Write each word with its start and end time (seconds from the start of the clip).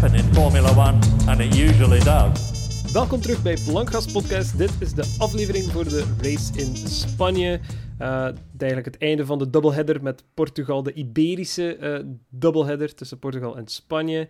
happen 0.00 0.18
in 0.18 0.34
Formula 0.34 0.70
One, 0.70 0.98
and 1.26 1.40
it 1.40 1.56
usually 1.56 1.98
does. 1.98 2.92
Welkom 2.92 3.20
terug 3.20 3.42
bij 3.42 3.56
Blankgas 3.66 4.12
Podcast. 4.12 4.58
Dit 4.58 4.70
is 4.78 4.94
de 4.94 5.16
aflevering 5.18 5.64
voor 5.64 5.84
de 5.84 6.04
race 6.22 6.58
in 6.58 6.76
Spanje. 6.76 7.60
Uh, 8.00 8.28
eigenlijk 8.58 8.84
het 8.84 8.98
einde 8.98 9.26
van 9.26 9.38
de 9.38 9.50
doubleheader 9.50 10.02
met 10.02 10.24
Portugal, 10.34 10.82
de 10.82 10.92
Iberische 10.92 11.78
uh, 11.78 11.98
doubleheader 12.28 12.94
tussen 12.94 13.18
Portugal 13.18 13.56
en 13.56 13.66
Spanje. 13.66 14.28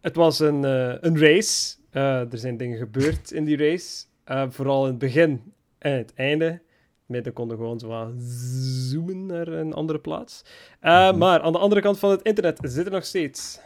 Het 0.00 0.16
was 0.16 0.38
een, 0.38 0.62
uh, 0.62 0.94
een 1.00 1.18
race. 1.18 1.76
er 1.90 2.38
zijn 2.38 2.56
dingen 2.56 2.78
gebeurd 2.78 3.30
in 3.30 3.44
die 3.44 3.56
race. 3.56 4.04
vooral 4.48 4.84
in 4.84 4.90
het 4.90 4.98
begin 4.98 5.52
en 5.78 5.92
het 5.96 6.14
einde. 6.14 6.60
Midden 7.06 7.32
konden 7.32 7.56
gewoon 7.56 7.78
zo 7.78 8.12
zoomen 8.90 9.26
naar 9.26 9.48
een 9.48 9.72
andere 9.72 9.98
plaats. 9.98 10.44
Mm 10.80 11.18
Maar 11.18 11.40
aan 11.40 11.52
de 11.52 11.58
andere 11.58 11.80
kant 11.80 11.98
van 11.98 12.10
het 12.10 12.22
internet 12.22 12.58
zit 12.62 12.86
er 12.86 12.92
nog 12.92 13.04
steeds. 13.04 13.64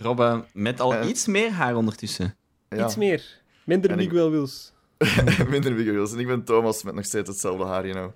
Robbe, 0.00 0.44
met 0.52 0.80
al 0.80 1.04
iets 1.04 1.26
meer 1.26 1.50
haar 1.50 1.76
ondertussen. 1.76 2.36
Ja. 2.68 2.84
Iets 2.84 2.96
meer. 2.96 3.40
Minder 3.64 3.96
Miguel 3.96 4.30
Wils. 4.30 4.72
Minder 5.48 5.72
Miguel 5.72 5.94
Wils. 5.94 6.12
En 6.12 6.18
ik 6.18 6.26
ben 6.26 6.44
Thomas 6.44 6.82
met 6.82 6.94
nog 6.94 7.04
steeds 7.04 7.28
hetzelfde 7.28 7.64
haar, 7.64 7.86
you 7.86 7.92
know. 7.92 8.10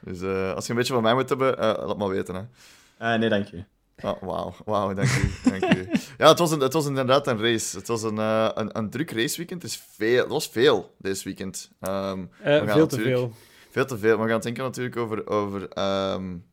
Dus 0.00 0.20
uh, 0.20 0.54
als 0.54 0.64
je 0.64 0.70
een 0.70 0.76
beetje 0.78 0.92
van 0.92 1.02
mij 1.02 1.14
moet 1.14 1.28
hebben, 1.28 1.52
uh, 1.58 1.58
laat 1.60 1.98
maar 1.98 2.08
weten. 2.08 2.34
Hè. 2.34 3.12
Uh, 3.12 3.18
nee, 3.18 3.28
dank 3.28 3.46
je. 3.46 3.64
Oh, 4.02 4.22
wauw, 4.22 4.54
wauw, 4.64 4.94
dank 4.94 5.08
u. 5.08 5.50
dank 5.50 5.74
u. 5.74 5.88
Ja, 6.18 6.28
het 6.28 6.38
was, 6.38 6.50
een, 6.50 6.60
het 6.60 6.72
was 6.72 6.86
inderdaad 6.86 7.26
een 7.26 7.40
race. 7.40 7.76
Het 7.76 7.88
was 7.88 8.02
een, 8.02 8.16
uh, 8.16 8.48
een, 8.54 8.78
een 8.78 8.90
druk 8.90 9.10
raceweekend. 9.10 9.62
Het, 9.62 9.70
is 9.70 9.82
veel, 9.96 10.18
het 10.22 10.28
was 10.28 10.48
veel 10.48 10.94
deze 10.98 11.24
weekend. 11.24 11.70
Um, 11.80 12.30
veel 12.42 12.86
te 12.86 13.00
veel. 13.00 13.32
Veel 13.70 13.86
te 13.86 13.98
veel. 13.98 14.16
Maar 14.16 14.26
we 14.26 14.32
gaan 14.32 14.34
het 14.34 14.42
denken 14.42 14.64
natuurlijk 14.64 14.96
over, 14.96 15.26
over 15.26 15.78
um, 16.12 16.44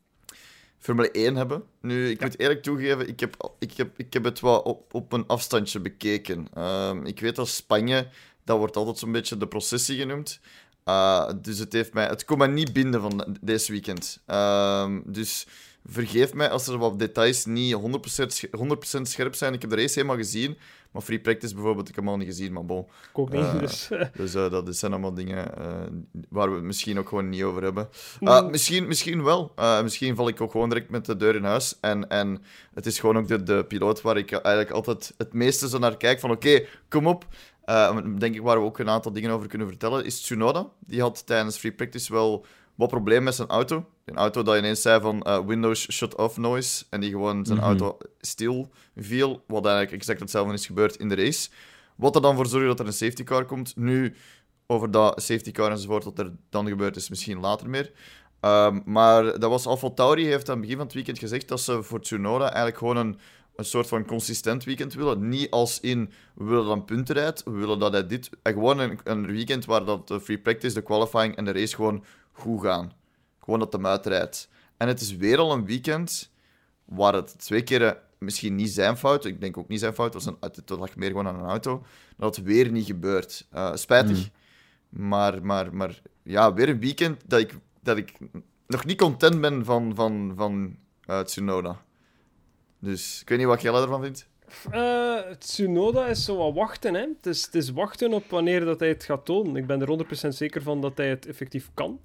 Formule 0.84 1.12
1 1.12 1.36
hebben. 1.36 1.64
Nu, 1.81 2.09
ik 2.09 2.22
moet 2.22 2.39
eerlijk 2.39 2.64
toegeven, 2.64 3.08
ik 3.08 3.20
heb, 3.20 3.52
ik 3.59 3.78
heb, 3.78 4.00
ik 4.00 4.14
heb 4.14 4.23
het 4.23 4.39
wel 4.39 4.59
op, 4.59 4.94
op 4.94 5.14
een 5.14 5.28
afstandje 5.28 5.80
bekeken. 5.80 6.48
Um, 6.58 7.06
ik 7.06 7.20
weet 7.20 7.36
dat 7.36 7.48
Spanje, 7.48 8.08
dat 8.44 8.58
wordt 8.58 8.76
altijd 8.76 8.98
zo'n 8.98 9.11
beetje 9.11 9.38
de 9.38 9.48
processie 9.48 9.98
genoemd. 9.98 10.39
Uh, 10.86 11.30
dus 11.42 11.59
het, 11.59 11.73
heeft 11.73 11.94
mij, 11.94 12.06
het 12.06 12.26
kon 12.26 12.38
mij 12.38 12.48
niet 12.48 12.73
binden 12.73 13.02
van 13.02 13.38
deze 13.42 13.72
weekend. 13.72 14.22
Um, 14.28 15.04
dus 15.06 15.48
vergeef 15.86 16.34
mij 16.34 16.50
als 16.50 16.67
er 16.67 16.78
wat 16.78 17.00
details 17.00 17.45
niet 17.45 17.76
100%, 17.76 18.50
100 18.52 18.88
scherp 19.04 19.36
zijn. 19.36 19.54
Ik 19.54 19.61
heb 19.61 19.70
de 19.70 19.76
race 19.76 19.94
helemaal 19.94 20.17
gezien. 20.17 20.58
Maar 20.94 21.02
free 21.02 21.19
practice 21.19 21.53
bijvoorbeeld, 21.53 21.89
ik 21.89 21.95
heb 21.95 22.03
hem 22.03 22.13
al 22.13 22.19
niet 22.19 22.27
gezien, 22.27 22.53
maar 22.53 22.66
bon. 22.66 22.80
Ik 22.81 23.19
ook 23.19 23.31
niet, 23.31 23.41
uh, 23.41 23.59
dus... 23.59 23.89
dus 24.17 24.36
uh, 24.36 24.49
dat 24.49 24.75
zijn 24.75 24.91
allemaal 24.91 25.13
dingen 25.13 25.52
waar 26.30 26.49
we 26.49 26.55
het 26.55 26.63
misschien 26.63 26.99
ook 26.99 27.08
gewoon 27.08 27.30
niet 27.30 27.44
over 27.44 27.63
hebben. 27.63 27.89
Mm. 28.19 28.49
misschien, 28.49 28.88
misschien 28.88 29.23
wel. 29.23 29.53
misschien 29.83 30.16
val 30.16 30.27
ik 30.27 30.41
ook 30.41 30.52
gewoon 30.52 30.69
direct 30.69 30.89
met 30.89 31.05
de 31.05 31.16
deur 31.16 31.36
in 31.36 31.44
huis. 31.44 31.77
En, 31.81 32.09
en 32.09 32.44
het 32.73 32.86
is 32.86 32.99
gewoon 32.99 33.17
ook 33.17 33.27
de, 33.27 33.44
de 33.44 33.66
piloot 33.67 34.02
waar 34.02 34.17
ik 34.17 34.31
eigenlijk 34.31 34.71
altijd 34.71 35.14
het 35.17 35.33
meeste 35.33 35.69
zo 35.69 35.77
naar 35.77 35.97
kijk. 35.97 36.19
Van 36.19 36.31
oké, 36.31 36.66
kom 36.89 37.08
op. 37.08 37.25
denk 38.17 38.36
ik 38.36 38.41
waar 38.41 38.59
we 38.59 38.66
ook 38.66 38.80
een 38.80 38.89
aantal 38.89 39.11
dingen 39.11 39.31
over 39.31 39.47
kunnen 39.47 39.67
vertellen, 39.67 40.05
is 40.05 40.21
Tsunoda. 40.21 40.67
Die 40.80 41.02
had 41.02 41.25
tijdens 41.25 41.58
free 41.58 41.73
practice 41.73 42.14
wel 42.14 42.45
wat 42.76 42.90
probleem 42.90 43.24
met 43.24 43.36
zijn 43.36 43.48
auto. 43.48 43.86
Een 44.06 44.16
auto 44.16 44.44
dat 44.44 44.58
ineens 44.58 44.82
zei 44.82 45.02
van 45.02 45.26
uh, 45.28 45.46
Windows 45.46 45.92
shut-off 45.92 46.38
noise. 46.38 46.86
En 46.90 47.02
die 47.02 47.10
gewoon 47.10 47.46
zijn 47.46 47.58
mhm. 47.58 47.68
auto 47.68 47.98
stil 48.20 48.70
viel. 48.96 49.44
Wat 49.48 49.66
eigenlijk 49.66 49.96
exact 49.96 50.20
hetzelfde 50.20 50.54
is 50.54 50.66
gebeurd 50.66 50.96
in 50.96 51.10
de 51.10 51.16
race. 51.16 51.50
Wat 51.96 52.16
er 52.16 52.22
dan 52.22 52.36
voor 52.36 52.48
zorgt 52.48 52.68
dat 52.68 52.80
er 52.80 52.86
een 52.86 52.94
safety 52.94 53.24
car 53.24 53.46
komt. 53.46 53.76
Nu, 53.76 54.16
over 54.68 54.92
dat 54.92 55.22
safety 55.22 55.52
car 55.52 55.72
enzovoort, 55.72 56.04
wat 56.04 56.20
er 56.20 56.32
dan 56.50 56.68
gebeurt, 56.68 56.96
is 56.96 57.10
misschien 57.10 57.40
later 57.40 57.70
meer. 57.70 57.92
Um, 58.42 58.82
maar 58.86 59.24
dat 59.24 59.50
was 59.50 59.66
Alfa 59.66 59.90
Tauri 59.90 60.26
heeft 60.26 60.50
aan 60.50 60.54
het 60.54 60.62
begin 60.62 60.78
van 60.78 60.86
het 60.86 60.96
weekend 60.96 61.20
gezegd 61.20 61.48
dat 61.48 61.62
ze 61.62 61.84
voor 61.84 62.02
Tsunoda 62.02 62.46
eigenlijk 62.46 62.78
gewoon 62.78 62.98
een, 62.98 63.20
een 63.56 63.66
soort 63.66 63.88
van 63.88 64.06
consistent 64.06 64.64
weekend 64.64 64.94
willen. 64.94 65.30
Niet 65.30 65.52
als 65.52 65.80
in, 65.80 66.12
we 66.36 66.44
willen 66.44 66.66
dan 66.66 66.86
punten 66.86 67.16
rijdt, 67.16 67.44
we 67.44 67.52
willen 67.52 67.80
dat 67.80 67.92
hij 67.92 68.08
dit... 68.08 68.30
En 68.42 68.54
gewoon 68.54 68.80
een, 68.80 69.00
een 69.04 69.26
weekend 69.26 69.66
waar 69.66 69.86
dat 69.86 70.08
de 70.08 70.22
free 70.22 70.39
practice, 70.39 70.73
de 70.73 70.82
qualifying 70.82 71.36
en 71.36 71.45
de 71.45 71.52
race 71.52 71.76
gewoon 71.76 72.04
goed 72.33 72.61
gaan. 72.61 72.92
Gewoon 73.39 73.60
dat 73.60 73.73
hem 73.73 73.86
uitrijdt. 73.86 74.49
En 74.77 74.88
het 74.88 75.02
is 75.02 75.16
weer 75.16 75.38
al 75.38 75.52
een 75.52 75.66
weekend 75.66 76.32
waar 76.86 77.14
het 77.14 77.39
twee 77.39 77.64
keren 77.64 77.98
misschien 78.17 78.55
niet 78.55 78.70
zijn 78.70 78.98
fout, 78.98 79.26
ik 79.26 79.42
denk 79.42 79.58
ook 79.58 79.67
niet 79.67 79.80
zijn 79.80 79.94
fout, 79.94 80.14
het, 80.14 80.23
was 80.23 80.33
een, 80.33 80.52
het 80.52 80.70
lag 80.70 80.95
meer 80.95 81.10
gewoon 81.10 81.27
aan 81.27 81.39
een 81.39 81.49
auto, 81.49 81.83
dat 82.17 82.36
het 82.36 82.45
weer 82.45 82.71
niet 82.71 82.86
gebeurt. 82.86 83.48
Uh, 83.54 83.76
spijtig. 83.76 84.17
Mm. 84.17 85.08
Maar, 85.08 85.45
maar, 85.45 85.76
maar 85.76 86.02
ja, 86.23 86.54
weer 86.54 86.70
een 86.70 86.80
weekend 86.80 87.21
dat 87.26 87.39
ik, 87.39 87.54
dat 87.82 87.98
ik 87.98 88.14
nog 88.67 88.86
niet 88.86 88.98
content 88.98 89.42
ben 89.42 89.65
van, 89.65 89.95
van, 89.95 90.33
van 90.36 90.77
uh, 91.10 91.20
Tsunoda. 91.20 91.82
Dus 92.80 93.21
ik 93.21 93.30
weet 93.30 93.38
niet 93.38 93.48
wat 93.48 93.61
jij 93.61 93.73
ervan 93.73 94.02
vindt. 94.02 94.27
Uh, 94.73 95.20
Tsunoda 95.38 96.05
is 96.05 96.26
zo 96.26 96.38
wat 96.38 96.54
wachten. 96.54 96.94
Hè. 96.94 97.02
Het, 97.02 97.26
is, 97.26 97.45
het 97.45 97.55
is 97.55 97.71
wachten 97.71 98.14
op 98.14 98.30
wanneer 98.30 98.65
dat 98.65 98.80
hij 98.80 98.89
het 98.89 99.04
gaat 99.04 99.26
tonen. 99.26 99.55
Ik 99.55 99.67
ben 99.67 99.82
er 99.82 100.05
100% 100.26 100.27
zeker 100.27 100.61
van 100.61 100.82
dat 100.82 100.98
hij 100.98 101.10
het 101.10 101.26
effectief 101.26 101.70
kan. 101.73 102.00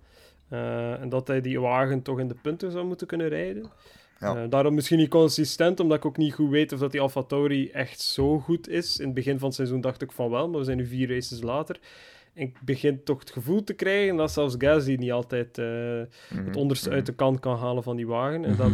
Uh, 0.52 1.00
en 1.00 1.08
dat 1.08 1.28
hij 1.28 1.40
die 1.40 1.60
wagen 1.60 2.02
toch 2.02 2.18
in 2.18 2.28
de 2.28 2.36
punten 2.42 2.70
zou 2.70 2.86
moeten 2.86 3.06
kunnen 3.06 3.28
rijden. 3.28 3.70
Ja. 4.20 4.36
Uh, 4.36 4.50
daarom 4.50 4.74
misschien 4.74 4.98
niet 4.98 5.08
consistent, 5.08 5.80
omdat 5.80 5.96
ik 5.96 6.04
ook 6.04 6.16
niet 6.16 6.34
goed 6.34 6.50
weet 6.50 6.72
of 6.72 6.78
dat 6.78 6.92
die 6.92 7.00
AlphaTauri 7.00 7.70
echt 7.70 8.00
zo 8.00 8.38
goed 8.38 8.68
is. 8.68 8.98
In 8.98 9.04
het 9.04 9.14
begin 9.14 9.38
van 9.38 9.46
het 9.46 9.56
seizoen 9.56 9.80
dacht 9.80 10.02
ik 10.02 10.12
van 10.12 10.30
wel, 10.30 10.48
maar 10.48 10.58
we 10.58 10.64
zijn 10.64 10.76
nu 10.76 10.86
vier 10.86 11.08
races 11.08 11.42
later. 11.42 11.78
En 12.34 12.42
ik 12.42 12.60
begin 12.60 13.04
toch 13.04 13.18
het 13.18 13.30
gevoel 13.30 13.64
te 13.64 13.74
krijgen 13.74 14.16
dat 14.16 14.32
zelfs 14.32 14.54
Gasly 14.58 14.94
niet 14.94 15.12
altijd 15.12 15.58
uh, 15.58 15.66
mm-hmm. 15.66 16.46
het 16.46 16.56
onderste 16.56 16.90
uit 16.90 17.06
de 17.06 17.14
kant 17.14 17.40
kan 17.40 17.58
halen 17.58 17.82
van 17.82 17.96
die 17.96 18.06
wagen. 18.06 18.44
En 18.44 18.56
dat 18.56 18.72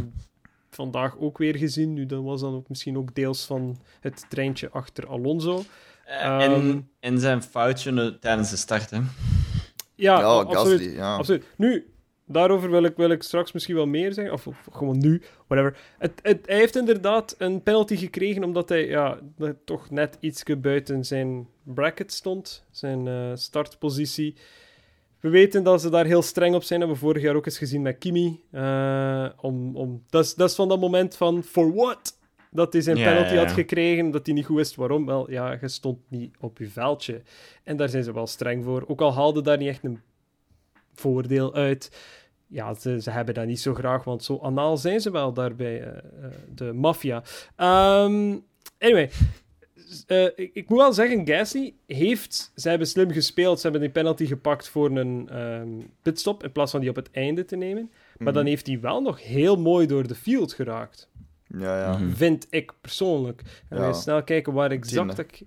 vandaag 0.70 1.18
ook 1.18 1.38
weer 1.38 1.56
gezien. 1.56 1.92
Nu, 1.92 2.06
dat 2.06 2.22
was 2.22 2.40
dan 2.40 2.54
ook 2.54 2.68
misschien 2.68 2.98
ook 2.98 3.14
deels 3.14 3.44
van 3.44 3.78
het 4.00 4.26
treintje 4.28 4.70
achter 4.70 5.06
Alonso. 5.06 5.62
Uh, 6.08 6.42
en, 6.42 6.50
ehm, 6.50 6.80
en 7.00 7.18
zijn 7.18 7.42
foutje 7.42 8.18
tijdens 8.18 8.50
de 8.50 8.56
start, 8.56 8.90
hè? 8.90 9.00
Ja, 9.94 10.18
ja 10.18 10.26
absoluut, 10.26 10.94
ja. 10.94 11.16
absoluut. 11.16 11.44
Nu, 11.56 11.86
daarover 12.26 12.70
wil 12.70 12.84
ik, 12.84 12.96
wil 12.96 13.10
ik 13.10 13.22
straks 13.22 13.52
misschien 13.52 13.74
wel 13.74 13.86
meer 13.86 14.12
zeggen. 14.12 14.32
Of, 14.32 14.48
gewoon 14.72 14.98
nu, 14.98 15.22
whatever. 15.46 15.78
Het, 15.98 16.12
het, 16.22 16.46
hij 16.46 16.56
heeft 16.56 16.76
inderdaad 16.76 17.34
een 17.38 17.62
penalty 17.62 17.96
gekregen 17.96 18.44
omdat 18.44 18.68
hij 18.68 18.86
ja, 18.86 19.18
toch 19.64 19.90
net 19.90 20.16
iets 20.20 20.42
buiten 20.58 21.04
zijn 21.04 21.48
bracket 21.62 22.12
stond. 22.12 22.64
Zijn 22.70 23.06
uh, 23.06 23.30
startpositie. 23.34 24.36
We 25.20 25.28
weten 25.28 25.62
dat 25.62 25.80
ze 25.80 25.90
daar 25.90 26.04
heel 26.04 26.22
streng 26.22 26.54
op 26.54 26.62
zijn. 26.62 26.80
Dat 26.80 26.88
hebben 26.88 27.06
we 27.06 27.12
vorig 27.12 27.26
jaar 27.26 27.36
ook 27.36 27.46
eens 27.46 27.58
gezien 27.58 27.82
met 27.82 27.98
Kimi. 27.98 28.42
Uh, 28.52 29.28
om, 29.40 29.76
om, 29.76 30.02
dat, 30.10 30.24
is, 30.24 30.34
dat 30.34 30.48
is 30.48 30.54
van 30.54 30.68
dat 30.68 30.80
moment 30.80 31.16
van, 31.16 31.42
for 31.42 31.74
what? 31.74 32.18
Dat 32.54 32.72
hij 32.72 32.82
zijn 32.82 32.96
penalty 32.96 33.34
had 33.34 33.52
gekregen, 33.52 34.10
dat 34.10 34.26
hij 34.26 34.34
niet 34.34 34.44
goed 34.44 34.56
wist 34.56 34.74
waarom. 34.74 35.06
Wel, 35.06 35.30
ja, 35.30 35.58
je 35.60 35.68
stond 35.68 35.98
niet 36.08 36.34
op 36.40 36.58
je 36.58 36.68
veldje. 36.68 37.22
En 37.62 37.76
daar 37.76 37.88
zijn 37.88 38.04
ze 38.04 38.12
wel 38.12 38.26
streng 38.26 38.64
voor. 38.64 38.84
Ook 38.86 39.00
al 39.00 39.14
haalde 39.14 39.42
daar 39.42 39.58
niet 39.58 39.68
echt 39.68 39.84
een 39.84 40.00
voordeel 40.94 41.54
uit. 41.54 41.90
Ja, 42.46 42.74
ze, 42.74 43.02
ze 43.02 43.10
hebben 43.10 43.34
dat 43.34 43.46
niet 43.46 43.60
zo 43.60 43.74
graag, 43.74 44.04
want 44.04 44.24
zo 44.24 44.38
anaal 44.42 44.76
zijn 44.76 45.00
ze 45.00 45.10
wel 45.10 45.32
daarbij, 45.32 45.80
uh, 45.80 45.92
de 46.54 46.72
maffia. 46.72 47.22
Um, 47.56 48.44
anyway, 48.78 49.10
uh, 50.06 50.24
ik, 50.24 50.50
ik, 50.52 50.68
moet 50.68 50.78
wel 50.78 50.92
zeggen, 50.92 51.26
Gasly 51.26 51.74
heeft... 51.86 52.52
Ze 52.56 52.68
hebben 52.68 52.86
slim 52.86 53.10
gespeeld. 53.10 53.56
Ze 53.56 53.62
hebben 53.62 53.80
die 53.80 53.90
penalty 53.90 54.26
gepakt 54.26 54.68
voor 54.68 54.90
een 54.90 55.42
um, 55.42 55.90
pitstop 56.02 56.42
in 56.44 56.52
plaats 56.52 56.70
van 56.70 56.80
die 56.80 56.90
op 56.90 56.96
het 56.96 57.10
einde 57.10 57.44
te 57.44 57.56
nemen. 57.56 57.90
Maar 58.18 58.32
dan 58.32 58.42
mhm. 58.42 58.50
heeft 58.50 58.66
hij 58.66 58.80
wel 58.80 59.00
nog 59.00 59.22
heel 59.22 59.56
mooi 59.56 59.86
door 59.86 60.06
de 60.06 60.14
field 60.14 60.52
geraakt. 60.52 61.10
Ja, 61.58 61.78
ja. 61.78 61.98
Mhm. 61.98 62.10
Vind 62.10 62.46
ik 62.50 62.72
persoonlijk. 62.80 63.42
En 63.68 63.78
ja. 63.78 63.92
snel 63.92 64.22
kijken 64.22 64.52
waar 64.52 64.70
exact 64.70 65.18
ik... 65.18 65.42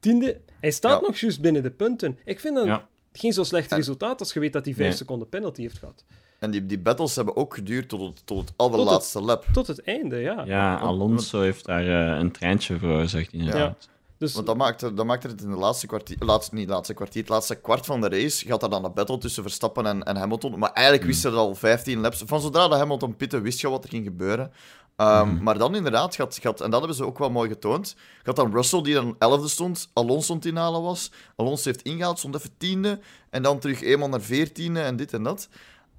Tiende. 0.00 0.40
Hij 0.60 0.70
staat 0.70 1.02
nog 1.02 1.16
juist 1.16 1.40
binnen 1.40 1.62
de 1.62 1.70
punten. 1.70 2.18
Ik 2.24 2.40
vind 2.40 2.54
dat 2.54 2.82
geen 3.12 3.32
zo 3.32 3.44
slecht 3.44 3.72
resultaat 3.72 4.20
als 4.20 4.32
je 4.32 4.40
weet 4.40 4.52
dat 4.52 4.64
hij 4.64 4.74
5 4.74 4.96
seconden 4.96 5.28
penalty 5.28 5.62
heeft 5.62 5.78
gehad. 5.78 6.04
En 6.38 6.50
die, 6.50 6.66
die 6.66 6.78
battles 6.78 7.16
hebben 7.16 7.36
ook 7.36 7.54
geduurd 7.54 7.88
tot 7.88 8.00
het, 8.00 8.26
tot 8.26 8.38
het 8.38 8.52
allerlaatste 8.56 9.20
lap. 9.20 9.46
Tot 9.52 9.66
het 9.66 9.82
einde, 9.82 10.16
ja. 10.16 10.44
Ja, 10.44 10.76
Alonso 10.76 11.40
heeft 11.40 11.64
daar 11.64 11.84
uh, 11.84 12.18
een 12.18 12.30
treintje 12.30 12.78
voor, 12.78 13.08
zegt 13.08 13.32
hij. 13.32 13.40
Ja. 13.40 13.76
Dus... 14.18 14.34
Want 14.34 14.46
dat 14.46 14.56
maakte, 14.56 14.94
dat 14.94 15.06
maakte 15.06 15.28
het 15.28 15.42
in 15.42 15.50
de 15.50 15.56
laatste 15.56 15.86
kwartier, 15.86 16.16
laatste, 16.18 16.54
niet 16.54 16.68
laatste 16.68 16.94
kwartier, 16.94 17.20
het 17.20 17.30
laatste 17.30 17.54
kwart 17.54 17.86
van 17.86 18.00
de 18.00 18.08
race, 18.08 18.46
gaat 18.46 18.62
er 18.62 18.70
dan 18.70 18.84
een 18.84 18.92
battle 18.92 19.18
tussen 19.18 19.42
Verstappen 19.42 19.86
en, 19.86 20.02
en 20.02 20.16
Hamilton. 20.16 20.58
Maar 20.58 20.72
eigenlijk 20.72 21.06
mm. 21.06 21.12
wisten 21.12 21.32
er 21.32 21.36
al 21.36 21.54
15 21.54 22.00
laps. 22.00 22.22
Van 22.26 22.40
zodra 22.40 22.68
de 22.68 22.74
Hamilton 22.74 23.16
pitte, 23.16 23.40
wist 23.40 23.60
je 23.60 23.68
wat 23.68 23.84
er 23.84 23.90
ging 23.90 24.04
gebeuren. 24.04 24.52
Um, 25.00 25.28
mm. 25.28 25.42
Maar 25.42 25.58
dan 25.58 25.74
inderdaad, 25.74 26.14
gaat, 26.14 26.38
gaat, 26.40 26.60
en 26.60 26.70
dat 26.70 26.78
hebben 26.78 26.96
ze 26.96 27.06
ook 27.06 27.18
wel 27.18 27.30
mooi 27.30 27.48
getoond, 27.48 27.96
gaat 28.22 28.36
dan 28.36 28.52
Russell, 28.52 28.82
die 28.82 28.94
dan 28.94 29.14
11e 29.14 29.44
stond, 29.44 29.90
Alonso 29.92 30.38
in 30.40 30.56
halen 30.56 30.82
was. 30.82 31.10
Alonso 31.36 31.70
heeft 31.70 31.82
ingehaald, 31.82 32.18
stond 32.18 32.34
even 32.34 32.56
tiende, 32.58 32.98
en 33.30 33.42
dan 33.42 33.58
terug 33.58 33.82
eenmaal 33.82 34.08
naar 34.08 34.20
veertiende 34.20 34.80
en 34.80 34.96
dit 34.96 35.12
en 35.12 35.22
dat. 35.22 35.48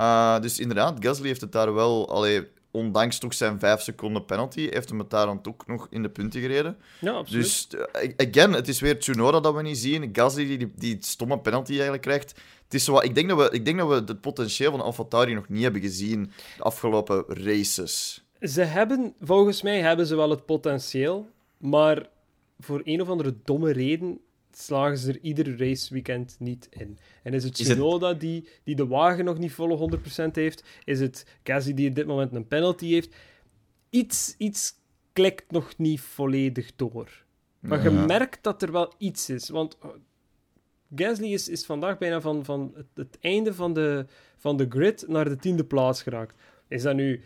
Uh, 0.02 0.40
dus 0.40 0.60
inderdaad, 0.60 0.98
Gasly 1.00 1.28
heeft 1.28 1.42
het 1.42 1.52
daar 1.52 1.74
wel, 1.74 2.10
allee, 2.10 2.48
ondanks 2.72 3.20
toch 3.20 3.34
zijn 3.34 3.60
5 3.60 3.82
seconden 3.82 4.26
penalty, 4.26 4.70
heeft 4.70 4.90
hem 4.90 5.00
het 5.00 5.10
daar 5.10 5.26
dan 5.26 5.40
ook 5.44 5.68
nog 5.68 5.88
in 5.90 6.02
de 6.02 6.10
punten 6.10 6.42
gereden. 6.42 6.78
Ja, 7.00 7.12
absoluut. 7.12 7.44
Dus, 7.44 7.68
uh, 8.04 8.28
again, 8.28 8.54
het 8.54 8.68
is 8.68 8.80
weer 8.80 9.00
Tsunoda 9.00 9.40
dat 9.40 9.56
we 9.56 9.62
niet 9.62 9.78
zien. 9.78 10.10
Gasly 10.14 10.46
die, 10.46 10.58
die, 10.58 10.72
die 10.76 10.98
stomme 11.00 11.40
penalty 11.40 11.72
eigenlijk 11.72 12.02
krijgt. 12.02 12.30
Het 12.64 12.74
is 12.74 12.84
zo, 12.84 13.00
ik, 13.00 13.16
denk 13.16 13.30
dat 13.30 13.38
we, 13.38 13.56
ik 13.56 13.66
denk 13.66 13.78
dat 13.78 13.88
we 13.88 13.94
het 13.94 14.22
potentieel 14.22 14.72
van 14.72 14.82
AlphaTauri 14.82 15.34
nog 15.34 15.50
niet 15.50 15.64
hebben 15.64 15.82
gezien 15.82 16.32
de 16.58 16.64
afgelopen 16.64 17.24
races. 17.28 18.21
Ze 18.42 18.62
hebben, 18.62 19.14
volgens 19.20 19.62
mij 19.62 19.82
hebben 19.82 20.06
ze 20.06 20.16
wel 20.16 20.30
het 20.30 20.46
potentieel, 20.46 21.30
maar 21.58 22.10
voor 22.60 22.82
een 22.84 23.02
of 23.02 23.10
andere 23.10 23.36
domme 23.44 23.72
reden 23.72 24.20
slagen 24.52 24.98
ze 24.98 25.12
er 25.12 25.20
ieder 25.20 25.58
raceweekend 25.58 26.36
niet 26.40 26.68
in. 26.70 26.98
En 27.24 27.34
is 27.34 27.44
het 27.44 27.54
Tsunoda 27.54 28.14
die, 28.14 28.48
die 28.64 28.76
de 28.76 28.88
wagen 28.88 29.26
nog 29.26 29.38
niet 29.38 29.52
volle 29.52 30.00
100% 30.28 30.32
heeft? 30.32 30.64
Is 30.84 31.00
het 31.00 31.26
Gasly 31.44 31.74
die 31.74 31.90
op 31.90 31.96
dit 31.96 32.06
moment 32.06 32.34
een 32.34 32.48
penalty 32.48 32.88
heeft? 32.88 33.16
Iets, 33.90 34.36
iets 34.38 34.74
klikt 35.14 35.52
nog 35.52 35.78
niet 35.78 36.02
volledig 36.02 36.72
door. 36.76 37.24
Maar 37.60 37.84
je 37.84 37.90
merkt 37.90 38.44
dat 38.44 38.62
er 38.62 38.72
wel 38.72 38.94
iets 38.98 39.30
is. 39.30 39.50
Want 39.50 39.78
oh, 39.82 39.96
Gasly 40.96 41.34
is, 41.34 41.50
is 41.50 41.66
vandaag 41.66 41.98
bijna 41.98 42.22
van, 42.22 42.46
van 42.46 42.72
het, 42.76 42.88
het, 42.94 43.18
einde 43.20 43.54
van 43.54 43.74
de, 43.74 44.06
van 44.38 44.58
de 44.58 44.66
grid 44.70 45.06
naar 45.08 45.30
de 45.30 45.36
tiende 45.36 45.66
plaats 45.66 46.02
geraakt. 46.02 46.36
Is 46.68 46.82
dat 46.82 46.96
nu 46.96 47.22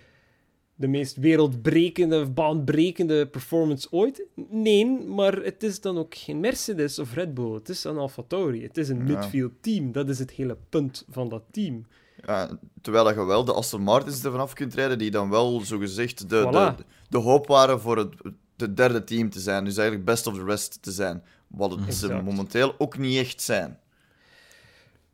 de 0.75 0.88
meest 0.88 1.16
wereldbrekende, 1.16 2.30
baanbrekende 2.30 3.27
performance 3.27 3.88
ooit? 3.92 4.25
Nee, 4.50 4.86
maar 5.07 5.33
het 5.33 5.63
is 5.63 5.81
dan 5.81 5.98
ook 5.98 6.16
geen 6.16 6.39
Mercedes 6.39 7.00
of 7.00 7.13
Red 7.13 7.33
Bull. 7.33 7.54
Het 7.54 7.69
is 7.69 7.83
een 7.83 7.98
AlphaTauri. 7.98 8.63
Het 8.63 8.77
is 8.77 8.89
een 8.89 9.04
midfield 9.04 9.54
team. 9.62 9.92
Dat 9.92 10.10
is 10.10 10.19
het 10.19 10.31
hele 10.31 10.57
punt 10.69 11.06
van 11.10 11.30
dat 11.30 11.44
team. 11.51 11.86
Ja, 12.25 12.60
terwijl 12.81 13.10
je 13.10 13.25
wel 13.25 13.45
de 13.45 13.54
Aston 13.54 13.81
Martins 13.81 14.24
ervan 14.24 14.39
af 14.39 14.54
kunt 14.54 14.74
rijden, 14.74 14.98
die 14.98 15.12
dan 15.12 15.30
wel 15.30 15.60
zogezegd 15.60 16.30
de, 16.30 16.48
de, 16.51 16.75
de 17.10 17.18
hoop 17.18 17.48
waren 17.48 17.81
voor 17.81 17.98
het 17.98 18.16
de 18.56 18.74
derde 18.74 19.04
team 19.04 19.30
te 19.30 19.39
zijn. 19.39 19.63
Dus 19.66 19.77
eigenlijk 19.77 20.07
best 20.07 20.27
of 20.27 20.33
the 20.33 20.44
rest 20.44 20.81
te 20.81 20.92
zijn. 20.92 21.24
Wat 21.48 21.72
het 21.72 21.95
ze 21.95 22.13
momenteel 22.13 22.75
ook 22.77 22.98
niet 22.98 23.18
echt 23.18 23.42
zijn. 23.42 23.80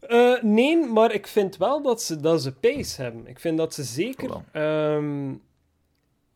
Uh, 0.09 0.41
nee, 0.41 0.85
maar 0.85 1.13
ik 1.13 1.27
vind 1.27 1.57
wel 1.57 1.81
dat 1.81 2.01
ze, 2.01 2.19
dat 2.19 2.41
ze 2.41 2.51
pace 2.51 3.01
hebben. 3.01 3.27
Ik 3.27 3.39
vind 3.39 3.57
dat 3.57 3.73
ze 3.73 3.83
zeker. 3.83 4.43
Ehm, 4.51 5.33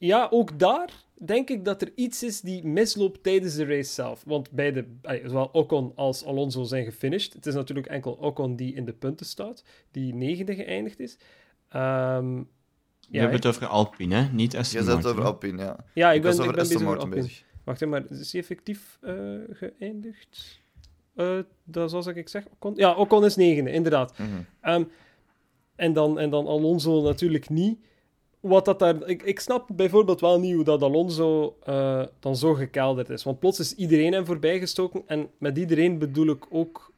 ja, 0.06 0.28
ook 0.32 0.60
daar 0.60 0.90
denk 1.14 1.50
ik 1.50 1.66
dat 1.66 1.82
er 1.82 1.92
iets 1.96 2.24
is 2.24 2.42
die 2.42 2.66
misloopt 2.66 3.24
tijdens 3.24 3.56
de 3.56 3.66
race 3.66 3.94
zelf. 3.94 4.24
Want 4.26 4.52
beide, 4.52 4.86
zowel 5.26 5.50
Ocon 5.52 5.92
als 5.96 6.26
Alonso 6.26 6.64
zijn 6.64 6.86
gefinished. 6.86 7.34
Het 7.34 7.46
is 7.46 7.54
natuurlijk 7.54 7.88
enkel 7.88 8.12
Ocon 8.12 8.56
die 8.56 8.74
in 8.74 8.86
de 8.86 8.94
punten 8.94 9.26
staat, 9.26 9.64
die 9.92 10.14
negende 10.14 10.56
geëindigd 10.56 11.00
is. 11.00 11.18
Um, 11.76 12.48
we 13.10 13.18
hebben 13.18 13.36
het 13.36 13.46
over 13.46 13.68
Alpine, 13.68 14.16
hè? 14.16 14.32
niet 14.32 14.56
Aston 14.56 14.80
Je 14.80 14.86
zet 14.86 15.06
over 15.06 15.24
Alpine, 15.24 15.64
ja. 15.64 15.86
Ja, 15.94 16.12
ik 16.12 16.22
ben, 16.22 16.32
ik 16.32 16.38
ben, 16.38 16.50
ik 16.50 16.56
ben 16.56 16.68
bezig 16.68 16.82
over 16.82 16.98
Alpine. 16.98 17.16
Bezig. 17.16 17.44
Wacht 17.64 17.82
even, 17.82 17.90
maar 17.90 18.04
is 18.10 18.32
hij 18.32 18.42
effectief 18.42 19.00
uh, 19.02 19.40
geëindigd? 19.50 20.62
Uh, 21.16 21.40
dat 21.64 21.90
zoals 21.90 22.08
ik 22.08 22.30
zeg, 22.30 22.46
Ocon? 22.54 22.74
Ja, 22.76 22.94
Ocon 22.94 23.26
is 23.26 23.36
negende, 23.36 23.72
inderdaad. 23.72 24.18
Mm 24.18 24.26
-hmm. 24.26 24.74
um, 24.74 24.90
en, 25.76 25.94
dan, 25.94 26.20
en 26.20 26.30
dan 26.30 26.48
Alonso 26.48 27.02
natuurlijk 27.02 27.50
niet. 27.50 27.80
Wat 28.48 28.66
dat 28.66 28.80
daar, 28.80 29.08
ik, 29.08 29.24
ik 29.24 29.40
snap 29.40 29.70
bijvoorbeeld 29.76 30.22
wel 30.22 30.40
niet 30.40 30.54
hoe 30.54 30.64
dat 30.64 30.82
Alonso 30.82 31.58
uh, 31.70 32.04
dan 32.20 32.36
zo 32.36 32.54
gekelderd 32.54 33.10
is. 33.10 33.24
Want 33.24 33.40
plots 33.40 33.60
is 33.60 33.76
iedereen 33.76 34.14
hem 34.14 34.26
voorbijgestoken. 34.26 35.04
En 35.08 35.30
met 35.38 35.58
iedereen 35.58 35.98
bedoel 35.98 36.28
ik 36.28 36.46
ook 36.50 36.94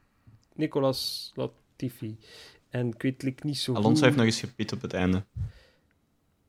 Nicolas 0.54 1.32
Latifi. 1.34 2.18
En 2.70 2.86
ik 2.88 3.02
weet 3.02 3.44
niet 3.44 3.58
zo 3.58 3.74
Alonso 3.74 4.04
heeft 4.04 4.16
nog 4.16 4.24
eens 4.24 4.40
gepit 4.40 4.72
op 4.72 4.82
het 4.82 4.92
einde. 4.92 5.24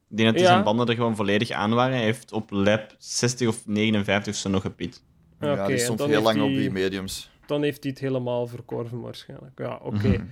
Ik 0.10 0.18
denk 0.18 0.34
dat 0.34 0.46
zijn 0.46 0.64
banden 0.64 0.88
er 0.88 0.96
gewoon 0.96 1.16
volledig 1.16 1.52
aan 1.52 1.74
waren. 1.74 1.96
Hij 1.96 2.04
heeft 2.04 2.32
op 2.32 2.52
lap 2.52 2.96
60 2.98 3.48
of 3.48 3.68
59 3.68 4.36
zo 4.36 4.50
nog 4.50 4.62
gepiet. 4.62 5.04
Ja, 5.40 5.68
die 5.68 5.78
stond 5.78 6.06
heel 6.06 6.22
lang 6.22 6.42
op 6.42 6.50
die 6.50 6.72
mediums. 6.72 7.32
Dan 7.46 7.62
heeft 7.64 7.84
hij 7.84 7.92
het 7.92 8.02
helemaal 8.02 8.48
verkorven 8.48 9.02
waarschijnlijk. 9.02 9.60
Ja, 9.60 9.80
oké. 9.84 10.08
Mhm. 10.08 10.26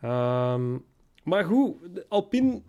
Ehm, 0.00 0.78
maar 1.22 1.44
goed, 1.44 1.76
Alpine... 2.08 2.62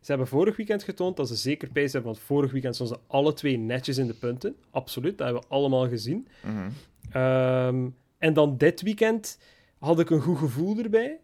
Ze 0.00 0.10
hebben 0.10 0.26
vorig 0.28 0.56
weekend 0.56 0.82
getoond 0.82 1.16
dat 1.16 1.28
ze 1.28 1.34
zeker 1.34 1.68
pace 1.68 1.92
hebben, 1.92 2.12
want 2.12 2.18
vorig 2.18 2.52
weekend 2.52 2.74
stonden 2.74 2.96
ze 2.96 3.02
alle 3.06 3.32
twee 3.32 3.56
netjes 3.58 3.98
in 3.98 4.06
de 4.06 4.14
punten. 4.14 4.56
Absoluut, 4.70 5.18
dat 5.18 5.26
hebben 5.26 5.42
we 5.48 5.54
allemaal 5.54 5.88
gezien. 5.88 6.28
Mhm. 6.42 6.70
Ehm, 7.10 7.88
en 8.18 8.32
dan 8.32 8.56
dit 8.56 8.82
weekend 8.82 9.38
had 9.78 10.00
ik 10.00 10.10
een 10.10 10.20
goed 10.20 10.38
gevoel 10.38 10.78
erbij. 10.78 11.20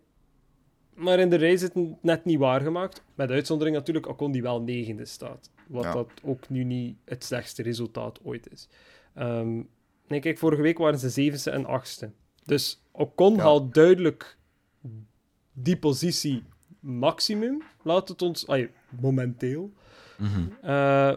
Maar 0.94 1.19
in 1.19 1.31
de 1.31 1.38
race 1.38 1.52
is 1.52 1.62
het 1.62 2.02
net 2.02 2.25
niet 2.25 2.38
waargemaakt. 2.38 3.02
Met 3.14 3.31
uitzondering 3.31 3.76
natuurlijk 3.76 4.08
Ocon 4.08 4.32
die 4.32 4.43
wel 4.43 4.61
negende 4.61 5.05
staat. 5.05 5.50
Wat 5.67 5.93
dat 5.93 6.11
ook 6.22 6.49
nu 6.49 6.64
niet 6.64 6.96
het 7.05 7.25
slechtste 7.25 7.62
resultaat 7.62 8.20
ooit 8.22 8.52
is. 8.52 8.69
Um, 9.19 9.69
nee, 10.08 10.20
kijk, 10.20 10.38
vorige 10.38 10.62
week 10.62 10.79
waren 10.79 10.99
ze 10.99 11.11
zevende 11.11 11.50
en 11.50 11.67
achtste. 11.67 12.11
Dus 12.44 12.82
Ocon 12.93 13.34
ja. 13.34 13.43
haalt 13.43 13.75
duidelijk 13.75 14.37
die 15.52 15.76
positie 15.76 16.43
maximum. 16.87 17.62
Laat 17.83 18.09
het 18.09 18.23
ons... 18.23 18.47
Ay, 18.47 18.71
momenteel. 19.00 19.73
Mm 20.17 20.55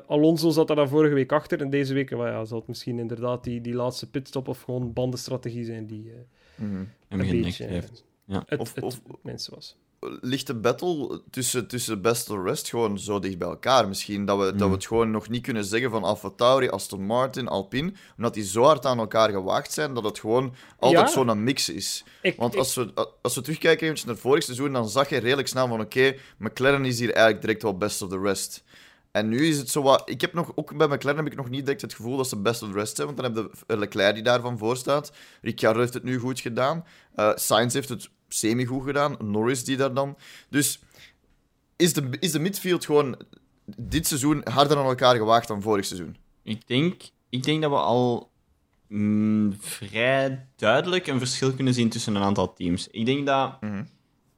Alonso 0.08 0.50
zat 0.50 0.68
daar 0.68 0.88
vorige 0.88 1.14
week 1.14 1.32
achter. 1.32 1.62
En 1.62 1.70
deze 1.70 1.94
week 1.94 2.10
well, 2.10 2.32
ja, 2.32 2.46
zal 2.46 2.58
het 2.58 2.68
misschien 2.68 3.00
inderdaad 3.00 3.44
die, 3.44 3.62
die 3.62 3.74
laatste 3.74 4.10
pitstop 4.10 4.48
of 4.48 4.62
gewoon 4.62 4.94
bandenstrategie 4.94 5.66
zijn 5.66 5.86
die 5.86 6.06
uh, 6.06 6.14
mm 6.56 6.70
-hmm. 6.72 6.90
een 7.08 7.42
beetje... 7.42 7.66
heeft. 7.66 8.04
Ja. 8.26 8.44
Het, 8.46 8.60
of, 8.60 8.74
of 8.76 9.02
mensen 9.22 9.56
was. 9.56 9.78
Ligt 10.22 10.48
de 10.48 10.56
battle 10.56 11.22
tussen, 11.30 11.68
tussen 11.68 12.02
best 12.02 12.30
en 12.30 12.44
rest 12.44 12.70
gewoon 12.70 13.00
zo 13.00 13.20
dicht 13.20 13.38
bij 13.38 13.48
elkaar 13.48 13.88
misschien? 13.88 14.26
Dat 14.26 14.38
we, 14.38 14.44
dat 14.44 14.54
we 14.54 14.64
hmm. 14.64 14.72
het 14.72 14.86
gewoon 14.86 15.12
nog 15.12 15.30
niet 15.30 15.44
kunnen 15.44 15.66
zeggen 15.66 15.92
van 15.92 16.04
Alfa 16.04 16.30
Tauri, 16.36 16.70
Aston 16.70 17.06
Martin, 17.06 17.48
Alpine. 17.48 17.94
Omdat 18.18 18.34
die 18.34 18.44
zo 18.44 18.64
hard 18.64 18.86
aan 18.86 19.00
elkaar 19.00 19.30
gewaagd 19.30 19.72
zijn 19.74 19.94
dat 19.94 20.04
het 20.04 20.20
gewoon 20.20 20.54
altijd 20.80 21.08
ja. 21.08 21.14
zo'n 21.14 21.44
mix 21.44 21.70
is. 21.70 22.04
Want 22.38 22.58
als, 22.58 22.76
we, 22.76 22.94
als 23.22 23.36
we 23.36 23.42
terugkijken 23.42 23.88
naar 23.88 24.06
het 24.06 24.20
vorige 24.20 24.46
seizoen, 24.46 24.74
dan 24.74 24.90
zag 24.90 25.10
je 25.10 25.18
redelijk 25.18 25.48
snel 25.48 25.68
van 25.68 25.82
oké, 25.82 26.16
McLaren 26.38 26.86
is 26.86 27.00
hier 27.00 27.12
eigenlijk 27.12 27.42
direct 27.42 27.64
wel 27.64 27.78
best 27.78 28.02
of 28.02 28.10
the 28.10 28.20
rest. 28.20 28.64
En 29.12 29.30
nu 29.30 29.48
is 29.48 29.58
het 29.58 29.70
zo 29.70 29.82
wat... 29.82 30.10
Ik 30.10 30.22
heb 30.22 30.34
nog, 30.34 30.52
ook 30.56 30.78
bij 30.78 30.88
McLaren 30.88 31.24
heb 31.24 31.32
ik 31.32 31.38
nog 31.38 31.50
niet 31.50 31.66
direct 31.66 31.82
het 31.82 31.94
gevoel 31.94 32.18
dat 32.18 32.30
ze 32.30 32.38
best 32.38 32.62
of 32.62 32.70
the 32.70 32.76
rest 32.76 32.96
zijn. 32.96 33.16
Want 33.16 33.20
dan 33.20 33.36
heb 33.36 33.52
je 33.68 33.78
Leclerc 33.78 34.14
die 34.14 34.24
daarvan 34.24 34.58
voor 34.58 34.78
staat. 34.78 35.12
Ricciardo 35.42 35.80
heeft 35.80 35.94
het 35.94 36.04
nu 36.04 36.18
goed 36.18 36.40
gedaan. 36.40 36.86
Uh, 37.16 37.32
Sainz 37.36 37.74
heeft 37.74 37.90
het 37.90 38.10
semi-goed 38.30 38.84
gedaan. 38.84 39.18
Norris 39.20 39.64
die 39.64 39.78
daar 39.78 39.94
dan. 39.94 40.18
Dus 40.50 40.80
is 41.76 41.94
de, 41.94 42.10
is 42.20 42.32
de 42.32 42.40
midfield 42.40 42.86
gewoon 42.86 43.18
dit 43.78 44.08
seizoen 44.08 44.42
harder 44.44 44.78
aan 44.78 44.86
elkaar 44.86 45.16
gewaagd 45.16 45.48
dan 45.48 45.62
vorig 45.62 45.86
seizoen? 45.86 46.18
Ik 46.44 46.68
denk, 46.68 47.02
ik 47.30 47.44
denk 47.44 47.62
dat 47.62 47.72
we 47.72 47.78
al 47.78 48.32
mm, 48.88 49.58
vrij 49.60 50.48
duidelijk 50.56 51.08
een 51.08 51.20
verschil 51.20 51.54
kunnen 51.54 51.74
zien 51.74 51.90
tussen 51.90 52.16
een 52.16 52.24
aantal 52.24 52.54
teams. 52.54 52.88
Ik 52.88 53.06
denk 53.06 53.26
dat 53.26 53.62
mhm. 53.62 53.84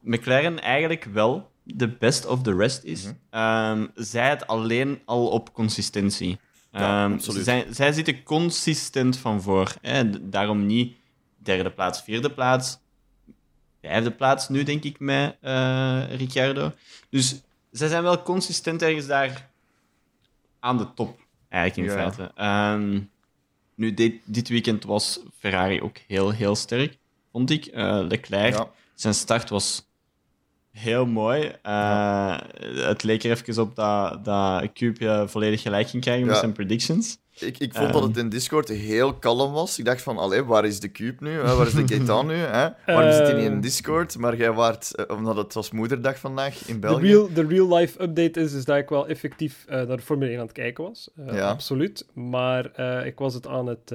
McLaren 0.00 0.60
eigenlijk 0.60 1.04
wel 1.04 1.50
de 1.62 1.88
best 1.88 2.26
of 2.26 2.42
the 2.42 2.56
rest 2.56 2.84
is. 2.84 3.04
Mm 3.04 3.18
-hmm. 3.30 3.90
zij 3.94 4.28
het 4.28 4.46
alleen 4.46 5.00
al 5.04 5.28
op 5.28 5.52
consistentie. 5.52 6.38
Ja, 6.72 7.04
um, 7.04 7.18
zij, 7.18 7.66
zij 7.70 7.92
zitten 7.92 8.22
consistent 8.22 9.16
van 9.16 9.42
voor. 9.42 9.74
Hè? 9.80 10.28
Daarom 10.28 10.66
niet 10.66 10.96
derde 11.36 11.70
plaats, 11.70 12.02
vierde 12.02 12.30
plaats 12.30 12.78
vijfde 13.82 14.10
plaats 14.10 14.48
nu, 14.48 14.62
denk 14.62 14.84
ik, 14.84 15.00
met 15.00 15.36
uh, 15.42 16.02
Ricciardo. 16.14 16.72
Dus 17.08 17.40
zij 17.70 17.88
zijn 17.88 18.02
wel 18.02 18.22
consistent 18.22 18.82
ergens 18.82 19.06
daar 19.06 19.50
aan 20.60 20.78
de 20.78 20.94
top, 20.94 21.20
eigenlijk 21.48 21.88
in 21.88 21.96
feite. 21.96 22.32
Ehm, 22.34 23.00
nu, 23.74 23.94
dit, 23.94 24.14
dit 24.24 24.48
weekend 24.48 24.84
was 24.84 25.20
Ferrari 25.38 25.82
ook 25.82 25.96
heel, 26.06 26.30
heel 26.30 26.56
sterk, 26.56 26.98
vond 27.32 27.50
ik. 27.50 27.66
Uh, 27.66 28.00
Leclerc, 28.08 28.66
zijn 28.94 29.14
start 29.14 29.48
was 29.48 29.86
heel 30.72 31.06
mooi. 31.06 31.52
Uh, 31.66 32.38
Het 32.74 33.02
leek 33.02 33.22
er 33.22 33.30
even 33.30 33.62
op 33.62 33.76
dat, 33.76 34.24
dat 34.24 34.72
Cube 34.72 35.24
volledig 35.28 35.62
gelijk 35.62 35.88
ging 35.88 36.02
krijgen 36.02 36.26
met 36.26 36.36
zijn 36.36 36.52
predictions. 36.52 37.20
Ik, 37.38 37.58
ik 37.58 37.74
vond 37.74 37.92
dat 37.92 38.02
het 38.02 38.16
ehm. 38.16 38.24
in 38.24 38.28
Discord 38.28 38.68
heel 38.68 39.14
kalm 39.14 39.52
was. 39.52 39.78
Ik 39.78 39.84
dacht 39.84 40.02
van, 40.02 40.18
allee, 40.18 40.44
waar 40.44 40.64
is 40.64 40.80
de 40.80 40.90
Cube 40.90 41.24
nu? 41.24 41.40
Waar 41.40 41.66
is 41.66 41.72
de 41.72 41.88
Gaetan 41.94 42.26
nu? 42.26 42.34
Hè? 42.34 42.68
Waarom 42.86 43.12
zit 43.12 43.26
hij 43.26 43.34
niet 43.34 43.44
in 43.44 43.52
ehm. 43.52 43.60
Discord? 43.60 44.18
Maar 44.18 44.36
jij 44.36 44.52
waart, 44.52 44.92
uh, 44.96 45.16
omdat 45.16 45.36
het 45.36 45.54
was 45.54 45.70
moederdag 45.70 46.18
vandaag 46.18 46.68
in 46.68 46.80
België. 46.80 47.00
De 47.00 47.06
real, 47.06 47.32
de 47.32 47.46
real 47.46 47.76
life 47.76 48.02
update 48.02 48.40
is, 48.40 48.52
is 48.52 48.64
dat 48.64 48.76
ik 48.76 48.88
wel 48.88 49.08
effectief 49.08 49.64
uh, 49.68 49.74
naar 49.74 49.96
de 49.96 50.02
Formule 50.02 50.30
1 50.30 50.38
aan 50.38 50.46
het 50.46 50.54
kijken 50.54 50.84
was. 50.84 51.10
Uh, 51.18 51.34
ja. 51.34 51.48
Absoluut. 51.48 52.06
Maar 52.12 52.80
ik 53.06 53.18
was 53.18 53.34
het 53.34 53.46
aan 53.46 53.66
het 53.66 53.94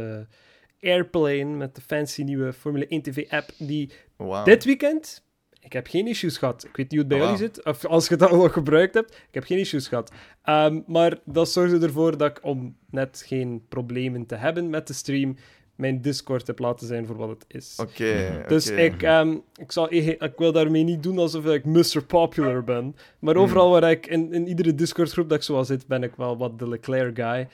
airplane 0.82 1.46
met 1.46 1.76
de 1.76 1.82
fancy 1.82 2.24
nieuwe 2.24 2.54
Formule 2.54 2.88
1 2.88 3.02
TV-app 3.02 3.50
die 3.58 3.92
wow. 4.16 4.46
dit 4.46 4.64
weekend 4.64 5.26
ik 5.68 5.74
heb 5.74 5.88
geen 5.88 6.08
issues 6.08 6.38
gehad. 6.38 6.64
Ik 6.64 6.76
weet 6.76 6.92
niet 6.92 7.00
hoe 7.00 7.00
het 7.00 7.08
bij 7.08 7.18
jullie 7.18 7.38
zit, 7.38 7.66
of 7.66 7.86
als 7.86 8.08
je 8.08 8.16
dat 8.16 8.30
al 8.30 8.50
gebruikt 8.50 8.94
hebt. 8.94 9.14
Ik 9.14 9.34
heb 9.34 9.44
geen 9.44 9.58
issues 9.58 9.88
gehad. 9.88 10.12
Um, 10.46 10.84
maar 10.88 11.18
dat 11.26 11.50
zorgde 11.50 11.86
ervoor 11.86 12.18
dat 12.18 12.30
ik, 12.30 12.44
om 12.44 12.76
net 12.90 13.24
geen 13.26 13.66
problemen 13.70 14.26
te 14.26 14.36
hebben 14.36 14.70
met 14.70 14.88
de 14.88 14.94
stream, 14.94 15.36
mijn 15.76 16.02
Discord 16.02 16.48
heb 16.48 16.60
laten 16.60 16.88
zijn 16.88 17.06
voor 17.06 17.16
wat 17.16 17.30
het 17.30 17.46
is. 17.48 17.76
Oké. 17.82 18.44
dus 18.48 18.70
ik, 18.70 19.02
um, 19.02 19.44
ik, 19.56 19.72
zal, 19.72 19.94
ik, 19.94 20.34
wil 20.38 20.52
daarmee 20.52 20.84
niet 20.84 21.04
doen 21.04 21.18
alsof 21.18 21.46
ik 21.46 21.66
Mr. 21.66 22.04
Popular 22.08 22.64
ben. 22.64 22.96
Maar 23.20 23.34
hmm. 23.34 23.44
overal 23.44 23.70
waar 23.70 23.92
ik 23.92 24.08
in, 24.08 24.34
in 24.34 24.48
iedere 24.48 24.76
Discord-groep 24.76 25.30
dat 25.30 25.38
ik 25.38 25.44
zo 25.44 25.64
zit, 25.64 25.88
ben 25.88 26.04
ik 26.04 26.16
wel 26.16 26.38
wat 26.38 26.60
de 26.60 26.70
Leclerc 26.70 27.16
guy. 27.16 27.48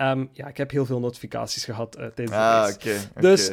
Um, 0.00 0.28
ja, 0.32 0.48
ik 0.48 0.56
heb 0.56 0.70
heel 0.70 0.86
veel 0.86 1.00
notificaties 1.00 1.64
gehad 1.64 1.98
uh, 1.98 2.06
tijdens 2.06 2.30
de 2.30 2.42
ah, 2.42 2.70
oké. 2.74 3.20
dus 3.20 3.48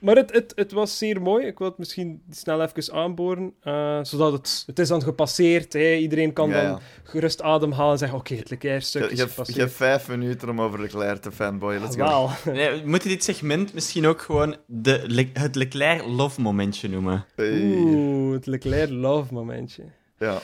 maar 0.00 0.16
het, 0.16 0.32
het, 0.32 0.52
het 0.54 0.72
was 0.72 0.98
zeer 0.98 1.22
mooi. 1.22 1.46
Ik 1.46 1.58
wil 1.58 1.68
het 1.68 1.78
misschien 1.78 2.22
snel 2.30 2.62
even 2.62 2.92
aanboren. 2.94 3.54
Uh, 3.64 3.98
zodat 4.02 4.32
het... 4.32 4.62
Het 4.66 4.78
is 4.78 4.88
dan 4.88 5.02
gepasseerd. 5.02 5.72
Hè. 5.72 5.94
Iedereen 5.94 6.32
kan 6.32 6.50
dan 6.50 6.80
gerust 7.02 7.42
ademhalen 7.42 7.92
en 7.92 7.98
zeggen... 7.98 8.18
Oké, 8.18 8.34
het 8.34 8.50
Leclerc-stuk 8.50 9.10
is 9.10 9.20
gepasseerd. 9.20 9.56
Je 9.56 9.62
hebt 9.62 9.72
vijf 9.72 10.08
minuten 10.08 10.48
om 10.48 10.60
over 10.60 10.80
Leclerc 10.80 11.20
te 11.22 11.32
fanboyen. 11.32 11.80
Let's 11.80 11.98
ah, 11.98 12.44
Nee, 12.44 12.82
we 12.82 12.88
moeten 12.88 13.08
dit 13.08 13.24
segment 13.24 13.74
misschien 13.74 14.06
ook 14.06 14.20
gewoon 14.20 14.56
de 14.66 15.28
het 15.32 15.54
Leclerc-love-momentje 15.54 16.88
noemen. 16.88 17.26
Oeh, 17.38 18.32
het 18.32 18.46
Leclerc-love-momentje. 18.46 19.84
Ja. 20.18 20.40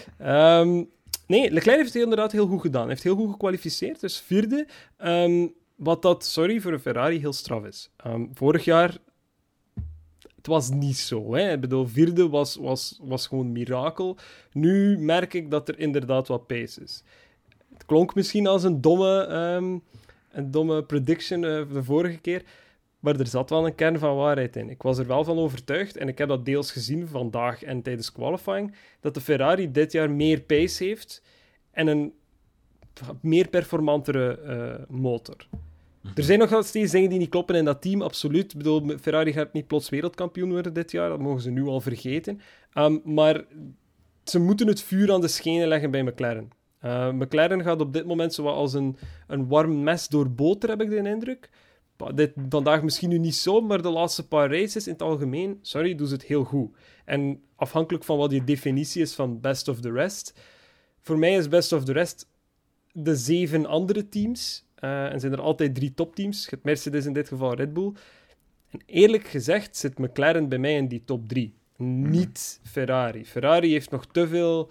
Um, 0.60 0.88
nee, 1.26 1.50
Leclerc 1.50 1.78
heeft 1.78 1.92
het 1.92 2.02
inderdaad 2.02 2.32
heel 2.32 2.46
goed 2.46 2.60
gedaan. 2.60 2.80
Hij 2.82 2.90
heeft 2.90 3.02
heel 3.02 3.16
goed 3.16 3.30
gekwalificeerd, 3.30 4.00
dus 4.00 4.20
vierde. 4.26 4.66
Um, 5.04 5.54
wat 5.76 6.02
dat, 6.02 6.24
sorry, 6.24 6.60
voor 6.60 6.72
een 6.72 6.80
Ferrari 6.80 7.18
heel 7.18 7.32
straf 7.32 7.64
is. 7.64 7.90
Um, 8.06 8.30
vorig 8.34 8.64
jaar 8.64 8.96
het 10.46 10.54
was 10.54 10.70
niet 10.70 10.96
zo. 10.96 11.34
Hè. 11.34 11.52
Ik 11.52 11.60
bedoel, 11.60 11.86
vierde 11.86 12.28
was, 12.28 12.56
was, 12.56 12.98
was 13.02 13.26
gewoon 13.26 13.52
mirakel. 13.52 14.16
Nu 14.52 14.98
merk 14.98 15.34
ik 15.34 15.50
dat 15.50 15.68
er 15.68 15.78
inderdaad 15.78 16.28
wat 16.28 16.46
pace 16.46 16.82
is. 16.82 17.02
Het 17.72 17.84
klonk 17.86 18.14
misschien 18.14 18.46
als 18.46 18.62
een 18.62 18.80
domme, 18.80 19.26
um, 19.56 19.82
een 20.32 20.50
domme 20.50 20.82
prediction 20.82 21.42
uh, 21.42 21.72
de 21.72 21.84
vorige 21.84 22.18
keer. 22.18 22.42
Maar 23.00 23.20
er 23.20 23.26
zat 23.26 23.50
wel 23.50 23.66
een 23.66 23.74
kern 23.74 23.98
van 23.98 24.16
waarheid 24.16 24.56
in. 24.56 24.70
Ik 24.70 24.82
was 24.82 24.98
er 24.98 25.06
wel 25.06 25.24
van 25.24 25.38
overtuigd, 25.38 25.96
en 25.96 26.08
ik 26.08 26.18
heb 26.18 26.28
dat 26.28 26.44
deels 26.44 26.72
gezien 26.72 27.08
vandaag 27.08 27.62
en 27.62 27.82
tijdens 27.82 28.12
qualifying, 28.12 28.74
dat 29.00 29.14
de 29.14 29.20
Ferrari 29.20 29.70
dit 29.70 29.92
jaar 29.92 30.10
meer 30.10 30.40
pace 30.40 30.84
heeft 30.84 31.22
en 31.70 31.86
een 31.86 32.12
meer 33.20 33.48
performantere 33.48 34.38
uh, 34.46 34.96
motor. 34.98 35.46
Er 36.14 36.22
zijn 36.22 36.38
nog 36.38 36.64
steeds 36.64 36.92
dingen 36.92 37.10
die 37.10 37.18
niet 37.18 37.28
kloppen 37.28 37.54
in 37.54 37.64
dat 37.64 37.82
team, 37.82 38.02
absoluut. 38.02 38.52
Ik 38.52 38.58
bedoel, 38.58 38.98
Ferrari 39.00 39.32
gaat 39.32 39.52
niet 39.52 39.66
plots 39.66 39.88
wereldkampioen 39.88 40.50
worden 40.50 40.72
dit 40.72 40.90
jaar, 40.90 41.08
dat 41.08 41.18
mogen 41.18 41.40
ze 41.40 41.50
nu 41.50 41.64
al 41.66 41.80
vergeten. 41.80 42.40
Um, 42.74 43.00
maar 43.04 43.44
ze 44.24 44.38
moeten 44.38 44.66
het 44.66 44.82
vuur 44.82 45.12
aan 45.12 45.20
de 45.20 45.28
schenen 45.28 45.68
leggen 45.68 45.90
bij 45.90 46.02
McLaren. 46.02 46.50
Uh, 46.84 47.12
McLaren 47.12 47.62
gaat 47.62 47.80
op 47.80 47.92
dit 47.92 48.06
moment 48.06 48.34
zo 48.34 48.46
als 48.46 48.74
een, 48.74 48.96
een 49.26 49.48
warm 49.48 49.82
mes 49.82 50.08
door 50.08 50.30
boter, 50.30 50.68
heb 50.68 50.80
ik 50.80 50.90
de 50.90 50.96
indruk. 50.96 51.50
Dit, 52.14 52.32
vandaag 52.48 52.82
misschien 52.82 53.08
nu 53.08 53.18
niet 53.18 53.34
zo, 53.34 53.60
maar 53.60 53.82
de 53.82 53.90
laatste 53.90 54.28
paar 54.28 54.50
races 54.50 54.86
in 54.86 54.92
het 54.92 55.02
algemeen, 55.02 55.58
sorry, 55.62 55.94
doen 55.94 56.06
ze 56.06 56.12
het 56.12 56.24
heel 56.24 56.44
goed. 56.44 56.76
En 57.04 57.42
afhankelijk 57.56 58.04
van 58.04 58.18
wat 58.18 58.30
je 58.30 58.44
definitie 58.44 59.02
is 59.02 59.14
van 59.14 59.40
best 59.40 59.68
of 59.68 59.80
the 59.80 59.92
rest, 59.92 60.40
voor 61.00 61.18
mij 61.18 61.36
is 61.36 61.48
best 61.48 61.72
of 61.72 61.84
the 61.84 61.92
rest 61.92 62.28
de 62.92 63.16
zeven 63.16 63.66
andere 63.66 64.08
teams 64.08 64.65
uh, 64.80 65.12
en 65.12 65.20
zijn 65.20 65.32
er 65.32 65.40
altijd 65.40 65.74
drie 65.74 65.94
topteams. 65.94 66.50
Het 66.50 66.64
Mercedes 66.64 67.06
in 67.06 67.12
dit 67.12 67.28
geval 67.28 67.54
Red 67.54 67.72
Bull. 67.72 67.92
En 68.70 68.80
eerlijk 68.86 69.26
gezegd 69.26 69.76
zit 69.76 69.98
McLaren 69.98 70.48
bij 70.48 70.58
mij 70.58 70.74
in 70.74 70.88
die 70.88 71.04
top 71.04 71.28
drie. 71.28 71.54
Niet 71.76 72.60
Ferrari. 72.62 73.24
Ferrari 73.24 73.70
heeft 73.70 73.90
nog 73.90 74.06
te 74.06 74.28
veel 74.28 74.70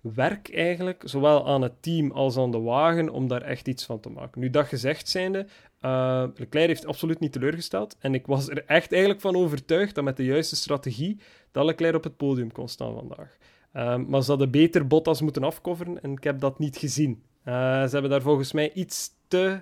werk 0.00 0.54
eigenlijk, 0.54 1.02
zowel 1.04 1.46
aan 1.46 1.62
het 1.62 1.82
team 1.82 2.10
als 2.10 2.36
aan 2.36 2.50
de 2.50 2.60
wagen, 2.60 3.08
om 3.08 3.28
daar 3.28 3.42
echt 3.42 3.68
iets 3.68 3.84
van 3.84 4.00
te 4.00 4.10
maken. 4.10 4.40
Nu, 4.40 4.50
dat 4.50 4.66
gezegd 4.66 5.08
zijnde, 5.08 5.46
uh, 5.82 6.24
Leclerc 6.34 6.68
heeft 6.68 6.86
absoluut 6.86 7.20
niet 7.20 7.32
teleurgesteld. 7.32 7.96
En 7.98 8.14
ik 8.14 8.26
was 8.26 8.48
er 8.48 8.64
echt 8.66 8.92
eigenlijk 8.92 9.20
van 9.20 9.36
overtuigd 9.36 9.94
dat 9.94 10.04
met 10.04 10.16
de 10.16 10.24
juiste 10.24 10.56
strategie, 10.56 11.18
dat 11.50 11.64
Leclerc 11.64 11.94
op 11.94 12.04
het 12.04 12.16
podium 12.16 12.52
kon 12.52 12.68
staan 12.68 12.94
vandaag. 12.94 13.36
Uh, 13.74 13.96
maar 13.96 14.22
ze 14.22 14.30
hadden 14.30 14.50
beter 14.50 14.86
Bottas 14.86 15.20
moeten 15.20 15.44
afcoveren 15.44 16.02
en 16.02 16.12
ik 16.12 16.24
heb 16.24 16.40
dat 16.40 16.58
niet 16.58 16.76
gezien. 16.76 17.22
Uh, 17.44 17.54
ze 17.84 17.90
hebben 17.90 18.10
daar 18.10 18.22
volgens 18.22 18.52
mij 18.52 18.72
iets 18.72 19.10
te 19.34 19.60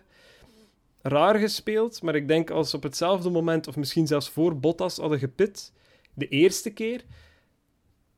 raar 1.03 1.39
gespeeld. 1.39 2.03
Maar 2.03 2.15
ik 2.15 2.29
denk 2.29 2.51
als 2.51 2.71
ze 2.71 2.77
op 2.77 2.83
hetzelfde 2.83 3.31
moment, 3.31 3.69
of 3.69 3.77
misschien 3.77 4.07
zelfs 4.07 4.29
voor 4.29 4.59
Bottas 4.59 4.97
hadden 4.97 5.19
gepit, 5.19 5.73
de 6.15 6.29
eerste 6.29 6.71
keer, 6.71 7.05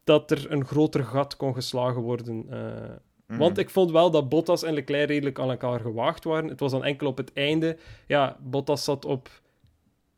dat 0.04 0.30
er 0.30 0.52
een 0.52 0.64
groter 0.64 1.04
gat 1.04 1.37
kon 1.37 1.54
geslagen 1.54 2.02
worden. 2.02 2.46
Uh, 2.50 3.38
Want 3.38 3.58
ik 3.58 3.70
vond 3.70 3.90
wel 3.90 4.11
dat 4.11 4.28
Bottas 4.28 4.62
en 4.62 4.75
Leclerc 4.75 5.08
redelijk 5.08 5.38
aan 5.38 5.50
elkaar 5.50 5.80
gewaagd 5.80 6.25
waren. 6.25 6.49
Het 6.49 6.61
was 6.61 6.70
dan 6.70 6.84
enkel 6.84 7.06
op 7.06 7.16
het 7.16 7.32
einde. 7.32 7.76
Ja, 8.06 8.37
Bottas 8.40 8.84
zat 8.84 9.04
op 9.04 9.28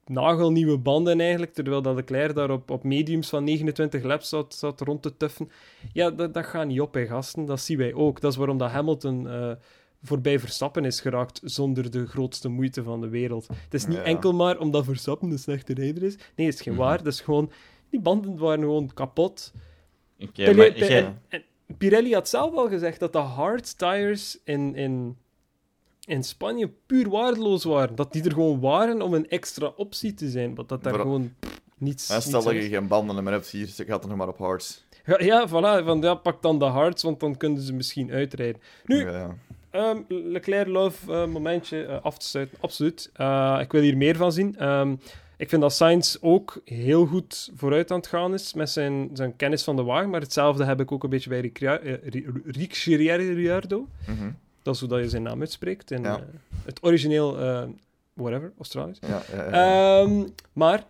nagelnieuwe 0.04 0.78
banden 0.78 1.20
eigenlijk, 1.20 1.52
terwijl 1.52 1.82
dat 1.82 1.94
Leclerc 1.94 2.34
daar 2.34 2.50
op, 2.50 2.70
op 2.70 2.84
mediums 2.84 3.28
van 3.28 3.44
29 3.44 4.02
laps 4.02 4.28
zat, 4.28 4.54
zat 4.54 4.80
rond 4.80 5.02
te 5.02 5.16
tuffen. 5.16 5.50
Ja, 5.92 6.10
dat, 6.10 6.34
dat 6.34 6.46
gaat 6.46 6.66
niet 6.66 6.80
op, 6.80 6.94
hè, 6.94 7.06
gasten. 7.06 7.44
Dat 7.44 7.60
zien 7.60 7.78
wij 7.78 7.94
ook. 7.94 8.20
Dat 8.20 8.32
is 8.32 8.38
waarom 8.38 8.58
dat 8.58 8.70
Hamilton 8.70 9.24
uh, 9.26 9.52
voorbij 10.06 10.38
Verstappen 10.38 10.84
is 10.84 11.00
geraakt 11.00 11.40
zonder 11.44 11.90
de 11.90 12.06
grootste 12.06 12.48
moeite 12.48 12.82
van 12.82 13.00
de 13.00 13.08
wereld. 13.08 13.46
Het 13.46 13.74
is 13.74 13.86
niet 13.86 14.02
enkel 14.02 14.32
maar 14.32 14.58
omdat 14.58 14.84
Verstappen 14.84 15.30
een 15.30 15.38
slechte 15.38 15.74
rijder 15.74 16.02
is. 16.02 16.16
Nee, 16.36 16.46
het 16.46 16.54
is 16.54 16.60
geen 16.60 16.74
mhm. 16.74 16.82
waar. 16.82 17.02
Dat 17.02 17.12
is 17.12 17.20
gewoon... 17.20 17.50
Die 17.90 18.00
banden 18.00 18.38
waren 18.38 18.60
gewoon 18.60 18.90
kapot. 18.94 19.52
Okay, 20.18 20.54
maar, 20.54 21.14
Pirelli 21.78 22.12
had 22.12 22.28
zelf 22.28 22.54
al 22.54 22.68
gezegd 22.68 23.00
dat 23.00 23.12
de 23.12 23.18
hard 23.18 23.78
tires 23.78 24.38
in, 24.44 24.74
in 24.74 25.16
in 26.06 26.24
Spanje 26.24 26.70
puur 26.86 27.08
waardeloos 27.08 27.64
waren. 27.64 27.94
Dat 27.94 28.12
die 28.12 28.24
er 28.24 28.32
gewoon 28.32 28.60
waren 28.60 29.02
om 29.02 29.14
een 29.14 29.28
extra 29.28 29.72
optie 29.76 30.14
te 30.14 30.30
zijn. 30.30 30.52
Maar 30.52 30.66
dat 30.66 30.82
daar 30.82 30.94
gewoon 30.94 31.34
niets... 31.78 32.08
Ja, 32.08 32.20
stel 32.20 32.42
dat 32.42 32.52
je 32.52 32.68
geen 32.68 32.88
banden 32.88 33.24
meer 33.24 33.32
hebt 33.32 33.48
hier, 33.48 33.68
gaat 33.76 34.02
er 34.02 34.08
nog 34.08 34.18
maar 34.18 34.28
op 34.28 34.38
hards. 34.38 34.84
Ja, 35.04 35.20
ja, 35.20 35.48
voilà. 35.48 35.84
Van, 35.84 36.00
ja, 36.00 36.14
pak 36.14 36.42
dan 36.42 36.58
de 36.58 36.64
hards, 36.64 37.02
want 37.02 37.20
dan 37.20 37.36
kunnen 37.36 37.62
ze 37.62 37.72
misschien 37.72 38.10
uitrijden. 38.10 38.60
Nu, 38.84 39.10
ja, 39.10 39.36
Um, 39.76 40.04
Leclerc 40.08 40.66
Love 40.66 41.12
uh, 41.12 41.26
momentje 41.26 41.82
uh, 41.82 42.02
af 42.02 42.18
te 42.18 42.26
sluiten. 42.26 42.58
Absoluut. 42.60 43.10
Uh, 43.20 43.58
ik 43.60 43.72
wil 43.72 43.82
hier 43.82 43.96
meer 43.96 44.16
van 44.16 44.32
zien. 44.32 44.68
Um, 44.68 45.00
ik 45.36 45.48
vind 45.48 45.62
dat 45.62 45.72
Sainz 45.72 46.16
ook 46.20 46.60
heel 46.64 47.06
goed 47.06 47.50
vooruit 47.56 47.90
aan 47.90 47.96
het 47.96 48.06
gaan 48.06 48.34
is 48.34 48.54
met 48.54 48.70
zijn, 48.70 49.10
zijn 49.12 49.36
kennis 49.36 49.64
van 49.64 49.76
de 49.76 49.82
wagen. 49.82 50.10
Maar 50.10 50.20
hetzelfde 50.20 50.64
heb 50.64 50.80
ik 50.80 50.92
ook 50.92 51.04
een 51.04 51.10
beetje 51.10 51.28
bij 51.28 51.52
Ricciardo. 52.44 53.78
Mm 54.06 54.16
-hmm. 54.18 54.36
Dat 54.62 54.74
is 54.74 54.80
hoe 54.80 54.88
dat 54.88 55.00
je 55.00 55.08
zijn 55.08 55.22
naam 55.22 55.40
uitspreekt. 55.40 55.90
In, 55.90 56.02
ja. 56.02 56.20
het 56.64 56.82
origineel, 56.82 57.36
whatever, 58.14 58.52
Australisch. 58.58 58.98
Ja, 59.00 59.22
ja, 59.32 60.00
um, 60.00 60.34
maar 60.52 60.84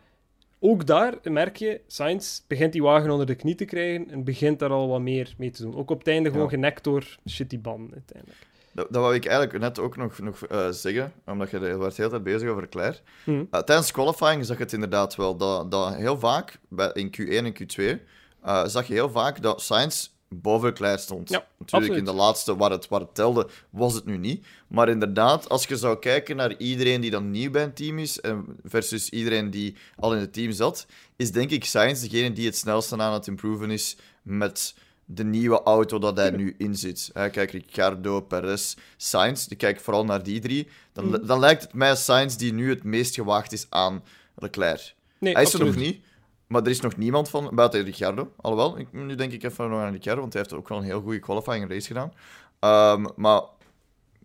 ook 0.59 0.87
daar 0.87 1.15
merk 1.23 1.57
je, 1.57 1.81
Sainz 1.87 2.41
begint 2.47 2.73
die 2.73 2.83
wagen 2.83 3.11
onder 3.11 3.27
de 3.27 3.35
knie 3.35 3.55
te 3.55 3.65
krijgen 3.65 4.11
en 4.11 4.25
begint 4.25 4.59
daar 4.59 4.71
al 4.71 4.89
wat 4.89 5.01
meer 5.01 5.35
mee 5.39 5.51
te 5.51 5.63
doen. 5.63 5.77
Ook 5.77 5.91
op 5.91 5.99
het 5.99 6.09
einde 6.09 6.31
gewoon 6.31 6.49
genekt 6.49 6.85
door 6.85 7.19
shitty 7.29 7.61
banden 7.61 7.93
uiteindelijk. 7.93 8.47
Dat, 8.77 8.87
dat 8.91 9.03
wou 9.03 9.15
ik 9.15 9.25
eigenlijk 9.25 9.59
net 9.59 9.79
ook 9.79 9.97
nog, 9.97 10.19
nog 10.19 10.51
uh, 10.53 10.69
zeggen, 10.71 11.13
omdat 11.27 11.51
je 11.51 11.59
de 11.59 11.67
hele 11.67 11.93
tijd 11.93 12.23
bezig 12.23 12.49
over 12.49 12.69
Claire. 12.69 12.99
Hmm. 13.25 13.49
Uh, 13.51 13.61
tijdens 13.61 13.93
qualifying 13.93 14.45
zag 14.45 14.57
je 14.57 14.63
het 14.63 14.73
inderdaad 14.73 15.17
wel 15.17 15.37
dat, 15.37 15.71
dat 15.71 15.95
heel 15.95 16.19
vaak, 16.19 16.59
bij, 16.69 16.91
in 16.93 17.15
Q1 17.21 17.29
en 17.29 17.53
Q2, 17.53 17.77
uh, 17.77 17.93
eh, 18.43 18.67
zag 18.67 18.87
je 18.87 18.93
heel 18.93 19.11
vaak 19.11 19.43
dat 19.43 19.63
Sainz 19.63 20.09
boven 20.29 20.75
Claire 20.75 21.01
stond. 21.01 21.29
Ja, 21.29 21.47
Natuurlijk, 21.59 21.95
in 21.95 22.05
de 22.05 22.13
laatste 22.13 22.57
waar 22.57 22.71
het, 22.71 22.89
waar 22.89 23.01
het 23.01 23.15
telde, 23.15 23.49
was 23.71 23.95
het 23.95 24.05
nu 24.05 24.17
niet. 24.17 24.47
Maar 24.69 24.89
inderdaad, 24.89 25.49
als 25.49 25.67
je 25.67 25.77
zou 25.77 25.99
kijken 25.99 26.37
naar 26.37 26.57
iedereen 26.57 27.01
die 27.01 27.11
dan 27.11 27.31
nieuw 27.31 27.51
bij 27.51 27.63
een 27.63 27.75
team 27.75 27.99
is, 27.99 28.21
versus 28.65 29.11
iedereen 29.11 29.51
die 29.51 29.77
al 29.97 30.15
in 30.15 30.21
het 30.21 30.33
team 30.33 30.53
zat, 30.53 30.87
is 31.17 31.33
denk 31.33 31.51
ik 31.51 31.65
Sainz 31.65 32.01
degene 32.01 32.33
die 32.33 32.47
het 32.47 32.57
snelste 32.57 32.97
aan 32.97 33.13
het 33.13 33.27
improven 33.27 33.71
is 33.71 33.97
met 34.23 34.75
de 35.09 35.25
nieuwe 35.25 35.63
auto 35.63 35.99
dat 35.99 36.17
hij 36.17 36.31
nu 36.31 36.55
in 36.59 36.75
zit. 36.75 37.11
Kijk, 37.13 37.51
Ricardo, 37.51 38.21
Perez, 38.21 38.75
Sainz, 38.97 39.47
ik 39.49 39.59
kijk 39.59 39.81
vooral 39.81 40.05
naar 40.05 40.23
die 40.23 40.41
drie. 40.41 40.69
Dan, 40.93 41.07
mm. 41.07 41.27
dan 41.27 41.39
lijkt 41.39 41.63
het 41.63 41.73
mij 41.73 41.97
Sainz 41.97 42.37
die 42.37 42.53
nu 42.53 42.69
het 42.69 42.85
meest 42.85 43.15
gewaagd 43.15 43.53
is 43.53 43.67
aan 43.69 44.03
Leclerc. 44.35 44.95
Nee, 45.19 45.33
hij 45.33 45.43
is 45.43 45.53
er 45.53 45.65
nog 45.65 45.77
niet, 45.77 46.05
maar 46.47 46.63
er 46.63 46.71
is 46.71 46.81
nog 46.81 46.97
niemand 46.97 47.29
van, 47.29 47.51
buiten 47.55 47.85
Ricciardo. 47.85 48.33
Alhoewel, 48.37 48.79
ik, 48.79 48.93
nu 48.93 49.15
denk 49.15 49.33
ik 49.33 49.43
even 49.43 49.71
nog 49.71 49.81
aan 49.81 49.93
Ricciardo, 49.93 50.21
want 50.21 50.33
hij 50.33 50.43
heeft 50.43 50.55
ook 50.55 50.69
wel 50.69 50.79
een 50.79 50.85
heel 50.85 51.01
goede 51.01 51.19
qualifying 51.19 51.71
race 51.71 51.87
gedaan. 51.87 52.13
Um, 53.01 53.07
maar 53.17 53.43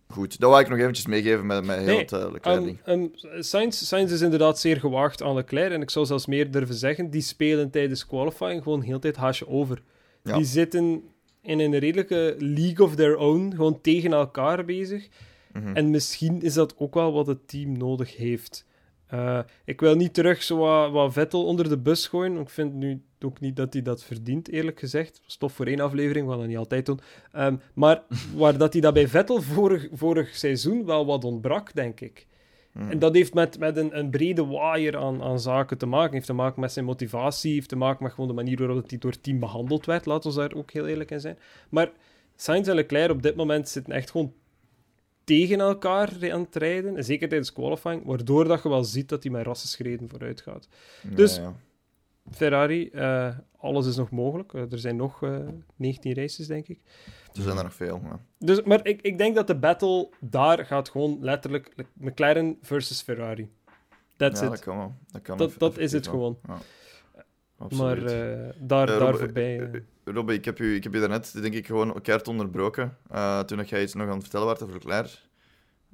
goed, 0.08 0.40
dat 0.40 0.50
wil 0.50 0.60
ik 0.60 0.70
nog 0.70 0.78
eventjes 0.78 1.06
meegeven 1.06 1.46
met, 1.46 1.66
met 1.66 1.78
heel 1.78 1.86
nee, 1.86 1.98
het 1.98 2.12
uh, 2.12 2.32
Leclerc-ding. 2.32 2.80
Um, 2.86 3.02
um, 3.02 3.44
Sainz, 3.44 3.82
Sainz 3.84 4.12
is 4.12 4.22
inderdaad 4.22 4.60
zeer 4.60 4.80
gewaagd 4.80 5.22
aan 5.22 5.36
Leclerc. 5.36 5.72
En 5.72 5.82
ik 5.82 5.90
zou 5.90 6.06
zelfs 6.06 6.26
meer 6.26 6.52
durven 6.52 6.76
zeggen, 6.76 7.10
die 7.10 7.22
spelen 7.22 7.70
tijdens 7.70 8.06
qualifying 8.06 8.64
gewoon 8.64 8.82
heel 8.82 9.00
tijd 9.00 9.16
haasje 9.16 9.48
over. 9.48 9.82
Die 10.24 10.46
zitten 10.46 11.04
in 11.42 11.60
een 11.60 11.78
redelijke 11.78 12.36
league 12.40 12.86
of 12.86 12.96
their 12.96 13.18
own, 13.18 13.52
gewoon 13.56 13.82
tegen 13.82 14.14
elkaar 14.14 14.66
bezig. 14.66 15.08
Mhm. 15.54 15.76
En 15.76 15.90
misschien 15.90 16.42
is 16.42 16.54
dat 16.54 16.78
ook 16.78 16.94
wel 16.94 17.14
wat 17.14 17.28
het 17.28 17.48
team 17.48 17.78
nodig 17.78 18.18
heeft. 18.18 18.66
Uh, 19.14 19.40
ik 19.66 19.80
wil 19.80 19.96
niet 19.96 20.14
terug 20.14 20.44
zo 20.44 20.58
wat, 20.58 20.92
wat, 20.92 21.14
Vettel 21.14 21.46
onder 21.46 21.70
de 21.70 21.78
bus 21.78 22.08
gooien. 22.08 22.38
Ik 22.38 22.50
vind 22.50 22.74
nu 22.74 23.02
ook 23.20 23.40
niet 23.40 23.56
dat 23.56 23.74
hij 23.74 23.82
dat 23.82 24.04
verdient, 24.04 24.50
eerlijk 24.50 24.80
gezegd. 24.80 25.22
Stof 25.26 25.54
voor 25.54 25.66
één 25.66 25.80
aflevering, 25.80 26.28
wat 26.28 26.38
dat 26.38 26.48
niet 26.48 26.58
altijd 26.58 26.86
doen. 26.86 27.00
Um, 27.36 27.62
maar 27.74 28.04
waar 28.36 28.58
dat 28.58 28.74
hij 28.74 28.82
dat 28.82 28.94
bij 28.94 29.08
Vettel 29.08 29.42
vorig, 29.42 29.88
vorig 29.92 30.36
seizoen 30.36 30.86
wel 30.86 31.06
wat 31.06 31.24
ontbrak, 31.24 31.74
denk 31.74 32.00
ik. 32.00 32.28
En 32.74 33.00
dat 33.00 33.16
heeft 33.16 33.34
met, 33.34 33.60
met 33.60 33.78
een, 33.78 33.98
een 33.98 34.10
brede 34.10 34.46
waaier 34.46 34.98
aan, 34.98 35.22
aan 35.22 35.40
zaken 35.40 35.78
te 35.78 35.86
maken. 35.86 36.14
Heeft 36.14 36.26
te 36.26 36.34
maken 36.34 36.62
met 36.62 36.72
zijn 36.72 36.86
motivatie, 36.86 37.54
heeft 37.54 37.70
te 37.70 37.76
maken 37.76 38.04
met 38.04 38.14
gewoon 38.14 38.30
de 38.30 38.36
manier 38.36 38.58
waarop 38.58 38.90
hij 38.90 38.98
door 38.98 39.12
het 39.12 39.24
team 39.24 39.40
behandeld 39.40 39.86
werd. 39.86 40.06
Laten 40.06 40.32
we 40.32 40.36
daar 40.38 40.54
ook 40.54 40.72
heel 40.72 40.88
eerlijk 40.88 41.12
in 41.12 41.20
zijn. 41.20 41.38
Maar 41.70 41.92
Sainz 42.36 42.68
en 42.68 42.76
Leclerc 42.76 43.12
op 43.12 43.22
dit 43.22 43.36
moment 43.36 43.70
zitten 43.70 43.94
echt 43.94 44.12
gewoon 44.12 44.34
tegen 45.24 45.60
elkaar 45.60 46.32
aan 46.32 46.42
het 46.42 46.56
rijden, 46.56 46.98
en 46.98 47.04
zeker 47.04 47.28
tijdens 47.28 47.54
qualifying, 47.54 48.06
waardoor 48.06 48.48
dat 48.48 48.64
je 48.64 48.70
wel 48.70 48.84
ziet 48.84 49.10
dat 49.10 49.24
hij 49.24 49.32
met 49.32 49.46
rassenschreden 49.46 50.10
vooruit 50.10 50.42
gaat. 50.42 50.68
dus 51.16 51.36
ja. 51.36 51.56
Ferrari, 52.30 52.90
uh, 52.94 53.38
alles 53.58 53.88
is 53.88 53.96
nog 53.96 54.12
mogelijk. 54.12 54.54
Uh, 54.54 54.72
er 54.72 54.80
zijn 54.80 54.96
nog 54.96 55.22
uh, 55.22 55.38
19 55.76 56.14
races, 56.14 56.48
denk 56.48 56.68
ik. 56.68 56.80
Er 57.34 57.42
zijn 57.42 57.58
er 57.58 57.64
nog 57.64 57.74
veel. 57.74 58.02
Ja. 58.04 58.20
Dus, 58.38 58.62
maar 58.64 58.86
ik, 58.88 59.02
ik 59.02 59.18
denk 59.18 59.36
dat 59.36 59.48
de 59.48 59.56
battle 59.56 60.10
daar 60.20 60.66
gaat 60.66 60.90
gewoon 60.90 61.18
letterlijk 61.22 61.74
McLaren 61.94 62.58
versus 62.62 63.02
Ferrari. 63.02 63.50
That's 64.18 64.40
ja, 64.40 64.46
it. 64.46 64.52
dat 64.52 64.62
kan 64.62 64.78
wel. 64.78 64.96
Dat, 65.12 65.22
kan 65.22 65.38
dat, 65.38 65.54
dat 65.58 65.78
is 65.78 65.92
het 65.92 66.08
gewoon. 66.08 66.40
Ja. 66.48 66.58
Maar 67.70 67.98
uh, 67.98 68.50
daar, 68.58 68.90
uh, 68.90 69.00
daar 69.00 69.18
voorbij. 69.18 69.84
Robbe, 70.04 70.34
ik 70.34 70.46
heb 70.46 70.60
u, 70.60 70.76
ik 70.76 70.84
heb 70.84 70.96
u 70.96 71.00
daarnet, 71.00 71.42
denk 71.42 71.54
ik, 71.54 71.66
gewoon 71.66 71.94
elkaar 71.94 72.22
onderbroken. 72.24 72.98
Toen 73.46 73.64
jij 73.64 73.82
iets 73.82 73.94
nog 73.94 74.08
aan 74.08 74.14
het 74.14 74.22
vertellen 74.22 74.48
was 74.48 74.62
over 74.62 74.80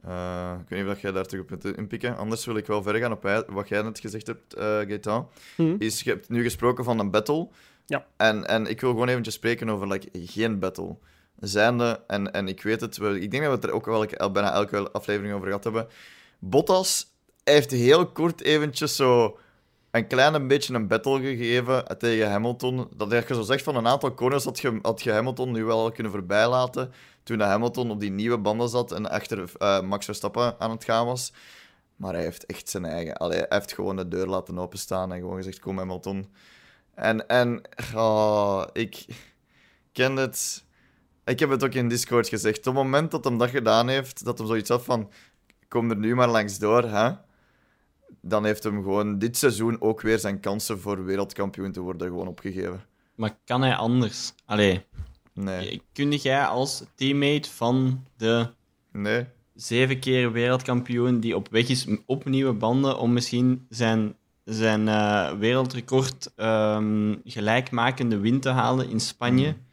Claire. 0.01 0.59
ik 0.61 0.69
weet 0.69 0.83
niet 0.83 0.93
of 0.93 1.01
jij 1.01 1.11
daar 1.11 1.25
terug 1.25 1.43
op 1.43 1.47
kunt 1.47 1.77
inpikken. 1.77 2.17
Anders 2.17 2.45
wil 2.45 2.57
ik 2.57 2.67
wel 2.67 2.83
verder 2.83 3.01
gaan 3.01 3.11
op 3.11 3.45
wat 3.47 3.69
jij 3.69 3.81
net 3.81 3.99
gezegd 3.99 4.27
hebt, 4.27 4.57
uh, 4.57 4.61
Gaetan. 4.63 5.29
Hmm. 5.55 5.75
Is, 5.79 6.01
je 6.01 6.09
hebt 6.09 6.29
nu 6.29 6.43
gesproken 6.43 6.83
van 6.83 6.99
een 6.99 7.11
battle. 7.11 7.47
Ja. 7.85 8.05
En, 8.17 8.47
en 8.47 8.65
ik 8.65 8.81
wil 8.81 8.89
gewoon 8.89 9.07
eventjes 9.07 9.33
spreken 9.33 9.69
over 9.69 9.87
like, 9.87 10.09
geen 10.13 10.59
battle. 10.59 10.95
Zijnde, 11.39 12.03
en, 12.07 12.33
en 12.33 12.47
ik 12.47 12.63
weet 12.63 12.81
het, 12.81 12.97
ik 12.97 13.31
denk 13.31 13.43
dat 13.43 13.51
we 13.51 13.59
het 13.59 13.63
er 13.63 13.71
ook 13.71 13.85
wel 13.85 14.31
bijna 14.31 14.53
elke 14.53 14.91
aflevering 14.91 15.33
over 15.33 15.47
gehad 15.47 15.63
hebben. 15.63 15.87
Bottas 16.39 17.13
heeft 17.43 17.71
heel 17.71 18.07
kort 18.07 18.41
eventjes 18.41 18.95
zo 18.95 19.37
een 19.91 20.07
klein 20.07 20.47
beetje 20.47 20.73
een 20.73 20.87
battle 20.87 21.19
gegeven 21.19 21.97
tegen 21.97 22.31
Hamilton. 22.31 22.89
Dat 22.95 23.27
je 23.27 23.33
zo 23.33 23.41
zegt 23.41 23.63
van 23.63 23.75
een 23.75 23.87
aantal 23.87 24.13
corners 24.13 24.43
had 24.43 24.59
je, 24.59 24.79
had 24.81 25.01
je 25.01 25.11
Hamilton 25.11 25.51
nu 25.51 25.63
wel 25.63 25.91
kunnen 25.91 26.11
voorbijlaten. 26.11 26.91
Toen 27.27 27.39
Hamilton 27.39 27.91
op 27.91 27.99
die 27.99 28.11
nieuwe 28.11 28.37
banden 28.37 28.69
zat 28.69 28.91
en 28.91 29.09
achter 29.09 29.51
uh, 29.57 29.81
Max 29.81 30.05
Verstappen 30.05 30.59
aan 30.59 30.71
het 30.71 30.83
gaan 30.83 31.05
was. 31.05 31.33
Maar 31.95 32.13
hij 32.13 32.23
heeft 32.23 32.45
echt 32.45 32.69
zijn 32.69 32.85
eigen. 32.85 33.17
Allee, 33.17 33.37
hij 33.37 33.47
heeft 33.49 33.73
gewoon 33.73 33.95
de 33.95 34.07
deur 34.07 34.27
laten 34.27 34.59
openstaan 34.59 35.11
en 35.13 35.19
gewoon 35.19 35.35
gezegd: 35.35 35.59
Kom 35.59 35.77
Hamilton. 35.77 36.33
En, 36.93 37.27
en 37.27 37.61
oh, 37.95 38.63
ik 38.73 39.05
ken 39.91 40.15
het. 40.15 40.63
Ik 41.25 41.39
heb 41.39 41.49
het 41.49 41.63
ook 41.63 41.73
in 41.73 41.89
Discord 41.89 42.27
gezegd. 42.27 42.57
Op 42.57 42.63
het 42.63 42.73
moment 42.73 43.11
dat 43.11 43.23
hem 43.23 43.37
dat 43.37 43.49
gedaan 43.49 43.87
heeft, 43.87 44.25
dat 44.25 44.37
hem 44.37 44.47
zoiets 44.47 44.69
had 44.69 44.83
van: 44.83 45.11
Kom 45.67 45.89
er 45.89 45.97
nu 45.97 46.15
maar 46.15 46.29
langs 46.29 46.59
door, 46.59 46.83
hè? 46.83 47.11
dan 48.21 48.45
heeft 48.45 48.63
hem 48.63 48.83
gewoon 48.83 49.19
dit 49.19 49.37
seizoen 49.37 49.81
ook 49.81 50.01
weer 50.01 50.19
zijn 50.19 50.39
kansen 50.39 50.79
voor 50.79 51.05
wereldkampioen 51.05 51.71
te 51.71 51.79
worden 51.79 52.07
gewoon 52.07 52.27
opgegeven. 52.27 52.81
Maar 53.15 53.37
kan 53.45 53.61
hij 53.61 53.75
anders? 53.75 54.33
Allee. 54.45 54.85
Nee. 55.37 55.81
Kun 55.93 56.11
jij 56.11 56.45
als 56.45 56.83
teammate 56.95 57.49
van 57.49 58.05
de 58.17 58.49
nee. 58.91 59.25
zeven 59.55 59.99
keer 59.99 60.31
wereldkampioen 60.31 61.19
die 61.19 61.35
op 61.35 61.49
weg 61.49 61.67
is 61.67 61.87
op 62.05 62.25
nieuwe 62.25 62.53
banden 62.53 62.97
om 62.97 63.13
misschien 63.13 63.65
zijn, 63.69 64.15
zijn 64.43 64.87
uh, 64.87 65.31
wereldrecord 65.31 66.31
um, 66.35 67.21
gelijkmakende 67.23 68.17
win 68.17 68.39
te 68.39 68.49
halen 68.49 68.89
in 68.89 68.99
Spanje? 68.99 69.47
Hmm. 69.47 69.65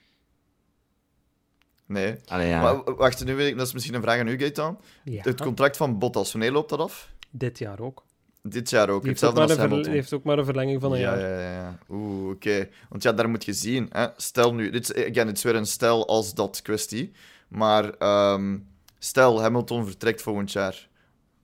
Nee. 1.87 2.17
Allee, 2.27 2.49
ja. 2.49 2.61
maar, 2.61 2.95
wacht, 2.95 3.25
nu 3.25 3.35
weet 3.35 3.51
ik, 3.51 3.57
dat 3.57 3.67
is 3.67 3.73
misschien 3.73 3.95
een 3.95 4.03
vraag 4.03 4.21
aan 4.21 4.29
u, 4.29 4.39
Gaetan. 4.39 4.79
Ja. 5.05 5.23
Het 5.23 5.41
contract 5.41 5.77
van 5.77 5.99
Bottas, 5.99 6.33
wanneer 6.33 6.53
loopt 6.53 6.71
dat 6.71 6.79
af? 6.79 7.13
Dit 7.31 7.59
jaar 7.59 7.81
ook. 7.81 8.05
Dit 8.49 8.71
jaar 8.71 8.89
ook. 8.89 9.05
Heeft 9.05 9.25
ook, 9.25 9.39
als 9.39 9.87
heeft 9.87 10.13
ook 10.13 10.25
maar 10.25 10.39
een 10.39 10.45
verlenging 10.45 10.81
van 10.81 10.93
een 10.93 10.99
ja, 10.99 11.19
jaar. 11.19 11.31
Ja, 11.31 11.41
ja, 11.41 11.53
ja. 11.53 11.79
Oeh, 11.89 12.31
oké. 12.31 12.69
Want 12.89 13.03
ja, 13.03 13.13
daar 13.13 13.29
moet 13.29 13.45
je 13.45 13.53
zien. 13.53 13.89
Hè. 13.91 14.07
Stel 14.17 14.55
nu... 14.55 14.71
Dit 14.71 14.83
is, 14.83 15.11
again, 15.11 15.27
het 15.27 15.37
is 15.37 15.43
weer 15.43 15.55
een 15.55 15.67
stel 15.67 16.09
als 16.09 16.35
dat 16.35 16.63
kwestie. 16.63 17.13
Maar 17.49 17.95
um, 18.33 18.69
stel, 18.99 19.41
Hamilton 19.41 19.85
vertrekt 19.85 20.23
volgend 20.23 20.53
jaar. 20.53 20.89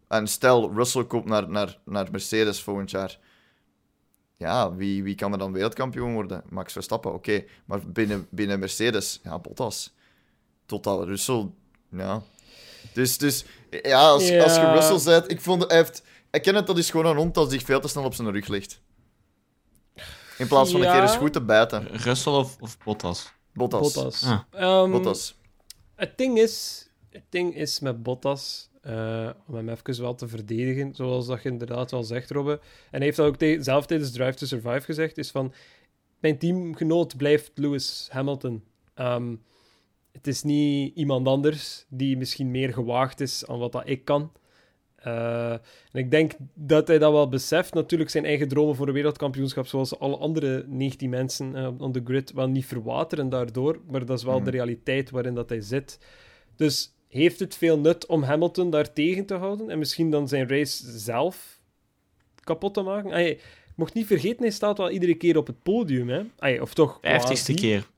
En 0.09 0.27
stel, 0.27 0.73
Russell 0.73 1.05
komt 1.05 1.25
naar, 1.25 1.49
naar, 1.49 1.79
naar 1.85 2.09
Mercedes 2.11 2.63
volgend 2.63 2.91
jaar. 2.91 3.19
Ja, 4.37 4.75
wie, 4.75 5.03
wie 5.03 5.15
kan 5.15 5.33
er 5.33 5.39
dan 5.39 5.53
wereldkampioen 5.53 6.13
worden? 6.13 6.43
Max 6.49 6.73
Verstappen, 6.73 7.13
oké. 7.13 7.45
Maar 7.65 7.81
binnen, 7.87 8.27
binnen 8.31 8.59
Mercedes, 8.59 9.21
ja, 9.23 9.39
Bottas. 9.39 9.95
Totdat 10.67 11.05
Russell... 11.05 11.51
Ja. 11.91 12.23
Dus, 12.93 13.19
dus 13.19 13.45
ja, 13.83 14.09
als, 14.09 14.29
ja. 14.29 14.43
als 14.43 14.55
je 14.55 14.73
Russell 14.73 14.99
zet, 14.99 15.31
ik 15.31 15.41
vond, 15.41 15.69
hij 15.69 15.77
heeft 15.77 16.03
ik 16.31 16.43
ken 16.43 16.55
het, 16.55 16.67
dat 16.67 16.79
is 16.79 16.91
gewoon 16.91 17.07
een 17.07 17.17
hond 17.17 17.35
dat 17.35 17.51
zich 17.51 17.63
veel 17.63 17.81
te 17.81 17.89
snel 17.89 18.05
op 18.05 18.15
zijn 18.15 18.31
rug 18.31 18.49
ligt. 18.49 18.83
In 20.39 20.49
plaats 20.49 20.71
van 20.71 20.83
een 20.83 20.93
keer 20.93 21.03
eens 21.03 21.17
goed 21.17 21.33
te 21.33 21.43
bijten. 21.43 21.87
Russell 21.87 22.33
of, 22.33 22.57
of 22.61 22.79
Bottas? 22.79 23.33
Bottas. 23.55 23.95
Bottas. 23.95 24.25
Ah. 24.53 24.83
Um, 24.83 24.91
Bottas. 24.91 25.39
Het 25.95 26.19
ding 26.19 26.39
is, 26.39 26.87
het 27.11 27.25
ding 27.29 27.57
is 27.57 27.81
met 27.81 28.03
Bottas, 28.03 28.71
uh, 28.83 29.31
om 29.47 29.55
hem 29.55 29.69
even 29.69 30.03
wel 30.03 30.15
te 30.15 30.29
verdedigen, 30.29 30.95
zoals 30.95 31.27
dat 31.27 31.43
je 31.43 31.49
inderdaad 31.49 31.91
wel 31.91 32.03
zegt, 32.03 32.31
Robbe. 32.31 32.53
En 32.53 32.61
hij 32.91 33.01
heeft 33.01 33.17
dat 33.17 33.27
ook 33.27 33.37
te 33.37 33.59
zelf 33.61 33.87
tijdens 33.87 34.13
Drive 34.13 34.35
to 34.35 34.47
Survive 34.47 34.81
gezegd, 34.81 35.19
is 35.19 35.31
van, 35.31 35.53
mijn 36.21 36.39
teamgenoot 36.39 37.17
blijft 37.17 37.51
Lewis 37.55 38.09
Hamilton. 38.11 38.65
Um, 38.95 39.43
het 40.13 40.27
is 40.27 40.43
niet 40.43 40.97
iemand 40.97 41.27
anders 41.27 41.85
die 41.89 42.17
misschien 42.17 42.51
meer 42.51 42.73
gewaagd 42.73 43.21
is 43.21 43.47
aan 43.47 43.59
wat 43.59 43.73
dat 43.73 43.89
ik 43.89 44.05
kan. 44.05 44.33
Uh, 45.07 45.53
en 45.53 45.61
ik 45.93 46.11
denk 46.11 46.33
dat 46.55 46.89
hij 46.89 46.99
dat 46.99 47.13
wel 47.13 47.29
beseft. 47.29 47.75
Natuurlijk 47.75 48.11
zijn 48.11 48.25
eigen 48.25 48.49
dromen 48.49 48.77
voor 48.77 48.89
een 48.89 48.95
wereldkampioenschap, 48.95 49.67
zoals 49.67 49.99
alle 49.99 50.17
andere 50.17 50.65
19 50.67 51.11
mensen 51.11 51.57
uh, 51.57 51.69
on 51.79 51.93
the 51.93 52.01
grid, 52.05 52.33
wel 52.33 52.49
niet 52.49 52.67
verwateren 52.67 53.29
daardoor. 53.29 53.81
Maar 53.87 54.07
dat 54.07 54.19
is 54.19 54.25
wel 54.25 54.39
de 54.39 54.41
mhm. 54.41 54.51
realiteit 54.51 55.11
waarin 55.11 55.35
dat 55.35 55.49
hij 55.49 55.61
zit. 55.61 55.99
Dus 56.57 56.95
heeft 57.09 57.41
het 57.41 57.57
veel 57.57 57.79
nut 57.79 58.07
om 58.07 58.23
Hamilton 58.23 58.71
daar 58.71 58.93
tegen 58.93 59.27
te 59.27 59.35
houden 59.35 59.71
en 59.71 59.79
misschien 59.79 60.11
dan 60.11 60.29
zijn 60.29 60.49
race 60.49 60.99
zelf 60.99 61.61
kapot 62.41 62.75
te 62.75 62.83
maken? 62.83 63.13
Ay, 63.13 63.39
mocht 63.77 63.95
niet 63.95 64.07
vergeten, 64.07 64.43
hij 64.43 64.51
staat 64.51 64.79
wel 64.79 64.91
iedere 64.91 65.15
keer 65.15 65.37
op 65.37 65.47
het 65.47 65.63
podium. 65.63 66.09
Hè? 66.09 66.23
Ay, 66.39 66.59
of 66.59 66.75
toch? 66.75 66.99
Vijftigste 67.01 67.55
keer. 67.55 67.89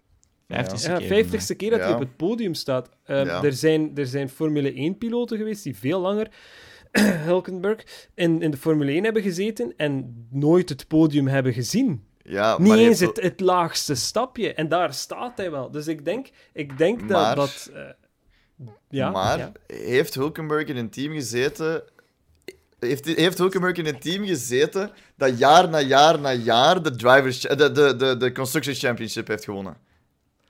Vijftigste 0.49 0.91
ja, 0.91 0.97
keer. 0.97 1.07
vijftigste 1.07 1.55
keer 1.55 1.71
dat 1.71 1.81
hij 1.81 1.93
op 1.93 1.99
het 1.99 2.17
podium 2.17 2.55
staat. 2.55 2.91
Uh, 3.07 3.45
er, 3.45 3.53
zijn, 3.53 3.97
er 3.97 4.07
zijn 4.07 4.29
Formule 4.29 4.93
1-piloten 4.93 5.37
geweest 5.37 5.63
die 5.63 5.77
veel 5.77 6.01
langer 6.01 6.31
Hulkenberg, 7.01 8.09
in, 8.15 8.43
in 8.43 8.51
de 8.51 8.57
Formule 8.57 8.91
1 8.91 9.05
hebben 9.05 9.23
gezeten 9.23 9.75
en 9.77 10.27
nooit 10.31 10.69
het 10.69 10.89
podium 10.89 11.27
hebben 11.27 11.53
gezien. 11.53 12.05
Ja, 12.23 12.59
Niet 12.59 12.73
eens 12.73 13.01
het, 13.01 13.21
het 13.21 13.41
laagste 13.41 13.95
stapje. 13.95 14.55
En 14.55 14.69
daar 14.69 14.95
staat 14.95 15.37
hij 15.37 15.51
wel. 15.51 15.71
Dus 15.71 15.87
ik 15.87 16.05
denk, 16.05 16.31
ik 16.53 16.79
denk 16.79 17.09
dat... 17.09 17.37
dat 17.37 17.71
uh, 17.75 17.81
ja, 18.89 19.11
maar 19.11 19.39
ja. 19.39 19.53
heeft 19.67 20.15
Hulkenberg 20.15 20.69
in 20.69 20.77
een 20.77 20.91
team 20.91 21.13
gezeten... 21.13 21.83
Heeft, 22.79 23.05
heeft 23.05 23.39
Hulkenberg 23.39 23.77
in 23.77 23.87
een 23.87 23.99
team 23.99 24.25
gezeten 24.25 24.91
dat 25.17 25.39
jaar 25.39 25.69
na 25.69 25.81
jaar 25.81 26.21
na 26.21 26.33
jaar 26.33 26.83
de, 26.83 26.97
drivers, 26.97 27.41
de, 27.41 27.73
de, 27.73 27.97
de, 27.97 28.17
de 28.17 28.33
Construction 28.33 28.75
Championship 28.75 29.29
heeft 29.29 29.45
gewonnen? 29.45 29.77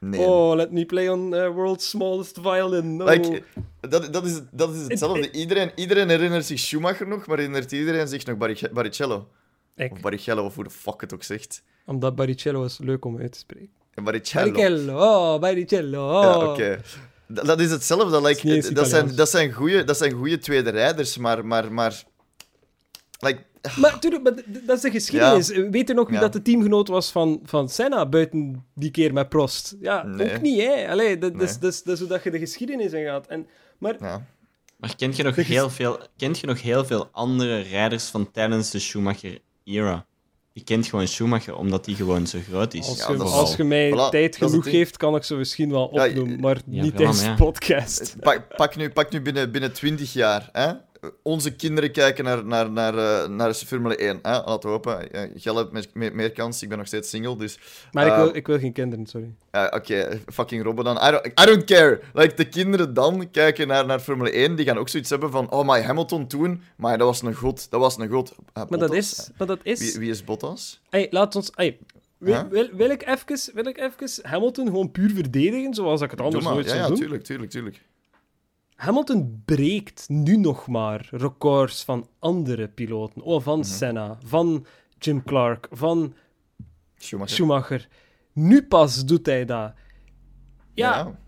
Nee. 0.05 0.21
Oh, 0.21 0.57
let 0.57 0.73
me 0.73 0.85
play 0.85 1.09
on 1.09 1.35
uh, 1.35 1.49
world's 1.49 1.89
smallest 1.89 2.39
violin. 2.41 2.97
No. 2.97 3.05
Like, 3.05 3.43
dat, 3.81 4.13
dat, 4.13 4.25
is, 4.25 4.41
dat 4.51 4.75
is 4.75 4.87
hetzelfde. 4.89 5.31
Iedereen, 5.31 5.71
iedereen 5.75 6.09
herinnert 6.09 6.45
zich 6.45 6.59
Schumacher 6.59 7.09
nog, 7.09 7.27
maar 7.27 7.37
herinnert 7.37 7.73
iedereen 7.73 8.09
zich 8.09 8.27
nog 8.27 8.37
Baricello. 8.73 9.29
Ik. 9.77 9.93
Of 9.93 10.01
Baricello, 10.01 10.45
of 10.45 10.55
hoe 10.55 10.65
de 10.65 10.71
fuck 10.71 11.01
het 11.01 11.15
ook 11.15 11.23
zegt. 11.23 11.63
Omdat 11.87 12.15
Baricello 12.15 12.65
is 12.65 12.79
leuk 12.79 13.05
om 13.05 13.19
uit 13.19 13.33
te 13.33 13.39
spreken. 13.39 13.71
Baricello. 14.05 14.53
Baricello, 14.53 14.99
oh, 14.99 15.41
Baricello. 15.41 16.23
Ja, 16.23 16.51
oké. 16.51 16.81
Dat, 17.27 17.47
dat, 17.47 17.61
is 17.61 17.71
hetzelfde. 17.71 18.23
Like, 18.23 18.73
dat, 18.73 18.89
zijn, 18.89 19.17
dat, 19.17 19.29
zijn 19.29 19.53
goede, 19.53 19.85
dat 19.85 19.97
zijn 19.97 20.13
goede 20.13 20.39
tweede 20.39 20.71
rijders, 20.71 21.17
maar... 21.17 21.47
maar, 21.47 21.73
maar 21.73 22.05
like, 23.19 23.43
maar, 23.77 23.99
dat 24.47 24.77
is 24.77 24.81
de 24.81 24.91
geschiedenis. 24.91 25.49
Ja. 25.49 25.71
Weet 25.71 25.89
je 25.89 25.95
nog 25.95 26.09
wie 26.09 26.19
dat 26.19 26.33
de 26.33 26.43
teamgenoot 26.43 26.89
was 26.89 27.11
van, 27.11 27.41
van 27.45 27.69
Senna 27.69 28.07
buiten 28.07 28.65
die 28.75 28.91
keer 28.91 29.13
met 29.13 29.29
Prost? 29.29 29.77
Ja, 29.81 30.07
ook 30.21 30.41
niet, 30.41 30.61
hè? 30.61 30.89
Allee, 30.89 31.19
dat, 31.19 31.35
nee. 31.35 31.45
is, 31.45 31.59
dat, 31.59 31.73
is, 31.73 31.83
dat 31.83 31.95
is 31.95 32.01
hoe 32.01 32.09
dat 32.09 32.23
je 32.23 32.31
de 32.31 32.39
geschiedenis 32.39 32.93
in 32.93 33.05
gaat. 33.05 33.27
En, 33.27 33.47
maar, 33.79 33.97
ja. 34.01 34.27
maar 34.77 34.97
kent 34.97 35.17
je, 35.17 35.23
nog 35.23 35.37
heel 35.37 35.71
veel, 35.71 35.99
kent 36.17 36.39
je 36.39 36.47
nog 36.47 36.63
heel 36.63 36.85
veel 36.85 37.09
andere 37.13 37.61
rijders 37.61 38.05
van 38.05 38.31
tijdens 38.31 38.71
de 38.71 38.79
Schumacher-era? 38.79 40.07
Je 40.53 40.65
kent 40.65 40.87
gewoon 40.87 41.09
Schumacher 41.09 41.57
omdat 41.57 41.87
hij 41.87 41.95
gewoon 41.95 42.27
zo 42.27 42.39
groot 42.49 42.75
is. 42.75 42.89
Als 42.89 42.99
je, 42.99 43.23
als 43.23 43.57
je 43.57 43.65
mij 43.65 44.09
tijd 44.11 44.37
genoeg 44.37 44.71
geeft, 44.71 44.97
kan 44.97 45.17
ik 45.17 45.23
ze 45.23 45.35
misschien 45.35 45.71
wel 45.71 45.87
opnoemen, 45.87 46.41
maar 46.41 46.61
niet 46.67 46.97
tijdens 46.97 47.23
de 47.23 47.35
podcast. 47.35 48.17
Pak, 48.21 48.57
pak, 48.57 48.77
nu, 48.77 48.91
pak 48.91 49.11
nu 49.11 49.21
binnen, 49.21 49.51
binnen 49.51 49.73
20 49.73 50.13
jaar, 50.13 50.49
hè? 50.53 50.73
Onze 51.23 51.57
kinderen 51.57 51.93
kijken 51.93 52.25
naar, 52.25 52.45
naar, 52.45 52.71
naar, 52.71 52.95
uh, 52.95 53.29
naar 53.29 53.55
Formule 53.55 53.97
1. 53.97 54.19
Hè? 54.23 54.31
Laten 54.31 54.61
we 54.61 54.69
hopen. 54.69 55.09
Uh, 55.45 55.57
hebt 55.57 55.95
meer, 55.95 56.15
meer, 56.15 56.33
kans. 56.33 56.63
Ik 56.63 56.69
ben 56.69 56.79
nog 56.79 56.87
steeds 56.87 57.09
single, 57.09 57.37
dus... 57.37 57.59
Maar 57.93 58.07
ik, 58.07 58.15
wil, 58.15 58.31
eh, 58.31 58.37
ik 58.37 58.47
wil 58.47 58.59
geen 58.59 58.73
kinderen, 58.73 59.07
sorry. 59.07 59.35
Oké, 59.71 60.21
fucking 60.27 60.63
Robben 60.63 60.85
dan. 60.85 60.97
I 60.97 61.11
don't, 61.11 61.27
I 61.27 61.45
don't 61.45 61.65
care. 61.65 62.01
Like, 62.13 62.35
de 62.35 62.49
kinderen 62.49 62.95
dan 62.95 63.31
kijken 63.31 63.69
naar, 63.69 63.87
naar 63.87 64.01
Formule 64.01 64.31
1, 64.31 64.55
die 64.57 64.67
gaan 64.67 64.79
ook 64.79 64.89
zoiets 64.89 65.11
hebben 65.11 65.31
van... 65.31 65.51
Oh, 65.51 65.69
my 65.69 65.83
Hamilton 65.83 66.27
toen, 66.27 66.63
maar 66.77 66.99
dat 66.99 67.07
was 67.07 67.23
een 67.23 67.35
god. 67.35 67.71
Dat 67.71 67.81
was 67.81 67.99
een 67.99 68.09
god. 68.09 68.35
maar, 68.69 68.79
dat 68.79 68.95
is, 68.95 69.31
maar 69.39 69.47
dat 69.47 69.61
is... 69.63 69.79
Wie, 69.79 69.99
wie 69.99 70.11
is 70.11 70.25
Bottas? 70.25 70.81
Hey, 70.91 71.07
laat 71.11 71.37
ons... 71.37 71.51
Hey. 71.55 71.79
Wil, 72.19 72.49
wil, 72.49 72.69
wil, 72.73 72.91
ik 72.91 73.07
even, 73.07 73.55
wil 73.55 73.67
ik 73.67 73.79
even 73.79 74.31
Hamilton 74.31 74.67
gewoon 74.67 74.91
puur 74.91 75.11
verdedigen, 75.11 75.75
zoals 75.75 76.01
ik 76.01 76.11
het 76.11 76.21
anders 76.21 76.45
nooit 76.45 76.69
zou 76.69 76.79
ja, 76.79 76.87
doen? 76.87 76.97
Ja, 76.97 77.03
tuurlijk, 77.03 77.25
tuurlijk, 77.25 77.51
tuurlijk. 77.51 77.81
Hamilton 78.83 79.43
breekt 79.45 80.09
nu 80.09 80.37
nog 80.37 80.67
maar 80.67 81.09
records 81.11 81.85
van 81.85 82.09
andere 82.19 82.69
piloten. 82.69 83.23
Oh, 83.23 83.43
van 83.43 83.59
mhm. 83.59 83.69
Senna, 83.69 84.19
van 84.25 84.67
Jim 84.99 85.23
Clark, 85.25 85.69
van 85.71 86.15
Schumacher. 86.97 87.35
Schumacher. 87.35 87.89
Nu 88.33 88.67
pas 88.67 89.05
doet 89.05 89.27
hij 89.27 89.45
dat. 89.45 89.73
Ja. 90.75 91.19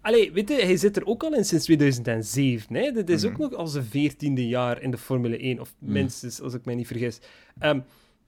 Allee, 0.00 0.32
weet 0.32 0.48
je, 0.48 0.54
hij 0.54 0.76
zit 0.76 0.96
er 0.96 1.06
ook 1.06 1.24
al 1.24 1.34
in 1.34 1.44
sinds 1.44 1.64
2007. 1.64 2.74
Hè? 2.74 2.90
Dit 2.90 3.10
is 3.10 3.24
ook 3.24 3.32
mhm. 3.32 3.40
nog 3.40 3.54
al 3.54 3.66
zijn 3.66 3.84
veertiende 3.84 4.48
jaar 4.48 4.82
in 4.82 4.90
de 4.90 4.98
Formule 4.98 5.38
1, 5.38 5.60
of 5.60 5.74
mhm. 5.78 5.92
minstens, 5.92 6.40
als 6.40 6.54
ik 6.54 6.64
mij 6.64 6.74
niet 6.74 6.86
vergis. 6.86 7.20
Ehm, 7.58 7.80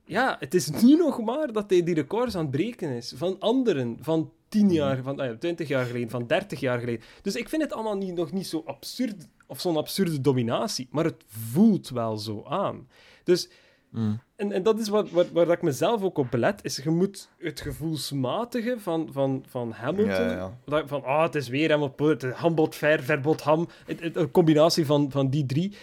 ja, 0.06 0.36
het 0.38 0.54
is 0.54 0.70
nu 0.70 0.96
nog 0.96 1.20
maar 1.20 1.52
dat 1.52 1.70
hij 1.70 1.82
die 1.82 1.94
records 1.94 2.34
aan 2.34 2.42
het 2.42 2.50
breken 2.50 2.90
is. 2.90 3.12
Van 3.16 3.36
anderen, 3.38 3.98
van 4.00 4.32
10 4.48 4.64
mhm. 4.64 4.74
jaar, 4.74 5.02
van 5.02 5.20
ah 5.20 5.26
ja, 5.26 5.36
20 5.36 5.68
jaar 5.68 5.84
geleden, 5.84 6.10
van 6.10 6.26
30 6.26 6.60
jaar 6.60 6.78
geleden. 6.78 7.04
Dus 7.22 7.34
ik 7.34 7.48
vind 7.48 7.62
het 7.62 7.72
allemaal 7.72 7.96
niet, 7.96 8.14
nog 8.14 8.32
niet 8.32 8.46
zo 8.46 8.62
absurd, 8.66 9.28
of 9.46 9.60
zo'n 9.60 9.76
absurde 9.76 10.20
dominatie. 10.20 10.88
Maar 10.90 11.04
het 11.04 11.24
voelt 11.26 11.88
wel 11.88 12.16
zo 12.16 12.44
aan. 12.44 12.88
Dus 13.24 13.48
Mm. 13.90 14.20
En, 14.36 14.52
en 14.52 14.62
dat 14.62 14.78
is 14.78 14.88
wat, 14.88 15.10
wat, 15.10 15.30
waar 15.30 15.50
ik 15.50 15.62
mezelf 15.62 16.02
ook 16.02 16.18
op 16.18 16.30
belet, 16.30 16.64
is 16.64 16.76
je 16.76 16.90
moet 16.90 17.28
het 17.38 17.60
gevoelsmatige 17.60 18.74
van, 18.78 19.08
van, 19.12 19.44
van 19.48 19.72
Hamilton, 19.72 20.50
van 20.86 21.04
ah, 21.04 21.22
het 21.22 21.34
is 21.34 21.48
weer 21.48 21.70
Hamilton, 21.70 22.30
hambot 22.30 22.74
ver, 22.74 23.02
verbod 23.02 23.42
ham, 23.42 23.68
een 23.86 24.30
combinatie 24.30 24.86
van, 24.86 25.10
van 25.10 25.30
die 25.30 25.46
drie. 25.46 25.76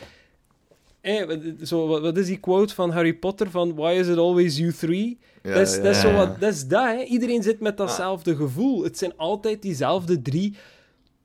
Eh, 1.03 1.29
zo, 1.63 1.87
wat, 1.87 2.17
is 2.17 2.25
die 2.25 2.39
quote 2.39 2.73
van 2.73 2.91
Harry 2.91 3.13
Potter 3.13 3.49
van 3.49 3.75
Why 3.75 3.95
is 3.99 4.07
it 4.07 4.17
always 4.17 4.57
you 4.57 4.71
three? 4.71 5.17
dat, 5.41 5.67
is, 5.67 5.75
dat, 5.75 5.85
is 5.85 6.01
zo 6.01 6.13
wat, 6.13 6.39
dat 6.39 6.53
is 6.53 6.67
dat, 6.67 6.85
hè. 6.85 7.03
Iedereen 7.03 7.43
zit 7.43 7.59
met 7.59 7.77
datzelfde 7.77 8.35
gevoel. 8.35 8.83
Het 8.83 8.97
zijn 8.97 9.17
altijd 9.17 9.61
diezelfde 9.61 10.21
drie 10.21 10.55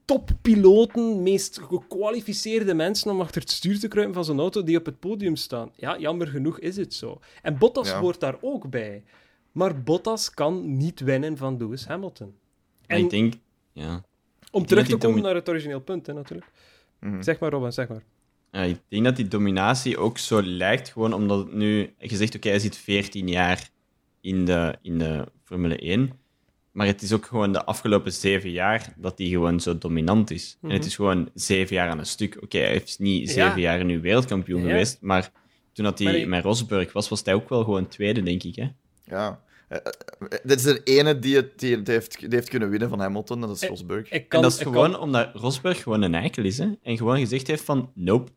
toppiloten, 0.04 1.22
meest 1.22 1.58
gekwalificeerde 1.58 2.74
mensen 2.74 3.10
om 3.10 3.20
achter 3.20 3.40
het 3.40 3.50
stuur 3.50 3.78
te 3.78 3.88
kruipen 3.88 4.14
van 4.14 4.24
zo'n 4.24 4.40
auto 4.40 4.62
die 4.62 4.78
op 4.78 4.86
het 4.86 4.98
podium 4.98 5.36
staan. 5.36 5.70
Ja, 5.74 5.98
jammer 5.98 6.26
genoeg 6.26 6.58
is 6.58 6.76
het 6.76 6.94
zo. 6.94 7.20
En 7.42 7.58
Bottas 7.58 7.90
hoort 7.90 8.20
daar 8.20 8.36
ook 8.40 8.70
bij. 8.70 9.04
Maar 9.52 9.82
Bottas 9.82 10.30
kan 10.30 10.76
niet 10.76 11.00
winnen 11.00 11.36
van 11.36 11.56
Lewis 11.56 11.86
Hamilton. 11.86 12.34
En 12.86 12.98
ik 12.98 13.10
denk, 13.10 13.34
ja. 13.72 14.04
Om 14.50 14.66
terug 14.66 14.86
te 14.86 14.96
komen 14.96 15.22
naar 15.22 15.34
het 15.34 15.48
origineel 15.48 15.80
punt, 15.80 16.06
hè, 16.06 16.12
natuurlijk. 16.12 16.50
Mhm. 17.00 17.22
Zeg 17.22 17.38
maar, 17.38 17.50
Robin, 17.50 17.72
zeg 17.72 17.88
maar. 17.88 18.02
Ja, 18.52 18.62
ik 18.62 18.80
denk 18.88 19.04
dat 19.04 19.16
die 19.16 19.28
dominatie 19.28 19.98
ook 19.98 20.18
zo 20.18 20.42
lijkt, 20.42 20.88
gewoon 20.88 21.12
omdat 21.12 21.38
het 21.38 21.52
nu... 21.52 21.94
Je 21.98 22.16
zegt, 22.16 22.36
oké, 22.36 22.48
hij 22.48 22.58
zit 22.58 22.76
14 22.76 23.28
jaar 23.28 23.68
in 24.20 24.44
de, 24.44 24.78
in 24.82 24.98
de 24.98 25.26
Formule 25.44 25.78
1. 25.78 26.12
Maar 26.72 26.86
het 26.86 27.02
is 27.02 27.12
ook 27.12 27.26
gewoon 27.26 27.52
de 27.52 27.64
afgelopen 27.64 28.12
zeven 28.12 28.50
jaar 28.50 28.92
dat 28.96 29.18
hij 29.18 29.26
gewoon 29.26 29.60
zo 29.60 29.78
dominant 29.78 30.30
is. 30.30 30.58
En 30.62 30.70
het 30.70 30.84
is 30.84 30.94
gewoon 30.94 31.30
zeven 31.34 31.76
jaar 31.76 31.90
aan 31.90 31.98
een 31.98 32.06
stuk. 32.06 32.38
Oké, 32.42 32.58
hij 32.58 32.74
is 32.74 32.98
niet 32.98 33.30
zeven 33.30 33.60
jaar 33.60 33.84
nu 33.84 34.00
wereldkampioen 34.00 34.62
geweest, 34.62 34.98
maar 35.00 35.30
toen 35.72 35.84
dat 35.84 35.98
hij 35.98 36.26
met 36.26 36.44
Rosberg 36.44 36.92
was, 36.92 37.08
was 37.08 37.22
hij 37.24 37.34
ook 37.34 37.48
wel 37.48 37.64
gewoon 37.64 37.88
tweede, 37.88 38.22
denk 38.22 38.42
ik. 38.42 38.56
Hè? 38.56 38.68
Ja. 39.04 39.40
Uh, 39.70 39.78
dit 40.42 40.58
is 40.58 40.62
de 40.62 40.80
ene 40.84 41.18
die 41.18 41.36
het, 41.36 41.58
die 41.58 41.76
het 41.76 41.86
heeft, 41.86 42.20
die 42.20 42.28
heeft 42.28 42.48
kunnen 42.48 42.70
winnen 42.70 42.88
van 42.88 43.00
Hamilton, 43.00 43.40
dat 43.40 43.62
is 43.62 43.68
Rosberg. 43.68 44.08
en 44.08 44.24
dat 44.28 44.52
is 44.52 44.58
gewoon 44.58 44.90
kan... 44.90 45.00
omdat 45.00 45.34
Rosberg 45.34 45.82
gewoon 45.82 46.02
een 46.02 46.14
eikel 46.14 46.44
is. 46.44 46.58
Hè? 46.58 46.70
En 46.82 46.96
gewoon 46.96 47.18
gezegd 47.18 47.46
heeft 47.46 47.64
van, 47.64 47.90
nope. 47.94 48.30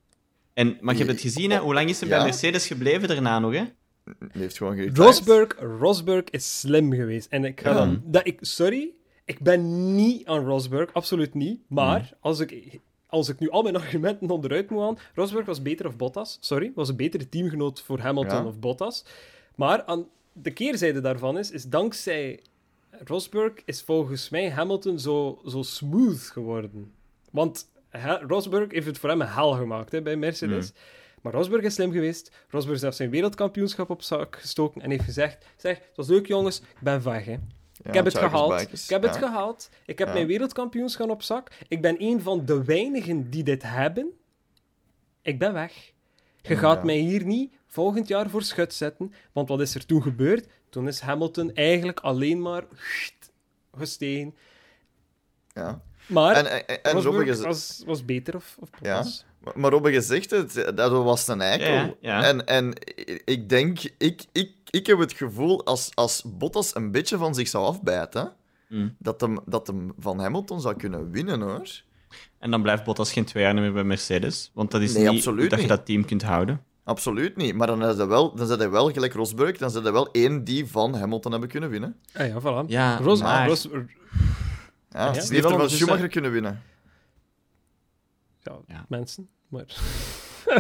En, 0.54 0.78
maar 0.82 0.94
je 0.94 1.00
hebt 1.00 1.12
het 1.12 1.22
gezien, 1.22 1.52
hè? 1.52 1.58
hoe 1.58 1.74
lang 1.74 1.90
is 1.90 2.00
hij 2.00 2.10
bij 2.10 2.24
Mercedes 2.24 2.68
gebleven 2.68 3.08
daarna 3.08 3.40
nog? 3.40 3.54
Hè? 3.54 3.64
heeft 4.32 4.58
gewoon 4.58 4.96
Rosberg, 4.96 5.56
Rosberg 5.60 6.24
is 6.30 6.60
slim 6.60 6.94
geweest. 6.94 7.32
En 7.32 7.46
ik 7.46 7.62
ga 7.62 7.74
dan... 7.74 8.02
Dat 8.06 8.28
ik, 8.28 8.38
sorry, 8.42 8.94
ik 9.26 9.40
ben 9.40 9.96
niet 9.96 10.26
aan 10.26 10.46
Rosberg, 10.46 10.94
absoluut 10.94 11.34
niet. 11.34 11.60
Maar 11.68 12.14
als, 12.20 12.40
ik, 12.40 12.80
als 13.08 13.30
ik 13.30 13.40
nu 13.40 13.50
al 13.50 13.62
mijn 13.62 13.76
argumenten 13.86 14.30
onderuit 14.30 14.70
moet 14.70 14.82
aan... 14.82 14.98
Rosberg 15.16 15.46
was 15.46 15.62
beter 15.62 15.88
of 15.88 15.96
Bottas, 15.96 16.38
sorry. 16.42 16.72
Was 16.76 16.90
een 16.90 16.96
betere 16.96 17.30
teamgenoot 17.30 17.82
voor 17.82 18.00
Hamilton 18.00 18.46
of 18.46 18.60
Bottas. 18.60 19.06
Maar 19.56 19.84
aan 19.84 20.08
de 20.34 20.52
keerzijde 20.52 21.02
daarvan 21.02 21.38
is, 21.38 21.52
is 21.52 21.64
dankzij 21.64 22.40
Rosberg 23.06 23.54
is 23.66 23.82
volgens 23.82 24.30
mij 24.30 24.50
Hamilton 24.50 25.00
zo, 25.00 25.42
zo 25.48 25.62
smooth 25.62 26.20
geworden. 26.20 26.92
Want 27.32 27.70
Rosberg 28.28 28.72
heeft 28.72 28.86
het 28.86 28.98
voor 28.98 29.10
hem 29.10 29.22
een 29.22 29.28
hel 29.28 29.52
gemaakt 29.52 29.92
hè, 29.92 30.02
bij 30.02 30.16
Mercedes. 30.16 30.72
Mm. 30.72 30.78
Maar 31.22 31.34
Rosberg 31.34 31.64
is 31.64 31.74
slim 31.74 31.92
geweest. 31.92 32.32
Rosberg 32.50 32.82
heeft 32.82 32.96
zijn 32.96 33.10
wereldkampioenschap 33.10 33.90
op 33.90 34.02
zak 34.02 34.36
gestoken 34.36 34.82
en 34.82 34.90
heeft 34.90 35.04
gezegd: 35.04 35.46
Zeg, 35.58 35.78
het 35.78 35.96
was 35.96 36.08
leuk 36.08 36.28
jongens, 36.28 36.60
ik 36.60 36.80
ben 36.80 37.04
weg. 37.04 37.26
Hè. 37.26 37.38
ik 37.84 37.94
heb 37.94 38.06
het 38.06 38.18
gehaald. 38.18 38.62
Ik 38.62 38.90
heb 38.90 39.02
het 39.02 39.18
gehaald. 39.18 39.70
Ik 39.86 40.00
heb 40.00 40.14
mijn 40.14 40.28
wereldkampioenschap 40.28 41.10
op 41.10 41.22
zak. 41.22 41.52
Ik 41.68 41.82
ben 41.82 41.96
een 42.00 42.22
van 42.22 42.46
de 42.46 42.64
weinigen 42.64 43.30
die 43.30 43.44
dit 43.44 43.64
hebben. 43.64 44.12
Ik 45.22 45.40
ben 45.40 45.54
weg. 45.54 45.92
Je 46.42 46.56
gaat 46.56 46.84
mij 46.84 46.98
hier 46.98 47.26
niet 47.26 47.54
volgend 47.68 48.08
jaar 48.08 48.30
voor 48.30 48.44
schut 48.44 48.74
zetten. 48.74 49.14
Want 49.32 49.50
wat 49.50 49.62
is 49.62 49.76
er 49.76 49.86
toen 49.86 50.02
gebeurd? 50.02 50.48
Toen 50.70 50.88
is 50.88 51.00
Hamilton 51.00 51.54
eigenlijk 51.54 52.00
alleen 52.00 52.42
maar 52.42 52.64
gestegen. 53.78 54.36
Ja. 55.54 55.82
Maar 56.06 56.36
en, 56.36 56.68
en, 56.84 57.04
was, 57.42 57.84
was 57.86 58.06
beter 58.06 58.36
of, 58.36 58.58
of 58.60 58.70
ja. 58.82 59.06
Maar 59.56 59.72
Robbe 59.72 59.92
gezegd 59.92 60.32
het, 60.32 60.72
dat 60.76 60.92
was 60.92 61.28
een 61.28 61.42
eikel. 61.42 61.98
En, 62.02 62.46
en 62.46 62.74
ik 63.26 63.50
denk, 63.50 63.80
ik, 63.98 64.24
ik, 64.32 64.52
ik 64.70 64.88
heb 64.88 65.00
het 65.00 65.14
gevoel, 65.14 65.66
als, 65.66 65.92
als 65.94 66.24
Bottas 66.26 66.76
een 66.76 66.92
beetje 66.92 67.18
van 67.18 67.36
zich 67.36 67.48
zou 67.48 67.66
afbijten, 67.66 68.34
mm. 68.68 68.96
dat, 69.00 69.22
hem, 69.22 69.40
dat 69.46 69.68
hem 69.68 69.94
van 70.00 70.20
Hamilton 70.20 70.62
zou 70.62 70.76
kunnen 70.76 71.12
winnen, 71.12 71.42
hoor. 71.42 71.70
En 72.40 72.52
dan 72.52 72.62
blijft 72.62 72.84
Bottas 72.84 73.14
geen 73.14 73.26
twee 73.26 73.44
jaar 73.44 73.54
meer 73.54 73.74
bij 73.74 73.84
Mercedes, 73.84 74.52
want 74.54 74.72
dat 74.72 74.82
is 74.82 74.96
niet 74.96 75.50
dat 75.50 75.62
je 75.62 75.68
dat 75.68 75.86
team 75.86 76.06
kunt 76.06 76.22
houden. 76.22 76.64
Absoluut 76.84 77.36
niet. 77.36 77.56
Maar 77.56 77.68
dan 77.68 77.86
is 77.86 77.98
hij 77.98 78.08
wel, 78.08 78.36
dan 78.36 78.60
hij 78.60 78.70
wel 78.70 78.92
gelijk 78.92 79.14
Rosberg, 79.14 79.58
dan 79.58 79.68
is 79.70 79.74
hij 79.74 79.92
wel 79.92 80.12
één 80.12 80.44
die 80.44 80.66
van 80.66 80.96
Hamilton 80.96 81.32
hebben 81.32 81.50
kunnen 81.50 81.70
winnen. 81.70 81.96
Ah 82.14 82.28
ja, 82.28 82.40
voilà. 82.42 82.68
Ja, 82.68 82.98
Ros 82.98 83.22
maar... 83.22 83.48
Ros 83.48 83.68
ja, 84.92 85.12
die 85.12 85.22
heeft 85.22 85.46
er 85.46 85.58
van 85.58 85.70
Schumacher 85.70 86.08
kunnen 86.08 86.32
winnen 86.32 86.62
ja, 88.68 88.86
mensen. 88.88 89.30
Maar... 89.48 89.66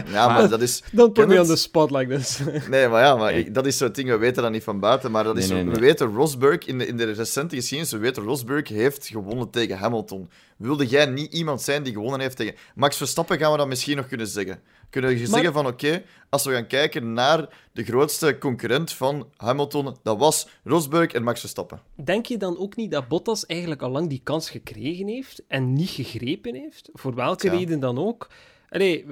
Ja, 0.05 0.27
maar 0.27 0.49
dat 0.49 0.61
is... 0.61 0.83
Don't 0.91 1.13
put 1.13 1.27
me 1.27 1.39
on 1.39 1.45
the 1.45 1.55
spot 1.55 1.91
like 1.91 2.15
this. 2.15 2.39
nee, 2.69 2.87
maar 2.87 3.01
ja, 3.03 3.15
maar 3.15 3.51
dat 3.51 3.65
is 3.65 3.77
zo'n 3.77 3.91
ding, 3.91 4.09
we 4.09 4.17
weten 4.17 4.43
dat 4.43 4.51
niet 4.51 4.63
van 4.63 4.79
buiten, 4.79 5.11
maar 5.11 5.23
dat 5.23 5.37
is 5.37 5.47
we 5.47 5.79
weten 5.79 6.13
Rosberg, 6.15 6.65
in 6.65 6.77
de, 6.77 6.87
in 6.87 6.97
de 6.97 7.11
recente 7.11 7.55
geschiedenis, 7.55 7.91
we 7.91 7.97
weten 7.97 8.23
Rosberg 8.23 8.67
heeft 8.67 9.07
gewonnen 9.07 9.49
tegen 9.49 9.77
Hamilton. 9.77 10.29
Wilde 10.57 10.85
jij 10.85 11.05
niet 11.05 11.33
iemand 11.33 11.61
zijn 11.61 11.83
die 11.83 11.93
gewonnen 11.93 12.19
heeft 12.19 12.37
tegen... 12.37 12.55
Max 12.75 12.97
Verstappen 12.97 13.37
gaan 13.37 13.51
we 13.51 13.57
dat 13.57 13.67
misschien 13.67 13.97
nog 13.97 14.07
kunnen 14.07 14.27
zeggen. 14.27 14.61
Kunnen 14.89 15.09
we 15.11 15.27
zeggen 15.27 15.53
van, 15.53 15.67
oké, 15.67 16.03
als 16.29 16.45
we 16.45 16.53
gaan 16.53 16.67
kijken 16.67 17.13
naar 17.13 17.49
de 17.71 17.83
grootste 17.83 18.37
concurrent 18.37 18.93
van 18.93 19.27
Hamilton, 19.37 19.97
dat 20.03 20.17
was 20.17 20.47
Rosberg 20.63 21.11
en 21.11 21.23
Max 21.23 21.39
Verstappen. 21.39 21.81
Denk 21.95 22.25
je 22.25 22.37
dan 22.37 22.57
ook 22.57 22.75
niet 22.75 22.91
dat 22.91 23.07
Bottas 23.07 23.45
eigenlijk 23.45 23.81
al 23.81 23.89
lang 23.89 24.09
die 24.09 24.21
kans 24.23 24.49
gekregen 24.49 25.07
heeft 25.07 25.43
en 25.47 25.73
niet 25.73 25.89
gegrepen 25.89 26.55
heeft? 26.55 26.89
Voor 26.93 27.15
welke 27.15 27.49
reden 27.49 27.79
dan 27.79 27.97
ook? 27.97 28.29
Allee, 28.71 29.05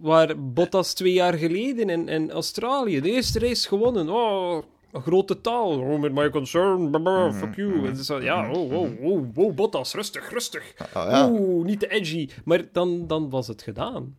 waar 0.00 0.52
Bottas 0.52 0.94
twee 0.94 1.12
jaar 1.12 1.34
geleden 1.34 1.90
in, 1.90 2.08
in 2.08 2.30
Australië 2.30 3.00
de 3.00 3.10
eerste 3.10 3.38
race 3.38 3.68
gewonnen. 3.68 4.08
Oh, 4.08 4.62
een 4.92 5.02
grote 5.02 5.40
taal. 5.40 5.78
Oh, 5.78 6.00
met 6.00 6.12
my 6.12 6.30
concern. 6.30 6.90
Blah, 6.90 7.30
mhm, 7.30 7.38
fuck 7.38 7.56
you. 7.56 7.68
Mhm. 7.68 8.22
ja, 8.22 8.50
oh, 8.50 8.72
oh, 8.72 9.04
oh, 9.04 9.36
oh, 9.36 9.54
Bottas, 9.54 9.94
rustig, 9.94 10.30
rustig. 10.30 10.74
Oh, 10.94 11.26
Oeh, 11.30 11.66
niet 11.66 11.80
te 11.80 11.88
edgy. 11.88 12.28
Maar 12.44 12.62
dan, 12.72 13.06
dan 13.06 13.30
was 13.30 13.48
het 13.48 13.62
gedaan. 13.62 14.16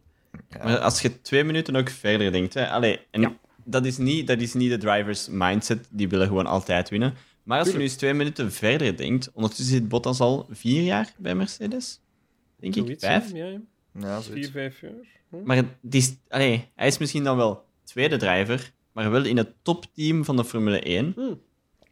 Maar 0.63 0.78
als 0.78 1.02
je 1.02 1.22
twee 1.22 1.44
minuten 1.44 1.76
ook 1.76 1.90
verder 1.90 2.32
denkt, 2.32 2.54
hè, 2.54 2.70
allee, 2.70 3.00
en 3.12 3.38
dat, 3.63 3.86
is 3.86 3.98
niet, 3.98 4.28
dat 4.28 4.42
is 4.42 4.54
niet 4.54 4.70
de 4.70 4.78
drivers 4.78 5.28
mindset, 5.32 5.88
die 5.90 6.10
willen 6.10 6.28
gewoon 6.28 6.46
altijd 6.46 6.90
winnen. 6.90 7.13
Maar 7.44 7.60
als 7.60 7.72
je 7.72 7.78
nu 7.78 7.84
eens 7.84 7.96
twee 7.96 8.13
minuten 8.13 8.52
verder 8.52 8.98
denkt, 8.98 9.32
ondertussen 9.34 9.76
zit 9.76 9.90
Bottas 9.90 10.20
al 10.20 10.46
vier 10.50 10.82
jaar 10.82 11.13
bij 11.18 11.36
Mercedes. 11.36 12.00
Denk 12.60 12.76
ik, 12.76 13.00
vijf? 13.00 13.34
Ja, 13.34 13.60
ja. 14.00 14.22
vier, 14.22 14.52
vijf 14.52 14.82
jaar. 14.82 14.92
Hm. 15.30 15.44
Maar 15.44 15.64
die 15.82 16.02
is, 16.02 16.16
allee, 16.30 16.68
hij 16.76 16.88
is 16.88 16.98
misschien 16.98 17.24
dan 17.24 17.38
wel 17.38 17.66
tweede 17.84 18.18
driver, 18.18 18.72
maar 18.92 19.12
wel 19.12 19.26
in 19.26 19.38
het 19.38 19.54
topteam 19.62 20.26
van 20.26 20.36
de 20.36 20.46
Formule 20.46 20.80
1. 20.80 21.14
Hm. 21.16 21.22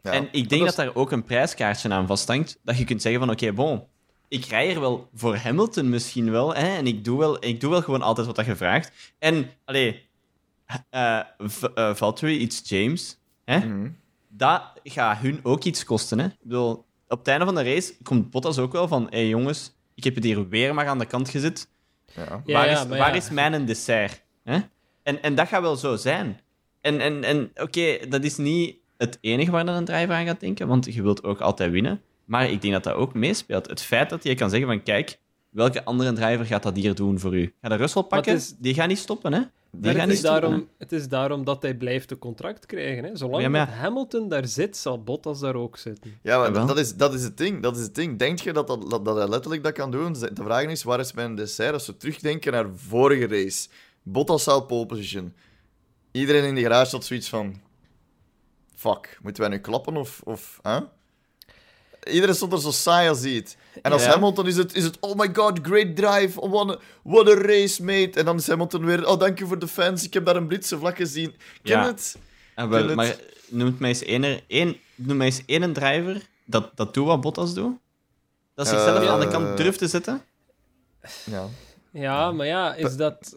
Ja. 0.02 0.12
En 0.12 0.28
ik 0.32 0.48
denk 0.48 0.64
dat, 0.64 0.74
daar 0.74 0.94
ook 0.94 1.12
een 1.12 1.24
prijskaartje 1.24 1.88
aan 1.88 2.06
vasthangt, 2.06 2.58
dat 2.62 2.78
je 2.78 2.84
kunt 2.84 3.02
zeggen 3.02 3.20
van, 3.20 3.30
oké, 3.30 3.52
bon, 3.52 3.82
ik 4.28 4.44
rij 4.44 4.74
er 4.74 4.80
wel 4.80 5.08
voor 5.14 5.36
Hamilton 5.36 5.88
misschien 5.88 6.30
wel, 6.30 6.54
hè, 6.54 6.76
en 6.76 6.86
ik 6.86 7.04
doe 7.04 7.18
wel, 7.18 7.44
ik 7.44 7.60
doe 7.60 7.70
wel 7.70 7.82
gewoon 7.82 8.02
altijd 8.02 8.26
wat 8.26 8.36
dat 8.36 8.46
je 8.46 8.56
vraagt. 8.56 9.14
En, 9.18 9.50
allee, 9.64 10.08
uh, 10.90 11.20
Valtteri, 11.94 12.38
iets 12.38 12.68
James, 12.68 13.18
hè, 13.44 13.58
mhm. 13.58 13.88
dat 14.28 14.62
gaat 14.84 15.18
hun 15.18 15.40
ook 15.42 15.64
iets 15.64 15.84
kosten. 15.84 16.18
Hè. 16.18 16.26
Ik 16.26 16.36
bedoel, 16.42 16.84
op 17.08 17.18
het 17.18 17.28
einde 17.28 17.44
van 17.44 17.54
de 17.54 17.62
race 17.62 17.94
komt 18.02 18.30
Bottas 18.30 18.58
ook 18.58 18.72
wel 18.72 18.88
van, 18.88 19.02
hé 19.02 19.16
hey, 19.16 19.28
jongens, 19.28 19.74
ik 19.94 20.04
heb 20.04 20.14
het 20.14 20.24
hier 20.24 20.48
weer 20.48 20.74
maar 20.74 20.86
aan 20.86 20.98
de 20.98 21.06
kant 21.06 21.28
gezet. 21.28 21.68
Ja. 22.14 22.42
Waar, 22.46 22.68
is, 22.68 22.86
waar 22.86 23.16
is 23.16 23.30
mijn 23.30 23.64
dessert? 23.64 24.22
Hè? 24.44 24.58
En, 25.02 25.22
en 25.22 25.34
dat 25.34 25.48
gaat 25.48 25.62
wel 25.62 25.76
zo 25.76 25.96
zijn. 25.96 26.40
En, 26.80 27.00
en, 27.00 27.24
en 27.24 27.50
oké, 27.54 27.98
dat 28.08 28.24
is 28.24 28.36
niet 28.36 28.76
het 28.96 29.18
enige 29.20 29.50
waar 29.50 29.66
een 29.66 29.84
driver 29.84 30.14
aan 30.14 30.26
gaat 30.26 30.40
denken, 30.40 30.68
want 30.68 30.94
je 30.94 31.02
wilt 31.02 31.24
ook 31.24 31.40
altijd 31.40 31.70
winnen. 31.70 32.02
Maar 32.24 32.50
ik 32.50 32.60
denk 32.60 32.72
dat 32.72 32.84
dat 32.84 32.94
ook 32.94 33.14
meespeelt. 33.14 33.66
Het 33.66 33.82
feit 33.82 34.10
dat 34.10 34.22
je 34.22 34.34
kan 34.34 34.50
zeggen 34.50 34.68
van, 34.68 34.82
kijk, 34.82 35.18
welke 35.50 35.84
andere 35.84 36.12
driver 36.12 36.46
gaat 36.46 36.62
dat 36.62 36.76
hier 36.76 36.94
doen 36.94 37.18
voor 37.18 37.36
u? 37.36 37.54
Ga 37.60 37.68
de 37.68 37.74
Russell 37.74 38.02
pakken? 38.02 38.40
Die 38.58 38.74
gaat 38.74 38.88
niet 38.88 38.98
stoppen, 38.98 39.32
hè? 39.32 39.40
Die 39.70 39.90
gaat 39.90 40.00
het, 40.00 40.06
niet 40.06 40.16
is 40.16 40.22
daarom, 40.22 40.68
het 40.78 40.92
is 40.92 41.08
daarom 41.08 41.44
dat 41.44 41.62
hij 41.62 41.76
blijft 41.76 42.10
een 42.10 42.18
contract 42.18 42.66
krijgen. 42.66 43.04
Hè? 43.04 43.16
Zolang 43.16 43.42
ja, 43.42 43.48
maar... 43.48 43.68
Hamilton 43.68 44.28
daar 44.28 44.46
zit, 44.46 44.76
zal 44.76 45.02
Bottas 45.02 45.40
daar 45.40 45.54
ook 45.54 45.76
zitten. 45.76 46.18
Ja, 46.22 46.38
maar 46.38 46.66
dat, 46.66 46.78
is, 46.78 46.94
dat 46.94 47.14
is 47.14 47.22
het 47.22 47.36
ding. 47.36 47.62
Dat 47.62 47.76
is 47.76 47.82
het 47.82 47.94
ding. 47.94 48.18
Denk 48.18 48.40
je 48.40 48.52
dat, 48.52 48.66
dat, 48.66 49.04
dat 49.04 49.16
hij 49.16 49.28
letterlijk 49.28 49.62
dat 49.62 49.72
kan 49.72 49.90
doen? 49.90 50.12
De 50.12 50.30
vraag 50.34 50.64
is, 50.64 50.82
waar 50.82 51.00
is 51.00 51.12
mijn 51.12 51.34
dessert? 51.34 51.72
Als 51.72 51.86
we 51.86 51.96
terugdenken 51.96 52.52
naar 52.52 52.66
vorige 52.74 53.26
race. 53.26 53.68
Bottas 54.02 54.42
zou 54.42 54.62
pole 54.62 54.86
position. 54.86 55.34
Iedereen 56.10 56.44
in 56.44 56.54
de 56.54 56.60
garage 56.60 56.90
had 56.90 57.04
zoiets 57.04 57.28
van... 57.28 57.60
Fuck, 58.74 59.18
moeten 59.22 59.42
wij 59.42 59.50
nu 59.50 59.58
klappen 59.58 59.96
of... 59.96 60.20
of 60.24 60.60
huh? 60.62 60.80
Iedereen 62.12 62.34
stond 62.34 62.52
er 62.52 62.60
zo 62.60 62.70
saai 62.70 63.08
als 63.08 63.24
iets. 63.24 63.56
En 63.82 63.92
als 63.92 64.06
Hamilton 64.06 64.46
is 64.46 64.56
het, 64.56 64.74
is 64.74 64.84
het... 64.84 64.96
Oh 65.00 65.18
my 65.18 65.30
god, 65.32 65.58
great 65.62 65.96
drive. 65.96 66.48
What 66.48 66.70
a, 66.70 66.78
what 67.02 67.28
a 67.28 67.34
race, 67.34 67.82
mate. 67.82 68.10
En 68.18 68.24
dan 68.24 68.36
is 68.36 68.46
Hamilton 68.46 68.84
weer... 68.84 69.08
Oh, 69.08 69.18
dank 69.18 69.38
je 69.38 69.46
voor 69.46 69.58
de 69.58 69.68
fans. 69.68 70.04
Ik 70.04 70.14
heb 70.14 70.24
daar 70.24 70.36
een 70.36 70.46
Britse 70.46 70.78
vlag 70.78 70.96
gezien. 70.96 71.34
Ken 71.62 71.82
het? 71.82 72.16
Ah, 72.54 72.68
wel, 72.68 72.94
maar 72.94 73.16
noem 73.48 73.76
mij 73.78 73.88
eens 73.88 74.02
één, 74.02 74.40
één, 74.46 74.76
noem 74.94 75.16
mij 75.16 75.26
eens 75.26 75.42
één 75.46 75.72
driver 75.72 76.22
dat, 76.44 76.76
dat 76.76 76.94
doet 76.94 77.06
wat 77.06 77.20
Bottas 77.20 77.54
doet. 77.54 77.76
Dat 78.54 78.68
zichzelf 78.68 79.02
uh, 79.02 79.10
aan 79.10 79.20
de 79.20 79.28
kant 79.28 79.56
durft 79.56 79.78
te 79.78 79.88
zetten. 79.88 80.22
Ja. 81.24 81.48
Ja, 81.96 82.32
maar 82.32 82.46
ja, 82.46 82.74
is 82.74 82.96
dat... 82.96 83.36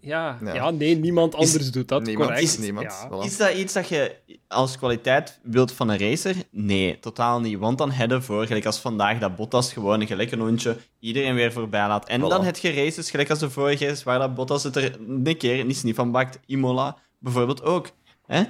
Ja, 0.00 0.38
ja. 0.42 0.70
nee, 0.70 0.96
niemand 0.96 1.34
anders 1.34 1.70
doet 1.70 1.88
dat. 1.88 2.02
Niemand, 2.02 2.26
correct. 2.26 2.48
Is, 2.48 2.58
niemand, 2.58 3.06
is 3.22 3.36
dat 3.36 3.54
iets 3.54 3.72
dat 3.72 3.88
je 3.88 4.16
als 4.48 4.78
kwaliteit 4.78 5.38
wilt 5.42 5.72
van 5.72 5.88
een 5.88 5.98
racer? 5.98 6.34
Nee, 6.50 6.98
totaal 6.98 7.40
niet. 7.40 7.58
Want 7.58 7.78
dan 7.78 7.90
hebben 7.90 8.22
voor, 8.22 8.46
gelijk 8.46 8.66
als 8.66 8.78
vandaag, 8.78 9.18
dat 9.18 9.36
Bottas 9.36 9.72
gewoon 9.72 10.00
een 10.00 10.06
gelijk 10.06 10.32
een 10.32 10.40
hondje 10.40 10.76
iedereen 11.00 11.34
weer 11.34 11.52
voorbij 11.52 11.86
laat. 11.88 12.08
En 12.08 12.20
dan 12.20 12.44
het 12.44 12.60
je 12.60 12.72
races, 12.72 13.10
gelijk 13.10 13.30
als 13.30 13.38
de 13.38 13.50
vorige 13.50 13.86
is, 13.86 14.02
waar 14.02 14.18
dat 14.18 14.34
Bottas 14.34 14.62
het 14.62 14.76
er 14.76 14.96
een 15.08 15.36
keer 15.36 15.64
niet, 15.64 15.82
niet 15.82 15.94
van 15.94 16.10
bakt. 16.10 16.38
Imola 16.46 16.96
bijvoorbeeld 17.18 17.62
ook. 17.62 17.90
Hè? 18.26 18.42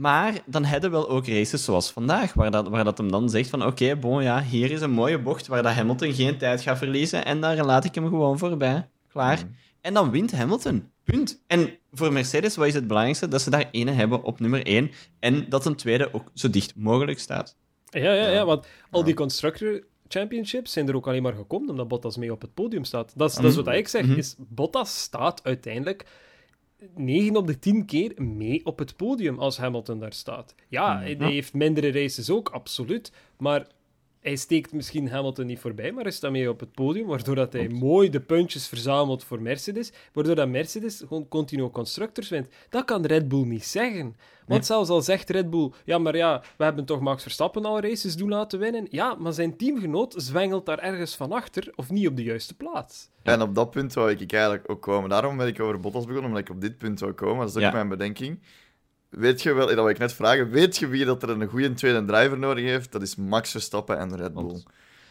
Maar 0.00 0.40
dan 0.46 0.64
hebben 0.64 0.90
we 0.90 0.96
wel 0.96 1.08
ook 1.08 1.26
races 1.26 1.64
zoals 1.64 1.90
vandaag, 1.90 2.32
waar 2.32 2.50
dat, 2.50 2.68
waar 2.68 2.84
dat 2.84 2.98
hem 2.98 3.10
dan 3.10 3.30
zegt 3.30 3.48
van 3.48 3.66
oké, 3.66 3.96
bon 3.96 4.22
ja, 4.22 4.42
hier 4.42 4.70
is 4.70 4.80
een 4.80 4.90
mooie 4.90 5.18
bocht 5.18 5.46
waar 5.46 5.62
dat 5.62 5.72
Hamilton 5.72 6.12
geen 6.12 6.38
tijd 6.38 6.62
gaat 6.62 6.78
verliezen 6.78 7.24
en 7.24 7.40
daar 7.40 7.64
laat 7.64 7.84
ik 7.84 7.94
hem 7.94 8.08
gewoon 8.08 8.38
voorbij. 8.38 8.88
Klaar. 9.08 9.38
Mm. 9.38 9.54
En 9.80 9.94
dan 9.94 10.10
wint 10.10 10.32
Hamilton. 10.32 10.90
Punt. 11.04 11.42
En 11.46 11.78
voor 11.92 12.12
Mercedes, 12.12 12.56
wat 12.56 12.66
is 12.66 12.74
het 12.74 12.86
belangrijkste? 12.86 13.28
Dat 13.28 13.42
ze 13.42 13.50
daar 13.50 13.68
ene 13.70 13.90
hebben 13.90 14.22
op 14.22 14.40
nummer 14.40 14.66
1 14.66 14.90
en 15.18 15.46
dat 15.48 15.66
een 15.66 15.76
tweede 15.76 16.14
ook 16.14 16.30
zo 16.34 16.50
dicht 16.50 16.72
mogelijk 16.76 17.18
staat. 17.18 17.56
Ja, 17.84 18.12
ja, 18.12 18.28
ja, 18.28 18.44
want 18.44 18.66
al 18.90 19.04
die 19.04 19.14
Constructor 19.14 19.84
Championships 20.08 20.72
zijn 20.72 20.88
er 20.88 20.96
ook 20.96 21.06
alleen 21.08 21.22
maar 21.22 21.34
gekomen 21.34 21.70
omdat 21.70 21.88
Bottas 21.88 22.16
mee 22.16 22.32
op 22.32 22.40
het 22.40 22.54
podium 22.54 22.84
staat. 22.84 23.12
Dat 23.16 23.30
is, 23.30 23.36
dat 23.36 23.44
is 23.44 23.56
wat 23.56 23.68
ik 23.68 23.88
zeg. 23.88 24.06
Mhm. 24.06 24.18
is, 24.18 24.34
Bottas 24.38 25.02
staat 25.02 25.44
uiteindelijk 25.44 26.04
9 26.96 27.36
op 27.36 27.46
de 27.46 27.58
10 27.58 27.84
keer 27.84 28.22
mee 28.22 28.64
op 28.64 28.78
het 28.78 28.96
podium 28.96 29.38
als 29.38 29.58
Hamilton 29.58 29.98
daar 29.98 30.12
staat. 30.12 30.54
Ja, 30.68 30.98
hij 30.98 31.16
heeft 31.18 31.54
mindere 31.54 31.92
races 31.92 32.30
ook, 32.30 32.48
absoluut. 32.48 33.12
Maar 33.38 33.66
hij 34.20 34.36
steekt 34.36 34.72
misschien 34.72 35.08
Hamilton 35.08 35.46
niet 35.46 35.58
voorbij, 35.58 35.92
maar 35.92 36.02
hij 36.02 36.12
staat 36.12 36.30
mee 36.30 36.50
op 36.50 36.60
het 36.60 36.72
podium, 36.72 37.06
waardoor 37.06 37.34
dat 37.34 37.52
hij 37.52 37.68
mooi 37.68 38.10
de 38.10 38.20
puntjes 38.20 38.68
verzamelt 38.68 39.24
voor 39.24 39.42
Mercedes, 39.42 39.92
waardoor 40.12 40.34
dat 40.34 40.48
Mercedes 40.48 40.98
gewoon 40.98 41.28
continu 41.28 41.68
constructors 41.68 42.28
wint. 42.28 42.48
Dat 42.68 42.84
kan 42.84 43.06
Red 43.06 43.28
Bull 43.28 43.44
niet 43.44 43.64
zeggen. 43.64 44.16
Want 44.46 44.66
zelfs 44.66 44.90
al 44.90 45.02
zegt 45.02 45.30
Red 45.30 45.50
Bull, 45.50 45.70
ja, 45.84 45.98
maar 45.98 46.16
ja, 46.16 46.42
we 46.56 46.64
hebben 46.64 46.84
toch 46.84 47.00
Max 47.00 47.22
Verstappen 47.22 47.64
al 47.64 47.80
races 47.80 48.16
doen 48.16 48.28
laten 48.28 48.58
winnen. 48.58 48.86
Ja, 48.90 49.14
maar 49.14 49.32
zijn 49.32 49.56
teamgenoot 49.56 50.14
zwengelt 50.16 50.66
daar 50.66 50.78
ergens 50.78 51.16
van 51.16 51.32
achter, 51.32 51.72
of 51.74 51.90
niet 51.90 52.08
op 52.08 52.16
de 52.16 52.22
juiste 52.22 52.56
plaats. 52.56 53.10
En 53.22 53.42
op 53.42 53.54
dat 53.54 53.70
punt 53.70 53.94
wou 53.94 54.10
ik 54.10 54.32
eigenlijk 54.32 54.70
ook 54.70 54.82
komen. 54.82 55.10
Daarom 55.10 55.36
ben 55.36 55.46
ik 55.46 55.60
over 55.60 55.80
Bottas 55.80 56.04
begonnen, 56.04 56.30
omdat 56.30 56.48
ik 56.48 56.54
op 56.54 56.60
dit 56.60 56.78
punt 56.78 57.00
wou 57.00 57.12
komen. 57.12 57.46
Dat 57.46 57.56
is 57.56 57.64
ook 57.64 57.72
mijn 57.72 57.88
bedenking. 57.88 58.40
Weet 59.10 59.42
je 59.42 59.52
wel, 59.52 59.66
dat 59.66 59.74
wil 59.74 59.88
ik 59.88 59.98
net 59.98 60.12
vragen, 60.12 60.50
weet 60.50 60.76
je 60.76 60.88
wie 60.88 61.04
dat 61.04 61.22
er 61.22 61.28
een 61.28 61.48
goede 61.48 61.74
tweede 61.74 62.04
driver 62.04 62.38
nodig 62.38 62.64
heeft? 62.64 62.92
Dat 62.92 63.02
is 63.02 63.16
Max 63.16 63.50
Verstappen 63.50 63.98
en 63.98 64.16
Red 64.16 64.34
Bull. 64.34 64.62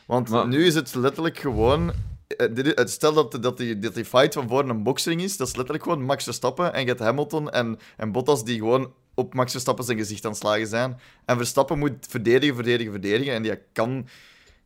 Want 0.08 0.48
nu 0.48 0.66
is 0.66 0.76
het 0.76 0.96
letterlijk 0.96 1.38
gewoon... 1.38 1.92
Eh, 2.28 2.86
stel 2.86 3.14
dat, 3.14 3.38
dat, 3.42 3.58
die, 3.58 3.80
dat 3.80 3.94
die 3.94 4.06
fight 4.06 4.34
van 4.34 4.48
voor 4.48 4.70
een 4.70 4.84
boxing 4.84 5.22
is, 5.22 5.38
dat 5.38 5.48
is 5.48 5.56
letterlijk 5.56 5.84
gewoon 5.84 6.04
Max 6.04 6.24
Verstappen 6.24 6.74
en 6.74 6.88
hebt 6.88 7.00
Hamilton 7.00 7.50
en, 7.50 7.80
en 7.98 8.12
Bottas 8.12 8.44
die 8.44 8.58
gewoon 8.58 8.94
op 9.14 9.34
Max 9.34 9.52
Verstappen 9.52 9.86
zijn 9.86 9.98
gezicht 9.98 10.26
aan 10.26 10.32
het 10.32 10.40
slagen 10.40 10.68
zijn. 10.68 11.00
En 11.26 11.38
Verstappen 11.38 11.80
moet 11.80 12.06
verdedigen, 12.10 12.56
verdedigen, 12.56 12.92
verdedigen 12.92 13.34
en 13.34 13.42
die 13.42 13.60
kan 13.74 14.08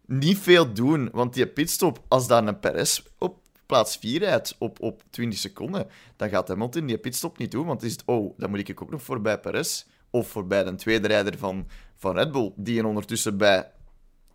niet 0.06 0.38
veel 0.38 0.74
doen, 0.74 1.10
want 1.12 1.34
die 1.34 1.48
pitstop, 1.48 2.02
als 2.08 2.28
daar 2.28 2.48
een 2.48 2.60
Perez 2.60 3.02
op 3.18 3.43
plaats 3.66 3.98
4 3.98 4.20
rijdt 4.20 4.56
op, 4.60 4.82
op 4.82 5.04
20 5.10 5.40
seconden, 5.40 5.88
dan 6.16 6.30
gaat 6.30 6.48
Hamilton 6.48 6.86
die 6.86 6.98
pitstop 6.98 7.38
niet 7.38 7.52
doen, 7.52 7.66
want 7.66 7.84
is 7.84 7.92
het, 7.92 8.04
oh, 8.06 8.38
dan 8.38 8.50
moet 8.50 8.70
ik 8.70 8.82
ook 8.82 8.92
nog 8.92 9.04
voorbij 9.04 9.40
Perez 9.40 9.86
of 10.10 10.28
voorbij 10.28 10.64
de 10.64 10.76
tweede 10.76 11.08
rijder 11.08 11.38
van, 11.38 11.68
van 11.96 12.16
Red 12.16 12.32
Bull, 12.32 12.52
die 12.56 12.80
een 12.80 12.86
ondertussen 12.86 13.38
bij 13.38 13.72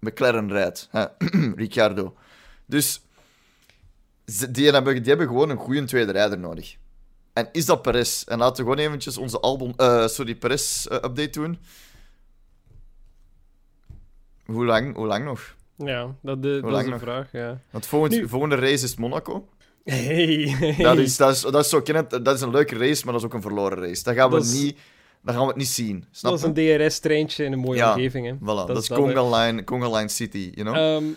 McLaren 0.01 0.49
rijdt, 0.49 0.89
Ricciardo. 1.57 2.15
Dus 2.67 3.03
die 4.51 4.71
hebben, 4.71 4.95
die 4.95 5.09
hebben 5.09 5.27
gewoon 5.27 5.51
een 5.51 5.57
goede 5.57 5.85
tweede 5.85 6.13
rijder 6.13 6.39
nodig. 6.39 6.77
En 7.33 7.49
is 7.53 7.67
dat 7.67 7.83
Perez? 7.83 8.23
En 8.23 8.39
laten 8.39 8.65
we 8.65 8.71
gewoon 8.71 8.87
eventjes 8.87 9.19
onze 9.19 9.41
album, 9.41 9.73
uh, 9.77 10.07
sorry, 10.07 10.35
Perez-update 10.35 11.23
uh, 11.23 11.33
doen. 11.33 11.59
Hoe 14.45 14.65
lang, 14.65 14.95
hoe 14.95 15.07
lang 15.07 15.25
nog? 15.25 15.57
Ja, 15.85 16.15
dat, 16.23 16.43
de, 16.43 16.61
dat 16.61 16.81
is 16.81 16.87
een 16.87 16.99
vraag, 16.99 17.33
ja. 17.33 17.61
Want 17.71 17.87
volgende, 17.87 18.29
volgende 18.29 18.57
race 18.57 18.85
is 18.85 18.97
Monaco. 18.97 19.49
Hey, 19.85 20.75
Dat, 20.79 20.99
is, 20.99 21.17
dat, 21.17 21.35
is, 21.35 21.41
dat, 21.41 21.55
is 21.55 21.69
zo, 21.69 21.83
dat 22.23 22.35
is 22.35 22.41
een 22.41 22.51
leuke 22.51 22.79
race, 22.79 23.05
maar 23.05 23.13
dat 23.13 23.23
is 23.23 23.29
ook 23.29 23.35
een 23.35 23.43
verloren 23.43 23.79
race. 23.79 24.03
Dat 24.03 24.15
gaan 24.15 24.31
we, 24.31 24.37
niet, 24.37 24.79
dat 25.23 25.35
gaan 25.35 25.43
we 25.43 25.49
het 25.49 25.57
niet 25.57 25.69
zien. 25.69 26.05
Snap 26.11 26.31
dat 26.31 26.41
is 26.41 26.47
een 26.47 26.79
DRS-treintje 26.79 27.45
in 27.45 27.53
een 27.53 27.59
mooie 27.59 27.87
omgeving. 27.87 28.27
Hè. 28.27 28.35
Voilà, 28.35 28.39
dat, 28.41 28.67
dat, 28.67 28.83
is 28.83 28.89
Conga 28.89 29.37
Line, 29.37 29.65
Conga 29.65 29.97
Line 29.97 30.09
City, 30.09 30.51
you 30.55 30.73
know? 30.73 31.03
Um, 31.03 31.17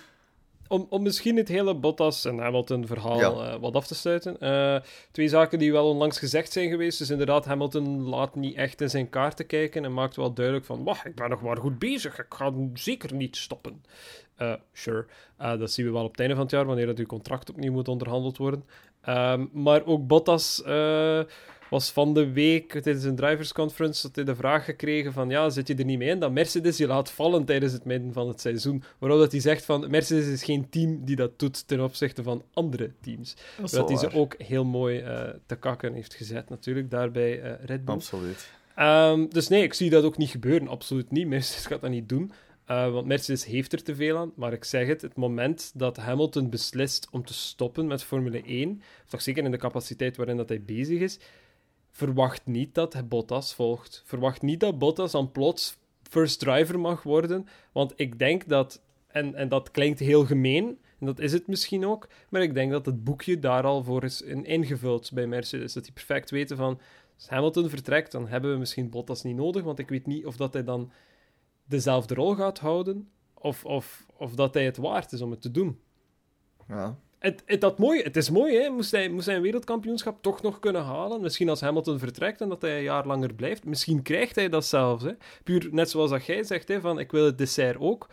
om, 0.72 0.88
om 0.90 1.02
misschien 1.02 1.38
het 1.38 1.48
hele 1.48 1.76
Bottas 1.76 2.26
en 2.26 2.38
Hamilton-verhaal 2.38 3.44
uh, 3.44 3.56
wat 3.60 3.76
af 3.76 3.88
te 3.88 3.96
sluiten. 3.96 4.38
Uh, 4.40 4.76
twee 5.12 5.28
zaken 5.28 5.60
die 5.60 5.72
wel 5.72 5.90
onlangs 5.90 6.20
gezegd 6.20 6.52
zijn 6.52 6.70
geweest. 6.70 6.98
Dus 6.98 7.10
inderdaad, 7.10 7.46
Hamilton 7.46 8.02
laat 8.02 8.36
niet 8.36 8.56
echt 8.56 8.82
in 8.82 8.90
zijn 8.90 9.10
kaarten 9.10 9.46
kijken 9.46 9.86
en 9.86 9.94
maakt 9.94 10.16
wel 10.16 10.34
duidelijk 10.34 10.66
van, 10.66 10.84
wacht, 10.84 11.06
ik 11.06 11.16
ben 11.16 11.30
nog 11.30 11.42
maar 11.42 11.58
goed 11.58 11.80
bezig. 11.80 12.20
Ik 12.20 12.26
ga 12.30 12.54
zeker 12.74 13.14
niet 13.14 13.38
stoppen. 13.38 13.84
Uh, 14.42 14.54
sure. 14.74 15.06
dat 15.38 15.72
zien 15.72 15.86
we 15.86 15.92
wel 15.92 16.04
op 16.04 16.12
het 16.12 16.20
einde 16.20 16.36
van 16.36 16.44
het 16.44 16.54
jaar, 16.54 16.66
wanneer 16.66 16.86
dat 16.86 16.98
uw 16.98 17.06
contract 17.06 17.50
opnieuw 17.50 17.72
moet 17.72 17.88
onderhandeld 17.88 18.38
worden. 18.38 18.64
Um, 19.10 19.50
maar 19.54 19.86
ook 19.86 20.08
Bottas 20.08 20.62
was 21.70 21.92
van 21.92 22.14
de 22.14 22.32
week 22.32 22.72
tijdens 22.72 23.04
een 23.04 23.16
drivers 23.16 23.54
conference 23.54 24.02
dat 24.02 24.16
hij 24.16 24.26
de 24.26 24.36
vraag 24.36 24.66
gekregen 24.66 25.14
van 25.14 25.30
ja, 25.30 25.50
zit 25.50 25.68
je 25.68 25.76
er 25.76 25.86
niet 25.86 25.98
mee 25.98 26.10
in 26.10 26.20
dat 26.20 26.32
Mercedes 26.32 26.78
je 26.78 26.88
laat 26.88 27.12
vallen 27.12 27.46
tijdens 27.46 27.74
het 27.74 27.86
midden 27.86 28.14
van 28.14 28.28
het 28.28 28.42
seizoen. 28.42 28.84
Waarop 28.98 29.20
dat 29.20 29.32
hij 29.32 29.42
zegt 29.42 29.66
van 29.66 29.90
Mercedes 29.90 30.28
is 30.28 30.44
geen 30.44 30.70
team 30.70 31.06
die 31.06 31.16
dat 31.16 31.40
doet 31.40 31.68
ten 31.68 31.84
opzichte 31.84 32.24
van 32.24 32.44
andere 32.54 32.92
teams. 33.02 33.36
Dat, 33.62 33.70
dat 33.70 33.90
hij 33.90 33.98
ze 33.98 34.14
ook 34.14 34.36
heel 34.38 34.66
mooi 34.66 35.04
te 35.46 35.56
kakken 35.56 35.94
heeft 35.94 36.14
gezet 36.14 36.50
natuurlijk, 36.50 36.92
daarbij 36.92 37.58
Red 37.66 37.86
Bull. 37.86 37.96
Absoluut. 37.96 38.52
Um, 38.80 39.30
dus 39.30 39.48
nee, 39.48 39.64
ik 39.64 39.74
zie 39.74 39.90
dat 39.90 40.04
ook 40.04 40.18
niet 40.18 40.30
gebeuren. 40.30 40.68
Absoluut 40.68 41.12
niet. 41.12 41.28
Mercedes 41.28 41.66
gaat 41.66 41.82
dat 41.82 41.90
niet 41.90 42.10
doen. 42.10 42.32
Uh, 42.72 42.92
want 42.92 43.06
Mercedes 43.06 43.46
heeft 43.46 43.74
er 43.74 43.84
te 43.84 43.96
veel 43.96 44.18
aan. 44.18 44.32
Maar 44.36 44.54
ik 44.54 44.64
zeg 44.64 44.88
het, 44.88 45.02
het 45.02 45.16
moment 45.16 45.72
dat 45.76 45.98
Hamilton 45.98 46.50
beslist 46.50 47.08
om 47.12 47.26
te 47.26 47.34
stoppen 47.34 47.88
met 47.88 48.04
Formule 48.04 48.44
1, 48.44 48.82
of 49.04 49.10
toch 49.10 49.22
zeker 49.22 49.44
in 49.44 49.52
de 49.52 49.58
capaciteit 49.58 50.18
waarin 50.18 50.38
dat 50.38 50.50
hij 50.50 50.62
bezig 50.62 51.00
is, 51.00 51.20
verwacht 51.92 52.46
niet 52.46 52.76
dat 52.76 53.10
Bottas 53.10 53.54
volgt. 53.54 54.04
Verwacht 54.06 54.42
niet 54.42 54.60
dat 54.60 54.80
Bottas 54.80 55.12
dan 55.12 55.32
plots 55.32 55.78
first 56.10 56.40
driver 56.40 56.80
mag 56.80 57.04
worden. 57.04 57.48
Want 57.72 57.94
ik 57.96 58.20
denk 58.20 58.48
dat, 58.48 58.82
en, 59.08 59.36
en 59.36 59.50
dat 59.50 59.72
klinkt 59.72 60.00
heel 60.00 60.26
gemeen, 60.26 60.78
en 61.00 61.06
dat 61.06 61.20
is 61.20 61.34
het 61.34 61.48
misschien 61.48 61.86
ook, 61.86 62.08
maar 62.30 62.42
ik 62.42 62.54
denk 62.54 62.72
dat 62.72 62.86
het 62.86 63.04
boekje 63.04 63.40
daar 63.40 63.64
al 63.64 63.84
voor 63.84 64.04
is 64.04 64.22
ingevuld 64.22 65.12
bij 65.14 65.28
Mercedes. 65.28 65.74
Dat 65.74 65.84
die 65.84 65.94
perfect 65.94 66.30
weten 66.30 66.58
van, 66.58 66.80
als 67.16 67.30
Hamilton 67.30 67.70
vertrekt, 67.70 68.12
dan 68.12 68.28
hebben 68.28 68.52
we 68.52 68.58
misschien 68.58 68.90
Bottas 68.90 69.24
niet 69.24 69.36
nodig, 69.36 69.64
want 69.64 69.80
ik 69.80 69.90
weet 69.90 70.06
niet 70.06 70.26
of 70.26 70.36
dat 70.36 70.54
hij 70.54 70.64
dan 70.64 70.92
dezelfde 71.66 72.14
rol 72.14 72.36
gaat 72.36 72.60
houden, 72.60 73.10
of, 73.34 73.66
of, 73.66 74.06
of 74.18 74.36
dat 74.36 74.54
hij 74.54 74.66
het 74.66 74.78
waard 74.78 75.12
is 75.12 75.22
om 75.22 75.32
het 75.32 75.42
te 75.42 75.52
doen. 75.52 75.80
Ja, 76.68 76.98
het, 77.22 77.44
het, 77.46 77.62
dat 77.62 77.78
mooi, 77.78 78.02
het 78.02 78.16
is 78.16 78.30
mooi, 78.30 78.58
hè? 78.58 78.70
Moest, 78.70 78.92
hij, 78.92 79.10
moest 79.10 79.26
hij 79.26 79.36
een 79.36 79.42
wereldkampioenschap 79.42 80.22
toch 80.22 80.42
nog 80.42 80.60
kunnen 80.60 80.84
halen? 80.84 81.22
Misschien 81.22 81.50
als 81.50 81.62
Hamilton 81.62 82.00
vertrekt 82.00 82.42
en 82.42 82.50
dat 82.50 82.62
hij 82.62 82.78
een 82.78 82.84
jaar 82.84 83.08
langer 83.08 83.34
blijft. 83.34 83.66
Misschien 83.66 84.02
krijgt 84.02 84.36
hij 84.36 84.50
dat 84.50 84.66
zelfs. 84.66 85.04
Hè? 85.04 85.12
Puur 85.44 85.68
net 85.72 85.90
zoals 85.90 86.10
dat 86.10 86.26
jij 86.26 86.44
zegt, 86.44 86.68
hè, 86.68 86.82
van 86.82 87.00
ik 87.00 87.12
wil 87.12 87.26
het 87.26 87.38
dessert 87.38 87.80
ook. 87.80 88.10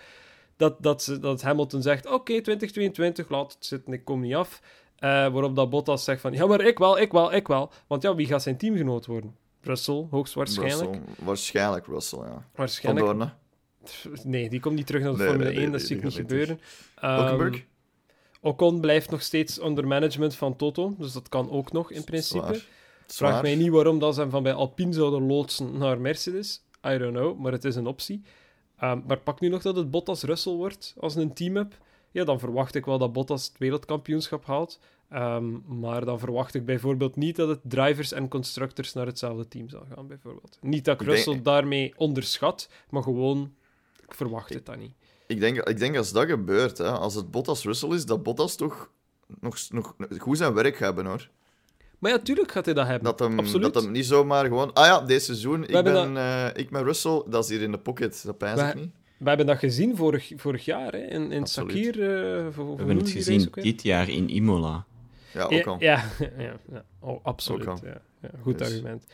Dat, 0.57 0.83
dat, 0.83 1.03
ze, 1.03 1.19
dat 1.19 1.43
Hamilton 1.43 1.83
zegt, 1.83 2.07
oké, 2.07 2.15
okay, 2.15 2.41
2022, 2.41 3.29
laat 3.29 3.53
het 3.53 3.67
zitten, 3.67 3.93
ik 3.93 4.05
kom 4.05 4.21
niet 4.21 4.35
af. 4.35 4.61
Uh, 4.99 5.11
waarop 5.11 5.57
dat 5.57 5.71
Bottas 5.71 6.05
zegt 6.05 6.21
van, 6.21 6.33
ja, 6.33 6.47
maar 6.47 6.61
ik 6.61 6.79
wel, 6.79 6.99
ik 6.99 7.13
wel, 7.13 7.33
ik 7.33 7.47
wel. 7.47 7.71
Want 7.87 8.03
ja, 8.03 8.15
wie 8.15 8.27
gaat 8.27 8.43
zijn 8.43 8.57
teamgenoot 8.57 9.07
worden? 9.07 9.37
Russell, 9.69 10.07
hoogstwaarschijnlijk. 10.11 10.95
Russell, 10.95 11.25
waarschijnlijk 11.25 11.87
Russell, 11.87 12.19
ja. 12.19 12.49
Waarschijnlijk. 12.55 13.07
Van 13.07 13.31
Nee, 14.25 14.49
die 14.49 14.61
komt 14.61 14.75
niet 14.75 14.87
terug 14.87 15.03
naar 15.03 15.13
de 15.13 15.25
Formule 15.25 15.51
1, 15.51 15.73
dat 15.73 15.81
zie 15.81 15.97
ik 15.97 16.03
niet 16.03 16.15
gebeuren. 16.15 16.61
Um, 17.05 17.65
Ocon 18.41 18.81
blijft 18.81 19.11
nog 19.11 19.23
steeds 19.23 19.59
onder 19.59 19.87
management 19.87 20.35
van 20.35 20.57
Toto, 20.57 20.95
dus 20.99 21.13
dat 21.13 21.29
kan 21.29 21.51
ook 21.51 21.73
nog 21.73 21.91
in 21.91 22.05
principe. 22.05 22.55
Zwaar. 23.07 23.31
Vraag 23.31 23.43
mij 23.43 23.55
niet 23.55 23.71
waarom 23.71 23.99
dat 23.99 24.15
ze 24.15 24.21
hem 24.21 24.31
van 24.31 24.43
bij 24.43 24.53
Alpine 24.53 24.93
zouden 24.93 25.27
loodsen 25.27 25.79
naar 25.79 26.01
Mercedes. 26.01 26.65
I 26.87 26.99
don't 26.99 27.15
know, 27.15 27.39
maar 27.39 27.53
het 27.53 27.65
is 27.65 27.77
een 27.77 27.87
optie. 27.87 28.23
Um, 28.83 29.05
maar 29.07 29.19
pak 29.19 29.41
nu 29.41 29.49
nog 29.49 29.63
dat 29.63 29.77
het 29.77 29.91
Bottas 29.91 30.23
Russell 30.23 30.53
wordt 30.53 30.95
als 30.99 31.15
een 31.15 31.35
team 31.35 31.57
hebt. 31.57 31.79
Ja, 32.11 32.25
dan 32.25 32.39
verwacht 32.39 32.75
ik 32.75 32.85
wel 32.85 32.99
dat 32.99 33.13
Bottas 33.13 33.47
het 33.47 33.59
wereldkampioenschap 33.59 34.45
haalt. 34.45 34.81
Um, 35.15 35.63
maar 35.67 36.05
dan 36.05 36.19
verwacht 36.19 36.55
ik 36.55 36.65
bijvoorbeeld 36.65 37.17
niet 37.17 37.37
dat 37.37 37.49
het 37.49 37.61
drivers 37.63 38.13
en 38.13 38.29
constructors 38.29 38.93
naar 38.93 39.07
hetzelfde 39.07 39.49
team 39.49 39.69
zal 39.69 39.85
gaan, 39.95 40.07
bijvoorbeeld. 40.07 40.59
Niet 40.61 40.85
dat 40.85 41.01
ik 41.01 41.07
Russell 41.07 41.43
daarmee 41.43 41.93
onderschat, 41.97 42.69
maar 42.91 43.03
gewoon, 43.03 43.55
ik 44.07 44.15
verwacht 44.15 44.55
het 44.55 44.67
dan 44.67 44.79
niet. 44.79 44.93
Ik 45.27 45.41
denk, 45.41 45.57
ik 45.69 45.79
denk 45.79 45.97
als 45.97 46.13
dat 46.13 46.27
gebeurt, 46.27 46.79
hè, 46.79 46.91
als 46.91 47.15
het 47.15 47.31
Bottas 47.31 47.65
Russell 47.65 47.91
is, 47.91 48.07
dat 48.07 48.23
Bottas 48.23 48.57
toch 48.57 48.91
nog, 49.41 49.59
nog 49.71 49.95
goed 50.19 50.37
zijn 50.37 50.55
werk 50.55 50.77
gaat 50.77 50.87
hebben, 50.87 51.07
hoor. 51.07 51.29
Maar 51.99 52.11
ja, 52.11 52.19
tuurlijk 52.19 52.53
gaat 52.53 52.65
hij 52.65 52.75
dat 52.75 52.87
hebben. 52.87 53.05
Dat 53.05 53.19
hem, 53.19 53.39
Absoluut. 53.39 53.73
dat 53.73 53.83
hem 53.83 53.93
niet 53.93 54.07
zomaar 54.07 54.45
gewoon... 54.45 54.73
Ah 54.73 54.87
ja, 54.87 55.01
deze 55.01 55.25
seizoen, 55.25 55.63
ik 55.63 55.85
ben, 55.85 56.15
uh, 56.15 56.47
ik 56.55 56.71
ben 56.71 56.85
Russell, 56.85 57.23
dat 57.27 57.45
is 57.45 57.51
hier 57.51 57.63
in 57.63 57.71
de 57.71 57.79
pocket. 57.79 58.23
Dat 58.25 58.39
pijs 58.39 58.61
ik 58.61 58.75
niet. 58.75 58.91
We 59.19 59.29
hebben 59.29 59.47
dat 59.47 59.59
gezien 59.59 59.97
vorig, 59.97 60.33
vorig 60.37 60.65
jaar, 60.65 60.93
hè, 60.93 60.99
in, 60.99 61.33
in 61.33 61.47
Sakir. 61.47 61.99
Uh, 61.99 62.49
we 62.55 62.75
hebben 62.77 62.97
het 62.97 63.11
gezien 63.11 63.49
dit 63.53 63.83
jaar 63.83 64.09
in 64.09 64.29
Imola. 64.29 64.87
Ja, 65.33 65.45
ook 65.45 65.67
al. 65.67 65.77
Ja, 65.79 66.05
ja, 66.39 66.57
ja. 66.73 66.85
Oh, 67.01 67.25
absoluut. 67.25 67.81
Ja, 67.83 68.31
goed 68.43 68.59
dus. 68.59 68.69
argument. 68.69 69.05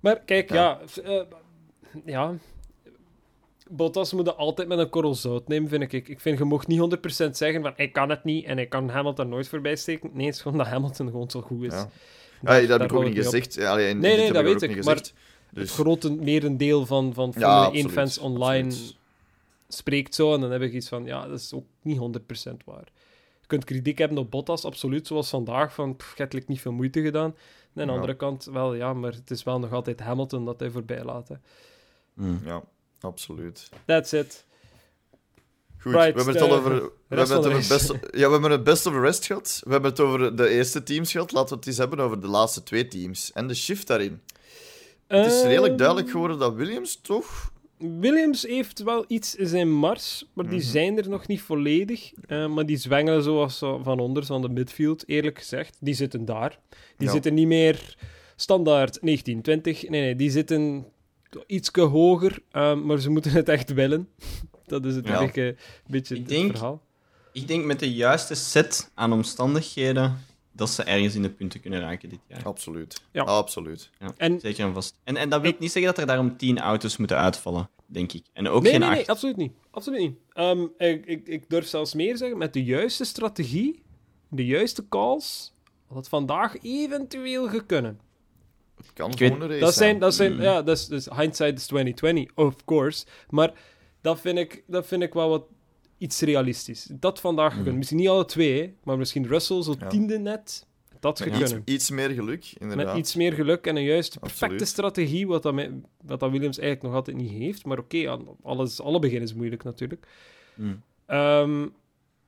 Maar 0.00 0.20
kijk, 0.20 0.52
ja... 0.52 0.80
Ja, 0.94 1.10
uh, 1.10 1.22
ja. 2.04 2.34
Bottas 3.70 4.12
moet 4.12 4.24
dat 4.24 4.36
altijd 4.36 4.68
met 4.68 4.78
een 4.78 4.88
korrel 4.88 5.14
zout 5.14 5.48
nemen, 5.48 5.68
vind 5.68 5.92
ik. 5.92 6.08
Ik 6.08 6.20
vind, 6.20 6.38
je 6.38 6.44
mocht 6.44 6.66
niet 6.66 6.96
100% 7.26 7.30
zeggen 7.30 7.62
van 7.62 7.72
ik 7.76 7.92
kan 7.92 8.10
het 8.10 8.24
niet 8.24 8.44
en 8.44 8.58
ik 8.58 8.68
kan 8.68 8.88
Hamilton 8.88 9.28
nooit 9.28 9.48
voorbij 9.48 9.76
steken. 9.76 10.10
Nee, 10.12 10.26
het 10.26 10.34
is 10.34 10.40
gewoon 10.40 10.58
dat 10.58 10.66
Hamilton 10.66 11.06
gewoon 11.06 11.30
zo 11.30 11.40
goed 11.40 11.62
is. 11.62 11.72
Ja. 11.72 11.88
Daar, 12.42 12.60
ja, 12.62 12.66
dat 12.66 12.80
heb 12.80 12.90
ik 12.90 12.96
ook 12.96 13.04
niet 13.04 13.16
gezegd. 13.16 13.58
Allee, 13.58 13.94
nee, 13.94 14.16
nee, 14.16 14.32
dat 14.32 14.44
weet 14.44 14.62
ik. 14.62 14.84
Maar 14.84 14.94
dus... 14.94 15.12
het 15.50 15.70
grote 15.70 16.12
merendeel 16.12 16.86
van, 16.86 17.14
van 17.14 17.32
Formule 17.32 17.76
ja, 17.76 17.88
1-fans 17.88 18.18
online 18.18 18.66
absoluut. 18.66 18.96
spreekt 19.68 20.14
zo. 20.14 20.34
En 20.34 20.40
dan 20.40 20.50
heb 20.50 20.62
ik 20.62 20.72
iets 20.72 20.88
van, 20.88 21.04
ja, 21.04 21.28
dat 21.28 21.40
is 21.40 21.52
ook 21.52 21.64
niet 21.82 21.98
100% 22.50 22.56
waar. 22.64 22.88
Je 23.46 23.52
kunt 23.52 23.64
kritiek 23.64 23.98
hebben 23.98 24.18
op 24.18 24.30
Bottas, 24.30 24.64
absoluut, 24.64 25.06
zoals 25.06 25.28
vandaag, 25.28 25.74
van 25.74 25.96
pff, 25.96 26.16
hebt 26.16 26.48
niet 26.48 26.60
veel 26.60 26.72
moeite 26.72 27.02
gedaan. 27.02 27.34
En 27.74 27.80
aan 27.80 27.86
de 27.86 27.92
andere 27.92 28.16
kant, 28.16 28.44
wel 28.44 28.74
ja, 28.74 28.92
maar 28.92 29.12
het 29.12 29.30
is 29.30 29.42
wel 29.42 29.58
nog 29.58 29.72
altijd 29.72 30.00
Hamilton 30.00 30.44
dat 30.44 30.60
hij 30.60 30.70
voorbij 30.70 31.04
laat. 31.04 31.28
Hè. 31.28 31.34
Mm. 32.14 32.40
Ja, 32.44 32.62
absoluut. 33.00 33.70
That's 33.84 34.12
it. 34.12 34.44
Goed, 35.78 35.92
right, 35.92 36.12
we 36.12 36.16
hebben 36.16 36.34
het 36.34 36.42
al 36.42 36.56
over. 36.56 36.70
We 37.08 37.16
hebben 37.16 37.36
het, 37.36 37.46
over 37.46 37.68
best, 37.68 37.92
ja, 38.10 38.26
we 38.26 38.32
hebben 38.32 38.50
het 38.50 38.64
best 38.64 38.86
of 38.86 38.92
the 38.92 39.00
rest 39.00 39.26
gehad. 39.26 39.60
We 39.64 39.70
hebben 39.70 39.90
het 39.90 40.00
over 40.00 40.36
de 40.36 40.48
eerste 40.48 40.82
teams 40.82 41.12
gehad. 41.12 41.32
Laten 41.32 41.48
we 41.48 41.54
het 41.54 41.66
eens 41.66 41.76
hebben 41.76 42.00
over 42.00 42.20
de 42.20 42.26
laatste 42.26 42.62
twee 42.62 42.88
teams. 42.88 43.32
En 43.32 43.46
de 43.46 43.54
shift 43.54 43.86
daarin. 43.86 44.20
Het 45.06 45.32
is 45.32 45.42
redelijk 45.42 45.68
Ehm, 45.68 45.76
duidelijk 45.76 46.10
geworden 46.10 46.38
dat 46.38 46.54
Williams 46.54 47.00
toch. 47.02 47.52
Williams 47.78 48.42
heeft 48.42 48.82
wel 48.82 49.04
iets 49.08 49.34
in 49.34 49.46
zijn 49.46 49.72
mars, 49.72 50.24
maar 50.32 50.48
die 50.48 50.58
Mhm. 50.58 50.68
zijn 50.68 50.98
er 50.98 51.08
nog 51.08 51.26
niet 51.26 51.40
volledig. 51.40 52.12
Uh, 52.28 52.46
maar 52.48 52.66
die 52.66 52.76
zwengelen 52.76 53.22
zoals 53.22 53.58
zo 53.58 53.80
van 53.82 53.98
onder, 54.00 54.24
van 54.24 54.42
de 54.42 54.48
midfield, 54.48 55.08
eerlijk 55.08 55.38
gezegd. 55.38 55.76
Die 55.80 55.94
zitten 55.94 56.24
daar. 56.24 56.58
Die 56.96 57.06
Ja. 57.06 57.12
zitten 57.12 57.34
niet 57.34 57.46
meer 57.46 57.96
standaard 58.36 59.02
19, 59.02 59.42
20. 59.42 59.88
Nee, 59.88 60.00
nee, 60.00 60.16
die 60.16 60.30
zitten 60.30 60.86
ietske 61.46 61.80
hoger, 61.80 62.38
uh, 62.52 62.74
maar 62.74 62.98
ze 62.98 63.10
moeten 63.10 63.30
het 63.30 63.48
echt 63.48 63.72
willen. 63.72 64.08
Dat 64.66 64.84
is 64.84 64.94
het 64.94 65.06
Ja. 65.06 65.20
enige 65.20 65.56
beetje 65.86 66.14
Ik 66.14 66.20
het 66.20 66.28
denk- 66.30 66.50
verhaal. 66.50 66.82
Ik 67.32 67.48
denk 67.48 67.64
met 67.64 67.78
de 67.80 67.92
juiste 67.94 68.34
set 68.34 68.90
aan 68.94 69.12
omstandigheden 69.12 70.18
dat 70.56 70.70
ze 70.70 70.82
ergens 70.82 71.14
in 71.14 71.22
de 71.22 71.30
punten 71.30 71.60
kunnen 71.60 71.80
raken 71.80 72.08
dit 72.08 72.18
jaar. 72.28 72.44
Absoluut. 72.44 73.02
Ja. 73.10 73.22
Absoluut. 73.22 73.90
Ja, 73.98 74.12
En 74.16 74.40
zeker 74.40 74.64
en 74.66 74.74
vast. 74.74 74.94
En, 75.04 75.16
en 75.16 75.28
dat 75.28 75.40
wil 75.40 75.50
Ik- 75.50 75.58
niet 75.58 75.72
zeggen 75.72 75.90
dat 75.92 76.00
er 76.00 76.06
daarom 76.06 76.36
tien 76.36 76.58
auto's 76.58 76.96
moeten 76.96 77.16
uitvallen, 77.16 77.68
denk 77.86 78.12
ik. 78.12 78.24
En 78.32 78.48
ook 78.48 78.62
nee, 78.62 78.70
geen 78.70 78.80
nee, 78.80 78.88
acht. 78.88 78.98
nee, 78.98 79.08
absoluut 79.08 79.36
niet. 79.36 79.52
Absoluut 79.70 80.00
niet. 80.00 80.16
Ehm, 80.32 80.66
ik, 80.78 81.06
ik, 81.06 81.26
ik 81.28 81.50
durf 81.50 81.66
zelfs 81.66 81.94
meer 81.94 82.16
zeggen, 82.16 82.38
met 82.38 82.52
de 82.52 82.64
juiste 82.64 83.04
strategie, 83.04 83.82
de 84.28 84.46
juiste 84.46 84.88
calls, 84.88 85.52
had 85.86 85.96
het 85.96 86.08
vandaag 86.08 86.56
eventueel 86.62 87.48
gekunnen. 87.48 88.00
Kan 88.94 89.10
Ik 89.10 89.16
gewoon 89.18 89.32
weet- 89.32 89.40
een 89.42 89.48
race 89.48 89.60
Dat 89.60 89.74
zijn, 89.74 89.98
dat 89.98 90.14
zijn 90.14 90.32
Mm. 90.34 90.40
ja, 90.42 90.62
dat 90.62 90.76
is, 90.76 90.86
dus 90.86 91.04
hindsight 91.16 91.58
is 91.58 91.66
2020, 91.66 92.30
of 92.34 92.64
course. 92.64 93.04
Maar 93.30 93.52
dat 94.00 94.20
vind 94.20 94.38
ik, 94.38 94.62
dat 94.66 94.86
vind 94.86 95.02
ik 95.02 95.12
wel 95.12 95.28
wat 95.28 95.42
iets 95.98 96.20
realistisch. 96.20 96.88
Dat 96.92 97.20
vandaag 97.20 97.50
gekund. 97.52 97.70
Mm. 97.70 97.76
Misschien 97.76 97.98
niet 97.98 98.08
alle 98.08 98.24
twee, 98.24 98.74
maar 98.84 98.98
misschien 98.98 99.26
Russell 99.26 99.62
zo 99.62 99.74
Ja. 99.78 99.86
tiende 99.86 100.18
net. 100.18 100.66
Dat 101.00 101.18
Met 101.18 101.38
iets, 101.40 101.54
iets 101.64 101.90
meer 101.90 102.10
geluk, 102.10 102.52
inderdaad. 102.58 102.86
Met 102.86 102.96
iets 102.96 103.14
meer 103.14 103.32
geluk 103.32 103.66
en 103.66 103.76
een 103.76 103.82
juiste 103.84 104.18
perfecte 104.18 104.44
Absoluut. 104.44 104.68
strategie, 104.68 105.26
wat 105.26 105.42
dat, 105.42 105.54
wat 106.02 106.20
dat 106.20 106.30
Williams 106.30 106.58
eigenlijk 106.58 106.82
nog 106.88 106.94
altijd 106.94 107.16
niet 107.16 107.30
heeft. 107.30 107.64
Maar 107.64 107.78
oké, 107.78 108.18
alles, 108.42 108.80
alle 108.80 108.98
begin 108.98 109.22
is 109.22 109.34
moeilijk 109.34 109.64
natuurlijk. 109.64 110.06
Ehm, 111.06 111.66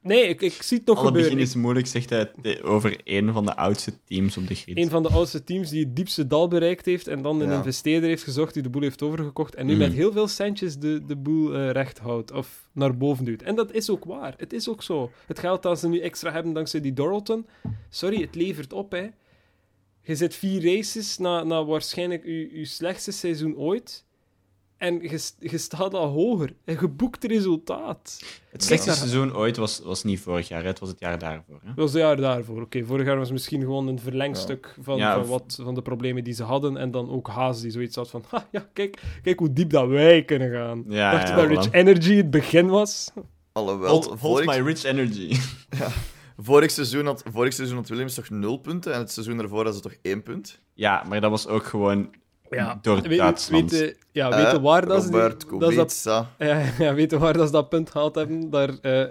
nee, 0.03 0.23
ik, 0.29 0.41
ik 0.41 0.63
zie 0.63 0.79
het 0.79 0.87
nog 0.87 0.97
Alle 0.99 1.07
gebeuren. 1.07 1.31
begin 1.33 1.47
is 1.49 1.55
moeilijk, 1.55 1.87
zegt 1.87 2.11
hij 2.11 2.63
over 2.63 3.01
een 3.05 3.33
van 3.33 3.47
de 3.47 3.57
oudste 3.57 3.93
teams 4.05 4.37
op 4.37 4.47
de 4.47 4.55
grid. 4.55 4.77
Een 4.77 4.89
van 4.91 5.03
de 5.03 5.09
oudste 5.09 5.45
teams 5.45 5.71
die 5.71 5.85
het 5.85 5.97
diepste 5.97 6.27
dal 6.27 6.49
bereikt 6.49 6.85
heeft 6.85 7.07
en 7.07 7.23
dan 7.23 7.41
een 7.41 7.49
Ja. 7.51 7.57
investeerder 7.57 8.09
heeft 8.09 8.23
gezocht 8.23 8.55
die 8.55 8.63
de 8.63 8.71
boel 8.71 8.83
heeft 8.83 9.03
overgekocht 9.03 9.55
en 9.55 9.67
nu 9.67 9.73
Mm. 9.73 9.79
met 9.79 9.93
heel 9.93 10.13
veel 10.13 10.29
centjes 10.29 10.79
de, 10.79 11.05
de 11.07 11.17
boel 11.17 11.55
eh, 11.55 11.71
recht 11.71 11.99
houdt 11.99 12.33
of 12.33 12.69
naar 12.73 12.97
boven 12.97 13.25
duwt. 13.25 13.43
En 13.43 13.55
dat 13.55 13.73
is 13.73 13.91
ook 13.91 14.05
waar. 14.05 14.35
Het 14.37 14.53
is 14.53 14.69
ook 14.69 14.83
zo. 14.83 15.11
Het 15.27 15.39
geld 15.39 15.63
dat 15.63 15.79
ze 15.79 15.89
nu 15.89 16.01
extra 16.01 16.33
hebben 16.33 16.53
dankzij 16.53 16.81
die 16.81 16.93
Doralton, 16.93 17.47
sorry, 17.89 18.21
het 18.21 18.35
levert 18.35 18.73
op, 18.73 18.91
hè. 18.93 19.07
Je 20.03 20.15
zit 20.17 20.35
vier 20.35 20.65
races 20.77 21.19
na, 21.19 21.43
na 21.45 21.65
waarschijnlijk 21.65 22.25
je 22.25 22.65
slechtste 22.65 23.13
seizoen 23.13 23.57
ooit 23.57 24.05
en 24.79 25.01
je, 25.03 25.19
st- 25.19 25.37
je 25.39 25.59
staat 25.59 25.95
al 25.95 26.07
hoger. 26.09 26.53
Een 26.65 26.79
geboekt 26.79 27.25
resultaat. 27.25 28.19
Het 28.51 28.65
slechtste 28.65 28.89
naar- 28.91 28.99
seizoen 28.99 29.37
ooit 29.37 29.57
was, 29.57 29.81
was 29.85 30.05
niet 30.05 30.21
vorig 30.21 30.49
jaar, 30.49 30.65
het 30.65 30.79
was 30.79 30.89
het 30.89 30.99
jaar 31.01 31.19
daarvoor. 31.19 31.59
Hè? 31.61 31.67
Dat 31.67 31.77
was 31.77 31.93
het 31.93 32.03
jaar 32.03 32.17
daarvoor. 32.17 32.63
Oké, 32.63 32.85
vorig 32.85 33.07
jaar 33.07 33.19
was 33.19 33.31
misschien 33.33 33.61
gewoon 33.61 33.87
een 33.89 33.99
verlengstuk 33.99 34.75
van, 34.81 34.97
Ja, 34.97 35.13
van, 35.13 35.23
of- 35.23 35.29
wat, 35.29 35.59
van 35.63 35.75
de 35.75 35.83
problemen 35.83 36.25
die 36.25 36.35
ze 36.35 36.43
hadden. 36.43 36.77
En 36.77 36.91
dan 36.91 37.11
ook 37.11 37.29
Haas 37.29 37.61
die 37.61 37.71
zoiets 37.71 37.97
had 37.97 38.11
van... 38.11 38.25
Ha, 38.29 38.49
ja, 38.51 38.69
kijk, 38.73 39.03
kijk 39.23 39.39
hoe 39.39 39.53
diep 39.53 39.71
dat 39.71 39.89
wij 39.89 40.25
kunnen 40.25 40.51
gaan. 40.51 40.85
Ja, 40.89 41.11
Dacht 41.11 41.29
je 41.29 41.35
ja, 41.35 41.41
dat 41.41 41.49
Rich. 41.49 41.73
Energy 41.73 42.15
het 42.15 42.31
begin 42.31 42.69
was? 42.69 43.11
Alhoewel, 43.53 43.91
Hold, 43.91 44.05
hold 44.07 44.19
vorig, 44.21 44.47
my 44.47 44.61
rich 44.67 44.85
energy. 44.85 45.37
vorig, 46.37 46.71
seizoen 46.71 47.07
had, 47.07 47.23
vorig 47.33 47.53
seizoen 47.53 47.77
had 47.77 47.89
Williams 47.89 48.15
toch 48.15 48.31
nul 48.31 48.57
punten 48.57 48.93
en 48.93 48.99
het 48.99 49.13
seizoen 49.13 49.37
daarvoor 49.37 49.65
had 49.65 49.75
ze 49.75 49.81
toch 49.81 49.95
één 50.03 50.23
punt? 50.23 50.61
ja, 50.75 51.05
maar 51.09 51.21
dat 51.21 51.31
was 51.31 51.47
ook 51.47 51.65
gewoon 51.65 52.11
Ja. 52.51 52.79
door 52.83 53.01
Weet, 53.03 53.19
Duitsland. 53.19 53.71
weten, 53.71 53.97
ja, 54.13 54.31
Eh, 54.31 54.45
weten 54.45 54.63
waar 54.63 54.87
dat 54.87 55.03
ze... 55.03 55.11
die- 55.11 55.19
Robert 55.21 55.51
dat 55.61 55.71
ze 55.71 55.77
dat, 55.77 56.29
Kubica. 56.39 56.55
ja, 56.55 56.73
ja, 56.87 56.95
weten 56.95 57.19
waar 57.19 57.33
dat 57.33 57.47
ze 57.47 57.53
dat 57.53 57.69
punt 57.69 57.91
gehaald 57.91 58.15
hebben? 58.15 58.51
Daar, 58.51 58.71
eh, 58.83 59.05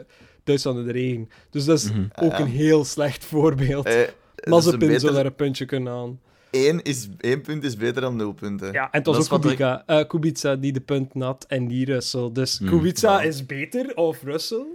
Duitsland 0.43 0.77
in 0.79 0.85
de 0.85 0.91
regen. 0.91 1.29
Dus 1.49 1.65
dat 1.65 1.77
is 1.77 1.91
Mhm. 1.91 2.01
ook 2.15 2.31
Ja. 2.31 2.39
een 2.39 2.47
heel 2.47 2.85
slecht 2.85 3.25
voorbeeld. 3.25 3.85
Eh, 3.85 3.93
dat 3.93 4.05
is 4.05 4.11
een 4.35 4.49
Mazepin 4.51 4.79
zou 4.79 4.91
beter- 4.99 5.13
daar 5.13 5.25
een 5.25 5.35
puntje 5.35 5.65
kunnen 5.65 5.93
halen. 5.93 6.19
één, 6.49 6.81
is, 6.81 7.07
één 7.19 7.41
punt 7.41 7.63
is 7.63 7.77
beter 7.77 8.01
dan 8.01 8.15
nul 8.15 8.33
punten. 8.33 8.71
Ja, 8.71 8.81
en 8.83 8.87
het 8.91 9.05
was 9.05 9.15
Dat 9.15 9.25
is 9.25 9.31
ook 9.31 9.41
Kubica, 9.41 9.83
eh, 9.85 10.07
Kubica 10.07 10.55
die 10.55 10.71
de 10.71 10.79
punt 10.81 11.13
nat 11.15 11.45
en 11.47 11.67
die 11.67 11.85
Russell. 11.85 12.29
Dus 12.33 12.57
Hmm. 12.57 12.67
Kubica 12.69 13.11
Ja. 13.21 13.21
is 13.27 13.45
beter 13.45 13.95
of 13.95 14.23
Russell? 14.23 14.65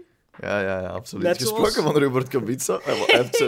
Ja, 0.40 0.60
ja, 0.60 0.80
ja, 0.80 0.86
absoluut. 0.88 1.24
Net 1.24 1.36
Gesproken 1.38 1.72
zoals- 1.72 1.92
van 1.92 2.02
Robert 2.02 2.28
Kubica, 2.28 2.78
hij, 2.82 2.94
hij, 3.06 3.16
heeft, 3.22 3.38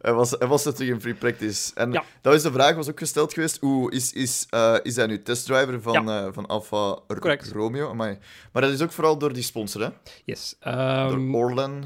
hij, 0.00 0.12
was, 0.12 0.30
hij 0.30 0.48
was 0.48 0.64
natuurlijk 0.64 0.94
in 0.96 1.00
free 1.00 1.14
practice. 1.14 1.70
En 1.74 1.92
Ja. 1.92 2.04
dat 2.20 2.32
was 2.32 2.42
de 2.42 2.52
vraag 2.52 2.74
was 2.74 2.88
ook 2.90 2.98
gesteld 2.98 3.32
geweest, 3.32 3.58
hoe 3.60 3.90
is, 3.92 4.12
is, 4.12 4.46
eh, 4.50 4.74
is 4.82 4.96
hij 4.96 5.06
nu 5.06 5.22
testdriver 5.22 5.82
van, 5.82 6.10
eh, 6.10 6.26
van 6.32 6.46
Alfa 6.46 6.98
Correct. 7.06 7.52
Romeo? 7.52 7.88
Amai. 7.90 8.18
Maar 8.52 8.62
dat 8.62 8.70
is 8.72 8.80
ook 8.82 8.92
vooral 8.92 9.18
door 9.18 9.32
die 9.32 9.42
sponsor, 9.42 9.80
hè? 9.82 9.88
Yes. 10.24 10.56
Door 10.60 10.72
Ehm 10.72 11.34
Orlen. 11.34 11.84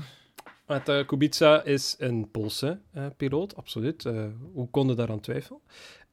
met, 0.67 0.89
eh, 0.89 1.07
Kubica 1.07 1.63
is 1.65 1.95
een 1.99 2.29
Poolse 2.31 2.81
piloot, 3.17 3.57
absoluut. 3.57 4.05
Eh, 4.05 4.25
hoe 4.53 4.71
kon 4.71 4.89
je 4.89 4.95
daaraan 4.95 5.21
twijfelen? 5.21 5.61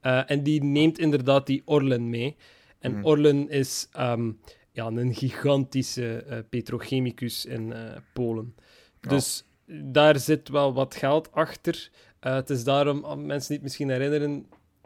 Eh, 0.01 0.31
en 0.31 0.43
die 0.43 0.63
neemt 0.63 0.99
inderdaad 0.99 1.45
die 1.45 1.61
Orlen 1.65 2.09
mee. 2.09 2.35
En 2.79 2.91
Mhm. 2.91 3.05
Orlen 3.05 3.49
is 3.49 3.87
ehm, 3.91 4.31
ja, 4.75 4.85
een 4.85 5.13
gigantische 5.13 6.17
eh, 6.17 6.39
petrochemicus 6.49 7.45
in 7.45 7.73
eh, 7.73 7.97
Polen. 8.13 8.55
Ja. 9.01 9.09
Dus 9.09 9.43
daar 9.65 10.19
zit 10.19 10.49
wel 10.49 10.73
wat 10.73 10.95
geld 10.95 11.31
achter. 11.31 11.89
Eh, 12.19 12.33
het 12.33 12.49
is 12.49 12.63
daarom, 12.63 13.03
als 13.03 13.19
mensen 13.19 13.47
die 13.47 13.55
het 13.55 13.63
misschien 13.63 13.89
herinneren, 13.89 14.45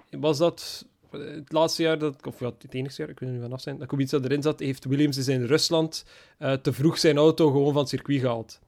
was 0.10 0.38
dat 0.38 0.86
eh, 1.12 1.20
het 1.20 1.52
laatste 1.52 1.84
jaar, 1.84 1.98
dat, 1.98 2.28
of 2.28 2.40
ja, 2.40 2.46
het 2.60 2.74
enige 2.74 2.96
jaar, 2.98 3.10
ik 3.10 3.20
weet 3.20 3.30
er 3.30 3.36
niet 3.36 3.44
vanaf 3.44 3.62
zijn, 3.62 3.78
dat 3.78 3.88
Kubica 3.88 4.18
erin 4.18 4.42
zat, 4.42 4.60
heeft 4.60 4.86
Williams 4.86 5.16
dus 5.16 5.28
in 5.28 5.44
Rusland 5.44 6.06
eh, 6.38 6.54
te 6.54 6.74
vroeg 6.74 6.98
zijn 6.98 7.18
auto 7.18 7.52
gewoon 7.52 7.74
van 7.74 7.82
het 7.82 7.90
circuit 7.90 8.20
gehaald. 8.20 8.60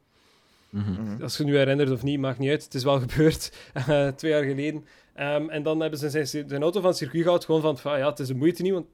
Mhm. 0.69 0.91
Mhm. 0.91 1.24
Als 1.24 1.38
je 1.38 1.43
nu 1.43 1.57
herinnert 1.57 1.91
of 1.91 2.03
niet, 2.03 2.19
maakt 2.19 2.39
niet 2.39 2.49
uit. 2.49 2.63
Het 2.63 2.74
is 2.74 2.84
wel 2.84 2.99
gebeurd, 3.07 3.53
eh, 3.74 4.07
twee 4.07 4.32
jaar 4.32 4.43
geleden. 4.43 4.86
Ehm, 5.13 5.49
en 5.49 5.63
dan 5.63 5.80
hebben 5.80 5.99
ze 5.99 6.09
zijn, 6.09 6.28
zijn 6.28 6.61
auto 6.61 6.80
van 6.80 6.89
het 6.89 6.97
circuit 6.97 7.24
gehaald, 7.24 7.45
gewoon 7.45 7.61
van, 7.61 7.78
van, 7.78 7.97
ja, 7.97 8.09
het 8.09 8.19
is 8.19 8.28
de 8.28 8.36
moeite 8.36 8.61
niet, 8.61 8.74
want 8.74 8.86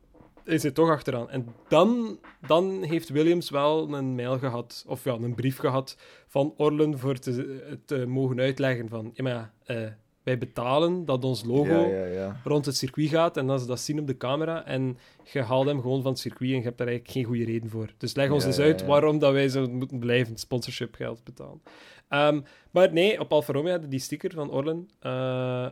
is 0.48 0.62
hij 0.62 0.72
toch 0.72 0.90
achteraan. 0.90 1.30
En 1.30 1.48
dan, 1.68 2.20
dan 2.48 2.84
heeft 2.84 3.10
Williams 3.10 3.50
wel 3.50 3.94
een 3.94 4.16
mail 4.16 4.38
gehad, 4.38 4.86
of 4.88 5.04
ja, 5.04 5.14
een 5.14 5.36
brief 5.36 5.58
gehad 5.58 5.98
van 6.28 6.54
Orlen 6.58 7.00
voor 7.00 7.18
te, 7.18 7.80
te 7.86 8.06
mogen 8.06 8.40
uitleggen 8.40 8.90
van, 8.90 9.12
ja, 9.14 9.24
maar 9.24 9.54
ja, 9.66 9.76
uh, 9.76 9.88
wij 10.24 10.38
betalen 10.38 11.06
dat 11.06 11.24
ons 11.24 11.44
logo 11.44 11.88
ja, 11.88 12.06
ja, 12.06 12.42
rond 12.44 12.66
het 12.66 12.76
circuit 12.78 13.10
gaat 13.10 13.38
en 13.38 13.48
dat 13.48 13.62
ze 13.62 13.68
dat 13.68 13.80
zien 13.80 14.00
op 14.00 14.08
de 14.08 14.18
camera 14.18 14.66
en 14.66 14.98
je 15.24 15.42
haalt 15.42 15.66
hem 15.66 15.82
gewoon 15.82 16.02
van 16.02 16.12
het 16.12 16.20
circuit 16.20 16.52
en 16.52 16.58
je 16.58 16.64
hebt 16.64 16.78
daar 16.78 16.88
eigenlijk 16.88 17.18
geen 17.18 17.26
goede 17.26 17.52
reden 17.52 17.70
voor. 17.70 17.94
Dus 17.98 18.16
leg 18.16 18.32
ons 18.32 18.46
eens 18.46 18.60
uit 18.60 18.86
waarom 18.86 19.20
dat 19.20 19.34
wij 19.34 19.50
zo 19.50 19.68
moeten 19.68 20.00
blijven 20.00 20.38
sponsorship 20.38 20.96
geld 20.96 21.24
betalen. 21.24 21.62
Um, 22.10 22.44
maar 22.72 22.94
nee, 22.94 23.20
op 23.20 23.32
Alfa 23.32 23.54
Romeo 23.54 23.72
hadden 23.72 23.90
die 23.90 24.00
sticker 24.00 24.32
van 24.32 24.52
Orlen. 24.52 24.90
Uh, 25.02 25.68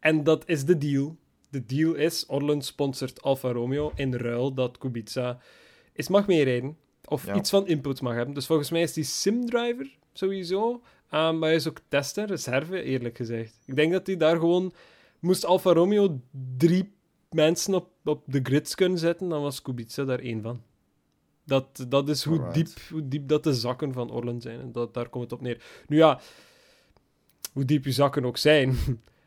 en 0.00 0.24
dat 0.24 0.48
is 0.48 0.64
de 0.64 0.78
deal. 0.78 1.16
De 1.50 1.66
deal 1.66 1.94
is, 1.94 2.26
Orlen 2.26 2.62
sponsort 2.62 3.22
Alfa 3.22 3.52
Romeo 3.52 3.92
in 3.94 4.14
ruil 4.14 4.54
dat 4.54 4.78
Kubica 4.78 5.38
is 5.92 6.08
mag 6.08 6.26
meerijden. 6.26 6.76
Of 7.04 7.34
iets 7.34 7.50
van 7.50 7.66
input 7.66 8.00
mag 8.00 8.14
hebben. 8.14 8.34
Dus 8.34 8.46
volgens 8.46 8.70
mij 8.70 8.82
is 8.82 8.92
die 8.92 9.04
simdriver 9.04 9.98
sowieso. 10.12 10.72
Um, 10.72 11.38
maar 11.38 11.48
hij 11.48 11.54
is 11.54 11.68
ook 11.68 11.80
tester, 11.88 12.26
reserve, 12.26 12.82
eerlijk 12.82 13.16
gezegd. 13.16 13.58
Ik 13.64 13.76
denk 13.76 13.92
dat 13.92 14.06
hij 14.06 14.16
daar 14.16 14.36
gewoon... 14.36 14.72
Moest 15.18 15.44
Alfa 15.44 15.72
Romeo 15.72 16.20
drie 16.56 16.92
mensen 17.30 17.74
op, 17.74 17.90
op 18.04 18.22
de 18.26 18.40
grids 18.42 18.74
kunnen 18.74 18.98
zetten, 18.98 19.28
dan 19.28 19.42
was 19.42 19.62
Kubica 19.62 20.04
daar 20.04 20.18
één 20.18 20.42
van. 20.42 20.62
Dat, 21.44 21.86
dat 21.88 22.08
is 22.08 22.24
hoe 22.24 22.50
diep, 22.52 22.68
hoe 22.90 23.08
diep 23.08 23.28
dat 23.28 23.44
de 23.44 23.54
zakken 23.54 23.92
van 23.92 24.10
Orlen 24.10 24.40
zijn. 24.40 24.60
En 24.60 24.72
dat, 24.72 24.94
daar 24.94 25.08
komt 25.08 25.24
het 25.24 25.32
op 25.32 25.40
neer. 25.40 25.62
Nu 25.86 25.96
ja, 25.96 26.20
hoe 27.52 27.64
diep 27.64 27.84
je 27.84 27.92
zakken 27.92 28.24
ook 28.24 28.36
zijn, 28.36 28.76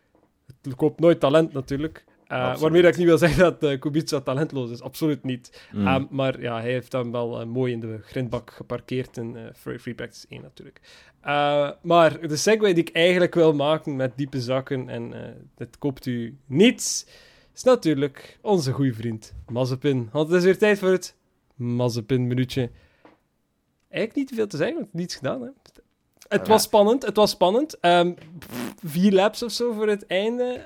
het 0.61 0.75
koopt 0.75 0.99
nooit 0.99 1.19
talent 1.19 1.53
natuurlijk. 1.53 2.05
Uh, 2.31 2.57
waarmee 2.57 2.81
dat 2.81 2.91
ik 2.91 2.97
niet 2.97 3.07
wil 3.07 3.17
zeggen 3.17 3.43
dat 3.43 3.63
uh, 3.63 3.79
Kubica 3.79 4.19
talentloos 4.19 4.71
is. 4.71 4.81
Absoluut 4.81 5.23
niet. 5.23 5.67
Mm. 5.71 5.87
Um, 5.87 6.07
maar 6.09 6.41
ja, 6.41 6.61
hij 6.61 6.71
heeft 6.71 6.91
dan 6.91 7.11
wel 7.11 7.41
uh, 7.41 7.47
mooi 7.47 7.73
in 7.73 7.79
de 7.79 7.99
grindbak 8.01 8.51
geparkeerd 8.51 9.17
in 9.17 9.37
free, 9.55 9.79
free 9.79 9.95
Practice 9.95 10.25
1 10.29 10.41
natuurlijk. 10.41 10.79
maar 11.81 12.27
de 12.27 12.35
segue 12.35 12.73
die 12.73 12.83
ik 12.83 12.95
eigenlijk 12.95 13.33
wil 13.33 13.53
maken 13.53 13.95
met 13.95 14.11
diepe 14.15 14.41
zakken 14.41 14.89
en 14.89 15.13
het 15.57 15.77
koopt 15.77 16.05
u 16.05 16.37
niets, 16.45 17.05
is 17.55 17.63
natuurlijk 17.63 18.37
onze 18.41 18.71
goede 18.71 18.93
vriend 18.93 19.33
Mazepin. 19.47 20.09
Want 20.11 20.27
het 20.27 20.37
is 20.37 20.43
weer 20.43 20.57
tijd 20.57 20.79
voor 20.79 20.91
het 20.91 21.15
Mazepin-minuutje. 21.55 22.69
Eigenlijk 23.89 24.15
niet 24.15 24.27
te 24.27 24.35
veel 24.35 24.47
te 24.47 24.57
zeggen, 24.57 24.75
want 24.75 24.93
niets 24.93 25.15
gedaan. 25.15 25.41
Hè? 25.41 25.49
Het 26.27 26.47
was 26.47 26.63
spannend, 26.63 27.05
het 27.05 27.15
was 27.15 27.29
spannend. 27.29 27.77
Um, 27.81 28.15
vier 28.83 29.11
laps 29.11 29.43
of 29.43 29.51
zo 29.51 29.73
voor 29.73 29.87
het 29.87 30.07
einde 30.07 30.65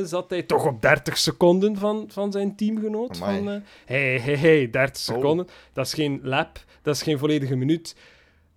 uh, 0.00 0.06
zat 0.06 0.30
hij 0.30 0.42
toch 0.42 0.66
op 0.66 0.82
30 0.82 1.18
seconden 1.18 1.76
van, 1.76 2.04
van 2.08 2.32
zijn 2.32 2.56
teamgenoot. 2.56 3.16
Van, 3.16 3.48
uh, 3.48 3.56
hey, 3.84 4.18
hey, 4.18 4.36
hey, 4.36 4.70
30 4.70 4.96
seconden. 5.02 5.46
Dat 5.72 5.86
is 5.86 5.94
geen 5.94 6.20
lap, 6.22 6.64
dat 6.82 6.94
is 6.94 7.02
geen 7.02 7.18
volledige 7.18 7.56
minuut. 7.56 7.96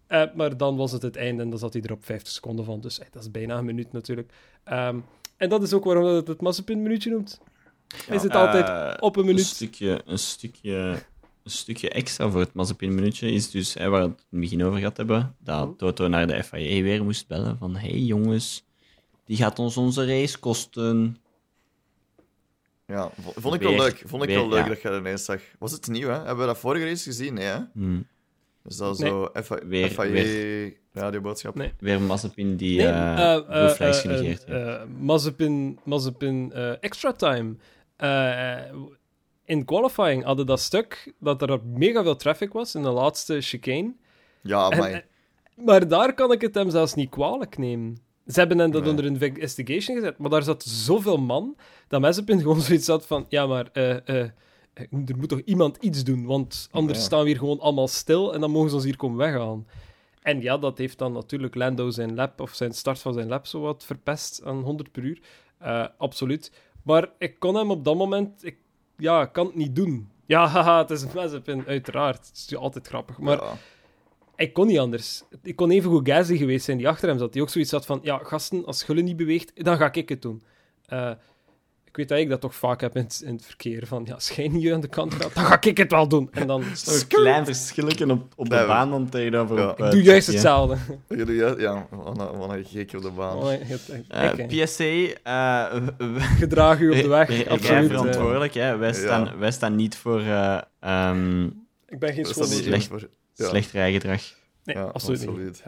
Uh, 0.08 0.24
maar 0.36 0.58
dan 0.58 0.76
was 0.76 0.92
het 0.92 1.02
het 1.02 1.16
einde 1.16 1.44
en 1.44 1.50
dan 1.50 1.60
zat 1.60 1.74
hij 1.74 1.82
er 1.82 1.92
op 1.92 2.06
50 2.06 2.34
seconden 2.34 2.66
van. 2.66 2.82
Dus 2.82 3.00
dat 3.12 3.22
is 3.22 3.32
bijna 3.32 3.58
een 3.58 3.66
minuut 3.66 3.92
natuurlijk. 3.92 4.32
Um, 4.72 5.06
en 5.38 5.50
dat 5.50 5.64
is 5.64 5.74
ook 5.74 5.84
waarom 5.84 6.06
het 6.06 6.28
het 6.28 6.42
Mazepin-minuutje 6.42 7.10
noemt. 7.10 7.40
Ja, 8.08 8.14
is 8.14 8.24
het 8.24 8.36
altijd 8.36 9.00
op 9.02 9.16
een 9.16 9.26
minuut. 9.26 9.40
Een 9.40 9.46
stukje, 9.46 10.02
een 10.06 10.20
stukje 10.20 11.00
een 11.50 11.58
stukje 11.58 11.90
extra 11.90 12.30
voor 12.30 12.40
het 12.40 12.54
Mazepin-minuutje 12.54 13.32
is 13.32 13.52
dus, 13.52 13.74
hè, 13.74 13.90
waar 13.90 14.02
we 14.02 14.08
het 14.08 14.18
in 14.20 14.26
het 14.30 14.40
begin 14.40 14.64
over 14.64 14.78
gehad 14.78 14.98
hebben, 14.98 15.36
dat 15.40 15.68
mhm. 15.68 15.76
Toto 15.76 16.08
naar 16.08 16.28
de 16.28 16.44
FIA 16.44 16.82
weer 16.82 17.04
moest 17.04 17.28
bellen 17.28 17.58
van 17.58 17.76
hey 17.76 18.00
jongens, 18.00 18.66
die 19.26 19.38
gaat 19.38 19.60
ons 19.60 19.78
onze 19.78 20.06
race 20.06 20.40
kosten. 20.40 21.18
Ja, 22.88 23.12
vond 23.36 23.56
ik 23.56 23.62
wel 23.62 23.76
leuk. 23.76 24.04
Vond 24.06 24.24
ik 24.24 24.30
wel 24.30 24.50
leuk 24.50 24.68
dat 24.68 24.82
je 24.82 24.90
dat 24.90 25.00
ineens 25.00 25.26
zag. 25.26 25.42
Was 25.60 25.72
het 25.72 25.88
nieuw, 25.88 26.08
hè? 26.08 26.16
Hebben 26.16 26.38
we 26.38 26.46
dat 26.46 26.58
vorige 26.58 26.86
race 26.86 27.04
gezien? 27.04 27.34
Nee, 27.34 27.46
hè? 27.46 27.58
Hmm. 27.74 28.08
Dus 28.64 28.78
dat 28.78 29.00
is 29.00 29.08
zo 29.08 29.32
FIA, 29.44 29.66
weer, 29.66 29.90
FIA 29.90 30.72
radioboodschap. 30.92 31.56
Nee. 31.56 31.74
Weer 31.80 32.02
Mazepin 32.02 32.56
die 32.56 32.78
nee, 32.78 32.88
uh, 32.88 33.40
uh, 33.50 33.72
genegeerd 33.72 34.46
Mazepin, 35.00 35.80
Mazepin 35.84 36.54
extra 36.80 37.12
time 37.12 37.56
in 39.50 39.66
qualifying 39.66 40.24
hadden 40.24 40.46
dat 40.46 40.60
stuk 40.60 41.14
dat 41.20 41.42
er 41.42 41.60
mega 41.64 42.04
veel 42.04 42.16
traffic 42.16 42.54
was 42.54 42.76
in 42.76 42.82
de 42.82 42.90
laatste 42.90 43.42
chicane. 43.42 43.94
Ja, 44.42 44.70
maar... 44.70 45.06
Maar 45.66 45.88
daar 45.88 46.14
kan 46.14 46.32
ik 46.32 46.42
het 46.42 46.56
hem 46.56 46.70
zelfs 46.70 46.94
niet 46.94 47.10
kwalijk 47.10 47.58
nemen. 47.58 47.98
Ze 48.28 48.40
hebben 48.40 48.60
hem 48.60 48.72
dat 48.72 48.88
onder 48.88 49.06
investigation 49.06 49.98
gezet, 49.98 50.18
maar 50.18 50.30
daar 50.30 50.44
zat 50.44 50.64
zoveel 50.64 51.18
man 51.18 51.56
dat 51.88 52.02
Mazepin 52.02 52.40
gewoon 52.40 52.62
zoiets 52.62 52.88
had 52.88 53.06
van: 53.06 53.26
ja, 53.30 53.48
maar 53.48 53.70
uh, 53.74 53.90
uh, 53.90 54.30
er 54.74 55.18
moet 55.18 55.30
toch 55.30 55.42
iemand 55.46 55.78
iets 55.78 56.04
doen, 56.04 56.26
want 56.26 56.68
anders 56.72 57.04
staan 57.04 57.22
we 57.22 57.28
hier 57.28 57.38
gewoon 57.38 57.60
allemaal 57.60 57.88
stil 57.88 58.34
en 58.34 58.40
dan 58.40 58.52
mogen 58.52 58.70
ze 58.70 58.76
ons 58.76 58.84
hier 58.84 58.98
komen 58.98 59.18
weghalen. 59.18 59.68
En 60.22 60.42
ja, 60.42 60.58
dat 60.58 60.78
heeft 60.78 60.98
dan 60.98 61.12
natuurlijk 61.12 61.56
Lando 61.56 61.90
zijn 61.90 62.16
lap 62.16 62.42
of 62.42 62.54
zijn 62.54 62.74
start 62.74 63.00
van 63.00 63.14
zijn 63.14 63.28
lap 63.28 63.46
zo 63.46 63.60
wat 63.60 63.86
verpest 63.86 64.42
aan 64.44 64.62
100 64.62 64.92
per 64.92 65.04
uur. 65.04 65.22
Uh, 65.62 65.86
absoluut. 65.98 66.52
Maar 66.84 67.10
ik 67.18 67.40
kon 67.40 67.56
hem 67.56 67.72
op 67.72 67.84
dat 67.84 67.96
moment. 67.96 68.46
Ik 68.46 68.58
ja, 69.00 69.26
kan 69.26 69.46
het 69.46 69.56
niet 69.56 69.76
doen. 69.76 70.10
Ja, 70.26 70.48
haha, 70.54 70.78
het 70.78 70.90
is 70.90 71.02
een 71.02 71.10
Mazepin, 71.16 71.64
uiteraard. 71.68 72.28
Het 72.28 72.36
is 72.36 72.56
altijd 72.56 72.88
grappig. 72.88 73.18
Maar 73.18 73.38
ja. 73.38 73.54
ik 74.36 74.54
kon 74.54 74.68
niet 74.68 74.80
anders. 74.80 75.24
Ik 75.44 75.56
kon 75.56 75.72
even 75.72 75.92
goed 75.92 76.08
Gasly 76.08 76.38
geweest 76.38 76.66
zijn 76.66 76.78
die 76.78 76.88
achter 76.88 77.10
hem 77.10 77.18
zat. 77.18 77.34
Die 77.34 77.42
ook 77.42 77.50
zoiets 77.50 77.72
had 77.72 77.86
van, 77.86 78.00
ja, 78.04 78.18
gasten, 78.18 78.66
als 78.66 78.84
Gulle 78.84 79.02
niet 79.02 79.18
beweegt, 79.18 79.64
dan 79.64 79.78
ga 79.78 79.94
ik 79.94 80.10
het 80.10 80.22
doen. 80.22 80.44
Uh, 80.90 81.12
ik 81.90 81.96
weet 81.96 82.10
dat 82.10 82.18
ik 82.18 82.30
dat 82.30 82.42
toch 82.42 82.56
vaak 82.56 82.82
heb 82.82 82.96
in 82.96 83.04
het, 83.04 83.22
in 83.26 83.34
het 83.34 83.46
verkeer. 83.46 83.88
Van, 83.88 84.04
ja, 84.06 84.14
als 84.14 84.30
jij 84.30 84.48
niet 84.48 84.72
aan 84.72 84.82
de 84.82 84.88
kant 84.88 85.14
gaat, 85.14 85.34
dan 85.34 85.44
ga 85.44 85.62
ik 85.62 85.78
het 85.78 85.92
wel 85.92 86.08
doen. 86.08 86.30
En 86.32 86.48
dan... 86.48 86.64
is 86.72 87.02
een 87.02 87.08
klein 87.08 87.46
verschilletje 87.46 88.12
op, 88.12 88.34
op 88.36 88.50
de 88.50 88.64
baan 88.68 88.90
dan 88.90 89.10
tegenover 89.10 89.58
ja. 89.58 89.72
Ik 89.72 89.92
doe 89.92 90.02
juist 90.02 90.28
hetzelfde. 90.28 90.78
Ja, 91.08 91.54
ja 91.58 91.88
wat 91.92 92.50
een 92.50 92.66
gek 92.66 92.94
op 92.94 93.02
de 93.02 93.12
baan. 93.12 93.38
Oh, 93.38 93.52
uh, 93.52 94.64
PSC... 94.64 94.80
Uh, 94.80 95.66
Gedraag 96.40 96.80
u 96.80 96.90
op 96.90 96.96
de 96.96 97.08
weg, 97.08 97.48
absoluut. 97.48 97.88
verantwoordelijk, 97.88 98.54
hè. 98.54 98.78
Wij, 98.78 98.94
staan, 98.94 99.38
wij 99.38 99.52
staan 99.52 99.76
niet 99.76 99.98
voor... 99.98 100.22
Um, 100.86 101.68
ik 101.88 102.00
ben 102.00 102.14
geen 102.14 102.26
schoolmeester. 102.26 102.82
Slecht, 102.82 103.08
ja. 103.34 103.48
slecht 103.48 103.72
rijgedrag. 103.72 104.22
Nee, 104.74 104.84
ja, 104.84 104.90
absoluut, 104.90 105.28
absoluut. 105.28 105.64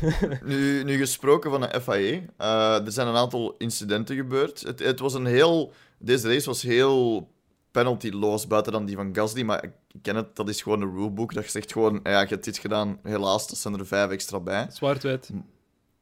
nu, 0.50 0.84
nu 0.84 0.96
gesproken 0.98 1.50
van 1.50 1.60
de 1.60 1.80
FIA, 1.80 2.20
uh, 2.40 2.86
er 2.86 2.92
zijn 2.92 3.06
een 3.06 3.16
aantal 3.16 3.54
incidenten 3.58 4.16
gebeurd. 4.16 4.60
Het, 4.60 4.78
het 4.78 4.98
was 4.98 5.14
een 5.14 5.26
heel... 5.26 5.72
Deze 5.98 6.28
race 6.28 6.46
was 6.46 6.62
heel 6.62 7.28
penalty-loos, 7.70 8.46
buiten 8.46 8.72
dan 8.72 8.84
die 8.84 8.96
van 8.96 9.14
Gasly, 9.14 9.42
maar 9.42 9.64
ik 9.64 9.72
ken 10.02 10.16
het, 10.16 10.36
dat 10.36 10.48
is 10.48 10.62
gewoon 10.62 10.82
een 10.82 10.94
rulebook. 10.94 11.34
Dat 11.34 11.44
je 11.44 11.50
zegt 11.50 11.72
gewoon, 11.72 12.00
ja, 12.02 12.20
je 12.20 12.26
hebt 12.26 12.44
dit 12.44 12.58
gedaan, 12.58 12.98
helaas, 13.02 13.48
dat 13.48 13.58
zijn 13.58 13.78
er 13.78 13.86
vijf 13.86 14.10
extra 14.10 14.40
bij. 14.40 14.66
Zwart-wit. 14.70 15.30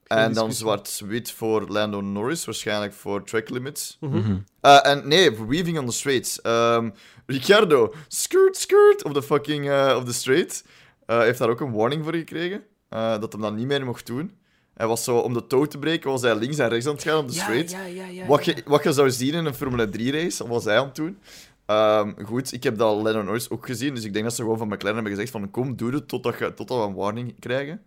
En 0.06 0.32
dan 0.32 0.52
zwart-wit 0.52 1.30
voor 1.30 1.68
Lando 1.68 2.00
Norris, 2.00 2.44
waarschijnlijk 2.44 2.92
voor 2.92 3.24
track 3.24 3.48
limits. 3.48 3.96
Mm 4.00 4.10
-hmm. 4.12 4.44
uh, 4.62 4.86
en 4.86 5.08
nee, 5.08 5.46
weaving 5.46 5.78
on 5.78 5.86
the 5.86 5.92
straights. 5.92 6.38
Um, 6.42 6.94
Ricciardo, 7.26 7.94
skirt, 8.08 8.56
skirt, 8.56 9.04
op 9.04 9.14
de 9.14 9.22
fucking, 9.22 9.68
uh, 9.68 9.94
op 9.96 10.06
de 10.06 10.12
straight. 10.12 10.64
Uh, 11.06 11.18
heeft 11.18 11.38
daar 11.38 11.48
ook 11.48 11.60
een 11.60 11.72
warning 11.72 12.04
voor 12.04 12.14
gekregen. 12.14 12.64
Uh, 12.90 13.20
dat 13.20 13.32
hem 13.32 13.40
dat 13.40 13.54
niet 13.54 13.66
meer 13.66 13.84
mocht 13.84 14.06
doen. 14.06 14.32
Hij 14.74 14.86
was 14.86 15.04
zo, 15.04 15.18
om 15.18 15.32
de 15.32 15.46
touw 15.46 15.64
te 15.64 15.78
breken, 15.78 16.10
was 16.10 16.22
hij 16.22 16.36
links 16.36 16.58
en 16.58 16.68
rechts 16.68 16.86
aan 16.86 16.94
het 16.94 17.02
gaan 17.02 17.18
op 17.18 17.28
de 17.28 17.34
straight. 17.34 17.70
Ja, 17.70 17.84
ja, 17.84 18.06
ja, 18.06 18.26
wat, 18.26 18.44
je, 18.44 18.62
wat 18.64 18.82
je 18.82 18.92
zou 18.92 19.10
zien 19.10 19.34
in 19.34 19.44
een 19.44 19.54
Formule 19.54 19.86
3-race, 19.86 20.48
was 20.48 20.64
hij 20.64 20.78
aan 20.78 20.86
het 20.86 20.94
doen. 20.94 21.18
Um, 21.66 22.16
goed, 22.24 22.52
ik 22.52 22.62
heb 22.62 22.78
dat 22.78 23.02
Lennon 23.02 23.24
Norris 23.24 23.50
ook 23.50 23.66
gezien, 23.66 23.94
dus 23.94 24.04
ik 24.04 24.12
denk 24.12 24.24
dat 24.24 24.34
ze 24.34 24.42
gewoon 24.42 24.58
van 24.58 24.66
McLaren 24.66 24.94
hebben 24.94 25.12
gezegd 25.12 25.30
van 25.30 25.50
kom, 25.50 25.76
doe 25.76 25.92
het 25.92 26.08
totdat, 26.08 26.38
je, 26.38 26.54
totdat 26.54 26.78
we 26.78 26.84
een 26.84 26.94
warning 26.94 27.34
krijgen. 27.38 27.82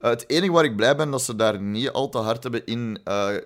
Uh, 0.00 0.10
het 0.10 0.24
enige 0.28 0.52
waar 0.52 0.64
ik 0.64 0.76
blij 0.76 0.96
ben, 0.96 1.10
dat 1.10 1.22
ze 1.22 1.36
daar 1.36 1.60
niet 1.60 1.90
al 1.90 2.08
te 2.08 2.18
hard 2.18 2.42
hebben 2.42 2.66
in 2.66 3.00
uh. 3.04 3.36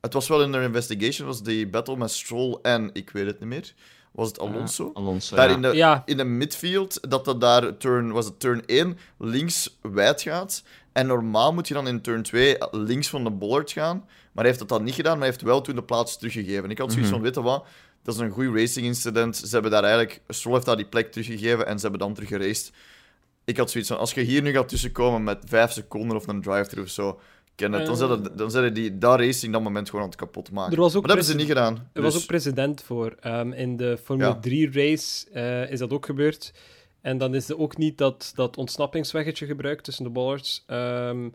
Het 0.00 0.12
was 0.12 0.28
wel 0.28 0.42
in 0.42 0.52
de 0.52 0.62
investigation, 0.62 1.26
was 1.26 1.42
die 1.42 1.68
battle 1.68 1.96
met 1.96 2.10
Stroll 2.10 2.58
en 2.62 2.90
ik 2.92 3.10
weet 3.10 3.26
het 3.26 3.40
niet 3.40 3.48
meer 3.48 3.74
was 4.16 4.28
het 4.28 4.38
Alonso? 4.38 4.90
Alonso, 4.94 5.36
daar 5.36 5.50
in 5.50 5.62
de, 5.62 5.74
ja. 5.74 6.02
in 6.04 6.16
de 6.16 6.24
midfield, 6.24 7.10
dat 7.10 7.24
dat 7.24 7.40
daar 7.40 7.76
turn, 7.76 8.12
was 8.12 8.24
het 8.24 8.40
turn 8.40 8.62
1 8.66 8.98
links 9.18 9.78
wijd 9.82 10.22
gaat. 10.22 10.62
En 10.92 11.06
normaal 11.06 11.52
moet 11.52 11.68
je 11.68 11.74
dan 11.74 11.88
in 11.88 12.00
turn 12.00 12.22
2 12.22 12.56
links 12.70 13.08
van 13.08 13.24
de 13.24 13.30
bollard 13.30 13.72
gaan. 13.72 13.96
Maar 13.96 14.44
hij 14.44 14.46
heeft 14.46 14.58
dat 14.58 14.68
dan 14.68 14.84
niet 14.84 14.94
gedaan, 14.94 15.12
maar 15.12 15.26
hij 15.26 15.30
heeft 15.30 15.42
wel 15.42 15.60
toen 15.60 15.74
de 15.74 15.82
plaats 15.82 16.16
teruggegeven. 16.16 16.70
Ik 16.70 16.78
had 16.78 16.92
zoiets 16.92 17.10
mm 17.10 17.14
van, 17.14 17.24
weet 17.24 17.34
wat, 17.34 17.66
dat 18.02 18.14
is 18.14 18.20
een 18.20 18.30
goed 18.30 18.54
racing 18.54 18.86
incident. 18.86 19.36
Ze 19.36 19.48
hebben 19.50 19.70
daar 19.70 19.82
eigenlijk, 19.82 20.20
Stroll 20.28 20.54
heeft 20.54 20.66
daar 20.66 20.76
die 20.76 20.86
plek 20.86 21.12
teruggegeven 21.12 21.66
en 21.66 21.76
ze 21.76 21.82
hebben 21.82 22.00
dan 22.00 22.14
terug 22.14 22.28
geraced. 22.28 22.72
Ik 23.44 23.56
had 23.56 23.70
zoiets 23.70 23.90
van, 23.90 23.98
als 23.98 24.12
je 24.12 24.20
hier 24.20 24.42
nu 24.42 24.52
gaat 24.52 24.68
tussenkomen 24.68 25.24
met 25.24 25.42
5 25.46 25.72
seconden 25.72 26.16
of 26.16 26.26
een 26.26 26.42
drive-thru 26.42 26.82
of 26.82 26.88
zo, 26.88 27.20
ken 27.56 27.72
het. 27.72 27.86
Dan 27.86 27.96
zetten, 27.96 28.36
dan 28.36 28.50
zetten 28.50 28.74
die 28.74 28.98
dat 28.98 29.18
racing 29.18 29.52
dat 29.52 29.62
moment 29.62 29.88
gewoon 29.88 30.04
aan 30.04 30.10
het 30.10 30.18
kapot 30.18 30.50
maken. 30.50 30.72
Er 30.72 30.80
was 30.80 30.94
ook 30.94 31.06
maar 31.06 31.16
dat 31.16 31.26
hebben 31.26 31.44
ze 31.44 31.46
niet 31.48 31.56
gedaan. 31.58 31.90
Er 31.92 32.02
was 32.02 32.12
dus- 32.12 32.22
ook 32.22 32.28
precedent 32.28 32.82
voor. 32.82 33.16
Um, 33.26 33.52
in 33.52 33.76
de 33.76 33.98
Formule 34.04 34.38
3 34.38 34.70
race 34.72 35.26
uh, 35.34 35.70
is 35.70 35.78
dat 35.78 35.92
ook 35.92 36.06
gebeurd. 36.06 36.52
En 37.00 37.18
dan 37.18 37.34
is 37.34 37.48
er 37.48 37.58
ook 37.58 37.76
niet 37.76 37.98
dat, 37.98 38.32
dat 38.34 38.56
ontsnappingsweggetje 38.56 39.46
gebruikt 39.46 39.84
tussen 39.84 40.04
de 40.04 40.10
bollards. 40.10 40.64
Um, 40.66 41.34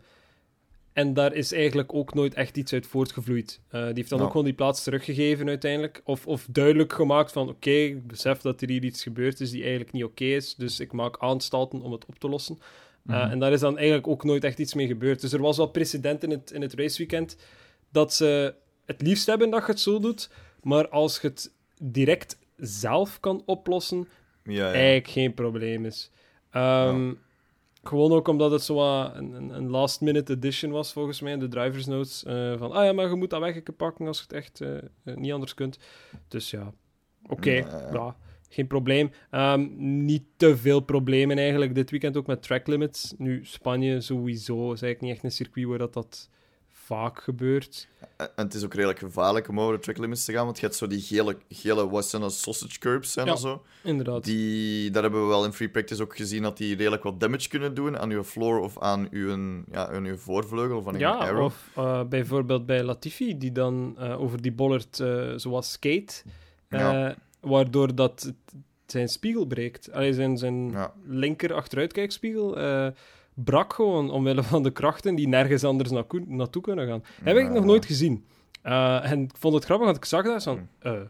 En 0.92 1.14
daar 1.14 1.32
is 1.32 1.52
eigenlijk 1.52 1.94
ook 1.94 2.14
nooit 2.14 2.34
echt 2.34 2.56
iets 2.56 2.72
uit 2.72 2.86
voortgevloeid. 2.86 3.60
Uh, 3.70 3.84
die 3.84 3.92
heeft 3.94 4.08
dan 4.10 4.20
ook 4.20 4.30
gewoon 4.30 4.44
die 4.44 4.54
plaats 4.54 4.82
teruggegeven 4.82 5.48
uiteindelijk. 5.48 6.00
Of, 6.04 6.26
of 6.26 6.46
duidelijk 6.50 6.92
gemaakt 6.92 7.32
van, 7.32 7.48
oké, 7.48 7.70
ik 7.70 8.06
besef 8.06 8.40
dat 8.40 8.60
er 8.60 8.68
hier 8.68 8.84
iets 8.84 9.02
gebeurd 9.02 9.40
is 9.40 9.50
die 9.50 9.60
eigenlijk 9.60 9.92
niet 9.92 10.04
oké 10.04 10.24
is, 10.24 10.54
dus 10.54 10.80
ik 10.80 10.92
maak 10.92 11.16
aanstalten 11.18 11.80
om 11.80 11.92
het 11.92 12.06
op 12.06 12.18
te 12.18 12.28
lossen. 12.28 12.58
Uh, 13.06 13.30
En 13.30 13.38
daar 13.38 13.52
is 13.52 13.60
dan 13.60 13.76
eigenlijk 13.76 14.06
ook 14.06 14.24
nooit 14.24 14.44
echt 14.44 14.58
iets 14.58 14.74
mee 14.74 14.86
gebeurd. 14.86 15.20
Dus 15.20 15.32
er 15.32 15.42
was 15.42 15.56
wel 15.56 15.66
precedent 15.66 16.22
in 16.22 16.30
het, 16.30 16.50
in 16.50 16.62
het 16.62 16.74
raceweekend 16.74 17.36
dat 17.90 18.14
ze 18.14 18.54
het 18.86 19.02
liefst 19.02 19.26
hebben 19.26 19.50
dat 19.50 19.60
je 19.60 19.70
het 19.70 19.80
zo 19.80 20.00
doet, 20.00 20.30
maar 20.62 20.88
als 20.88 21.20
je 21.20 21.28
het 21.28 21.52
direct 21.80 22.38
zelf 22.56 23.20
kan 23.20 23.42
oplossen, 23.46 24.08
ja, 24.44 24.52
ja. 24.52 24.72
eigenlijk 24.72 25.08
geen 25.08 25.34
probleem 25.34 25.84
is. 25.84 26.10
Um, 26.56 27.18
gewoon 27.82 28.12
ook 28.12 28.28
omdat 28.28 28.50
het 28.50 28.62
zo 28.62 29.02
een, 29.02 29.54
een, 29.54 29.68
last-minute 29.68 30.32
edition 30.32 30.70
was, 30.70 30.92
volgens 30.92 31.20
mij, 31.20 31.32
in 31.32 31.38
de 31.38 31.48
driver's 31.48 31.86
notes. 31.86 32.24
Uh, 32.26 32.58
van, 32.58 32.72
ah 32.72 32.84
ja, 32.84 32.92
maar 32.92 33.08
je 33.08 33.14
moet 33.14 33.30
dat 33.30 33.40
weg 33.40 33.62
pakken 33.76 34.06
als 34.06 34.16
je 34.16 34.22
het 34.22 34.32
echt 34.32 34.60
uh, 34.60 34.78
niet 35.16 35.32
anders 35.32 35.54
kunt. 35.54 35.78
Dus 36.28 36.50
ja, 36.50 36.72
oké, 37.28 37.50
ja, 37.52 38.16
geen 38.52 38.66
probleem. 38.66 39.10
Um, 39.30 39.74
niet 40.04 40.22
te 40.36 40.56
veel 40.56 40.80
problemen 40.80 41.38
eigenlijk 41.38 41.74
dit 41.74 41.90
weekend 41.90 42.16
ook 42.16 42.26
met 42.26 42.42
track 42.42 42.66
limits. 42.66 43.14
Nu, 43.18 43.40
Spanje 43.44 44.00
sowieso 44.00 44.72
is 44.72 44.82
eigenlijk 44.82 45.00
niet 45.00 45.12
echt 45.12 45.24
een 45.24 45.30
circuit 45.30 45.66
waar 45.66 45.78
dat, 45.78 45.92
dat 45.92 46.30
vaak 46.68 47.22
gebeurt. 47.22 47.88
En 48.16 48.28
het 48.34 48.54
is 48.54 48.64
ook 48.64 48.74
redelijk 48.74 48.98
gevaarlijk 48.98 49.48
om 49.48 49.60
over 49.60 49.74
de 49.74 49.80
track 49.80 49.98
limits 49.98 50.24
te 50.24 50.32
gaan, 50.32 50.44
want 50.44 50.58
je 50.58 50.64
hebt 50.66 50.76
zo 50.76 50.86
die 50.86 51.00
gele, 51.00 51.36
gele 51.48 51.88
wat 51.88 52.06
zijn 52.06 52.30
sausage 52.30 52.78
curbs 52.78 53.16
en 53.16 53.26
ja, 53.26 53.36
zo. 53.36 53.62
inderdaad. 53.82 54.24
Die, 54.24 54.90
daar 54.90 55.02
hebben 55.02 55.22
we 55.22 55.26
wel 55.26 55.44
in 55.44 55.52
free 55.52 55.68
practice 55.68 56.02
ook 56.02 56.16
gezien 56.16 56.42
dat 56.42 56.56
die 56.56 56.76
redelijk 56.76 57.02
wat 57.02 57.20
damage 57.20 57.48
kunnen 57.48 57.74
doen 57.74 57.98
aan 57.98 58.10
je 58.10 58.24
floor 58.24 58.60
of 58.60 58.78
aan 58.78 59.08
uw, 59.10 59.62
ja, 59.70 59.88
aan 59.88 60.04
uw 60.04 60.16
voorvleugel 60.16 60.76
of 60.76 60.88
aan 60.88 60.98
ja, 60.98 61.12
arrow. 61.12 61.44
of 61.44 61.70
uh, 61.78 62.02
bijvoorbeeld 62.04 62.66
bij 62.66 62.82
Latifi, 62.82 63.38
die 63.38 63.52
dan 63.52 63.96
uh, 63.98 64.20
over 64.20 64.42
die 64.42 64.52
bollard 64.52 64.98
uh, 64.98 65.32
zoals 65.36 65.72
skate, 65.72 66.22
ja. 66.68 67.16
Waardoor 67.42 67.94
dat 67.94 68.32
zijn 68.86 69.08
spiegel 69.08 69.46
breekt. 69.46 69.92
Allee, 69.92 70.14
zijn, 70.14 70.38
zijn 70.38 70.70
ja. 70.70 70.92
linker 71.04 71.52
achteruitkijkspiegel 71.52 72.56
brak 73.34 73.72
gewoon 73.72 74.10
omwille 74.10 74.42
van 74.42 74.62
de 74.62 74.70
krachten 74.70 75.14
die 75.14 75.28
nergens 75.28 75.64
anders 75.64 75.90
naartoe 76.26 76.62
kunnen 76.62 76.86
gaan. 76.86 77.04
Heb 77.22 77.36
ik 77.36 77.50
nog 77.50 77.64
nooit 77.64 77.86
gezien. 77.86 78.24
Uh, 78.64 79.10
en 79.10 79.22
ik 79.22 79.36
vond 79.38 79.54
het 79.54 79.64
grappig, 79.64 79.86
want 79.86 79.98
ik 79.98 80.04
zag 80.04 80.24
dat 80.24 80.42
van, 80.42 80.68
uh, 80.82 81.00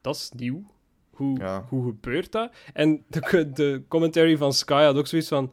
dat 0.00 0.14
is 0.14 0.30
nieuw. 0.36 0.62
Hoe, 1.10 1.62
hoe 1.68 1.84
gebeurt 1.84 2.32
dat? 2.32 2.52
En 2.72 3.04
de, 3.08 3.50
de 3.54 3.82
commentary 3.88 4.36
van 4.36 4.52
Sky 4.52 4.82
had 4.82 4.96
ook 4.96 5.06
zoiets 5.06 5.28
van, 5.28 5.52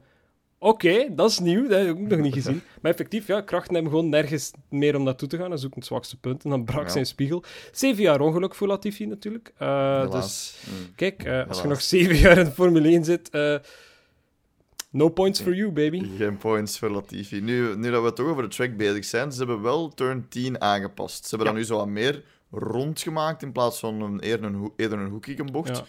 oké, 0.60 1.16
dat 1.16 1.30
is 1.30 1.40
nieuw, 1.40 1.68
dat 1.68 1.80
heb 1.80 1.96
ik 1.96 2.02
ook 2.02 2.08
nog 2.08 2.20
niet 2.20 2.34
gezien. 2.34 2.62
Maar 2.82 2.92
effectief, 2.92 3.28
ja, 3.28 3.42
krachten 3.42 3.74
hebben 3.74 3.92
gewoon 3.92 4.10
nergens 4.10 4.52
meer 4.70 4.96
om 4.96 5.04
naartoe 5.04 5.28
te 5.28 5.38
gaan. 5.38 5.50
Dat 5.50 5.60
is 5.60 5.66
ook 5.66 5.76
het 5.76 5.86
zwakste 5.86 6.20
punt. 6.20 6.44
En 6.44 6.50
dan 6.50 6.66
brak 6.66 6.90
zijn 6.90 7.06
spiegel. 7.06 7.44
Zeven 7.72 8.04
jaar 8.04 8.22
ongeluk 8.22 8.56
voor 8.56 8.68
Latifi 8.68 9.06
natuurlijk. 9.06 9.54
Uh, 9.62 10.12
dus 10.12 10.58
mm. 10.70 10.96
kijk, 10.96 11.28
als 11.48 11.62
je 11.62 11.68
nog 11.68 11.82
zeven 11.82 12.18
jaar 12.18 12.38
in 12.38 12.46
de 12.46 12.52
Formule 12.52 12.88
1 12.88 13.04
zit 13.04 13.30
No 14.96 15.10
points 15.10 15.42
for 15.42 15.54
you, 15.54 15.72
baby. 15.72 16.10
Geen 16.18 16.38
points 16.38 16.80
voor 16.80 16.90
Latifi. 16.90 17.42
Nu, 17.42 17.76
nu 17.76 17.92
dat 17.92 18.04
we 18.04 18.14
toch 18.14 18.28
over 18.28 18.44
de 18.44 18.50
track 18.50 18.78
bezig 18.78 19.06
zijn, 19.06 19.32
ze 19.32 19.38
hebben 19.38 19.62
wel 19.62 19.90
turn 19.90 20.26
10 20.30 20.62
aangepast. 20.62 21.24
Ze 21.24 21.30
hebben 21.30 21.48
dan 21.48 21.56
nu 21.56 21.64
zo 21.64 21.78
wat 21.78 21.88
meer 21.88 22.24
rond 22.52 23.02
gemaakt 23.02 23.42
in 23.42 23.52
plaats 23.52 23.80
van 23.80 24.02
een, 24.02 24.20
eerder, 24.20 24.46
een, 24.46 24.72
eerder 24.76 25.00
een 25.00 25.10
hoekige 25.10 25.44
bocht. 25.44 25.84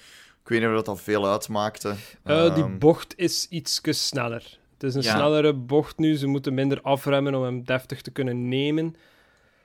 Ik 0.47 0.53
weet 0.53 0.61
niet 0.61 0.68
of 0.68 0.74
dat, 0.76 0.86
dat 0.86 1.01
veel 1.01 1.26
uitmaakte. 1.26 1.88
Uh, 2.24 2.55
die 2.55 2.64
ehm, 2.64 2.78
bocht 2.78 3.14
is 3.16 3.47
iets 3.49 3.80
sneller. 3.82 4.59
Het 4.72 4.82
is 4.82 4.94
een 4.94 5.03
snellere 5.03 5.55
bocht 5.55 5.99
nu. 5.99 6.16
Ze 6.16 6.26
moeten 6.26 6.55
minder 6.55 6.80
afremmen 6.80 7.34
om 7.34 7.42
hem 7.42 7.64
deftig 7.64 8.03
te 8.03 8.11
kunnen 8.11 8.49
nemen. 8.49 8.94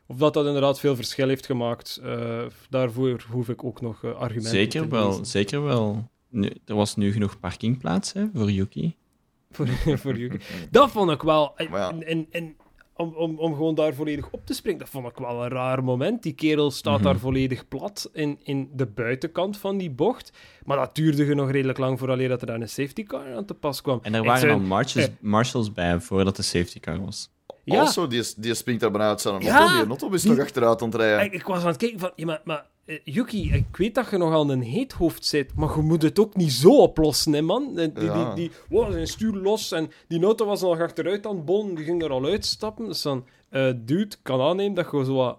Of 0.06 0.18
dat 0.18 0.34
dat 0.34 0.46
inderdaad 0.46 0.80
veel 0.80 0.96
verschil 0.96 1.28
heeft 1.28 1.46
gemaakt, 1.46 2.00
uh, 2.04 2.42
daarvoor 2.70 3.24
hoef 3.30 3.50
ik 3.50 3.64
ook 3.64 3.82
nog 3.82 4.04
uh, 4.04 4.12
argumenten 4.12 4.52
zeker 4.52 4.82
te 4.82 4.88
wel, 4.88 5.26
Zeker 5.26 5.64
wel. 5.64 6.10
Nu, 6.30 6.52
er 6.66 6.76
was 6.76 6.96
nu 6.96 7.12
genoeg 7.12 7.40
parkingplaats 7.40 8.14
hè, 8.14 8.26
voor 8.34 8.52
Yuki 8.52 8.96
voor, 9.52 9.68
voor 9.84 10.18
Yuki. 10.18 10.40
Dat 10.72 10.92
vond 10.92 11.12
ik 11.12 11.22
wel... 11.22 11.56
En, 11.56 12.28
en, 12.32 12.56
om, 13.02 13.14
om, 13.16 13.40
om 13.40 13.54
gewoon 13.54 13.76
daar 13.76 13.94
volledig 13.94 14.30
op 14.32 14.46
te 14.46 14.54
springen, 14.54 14.80
dat 14.80 14.90
vond 14.90 15.08
ik 15.08 15.18
wel 15.18 15.44
een 15.44 15.50
raar 15.50 15.84
moment. 15.84 16.24
Die 16.24 16.34
kerel 16.34 16.72
staat 16.72 17.04
daar 17.04 17.14
mhm. 17.14 17.24
volledig 17.24 17.68
plat 17.68 18.10
in, 18.14 18.40
in 18.44 18.70
de 18.74 18.86
buitenkant 18.86 19.58
van 19.58 19.78
die 19.78 19.92
bocht. 19.92 20.32
Maar 20.66 20.78
dat 20.78 20.96
duurde 20.96 21.36
nog 21.36 21.52
redelijk 21.52 21.78
lang 21.78 22.00
vooraleer 22.00 22.30
dat 22.30 22.42
er 22.42 22.48
daar 22.48 22.62
een 22.62 22.70
safety 22.70 23.04
car 23.04 23.36
aan 23.36 23.46
te 23.46 23.54
pas 23.54 23.82
kwam. 23.82 24.00
En 24.02 24.14
er 24.14 24.24
waren 24.24 24.54
al 24.54 24.60
marshals, 24.60 25.08
eh, 25.08 25.14
marshals 25.20 25.74
bij 25.74 26.00
voordat 26.00 26.36
de 26.36 26.44
safety 26.44 26.80
car 26.80 27.06
was. 27.06 27.30
Ja. 27.64 27.80
Also, 27.80 28.08
die, 28.08 28.24
die 28.38 28.54
springt 28.54 28.82
daar 28.82 28.92
bijna 28.92 29.08
uit 29.08 29.22
zijn 29.22 29.34
auto. 29.34 29.78
Die 29.78 29.88
auto 29.88 30.10
is 30.10 30.24
nog 30.24 30.40
achteruit 30.40 30.82
ontrijden. 30.82 31.26
Ik, 31.26 31.34
ik 31.34 31.46
was 31.46 31.62
aan 31.62 31.68
het 31.68 31.78
kijken 31.78 32.00
van... 32.00 32.12
Ja, 32.16 32.26
maar, 32.26 32.42
maar 32.44 32.66
Yuki, 33.04 33.54
ik 33.54 33.78
weet 33.78 33.96
dat 33.96 34.10
je 34.10 34.18
nogal 34.18 34.50
een 34.50 34.62
heet 34.62 34.94
hoofd 34.94 35.26
zit, 35.26 35.56
maar 35.56 35.76
je 35.76 35.82
moet 35.82 36.02
het 36.02 36.20
ook 36.20 36.36
niet 36.36 36.52
zo 36.52 36.82
oplossen, 36.82 37.34
hè, 37.34 37.42
man. 37.42 37.76
Die, 37.76 37.92
die, 37.92 38.34
die, 38.36 38.52
wow, 38.70 38.92
zijn 38.92 39.08
stuur 39.08 39.34
los 39.34 39.72
en 39.72 39.92
die 40.08 40.24
auto 40.24 40.46
was 40.46 40.62
nog 40.62 40.80
achteruit 40.80 41.26
aan 41.26 41.36
het 41.36 41.46
bon, 41.46 41.76
die 41.76 41.86
ging 41.86 42.04
er 42.04 42.12
al 42.12 42.26
uitstappen. 42.26 42.86
Dus 42.86 43.02
dan, 43.02 43.26
uh, 43.52 43.72
dude, 43.76 44.16
kan 44.22 44.42
aannemen 44.42 44.74
dat 44.74 44.92
je 44.92 45.06
zo 45.06 45.14
wat 45.14 45.38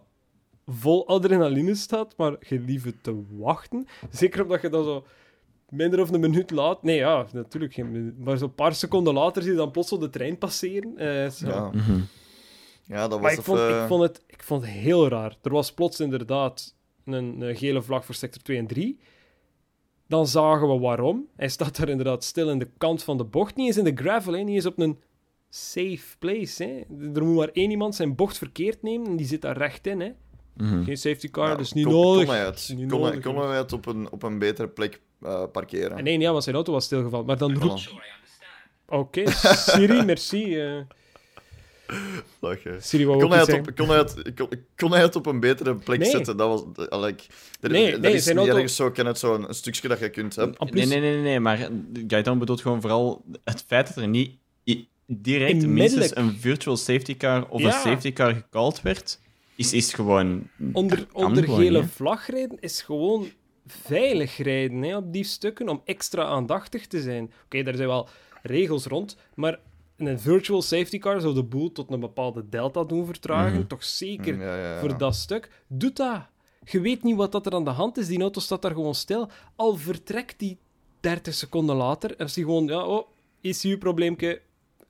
vol 0.66 1.08
adrenaline 1.08 1.74
staat, 1.74 2.14
maar 2.16 2.36
je 2.48 2.60
liever 2.60 3.00
te 3.00 3.22
wachten. 3.30 3.86
Zeker 4.10 4.42
omdat 4.42 4.62
je 4.62 4.68
dan 4.68 4.84
zo 4.84 5.04
minder 5.68 6.00
of 6.00 6.10
een 6.10 6.20
minuut 6.20 6.50
laat. 6.50 6.82
Nee, 6.82 6.96
ja, 6.96 7.26
natuurlijk 7.32 7.74
geen 7.74 7.90
minuut. 7.90 8.18
Maar 8.18 8.38
zo'n 8.38 8.54
paar 8.54 8.74
seconden 8.74 9.14
later 9.14 9.42
zie 9.42 9.50
je 9.50 9.56
dan 9.56 9.70
plots 9.70 9.90
de 9.90 10.10
trein 10.10 10.38
passeren. 10.38 10.92
Uh, 10.96 11.30
ja. 11.30 11.70
Mhm. 11.72 12.00
ja, 12.86 13.00
dat 13.08 13.10
was 13.10 13.20
maar 13.20 13.32
ik, 13.32 13.42
vond, 13.42 13.58
ik, 13.58 13.84
vond 13.86 14.02
het, 14.02 14.22
ik 14.26 14.42
vond 14.42 14.62
het 14.62 14.70
heel 14.70 15.08
raar. 15.08 15.36
Er 15.42 15.52
was 15.52 15.72
plots 15.72 16.00
inderdaad 16.00 16.74
een, 17.04 17.56
gele 17.56 17.82
vlag 17.82 18.04
voor 18.04 18.14
sector 18.14 18.42
2 18.42 18.58
en 18.58 18.66
3. 18.66 18.98
Dan 20.06 20.26
zagen 20.26 20.68
we 20.68 20.78
waarom. 20.78 21.28
Hij 21.36 21.48
staat 21.48 21.76
daar 21.76 21.88
inderdaad 21.88 22.24
stil 22.24 22.50
in 22.50 22.58
de 22.58 22.68
kant 22.78 23.02
van 23.02 23.16
de 23.16 23.24
bocht. 23.24 23.56
Niet 23.56 23.66
eens 23.66 23.76
in 23.76 23.84
de 23.84 24.02
gravel, 24.02 24.32
hè. 24.32 24.38
niet 24.38 24.54
eens 24.54 24.66
op 24.66 24.78
een 24.78 24.98
safe 25.50 26.18
place. 26.18 26.64
Hè. 26.64 26.96
Er 27.14 27.24
moet 27.24 27.36
maar 27.36 27.48
één 27.48 27.70
iemand 27.70 27.94
zijn 27.94 28.14
bocht 28.14 28.38
verkeerd 28.38 28.82
nemen 28.82 29.06
en 29.06 29.16
die 29.16 29.26
zit 29.26 29.42
daar 29.42 29.56
recht 29.56 29.86
in. 29.86 30.00
Hè. 30.00 30.12
Mhm. 30.56 30.84
Geen 30.84 30.96
safety 30.96 31.30
car, 31.30 31.56
dus 31.56 31.72
niet 31.72 31.86
nodig. 31.86 32.24
Kon 32.24 32.34
hij 32.34 32.44
het, 32.44 32.74
kon, 32.76 33.00
nodig, 33.00 33.20
kon 33.20 33.36
hij 33.36 33.56
het 33.56 33.72
op, 33.72 33.86
een, 33.86 34.10
op 34.10 34.22
een 34.22 34.38
betere 34.38 34.68
plek 34.68 35.00
uh, 35.22 35.44
parkeren? 35.52 35.96
En 35.96 36.04
nee, 36.04 36.18
ja, 36.18 36.30
want 36.30 36.42
zijn 36.42 36.54
auto 36.54 36.72
was 36.72 36.84
stilgevallen. 36.84 37.26
Maar 37.26 37.38
dan 37.38 37.58
roept... 37.58 37.92
Oké, 38.88 39.20
okay, 39.20 39.54
Siri, 39.54 40.04
merci. 40.12 40.64
Uh... 40.64 40.80
Lachen. 42.40 42.82
Siri, 42.82 43.04
kon, 43.04 43.30
hij 43.30 43.40
het 43.40 43.52
op, 43.52 43.70
kon, 43.76 43.88
hij 43.88 43.98
het, 43.98 44.32
kon, 44.34 44.48
kon, 44.76 44.92
hij 44.92 45.00
het 45.00 45.16
op 45.16 45.26
een 45.26 45.40
betere 45.40 45.74
plek 45.74 46.04
zetten? 46.04 46.36
Dat 46.36 46.48
was... 46.48 46.88
Uh, 46.88 47.00
like, 47.00 47.24
er, 47.60 47.70
nee, 47.70 47.92
er 47.92 48.00
nee, 48.00 48.12
is 48.12 48.26
niet 48.26 48.36
auto... 48.36 48.52
ergens 48.52 48.76
zo, 48.76 48.90
ken 48.90 49.06
het 49.06 49.18
zo 49.18 49.34
een, 49.34 49.48
een, 49.48 49.54
stukje 49.54 49.88
dat 49.88 49.98
je 49.98 50.10
kunt 50.10 50.36
hebben. 50.36 50.56
Nee, 50.70 50.86
nee, 50.86 51.00
nee, 51.00 51.16
nee, 51.16 51.40
maar 51.40 51.68
Gaetan 52.06 52.38
bedoelt 52.38 52.60
gewoon 52.60 52.80
vooral 52.80 53.24
het 53.44 53.64
feit 53.66 53.86
dat 53.86 53.96
er 53.96 54.08
niet 54.08 54.40
direct 55.06 55.66
minstens 55.66 56.16
een 56.16 56.36
virtual 56.38 56.76
safety 56.76 57.16
car 57.16 57.48
of 57.48 57.62
een 57.62 57.72
safety 57.72 58.12
car 58.12 58.34
gecalled 58.34 58.82
werd, 58.82 59.20
is, 59.56 59.72
is 59.72 59.92
gewoon... 59.92 60.48
Onder, 60.72 61.06
onder 61.12 61.48
gele 61.48 61.84
vlag 61.84 62.26
rijden 62.26 62.60
is 62.60 62.82
gewoon 62.82 63.30
veilig 63.66 64.36
rijden 64.36 64.82
hè, 64.82 64.96
op 64.96 65.12
die 65.12 65.24
stukken, 65.24 65.68
om 65.68 65.82
extra 65.84 66.24
aandachtig 66.24 66.86
te 66.86 67.00
zijn. 67.00 67.24
Oké, 67.24 67.34
okay, 67.44 67.62
daar 67.62 67.74
zijn 67.74 67.88
wel 67.88 68.08
regels 68.42 68.84
rond, 68.84 69.16
maar 69.34 69.58
een 70.06 70.20
virtual 70.20 70.62
safety 70.62 70.98
car 70.98 71.20
zou 71.20 71.34
de 71.34 71.42
boel 71.42 71.72
tot 71.72 71.90
een 71.90 72.00
bepaalde 72.00 72.48
delta 72.48 72.84
doen 72.84 73.06
vertragen. 73.06 73.58
Mhm. 73.58 73.66
Toch 73.66 73.84
zeker 73.84 74.34
mm, 74.34 74.80
voor 74.80 74.98
dat 74.98 75.14
stuk. 75.14 75.50
Doe 75.66 75.92
dat. 75.92 76.26
Je 76.64 76.80
weet 76.80 77.02
niet 77.02 77.16
wat 77.16 77.32
dat 77.32 77.46
er 77.46 77.52
aan 77.52 77.64
de 77.64 77.70
hand 77.70 77.96
is. 77.96 78.06
Die 78.06 78.20
auto 78.20 78.40
staat 78.40 78.62
daar 78.62 78.72
gewoon 78.72 78.94
stil. 78.94 79.30
Al 79.56 79.76
vertrekt 79.76 80.38
die 80.38 80.58
30 81.00 81.34
seconden 81.34 81.76
later. 81.76 82.16
En 82.16 82.26
is 82.26 82.32
die 82.32 82.44
gewoon, 82.44 82.66
ja, 82.66 82.86
oh, 82.86 83.08
ECU-probleempje. 83.40 84.40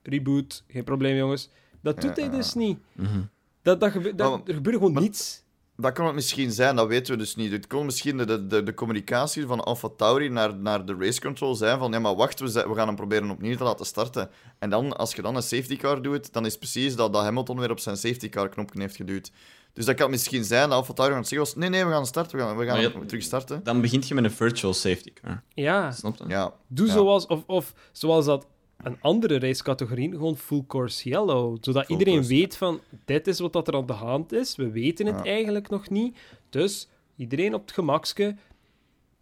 Reboot. 0.03 0.65
Geen 0.69 0.85
probleem, 0.85 1.17
jongens. 1.17 1.51
Dat 1.81 2.01
doet 2.01 2.17
hij 2.17 2.31
dus 2.31 2.55
niet. 2.55 2.79
Mhm. 2.93 3.21
Dat, 3.63 3.81
dat, 3.81 3.91
gebe 3.91 4.15
dat, 4.15 4.49
er 4.49 4.55
gebeurt 4.55 4.77
gewoon 4.77 5.03
niets 5.03 5.43
dat 5.83 5.93
kan 5.93 6.07
het 6.07 6.15
misschien 6.15 6.53
zijn, 6.53 6.77
dat 6.77 6.87
weten 6.87 7.13
we 7.13 7.19
dus 7.19 7.35
niet. 7.35 7.53
Het 7.53 7.67
kon 7.67 7.85
misschien 7.85 8.17
de, 8.17 8.47
de, 8.47 8.63
de 8.63 8.75
communicatie 8.75 9.47
van 9.47 9.61
Alpha 9.61 9.89
Tauri 9.97 10.29
naar, 10.29 10.55
naar 10.55 10.87
de 10.87 10.97
race 10.99 11.21
control 11.21 11.55
zijn 11.55 11.79
van 11.79 11.93
ja, 11.93 11.99
maar 11.99 12.15
wacht, 12.15 12.41
we, 12.41 12.47
we 12.53 12.75
gaan 12.75 12.87
hem 12.87 12.97
proberen 12.97 13.31
opnieuw 13.31 13.57
te 13.57 13.65
laten 13.65 13.87
starten. 13.87 14.31
En 14.59 14.71
dan, 14.71 14.97
als 14.97 15.15
je 15.15 15.23
dan 15.23 15.37
een 15.37 15.43
safety 15.43 15.77
car 15.77 16.03
doet, 16.03 16.33
dan 16.33 16.47
is 16.47 16.59
precies 16.59 16.97
dat, 16.97 17.13
dat 17.13 17.23
Hamilton 17.23 17.59
weer 17.59 17.71
op 17.71 17.81
zijn 17.81 17.97
safety 17.97 18.29
car 18.29 18.49
knopje 18.49 18.81
heeft 18.81 18.97
geduwd. 18.97 19.31
Dus 19.73 19.85
dat 19.85 19.95
kan 19.95 20.11
misschien 20.11 20.45
zijn 20.45 20.69
dat 20.69 20.79
Alpha 20.79 20.93
Tauri 20.93 21.13
aan 21.13 21.19
het 21.19 21.29
zeggen 21.29 21.47
was, 21.47 21.57
nee, 21.57 21.69
nee, 21.69 21.85
we 21.85 21.91
gaan 21.91 22.07
starten, 22.07 22.39
we 22.39 22.45
gaan, 22.45 22.57
we 22.57 22.91
gaan 22.91 23.07
terug 23.07 23.23
starten. 23.23 23.61
Dan 23.65 23.81
begint 23.81 24.09
je 24.09 24.15
met 24.15 24.25
een 24.25 24.31
virtual 24.31 24.75
safety 24.75 25.13
car. 25.13 25.43
Ja. 25.55 25.91
Snap 25.91 26.17
je? 26.17 26.25
Ja. 26.29 26.53
Doe 26.67 26.89
zoals, 26.89 27.27
of, 27.27 27.43
of 27.47 27.75
zoals 27.93 28.25
dat 28.25 28.47
een 28.83 28.97
andere 29.01 29.39
racecategorie, 29.39 30.11
gewoon 30.11 30.37
full 30.37 30.65
course 30.67 31.09
yellow. 31.09 31.57
Zodat 31.61 31.89
iedereen 31.89 32.25
weet 32.25 32.57
van, 32.57 32.81
dit 33.05 33.27
is 33.27 33.39
wat 33.39 33.53
dat 33.53 33.69
er 33.69 33.75
aan 33.75 33.87
de 33.87 33.93
hand 33.93 34.33
is. 34.33 34.57
We 34.57 34.71
weten 34.71 35.07
het 35.07 35.27
eigenlijk 35.27 35.69
nog 35.69 35.91
niet. 35.91 36.19
Dus 36.51 36.89
iedereen 37.17 37.55
op 37.55 37.61
het 37.61 37.73
gemakske 37.73 38.37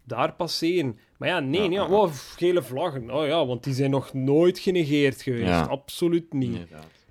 daar 0.05 0.33
passeren. 0.33 0.99
Maar 1.17 1.29
ja, 1.29 1.41
nee, 1.41 1.69
nee 1.69 1.83
oh, 1.83 2.13
gele 2.13 2.63
vlaggen. 2.63 3.11
Oh 3.15 3.27
ja, 3.27 3.47
want 3.47 3.65
die 3.65 3.75
zijn 3.75 3.91
nog 3.91 4.13
nooit 4.13 4.59
genegeerd 4.59 5.23
geweest. 5.23 5.69
Absoluut 5.69 6.33
niet. 6.33 6.59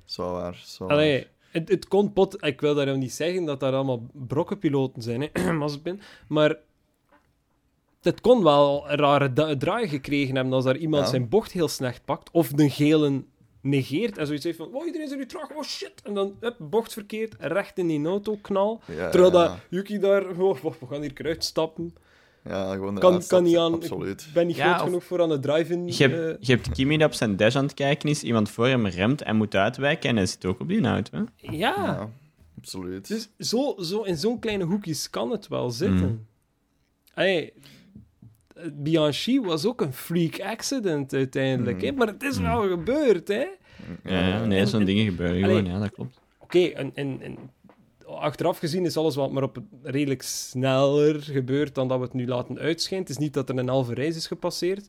Zo 0.05 0.31
waar, 0.31 0.61
zo 0.65 0.85
Allee, 0.87 1.27
Het, 1.49 1.69
het 1.69 1.87
kon 1.87 2.13
pot... 2.13 2.45
Ik 2.45 2.61
wil 2.61 2.75
daarom 2.75 2.99
niet 2.99 3.13
zeggen 3.13 3.45
dat 3.45 3.59
daar 3.59 3.73
allemaal 3.73 4.07
brokkenpiloten 4.13 5.01
zijn, 5.01 5.29
hè, 5.33 5.53
Mazepin. 5.53 6.01
Maar 6.27 6.57
het 8.01 8.21
kon 8.21 8.43
wel 8.43 8.85
een 8.89 8.97
rare 8.97 9.57
draai 9.57 9.87
gekregen 9.87 10.35
hebben 10.35 10.53
als 10.53 10.63
daar 10.63 10.77
iemand 10.77 11.09
zijn 11.09 11.29
bocht 11.29 11.51
heel 11.51 11.67
slecht 11.67 12.05
pakt. 12.05 12.29
Of 12.31 12.47
de 12.47 12.69
gele 12.69 13.23
negeert 13.61 14.17
en 14.17 14.25
zoiets 14.25 14.43
heeft 14.43 14.57
van, 14.57 14.73
oh, 14.73 14.85
iedereen 14.85 15.05
is 15.05 15.11
er 15.11 15.17
nu 15.17 15.25
terug, 15.25 15.49
oh 15.51 15.63
shit. 15.63 15.93
En 16.03 16.13
dan, 16.13 16.35
hup, 16.39 16.55
bocht 16.59 16.93
verkeerd, 16.93 17.35
recht 17.39 17.77
in 17.77 17.87
die 17.87 18.05
auto, 18.05 18.37
knal. 18.41 18.81
terwijl 18.85 19.31
dat 19.31 19.51
Yuki 19.69 19.99
daar, 19.99 20.39
oh, 20.39 20.63
we 20.63 20.87
gaan 20.89 21.01
hier 21.01 21.11
eruit 21.15 21.43
stappen. 21.43 21.93
Ja, 22.43 22.73
gewoon 22.73 22.99
kan, 22.99 23.23
kan 23.27 23.43
niet 23.43 23.57
aan. 23.57 23.73
Absoluut. 23.73 24.21
Ik 24.21 24.33
ben 24.33 24.47
niet 24.47 24.57
groot 24.57 24.81
genoeg 24.81 25.03
voor 25.03 25.21
aan 25.21 25.29
de 25.29 25.39
drive-in. 25.39 25.87
Je, 25.87 26.07
hebt, 26.07 26.13
uh... 26.13 26.47
je 26.47 26.53
hebt 26.53 26.71
Kimi 26.71 26.97
die 26.97 27.05
op 27.05 27.13
zijn 27.13 27.35
dash 27.35 27.55
aan 27.55 27.63
het 27.63 27.73
kijken 27.73 28.09
is, 28.09 28.23
iemand 28.23 28.49
voor 28.49 28.67
hem 28.67 28.87
remt 28.87 29.21
en 29.21 29.35
moet 29.35 29.55
uitwijken 29.55 30.09
en 30.09 30.15
hij 30.15 30.25
zit 30.25 30.45
ook 30.45 30.59
op 30.59 30.67
die 30.67 30.85
auto. 30.85 31.17
Hè? 31.17 31.23
Ja. 31.57 32.09
absoluut. 32.57 33.07
Dus 33.07 33.29
zo, 33.37 33.75
zo, 33.79 34.01
in 34.01 34.17
zo'n 34.17 34.39
kleine 34.39 34.63
hoekjes 34.63 35.09
kan 35.09 35.31
het 35.31 35.47
wel 35.47 35.69
zitten. 35.69 36.07
Mm. 36.07 36.25
Hey, 37.13 37.53
Bianchi 38.73 39.41
was 39.41 39.65
ook 39.65 39.81
een 39.81 39.93
freak 39.93 40.39
accident 40.39 41.13
uiteindelijk, 41.13 41.81
hè? 41.81 41.91
Mm. 41.91 41.97
maar 41.97 42.07
het 42.07 42.23
is 42.23 42.39
wel 42.39 42.67
gebeurd, 42.67 43.27
hè? 43.27 43.45
Ja, 44.03 44.45
nee, 44.45 44.65
zo'n 44.65 44.85
dingen 44.85 45.05
gebeuren 45.05 45.43
gewoon, 45.43 45.65
ja, 45.65 45.79
dat 45.79 45.91
klopt. 45.91 46.19
Oké, 46.39 46.65
en, 46.65 46.91
en, 46.93 47.21
en 47.21 47.37
achteraf 48.05 48.57
gezien 48.57 48.85
is 48.85 48.97
alles 48.97 49.15
wat 49.15 49.31
maar 49.31 49.43
op 49.43 49.61
redelijk 49.83 50.21
sneller 50.21 51.21
gebeurd 51.21 51.75
dan 51.75 51.87
dat 51.87 51.97
we 51.97 52.03
het 52.03 52.13
nu 52.13 52.27
laten 52.27 52.59
uitschijnen. 52.59 53.07
Het 53.07 53.17
is 53.17 53.23
niet 53.23 53.33
dat 53.33 53.49
er 53.49 53.57
een 53.57 53.67
halve 53.67 53.93
reis 53.93 54.15
is 54.15 54.27
gepasseerd. 54.27 54.87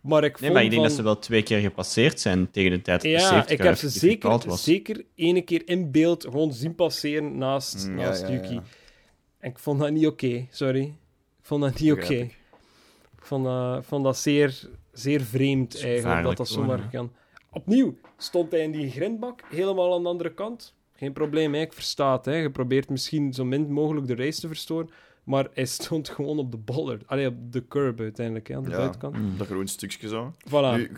Maar 0.00 0.24
ik 0.24 0.40
nee, 0.40 0.50
maar 0.50 0.64
ik 0.64 0.70
denk 0.70 0.82
dat 0.82 0.92
ze 0.92 1.02
wel 1.02 1.18
twee 1.18 1.42
keer 1.42 1.60
gepasseerd 1.60 2.20
zijn 2.20 2.50
tegen 2.50 2.70
de 2.70 2.82
tijd 2.82 3.02
dat 3.02 3.10
Ja, 3.10 3.48
ik 3.48 3.62
heb 3.62 3.76
ze 3.76 3.88
zeker, 3.88 4.42
zeker 4.46 5.04
ene 5.14 5.40
keer 5.40 5.62
in 5.64 5.90
beeld 5.90 6.24
gewoon 6.24 6.52
zien 6.52 6.74
passeren 6.74 7.38
naast, 7.38 7.88
mm, 7.88 7.94
naast 7.94 8.28
Yuki. 8.28 8.60
En 9.38 9.50
ik 9.50 9.58
vond 9.58 9.80
dat 9.80 9.90
niet 9.90 10.06
oké, 10.06 10.46
sorry. 10.50 10.82
Ik 11.38 11.42
vond 11.42 11.62
dat 11.62 11.80
niet 11.80 11.92
oké. 11.92 12.28
Vond, 13.26 13.46
uh, 13.46 13.78
vond 13.82 14.04
dat 14.04 14.16
zeer, 14.16 14.68
zeer 14.92 15.20
vreemd 15.20 15.82
eigenlijk, 15.82 16.22
dat 16.22 16.36
dat 16.36 16.48
zomaar 16.48 16.88
kan. 16.90 17.12
Opnieuw 17.50 17.96
stond 18.16 18.52
hij 18.52 18.60
in 18.60 18.70
die 18.70 18.90
grindbak, 18.90 19.42
helemaal 19.48 19.94
aan 19.94 20.02
de 20.02 20.08
andere 20.08 20.34
kant. 20.34 20.74
Geen 20.96 21.12
probleem, 21.12 21.54
hè. 21.54 21.60
ik 21.60 21.72
versta 21.72 22.16
het. 22.16 22.24
Hè. 22.24 22.34
Je 22.34 22.50
probeert 22.50 22.88
misschien 22.88 23.32
zo 23.32 23.44
min 23.44 23.72
mogelijk 23.72 24.06
de 24.06 24.14
race 24.14 24.40
te 24.40 24.46
verstoren. 24.46 24.90
Maar 25.24 25.48
hij 25.54 25.64
stond 25.80 26.08
gewoon 26.08 26.38
op 26.38 26.50
de 26.50 26.56
boller. 26.56 27.00
Allee, 27.06 27.26
op 27.26 27.52
de 27.52 27.68
curb 27.68 28.00
uiteindelijk, 28.00 28.48
hè, 28.48 28.56
aan 28.56 28.62
de 28.62 28.70
buitenkant. 28.70 29.16
Mm. 29.16 29.38
Dat 29.38 29.46
groen 29.46 29.68
stukje 29.68 30.08
zo. 30.08 30.32
Voilà. 30.48 30.76
Nu, 30.76 30.90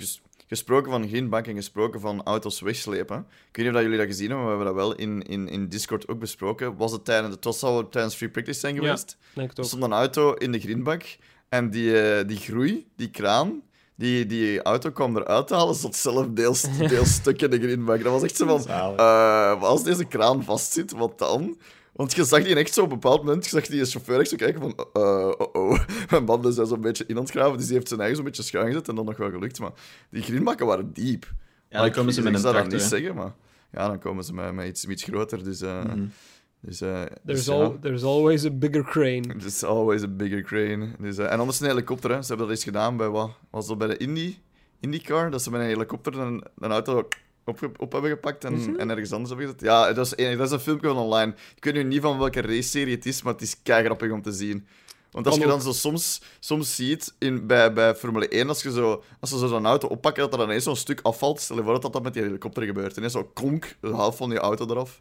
gesproken 0.46 0.90
van 0.90 1.08
geen 1.08 1.28
bank 1.28 1.46
en 1.46 1.54
gesproken 1.54 2.00
van 2.00 2.22
auto's 2.22 2.60
wegslepen. 2.60 3.18
Ik 3.50 3.56
weet 3.56 3.66
niet 3.66 3.74
of 3.74 3.80
jullie 3.80 3.98
dat 3.98 4.06
gezien 4.06 4.28
hebben, 4.28 4.46
maar 4.46 4.58
we 4.58 4.64
hebben 4.64 4.84
dat 4.84 4.96
wel 4.96 5.06
in, 5.06 5.22
in, 5.22 5.48
in 5.48 5.68
Discord 5.68 6.08
ook 6.08 6.18
besproken. 6.18 6.76
Was 6.76 6.92
het 6.92 7.04
tijdens, 7.04 7.34
het 7.34 7.44
was 7.44 7.62
al 7.62 7.88
tijdens 7.88 8.14
free 8.14 8.30
practice 8.30 8.60
zijn 8.60 8.74
geweest. 8.74 9.16
Ja, 9.20 9.40
denk 9.40 9.58
Er 9.58 9.64
stond 9.64 9.82
een 9.82 9.92
auto 9.92 10.32
in 10.32 10.52
de 10.52 10.60
greenbak 10.60 11.16
en 11.48 11.70
die, 11.70 12.18
uh, 12.18 12.26
die 12.26 12.36
groei, 12.36 12.86
die 12.96 13.10
kraan, 13.10 13.62
die, 13.94 14.26
die 14.26 14.62
auto 14.62 14.90
kwam 14.90 15.16
eruit 15.16 15.46
te 15.46 15.54
halen, 15.54 15.74
zat 15.74 15.96
zelf 15.96 16.26
deels, 16.30 16.66
deels 16.90 17.14
stuk 17.14 17.42
in 17.42 17.50
de 17.50 17.58
greenback. 17.58 18.02
Dat 18.02 18.12
was 18.12 18.22
echt 18.22 18.36
zo 18.36 18.58
van, 18.58 18.94
uh, 18.96 19.62
als 19.62 19.82
deze 19.82 20.04
kraan 20.04 20.44
vastzit, 20.44 20.92
wat 20.92 21.18
dan? 21.18 21.58
Want 21.92 22.14
je 22.14 22.24
zag 22.24 22.44
die 22.44 22.54
echt 22.54 22.74
zo 22.74 22.82
op 22.82 22.92
een 22.92 23.00
bepaald 23.00 23.24
moment, 23.24 23.44
je 23.44 23.50
zag 23.50 23.66
die 23.66 23.84
chauffeur 23.84 24.20
echt 24.20 24.28
zo 24.28 24.36
kijken 24.36 24.60
van, 24.60 24.86
uh, 25.02 25.32
oh 25.38 25.48
oh, 25.52 25.78
mijn 26.10 26.24
banden 26.24 26.52
zijn 26.52 26.66
zo'n 26.66 26.80
beetje 26.80 27.04
in 27.06 27.16
aan 27.16 27.22
het 27.22 27.30
graven, 27.30 27.56
dus 27.56 27.66
die 27.66 27.74
heeft 27.74 27.88
zijn 27.88 28.00
eigen 28.00 28.16
zo'n 28.16 28.26
beetje 28.26 28.42
schuin 28.42 28.66
gezet 28.66 28.88
en 28.88 28.94
dan 28.94 29.04
nog 29.04 29.16
wel 29.16 29.30
gelukt. 29.30 29.58
Maar 29.58 29.72
die 30.10 30.22
greenbakken 30.22 30.66
waren 30.66 30.92
diep. 30.92 31.32
Ja, 31.68 31.80
dan 31.80 31.90
komen 31.90 32.12
ze 32.12 32.22
met 32.22 32.34
een 32.34 32.40
tractor. 32.40 32.64
Ik 32.64 32.70
zou 32.70 32.80
dat 32.80 32.90
niet 32.90 32.98
zeggen, 32.98 33.14
maar 33.14 33.34
ja, 33.72 33.88
dan 33.88 33.98
komen 33.98 34.24
ze 34.24 34.34
met, 34.34 34.52
met 34.52 34.66
iets, 34.66 34.84
iets 34.84 35.02
groter, 35.02 35.44
dus... 35.44 35.62
Uh, 35.62 35.84
mm 35.84 36.12
dus, 36.60 36.82
uh, 36.82 37.02
there's, 37.24 37.44
dus, 37.44 37.48
al, 37.48 37.78
there's 37.80 38.04
always 38.04 38.44
a 38.44 38.50
bigger 38.50 38.84
crane. 38.84 39.22
There's 39.38 39.64
always 39.64 40.02
a 40.02 40.08
bigger 40.08 40.42
crane. 40.42 40.88
Dus, 40.98 41.18
uh, 41.18 41.32
en 41.32 41.38
anders 41.38 41.60
een 41.60 41.66
helikopter. 41.66 42.10
Hè. 42.10 42.22
Ze 42.22 42.28
hebben 42.28 42.46
dat 42.46 42.56
eens 42.56 42.64
gedaan 42.64 42.96
bij 42.96 43.08
wat? 43.08 43.30
Was 43.50 43.66
dat 43.66 43.78
bij 43.78 43.88
de 43.88 43.96
Indy, 43.96 44.38
IndyCar? 44.80 45.30
Dat 45.30 45.42
ze 45.42 45.50
met 45.50 45.60
een 45.60 45.66
helikopter 45.66 46.18
een, 46.18 46.44
een 46.58 46.70
auto 46.70 47.08
op, 47.44 47.70
op 47.78 47.92
hebben 47.92 48.10
gepakt 48.10 48.44
en, 48.44 48.78
en 48.78 48.90
ergens 48.90 49.12
anders 49.12 49.28
hebben 49.30 49.46
gezet. 49.46 49.60
Ja, 49.60 49.92
dat 49.92 50.06
is, 50.06 50.36
dat 50.36 50.46
is 50.46 50.50
een 50.50 50.60
filmpje 50.60 50.88
van 50.88 50.96
online. 50.96 51.34
Ik 51.56 51.64
weet 51.64 51.74
nu 51.74 51.82
niet 51.82 52.00
van 52.00 52.18
welke 52.18 52.40
race-serie 52.40 52.94
het 52.94 53.06
is, 53.06 53.22
maar 53.22 53.32
het 53.32 53.42
is 53.42 53.62
kei 53.62 53.84
grappig 53.84 54.10
om 54.10 54.22
te 54.22 54.32
zien. 54.32 54.66
Want 55.10 55.26
als 55.26 55.36
je 55.36 55.46
dan 55.46 55.62
zo 55.62 55.72
soms, 55.72 56.22
soms 56.38 56.74
ziet 56.74 57.14
in, 57.18 57.46
bij, 57.46 57.72
bij 57.72 57.94
Formule 57.94 58.28
1, 58.28 58.48
als, 58.48 58.62
je 58.62 58.72
zo, 58.72 59.02
als 59.20 59.30
ze 59.30 59.48
zo'n 59.48 59.66
auto 59.66 59.88
oppakken, 59.88 60.22
dat 60.22 60.32
er 60.32 60.38
dan 60.38 60.50
eens 60.50 60.64
zo'n 60.64 60.76
stuk 60.76 61.00
afvalt. 61.02 61.40
Stel 61.40 61.56
je 61.56 61.62
voor 61.62 61.80
dat 61.80 61.92
dat 61.92 62.02
met 62.02 62.14
die 62.14 62.22
helikopter 62.22 62.62
gebeurt. 62.62 62.96
En 62.96 63.10
zo 63.10 63.24
konk, 63.34 63.76
de 63.80 63.88
helft 63.88 64.16
van 64.16 64.30
die 64.30 64.38
auto 64.38 64.66
eraf. 64.66 65.00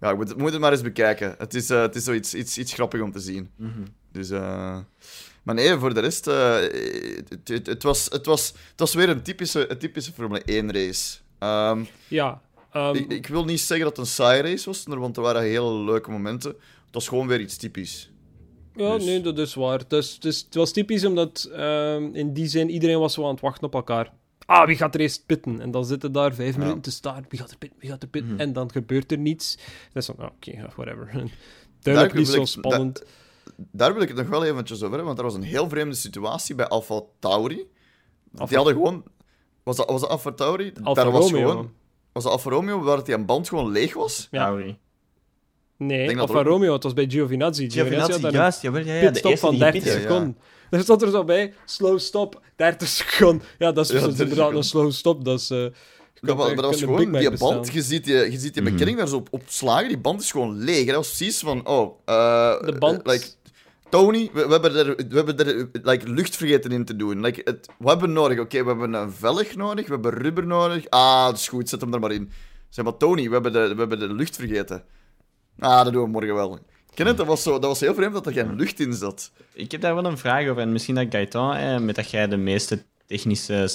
Ja, 0.00 0.16
we 0.16 0.34
moet, 0.36 0.52
het 0.52 0.60
maar 0.60 0.72
eens 0.72 0.82
bekijken. 0.82 1.34
Het 1.38 1.54
is, 1.54 1.70
uh, 1.70 1.80
het 1.80 1.94
is 1.94 2.04
zoiets 2.04 2.34
iets, 2.34 2.58
iets 2.58 2.72
grappig 2.72 3.00
om 3.00 3.12
te 3.12 3.20
zien. 3.20 3.50
Mhm. 3.56 3.82
Dus, 4.12 4.30
uh... 4.30 4.78
Maar 5.42 5.54
nee, 5.54 5.76
voor 5.76 5.94
de 5.94 6.00
rest, 6.00 6.26
uh, 6.26 6.54
het, 6.54 7.48
het, 7.48 7.66
het, 7.66 7.82
was, 7.82 8.06
het, 8.10 8.26
was, 8.26 8.46
het 8.70 8.80
was 8.80 8.94
weer 8.94 9.08
een 9.08 9.22
typische, 9.22 9.70
een 9.70 9.78
typische 9.78 10.12
Formule 10.12 10.42
1 10.44 10.72
race. 10.72 11.18
Um, 11.38 11.86
ja. 12.08 12.40
Um... 12.76 12.94
Ik, 12.94 13.12
ik, 13.12 13.26
wil 13.26 13.44
niet 13.44 13.60
zeggen 13.60 13.86
dat 13.86 13.96
het 13.96 14.06
een 14.06 14.12
saai 14.12 14.42
race 14.42 14.66
was, 14.66 14.84
want 14.86 15.16
er 15.16 15.22
waren 15.22 15.42
hele 15.42 15.84
leuke 15.84 16.10
momenten. 16.10 16.50
Het 16.50 16.94
was 16.94 17.08
gewoon 17.08 17.26
weer 17.26 17.40
iets 17.40 17.56
typisch. 17.56 18.10
Ja, 18.74 18.96
dus... 18.96 19.04
nee, 19.04 19.20
dat 19.20 19.38
is 19.38 19.54
waar. 19.54 19.88
Dus, 19.88 20.18
dus, 20.18 20.40
het 20.44 20.54
was 20.54 20.72
typisch 20.72 21.04
omdat 21.04 21.50
um, 21.52 22.14
in 22.14 22.32
die 22.32 22.46
zin 22.46 22.70
iedereen 22.70 22.98
was 22.98 23.14
zo 23.14 23.24
aan 23.24 23.30
het 23.30 23.40
wachten 23.40 23.66
op 23.66 23.74
elkaar 23.74 24.12
ah, 24.50 24.66
wie 24.66 24.76
gaat 24.76 24.94
er 24.94 25.00
eerst 25.00 25.26
pitten? 25.26 25.60
En 25.60 25.70
dan 25.70 25.84
zitten 25.84 26.12
daar 26.12 26.34
vijf 26.34 26.56
minuten 26.56 26.80
te 26.80 26.90
staan. 26.90 27.24
Wie 27.28 27.38
gaat 27.38 27.50
er 27.50 27.56
pitten? 27.56 27.78
Wie 27.80 27.90
gaat 27.90 28.02
er 28.02 28.08
pitten? 28.08 28.32
Mhm. 28.32 28.40
En 28.40 28.52
dan 28.52 28.70
gebeurt 28.70 29.12
er 29.12 29.18
niets. 29.18 29.56
Dat 29.92 30.02
is 30.02 30.06
dan, 30.06 30.16
ah, 30.18 30.30
oké, 30.34 30.68
whatever. 30.76 31.12
Duidelijk 31.82 32.14
niet 32.14 32.28
zo 32.28 32.44
spannend. 32.44 33.04
daar 33.56 33.92
wil 33.92 34.02
ik 34.02 34.08
het 34.08 34.16
nog 34.16 34.28
wel 34.28 34.44
eventjes 34.44 34.82
over 34.82 34.88
hebben, 34.88 35.06
want 35.06 35.18
er 35.18 35.24
was 35.24 35.34
een 35.34 35.42
heel 35.42 35.68
vreemde 35.68 35.94
situatie 35.94 36.54
bij 36.54 36.66
Alfa 36.66 37.00
Tauri. 37.18 37.66
Die 38.30 38.56
hadden 38.56 38.74
gewoon... 38.74 39.04
Was 39.62 39.76
dat, 39.76 39.90
was 39.90 40.00
dat 40.00 40.10
Alfa 40.10 40.32
Tauri? 40.32 40.72
Alfa 40.82 41.02
Romeo. 41.02 41.18
Was, 41.18 41.30
gewoon, 41.30 41.72
was 42.12 42.22
dat 42.22 42.32
Alfa 42.32 42.50
Romeo, 42.50 42.80
waar 42.82 43.04
die 43.04 43.14
een 43.14 43.26
band 43.26 43.48
gewoon 43.48 43.70
leeg 43.70 43.94
was? 43.94 44.28
Ja. 44.30 44.44
Tauri. 44.44 44.78
Nee, 45.76 46.18
Alfa 46.18 46.42
Romeo, 46.42 46.72
het 46.72 46.82
was 46.82 46.92
bij 46.92 47.06
Giovinazzi. 47.08 47.70
Giovinazzi, 47.70 48.12
Giovinazzi 48.12 48.36
juist. 48.36 48.62
Ja, 48.62 48.70
ja, 48.70 49.02
ja, 49.02 49.10
de 49.10 49.22
eerste 49.22 49.46
van 49.46 49.58
30 49.58 49.82
seconden. 49.82 50.36
Daar 50.70 50.82
stond 50.82 51.02
er 51.02 51.10
zo 51.10 51.24
bij, 51.24 51.54
slow 51.64 51.98
stop, 51.98 52.42
30 52.56 52.88
seconden. 52.88 53.46
Ja, 53.58 53.72
dat 53.72 53.90
is, 53.90 54.00
ja, 54.00 54.06
inderdaad 54.06 54.52
een 54.52 54.62
slow 54.62 54.90
stop. 54.90 55.24
Dat 55.24 55.40
is... 55.40 55.50
Uh, 55.50 55.66
ja, 56.20 56.34
maar, 56.34 56.54
dat 56.54 56.64
was 56.64 56.78
gewoon, 56.80 57.12
die 57.12 57.38
band, 57.38 57.72
je 57.72 57.82
ziet, 57.82 58.06
je, 58.06 58.30
je 58.30 58.38
ziet 58.38 58.54
die 58.54 58.62
mhm. 58.62 58.70
bekenning 58.70 58.98
daar 58.98 59.08
zo 59.08 59.16
op, 59.16 59.28
op 59.30 59.42
slagen, 59.46 59.88
die 59.88 59.98
band 59.98 60.20
is 60.20 60.30
gewoon 60.30 60.58
leeg. 60.58 60.86
Dat 60.86 60.94
was 60.94 61.16
precies 61.16 61.38
van, 61.38 61.66
oh... 61.66 61.98
Uh, 62.06 62.62
de 62.62 62.76
band... 62.78 63.06
Like, 63.06 63.26
Tony, 63.90 64.30
we, 64.32 64.46
we, 64.46 64.52
hebben 64.52 64.76
er, 64.76 64.96
we 65.08 65.16
hebben 65.16 65.38
er 65.38 65.68
like, 65.82 66.08
lucht 66.08 66.36
vergeten 66.36 66.72
in 66.72 66.84
te 66.84 66.96
doen. 66.96 67.20
Like, 67.20 67.40
het, 67.44 67.68
we 67.78 67.88
hebben 67.88 68.12
nodig, 68.12 68.38
oké, 68.38 68.62
we 68.62 68.68
hebben 68.68 68.92
een 68.92 69.12
velg 69.12 69.56
nodig, 69.56 69.86
we 69.86 69.92
hebben 69.92 70.12
rubber 70.12 70.46
nodig. 70.46 70.88
Ah, 70.88 71.24
dat 71.24 71.36
is 71.36 71.48
goed, 71.48 71.68
zet 71.68 71.80
hem 71.80 71.94
er 71.94 72.00
maar 72.00 72.12
in. 72.12 72.30
Zeg 72.68 72.84
maar, 72.84 72.96
Tony, 72.96 73.26
we 73.26 73.32
hebben 73.32 73.52
de, 73.52 73.74
we 73.74 73.80
hebben 73.80 73.98
de 73.98 74.12
lucht 74.14 74.36
vergeten. 74.36 74.84
Ah, 75.58 75.84
dat 75.84 75.92
doen 75.92 76.02
we 76.02 76.08
morgen 76.08 76.34
wel. 76.34 76.58
Ken 76.94 77.16
Dat 77.16 77.26
was, 77.26 77.42
zo, 77.42 77.52
dat 77.52 77.64
was 77.64 77.80
heel 77.80 77.94
vreemd 77.94 78.12
dat 78.12 78.26
er 78.26 78.32
geen 78.32 78.56
lucht 78.56 78.80
in 78.80 78.92
zat. 78.92 79.32
Ik 79.52 79.72
heb 79.72 79.80
daar 79.80 79.94
wel 79.94 80.04
een 80.04 80.18
vraag 80.18 80.48
over. 80.48 80.62
En 80.62 80.72
misschien 80.72 80.94
dat 80.94 81.06
Gaëtan, 81.10 81.54
eh, 81.54 81.78
met 81.78 81.94
dat 81.94 82.10
jij 82.10 82.28
de 82.28 82.36
meeste 82.36 82.82
technische 83.06 83.66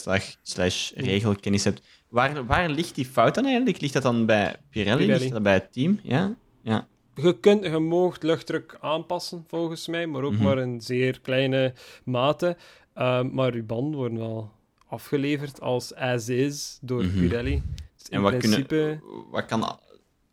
slash 0.41 0.91
regelkennis 0.95 1.63
hebt. 1.63 1.82
Waar, 2.09 2.45
waar 2.45 2.70
ligt 2.70 2.95
die 2.95 3.05
fout 3.05 3.36
dan 3.36 3.45
eigenlijk? 3.45 3.82
Ligt 3.82 3.93
dat 3.93 4.03
dan 4.03 4.26
bij 4.26 4.55
Pirelli? 4.70 5.05
Ligt 5.05 5.32
dat 5.32 5.43
bij 5.43 5.53
het 5.53 5.74
team? 5.74 5.99
Ja? 6.03 6.36
Ja. 6.61 6.88
Je 7.16 7.39
kunt, 7.39 7.63
je 7.63 7.80
moogt 7.80 8.24
luchtdruk 8.24 8.78
aanpassen, 8.82 9.43
volgens 9.47 9.88
mij, 9.88 10.07
maar 10.07 10.24
ook 10.24 10.34
mhm. 10.34 10.43
maar 10.43 10.57
in 10.57 10.82
zeer 10.82 11.20
kleine 11.22 11.74
mate. 12.03 12.57
Uh, 12.97 13.22
maar 13.22 13.55
je 13.55 13.63
banden 13.63 13.99
worden 13.99 14.18
wel 14.18 14.51
afgeleverd 14.88 15.61
als 15.61 15.93
as 15.93 16.30
is 16.30 16.78
door 16.82 17.03
mhm. 17.03 17.20
Pirelli. 17.20 17.61
Dus 17.97 18.09
en 18.09 18.22
wat, 18.22 18.38
principe... 18.38 18.68
kunnen, 18.68 19.01
wat 19.32 19.45
kan 19.45 19.80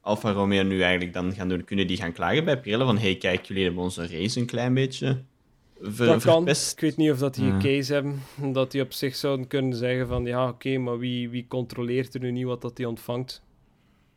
Alfa 0.03 0.32
Romeo 0.32 0.62
nu 0.62 0.80
eigenlijk 0.80 1.12
dan 1.12 1.34
gaan 1.34 1.48
doen? 1.48 1.64
Kunnen 1.64 1.86
die 1.86 1.96
gaan 1.96 2.12
klagen 2.12 2.44
bij 2.44 2.61
Pirelli 2.61 2.84
van 2.84 2.98
hey, 2.98 3.16
kijk, 3.16 3.44
jullie 3.44 3.64
hebben 3.64 3.82
onze 3.82 4.07
race 4.07 4.40
een 4.40 4.46
klein 4.46 4.74
beetje 4.74 5.22
ver 5.80 6.07
dat 6.07 6.22
kan. 6.22 6.48
Ik 6.48 6.74
weet 6.76 6.96
niet 6.96 7.11
of 7.11 7.18
dat 7.18 7.34
die 7.34 7.44
een 7.44 7.59
case 7.59 7.92
hebben, 7.92 8.22
dat 8.53 8.70
die 8.70 8.82
op 8.82 8.92
zich 8.92 9.16
zouden 9.16 9.46
kunnen 9.46 9.76
zeggen 9.76 10.09
van 10.09 10.24
ja, 10.24 10.48
oké, 10.48 10.78
maar 10.78 10.98
wie, 10.98 11.28
wie 11.28 11.46
controleert 11.48 12.14
er 12.14 12.20
nu 12.20 12.30
niet 12.30 12.44
wat 12.44 12.62
dat 12.62 12.76
die 12.76 12.88
ontvangt? 12.88 13.42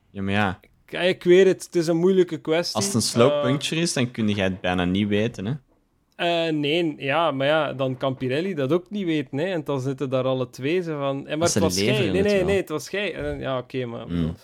Ja, 0.10 0.22
maar 0.22 0.34
ja. 0.34 0.60
Kijk, 0.86 1.16
ik 1.16 1.24
weet 1.24 1.46
het, 1.46 1.64
het 1.64 1.76
is 1.76 1.88
een 1.88 1.98
moeilijke 1.98 2.38
kwestie. 2.38 2.76
Als 2.76 2.86
het 2.86 2.94
een 2.94 3.02
slow 3.02 3.32
uh, 3.32 3.42
puncture 3.42 3.82
is, 3.82 3.94
dan 3.94 4.12
kun 4.12 4.28
je 4.28 4.42
het 4.42 4.62
bijna 4.62 4.86
niet 4.86 5.08
weten, 5.08 5.46
hè? 5.46 5.54
Uh, 6.18 6.54
nee, 6.54 6.96
ja, 6.98 7.32
maar 7.32 7.48
ja, 7.48 7.74
dan 7.74 7.98
kan 7.98 8.16
Pirelli 8.16 8.54
dat 8.54 8.72
ook 8.72 8.90
niet 8.90 9.06
weten, 9.06 9.38
hè? 9.38 9.46
En 9.46 9.64
dan 9.64 9.82
zitten 9.82 10.10
daar 10.10 10.24
alle 10.24 10.50
twee 10.50 10.82
ze 10.82 10.92
van... 10.92 11.28
En 11.28 11.38
maar 11.38 11.48
het 11.48 11.60
was 11.60 11.80
jij. 11.80 12.10
Nee, 12.10 12.22
nee, 12.22 12.44
nee, 12.44 12.58
het 12.58 12.70
was 12.70 12.90
jij. 12.90 13.38
ja, 13.40 13.58
oké, 13.58 13.86
maar... 13.86 14.08
Mm. 14.08 14.36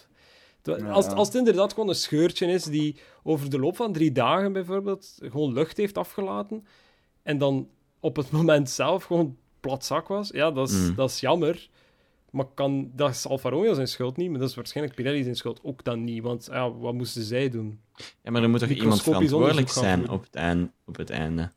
Als, 0.91 1.07
als 1.07 1.27
het 1.27 1.37
inderdaad 1.37 1.73
gewoon 1.73 1.89
een 1.89 1.95
scheurtje 1.95 2.47
is 2.47 2.63
die 2.63 2.99
over 3.23 3.49
de 3.49 3.59
loop 3.59 3.75
van 3.75 3.93
drie 3.93 4.11
dagen 4.11 4.53
bijvoorbeeld 4.53 5.17
gewoon 5.19 5.53
lucht 5.53 5.77
heeft 5.77 5.97
afgelaten 5.97 6.65
en 7.23 7.37
dan 7.37 7.69
op 7.99 8.15
het 8.15 8.31
moment 8.39 8.69
zelf 8.69 9.03
gewoon 9.03 9.37
plat 9.59 9.85
zak 9.85 10.07
was, 10.07 10.29
ja, 10.29 10.51
dat 10.51 10.69
is, 10.69 10.75
mm. 10.75 10.95
dat 10.95 11.09
is 11.09 11.19
jammer. 11.19 11.69
Maar 12.31 12.45
kan, 12.53 12.91
dat 12.95 13.09
is 13.09 13.27
Alfa 13.27 13.49
Romeo 13.49 13.73
zijn 13.73 13.87
schuld 13.87 14.17
niet, 14.17 14.29
maar 14.29 14.39
dat 14.39 14.49
is 14.49 14.55
waarschijnlijk 14.55 14.95
Pirelli 14.95 15.23
zijn 15.23 15.35
schuld 15.35 15.59
ook 15.63 15.83
dan 15.83 16.03
niet. 16.03 16.23
Want 16.23 16.47
ja, 16.51 16.71
wat 16.71 16.93
moesten 16.93 17.23
zij 17.23 17.49
doen? 17.49 17.79
Ja, 18.21 18.31
maar 18.31 18.43
er 18.43 18.49
moet 18.49 18.59
toch 18.59 18.69
iemand 18.69 19.01
verantwoordelijk 19.01 19.69
zijn 19.69 20.09
op 20.09 20.23
het, 20.23 20.35
einde, 20.35 20.71
op 20.85 20.97
het 20.97 21.09
einde? 21.09 21.51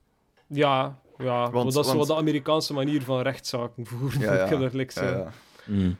Ja, 0.47 0.99
ja 1.19 1.51
want, 1.51 1.73
dat 1.73 1.87
is 1.87 1.93
want... 1.93 2.07
de 2.07 2.15
Amerikaanse 2.15 2.73
manier 2.73 3.03
van 3.03 3.21
rechtszaken 3.21 3.87
voeren. 3.87 4.21
Ja, 4.21 4.35
ja. 4.51 4.71
ja, 4.71 4.85
ja. 4.95 5.33
Mm. 5.67 5.97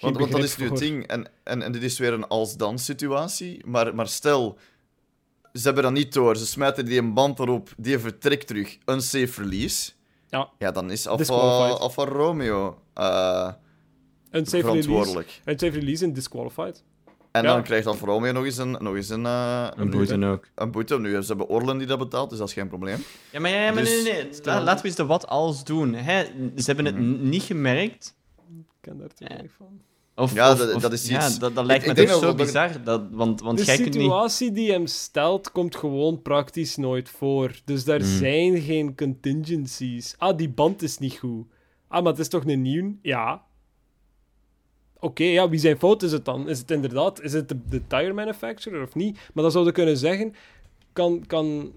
Want, 0.00 0.16
want, 0.16 0.30
dat 0.30 0.42
is 0.42 0.56
nu 0.56 0.68
het 0.68 0.78
ding. 0.78 1.06
En, 1.06 1.26
en, 1.44 1.62
en 1.62 1.72
dit 1.72 1.82
is 1.82 1.98
weer 1.98 2.12
een 2.12 2.28
als-dan 2.28 2.78
situatie. 2.78 3.66
Maar, 3.66 3.94
maar 3.94 4.08
stel, 4.08 4.58
ze 5.52 5.62
hebben 5.62 5.82
dat 5.82 5.92
niet 5.92 6.12
door. 6.12 6.36
Ze 6.36 6.46
smijten 6.46 6.84
die 6.84 6.98
een 6.98 7.14
band 7.14 7.38
erop, 7.38 7.68
die 7.76 7.98
vertrekt 7.98 8.46
terug. 8.46 8.78
Unsafe 8.86 9.42
release. 9.42 9.92
Ja. 10.28 10.50
Ja, 10.58 10.70
dan 10.70 10.90
is 10.90 11.06
Alfa, 11.06 11.34
Alfa 11.68 12.04
Romeo 12.04 12.82
uh, 12.98 13.52
unsafe 14.30 14.60
verantwoordelijk. 14.60 15.28
Release. 15.28 15.50
Unsafe 15.64 15.78
release 15.78 16.04
en 16.04 16.12
disqualified. 16.12 16.84
En 17.32 17.44
dan 17.44 17.62
krijgt 17.62 17.86
Alfa 17.86 18.06
Romeo 18.06 18.32
nog 18.32 18.44
eens 18.44 18.56
een... 18.56 18.70
Nog 18.70 18.94
eens 18.94 19.08
een, 19.08 19.24
uh, 19.24 19.68
een 19.76 19.90
boete 19.90 20.26
ook. 20.26 20.48
Een 20.54 20.70
boete. 20.70 20.98
Nu, 20.98 21.22
ze 21.22 21.26
hebben 21.26 21.48
Orlen 21.48 21.78
die 21.78 21.86
dat 21.86 21.98
betaalt, 21.98 22.30
dus 22.30 22.38
dat 22.38 22.48
is 22.48 22.54
geen 22.54 22.68
probleem. 22.68 23.04
Ja, 23.32 23.40
maar, 23.40 23.50
ja, 23.50 23.64
ja, 23.64 23.72
maar 23.72 23.82
dus, 23.82 24.02
nee, 24.02 24.02
nee, 24.02 24.22
nee. 24.22 24.62
laten 24.62 24.82
we 24.82 24.86
eens 24.86 24.96
de 24.96 25.06
wat 25.06 25.26
als 25.26 25.64
doen. 25.64 25.94
Hè? 25.94 26.24
Ze 26.56 26.62
hebben 26.64 26.84
het 26.84 26.96
mm 26.96 27.28
niet 27.28 27.42
gemerkt. 27.42 28.16
Ik 28.48 28.64
ken 28.80 28.98
daar 28.98 29.08
te 29.08 29.24
weinig 29.28 29.52
van. 29.56 29.80
Of, 30.20 30.34
ja, 30.34 30.54
dat, 30.54 30.80
dat, 30.80 30.92
is 30.92 31.02
iets... 31.02 31.10
ja, 31.10 31.38
dat, 31.38 31.54
dat 31.54 31.64
lijkt 31.64 31.86
me 31.86 31.94
toch 31.94 32.18
zo 32.18 32.34
bizar. 32.34 32.84
Dat, 32.84 33.02
want, 33.10 33.40
want 33.40 33.58
de 33.58 33.64
situatie 33.64 34.52
die 34.52 34.70
hem 34.70 34.86
stelt, 34.86 35.52
komt 35.52 35.76
gewoon 35.76 36.22
praktisch 36.22 36.76
nooit 36.76 37.08
voor. 37.08 37.60
Dus 37.64 37.84
daar 37.84 38.00
hmm. 38.00 38.16
zijn 38.16 38.60
geen 38.60 38.96
contingencies. 38.96 40.14
Ah, 40.18 40.36
die 40.36 40.48
band 40.48 40.82
is 40.82 40.98
niet 40.98 41.14
goed. 41.14 41.46
Ah, 41.88 42.02
maar 42.02 42.12
het 42.12 42.20
is 42.20 42.28
toch 42.28 42.44
een 42.46 42.62
nieuw? 42.62 42.96
Ja. 43.02 43.42
Oké, 44.98 45.24
ja, 45.24 45.48
wie 45.48 45.58
zijn 45.58 45.78
fout 45.78 46.02
is 46.02 46.12
het 46.12 46.24
dan? 46.24 46.48
Is 46.48 46.58
het 46.58 46.70
inderdaad, 46.70 47.22
is 47.22 47.32
het 47.32 47.48
de, 47.48 47.58
de 47.68 47.86
tire 47.86 48.12
manufacturer 48.12 48.82
of 48.82 48.94
niet? 48.94 49.18
Maar 49.34 49.42
dan 49.42 49.52
zouden 49.52 49.72
kunnen 49.72 49.96
zeggen, 49.96 50.34
kan, 50.92 51.26
kan, 51.26 51.72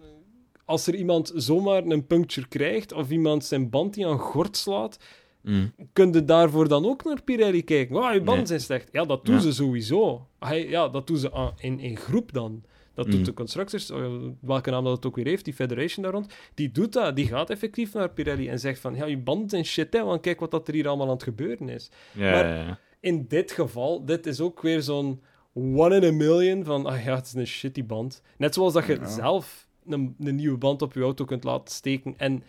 als 0.65 0.87
er 0.87 0.95
iemand 0.95 1.31
zomaar 1.35 1.83
een 1.85 2.07
puncture 2.07 2.47
krijgt, 2.47 2.93
of 2.93 3.09
iemand 3.09 3.45
zijn 3.45 3.69
band 3.69 3.93
die 3.93 4.07
aan 4.07 4.19
gort 4.19 4.57
slaat, 4.57 4.97
Mm. 5.43 5.73
Kun 5.93 6.13
je 6.13 6.25
daarvoor 6.25 6.67
dan 6.67 6.85
ook 6.85 7.03
naar 7.03 7.23
Pirelli 7.23 7.63
kijken? 7.63 7.95
Oh, 7.95 8.13
je 8.13 8.21
banden 8.21 8.47
zijn 8.47 8.59
slecht. 8.59 8.89
Ja, 8.91 9.05
dat 9.05 9.25
doen 9.25 9.41
ze 9.41 9.53
sowieso. 9.53 10.27
ja, 10.51 10.89
dat 10.89 11.07
doen 11.07 11.17
ze 11.17 11.51
in, 11.57 11.79
in 11.79 11.97
groep 11.97 12.33
dan. 12.33 12.63
Dat 12.93 13.05
doet 13.05 13.17
mm. 13.19 13.23
de 13.23 13.33
Constructors, 13.33 13.89
eh, 13.89 14.11
welke 14.41 14.69
naam 14.69 14.83
dat 14.83 14.95
het 14.95 15.05
ook 15.05 15.15
weer 15.15 15.25
heeft, 15.25 15.45
die 15.45 15.53
Federation 15.53 16.03
daar 16.03 16.13
rond. 16.13 16.33
Die 16.53 16.71
doet 16.71 16.93
dat. 16.93 17.15
Die 17.15 17.27
gaat 17.27 17.49
effectief 17.49 17.93
naar 17.93 18.09
Pirelli 18.09 18.49
en 18.49 18.59
zegt 18.59 18.79
van, 18.79 18.95
ja, 18.95 19.05
je 19.05 19.17
banden 19.17 19.49
zijn 19.49 19.65
shit, 19.65 19.93
hè, 19.93 20.03
want 20.03 20.21
kijk 20.21 20.39
wat 20.39 20.51
dat 20.51 20.67
er 20.67 20.73
hier 20.73 20.87
allemaal 20.87 21.07
aan 21.07 21.13
het 21.13 21.23
gebeuren 21.23 21.69
is. 21.69 21.91
Ja, 22.11 22.31
maar 22.31 22.79
in 22.99 23.25
dit 23.27 23.51
geval, 23.51 24.05
dit 24.05 24.25
is 24.25 24.41
ook 24.41 24.61
weer 24.61 24.81
zo'n 24.81 25.21
one 25.53 25.95
in 25.95 26.03
a 26.03 26.11
million 26.11 26.63
van, 26.63 26.85
ah 26.85 27.03
ja, 27.03 27.15
het 27.15 27.25
is 27.25 27.33
een 27.33 27.47
shitty 27.47 27.85
band. 27.85 28.21
Net 28.37 28.53
zoals 28.53 28.73
dat 28.73 28.85
je 28.85 28.99
zelf 29.03 29.67
een, 29.85 30.15
een 30.19 30.35
nieuwe 30.35 30.57
band 30.57 30.81
op 30.81 30.93
je 30.93 31.01
auto 31.01 31.25
kunt 31.25 31.43
laten 31.43 31.73
steken 31.73 32.13
en 32.17 32.43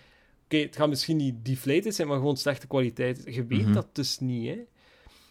Oké, 0.45 0.57
het 0.57 0.77
gaat 0.77 0.89
misschien 0.89 1.17
niet 1.17 1.45
deflated 1.45 1.95
zijn, 1.95 2.09
maar 2.09 2.17
gewoon 2.17 2.37
slechte 2.37 2.67
kwaliteit. 2.67 3.23
Je 3.25 3.47
weet 3.47 3.63
mhm. 3.63 3.73
dat 3.73 3.87
dus 3.93 4.19
niet, 4.19 4.49
hè. 4.49 4.59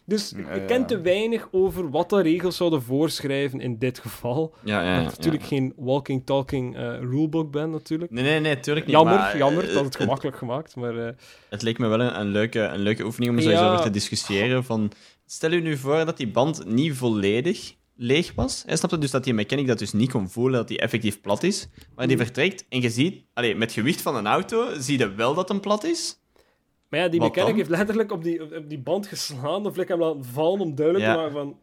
Dus 0.05 0.29
je 0.29 0.65
kent 0.67 0.87
te 0.87 1.01
weinig 1.01 1.47
over 1.51 1.89
wat 1.89 2.09
de 2.09 2.21
regels 2.21 2.57
zouden 2.57 2.81
voorschrijven 2.81 3.59
in 3.59 3.77
dit 3.77 3.99
geval. 3.99 4.53
Ja, 4.63 4.83
ja, 4.83 5.03
dat 5.03 5.11
ik 5.11 5.17
natuurlijk 5.17 5.43
geen 5.43 5.73
walking, 5.75 6.25
talking 6.25 6.75
uh, 6.77 6.99
rulebook 6.99 7.51
ben, 7.51 7.69
natuurlijk. 7.69 8.11
Nee, 8.11 8.23
nee, 8.23 8.39
nee, 8.39 8.55
natuurlijk 8.55 8.85
niet. 8.85 8.95
Jammer, 8.95 9.15
maar, 9.15 9.37
jammer, 9.37 9.73
dat 9.73 9.85
het 9.85 9.95
gemakkelijk 9.95 10.37
gemaakt, 10.37 10.75
maar... 10.75 10.95
Uh... 10.95 11.09
Het 11.49 11.61
leek 11.61 11.77
me 11.77 11.87
wel 11.87 11.99
een, 11.99 12.19
een, 12.19 12.27
leuke, 12.27 12.59
een 12.59 12.79
leuke 12.79 13.03
oefening 13.03 13.31
om 13.31 13.41
zo 13.41 13.49
eens 13.49 13.59
over 13.59 13.81
te 13.81 13.89
discussiëren 13.89 14.63
van... 14.63 14.91
Stel 15.25 15.51
je 15.51 15.61
nu 15.61 15.77
voor 15.77 16.05
dat 16.05 16.17
die 16.17 16.27
band 16.27 16.65
niet 16.65 16.93
volledig 16.93 17.75
leeg 17.95 18.33
was. 18.35 18.63
Hij 18.65 18.75
snapte 18.75 18.97
dus 18.97 19.11
dat 19.11 19.23
die 19.23 19.33
mechanic 19.33 19.67
dat 19.67 19.79
dus 19.79 19.93
niet 19.93 20.11
kon 20.11 20.29
voelen 20.29 20.59
dat 20.59 20.69
hij 20.69 20.79
effectief 20.79 21.21
plat 21.21 21.43
is. 21.43 21.67
Maar 21.95 22.07
die 22.07 22.17
mm. 22.17 22.23
vertrekt 22.23 22.65
en 22.69 22.81
je 22.81 22.89
ziet, 22.89 23.23
allee, 23.33 23.55
met 23.55 23.71
gewicht 23.71 24.01
van 24.01 24.15
een 24.15 24.27
auto, 24.27 24.79
zie 24.79 24.97
je 24.97 25.13
wel 25.13 25.33
dat 25.33 25.49
hem 25.49 25.59
plat 25.59 25.83
is. 25.83 26.21
Maar 26.89 26.99
ja, 26.99 27.07
die 27.07 27.19
mechanic 27.19 27.55
heeft 27.55 27.69
letterlijk 27.69 28.11
op 28.11 28.23
die, 28.23 28.57
op 28.57 28.69
die 28.69 28.79
band 28.79 29.07
geslaan 29.07 29.65
of 29.65 29.75
lekker 29.75 29.97
hem 29.97 30.05
laten 30.05 30.25
vallen 30.25 30.59
om 30.59 30.75
duidelijk 30.75 31.05
te 31.05 31.17
maken 31.17 31.31
van... 31.31 31.57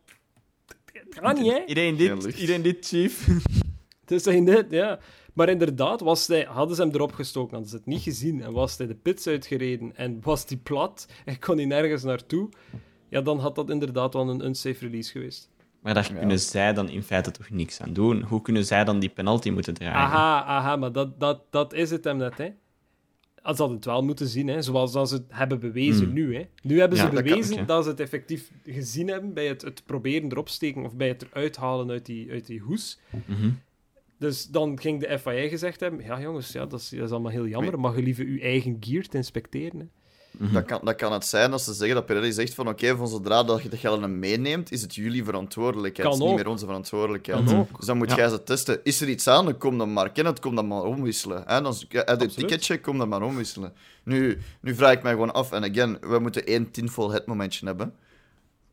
Het 0.92 1.18
gaat 1.20 1.38
niet, 1.38 1.52
hè? 1.52 1.64
Iedereen 1.66 1.96
dit, 1.96 2.24
iedereen 2.24 2.62
dit, 2.62 2.86
chief. 2.86 3.26
Het 4.06 4.26
is 4.26 4.44
dit, 4.44 4.66
ja. 4.70 4.98
Maar 5.34 5.48
inderdaad, 5.48 6.00
was 6.00 6.26
hij, 6.26 6.42
hadden 6.42 6.76
ze 6.76 6.82
hem 6.82 6.90
erop 6.90 7.12
gestoken, 7.12 7.50
hadden 7.50 7.70
ze 7.70 7.76
het 7.76 7.86
niet 7.86 8.02
gezien 8.02 8.42
en 8.42 8.52
was 8.52 8.78
hij 8.78 8.86
de 8.86 8.94
pits 8.94 9.26
uitgereden 9.26 9.96
en 9.96 10.18
was 10.22 10.46
die 10.46 10.58
plat 10.58 11.06
en 11.24 11.38
kon 11.38 11.56
hij 11.56 11.66
nergens 11.66 12.02
naartoe, 12.02 12.48
ja, 13.08 13.20
dan 13.20 13.38
had 13.38 13.54
dat 13.54 13.70
inderdaad 13.70 14.14
wel 14.14 14.28
een 14.28 14.44
unsafe 14.44 14.84
release 14.84 15.10
geweest. 15.10 15.49
Maar 15.80 15.94
daar 15.94 16.12
kunnen 16.12 16.38
zij 16.40 16.72
dan 16.72 16.88
in 16.88 17.02
feite 17.02 17.30
toch 17.30 17.50
niks 17.50 17.80
aan 17.80 17.92
doen. 17.92 18.22
Hoe 18.22 18.42
kunnen 18.42 18.64
zij 18.64 18.84
dan 18.84 18.98
die 18.98 19.08
penalty 19.08 19.50
moeten 19.50 19.74
dragen? 19.74 20.00
Aha, 20.00 20.44
aha, 20.44 20.76
maar 20.76 20.92
dat, 20.92 21.20
dat, 21.20 21.42
dat 21.50 21.72
is 21.72 21.90
het 21.90 22.04
hem 22.04 22.16
net, 22.16 22.38
hè. 22.38 22.48
Als 23.42 23.56
dat 23.56 23.70
het 23.70 23.84
wel 23.84 24.02
moeten 24.02 24.26
zien, 24.26 24.48
hè. 24.48 24.62
zoals 24.62 24.92
ze 24.92 25.14
het 25.14 25.24
hebben 25.28 25.60
bewezen 25.60 26.04
hmm. 26.04 26.14
nu. 26.14 26.36
Hè. 26.36 26.46
Nu 26.62 26.78
hebben 26.78 26.98
ze 26.98 27.08
bewezen 27.08 27.66
dat, 27.66 27.84
ze 27.84 27.90
het 27.90 28.00
effectief 28.00 28.50
gezien 28.64 29.08
hebben 29.08 29.34
bij 29.34 29.46
het, 29.46 29.62
het 29.62 29.82
proberen 29.86 30.30
erop 30.30 30.48
steken 30.48 30.84
of 30.84 30.94
bij 30.94 31.08
het 31.08 31.22
eruit 31.22 31.56
halen 31.56 31.90
uit 31.90 32.06
die, 32.06 32.30
uit 32.30 32.46
die 32.46 32.60
hoes. 32.60 32.98
Mhm. 33.26 33.50
Dus 34.18 34.46
dan 34.46 34.80
ging 34.80 35.00
de 35.00 35.18
FIA 35.18 35.48
gezegd 35.48 35.80
hebben: 35.80 36.04
Ja, 36.04 36.20
jongens, 36.20 36.52
ja, 36.52 36.66
dat, 36.66 36.80
is, 36.80 36.88
dat 36.88 37.04
is 37.04 37.10
allemaal 37.10 37.30
heel 37.30 37.46
jammer. 37.46 37.80
Mag 37.80 37.96
je 37.96 38.02
liever 38.02 38.24
uw 38.24 38.38
eigen 38.38 38.76
gear 38.80 39.02
te 39.02 39.16
inspecteren? 39.16 39.80
Hè. 39.80 39.86
Mhm. 40.30 40.52
dat, 40.52 40.64
kan, 40.64 40.80
dat 40.84 40.96
kan 40.96 41.12
het 41.12 41.26
zijn 41.26 41.52
als 41.52 41.64
ze 41.64 41.72
zeggen 41.72 41.96
dat 41.96 42.06
Pirelli 42.06 42.32
zegt 42.32 42.54
van 42.54 42.68
oké, 42.68 42.96
van 42.96 43.08
zodra 43.08 43.44
dat 43.44 43.62
je 43.62 43.68
de 43.68 43.76
gelden 43.76 44.18
meeneemt, 44.18 44.72
is 44.72 44.82
het 44.82 44.94
jullie 44.94 45.24
verantwoordelijkheid. 45.24 46.08
het 46.08 46.18
is 46.18 46.26
niet 46.26 46.36
meer 46.36 46.48
onze 46.48 46.66
verantwoordelijkheid. 46.66 47.46
Dus 47.48 47.86
dan 47.86 47.96
moet 47.96 48.12
jij 48.12 48.28
ze 48.28 48.42
testen. 48.42 48.80
Is 48.84 49.00
er 49.00 49.08
iets 49.08 49.26
aan, 49.26 49.44
dan 49.44 49.58
kom 49.58 49.78
dan 49.78 49.92
maar 49.92 50.12
kennen, 50.12 50.40
kom 50.40 50.54
dan 50.54 50.66
maar 50.66 50.82
omwisselen. 50.82 51.42
Hè? 51.46 51.62
Dan, 51.62 51.74
het 51.88 52.34
ticketje, 52.34 52.80
kom 52.80 52.98
dan 52.98 53.08
maar 53.08 53.22
omwisselen. 53.22 53.72
Nu, 54.02 54.38
nu 54.60 54.74
vraag 54.74 54.92
ik 54.92 55.02
mij 55.02 55.12
gewoon 55.12 55.32
af, 55.32 55.52
en 55.52 55.70
again, 55.70 55.98
we 56.00 56.18
moeten 56.18 56.46
één 56.46 56.70
tinvol 56.70 57.10
het 57.10 57.26
momentje 57.26 57.66
hebben. 57.66 57.94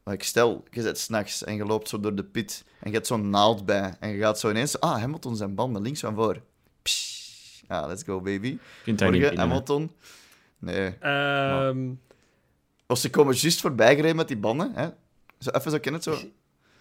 Maar 0.04 0.14
ik 0.14 0.24
stel, 0.24 0.64
je 0.72 0.82
zit 0.82 1.00
s'nachts 1.00 1.44
en 1.44 1.56
je 1.56 1.66
loopt 1.66 1.90
zo 1.90 2.00
door 2.00 2.16
de 2.16 2.24
pit 2.24 2.64
en 2.80 2.90
je 2.90 2.96
hebt 2.96 3.08
zo'n 3.08 3.30
naald 3.30 3.66
bij 3.66 3.96
en 4.00 4.10
je 4.10 4.18
gaat 4.18 4.40
zo 4.40 4.50
ineens... 4.50 4.80
Ah, 4.80 5.00
Hamilton 5.00 5.36
zijn 5.36 5.56
banden 5.56 5.82
links 5.82 6.00
van 6.00 6.16
voor. 6.16 6.42
Psh, 6.82 7.62
ah, 7.68 7.88
let's 7.88 8.04
go, 8.04 8.22
baby. 8.22 8.58
Morgen, 8.86 9.38
Hamilton... 9.38 9.92
Nee. 10.60 10.98
Um... 11.68 12.00
Of 12.88 12.98
ze 12.98 13.10
komen 13.10 13.36
juist 13.36 13.62
voorbij 13.62 13.96
gereden 13.96 14.16
met 14.16 14.28
die 14.28 14.38
banden, 14.38 14.72
hè? 14.76 14.88
Zo 15.40 15.50
even 15.50 15.72
zo 15.72 15.80
kennen, 15.80 16.02
zo... 16.02 16.18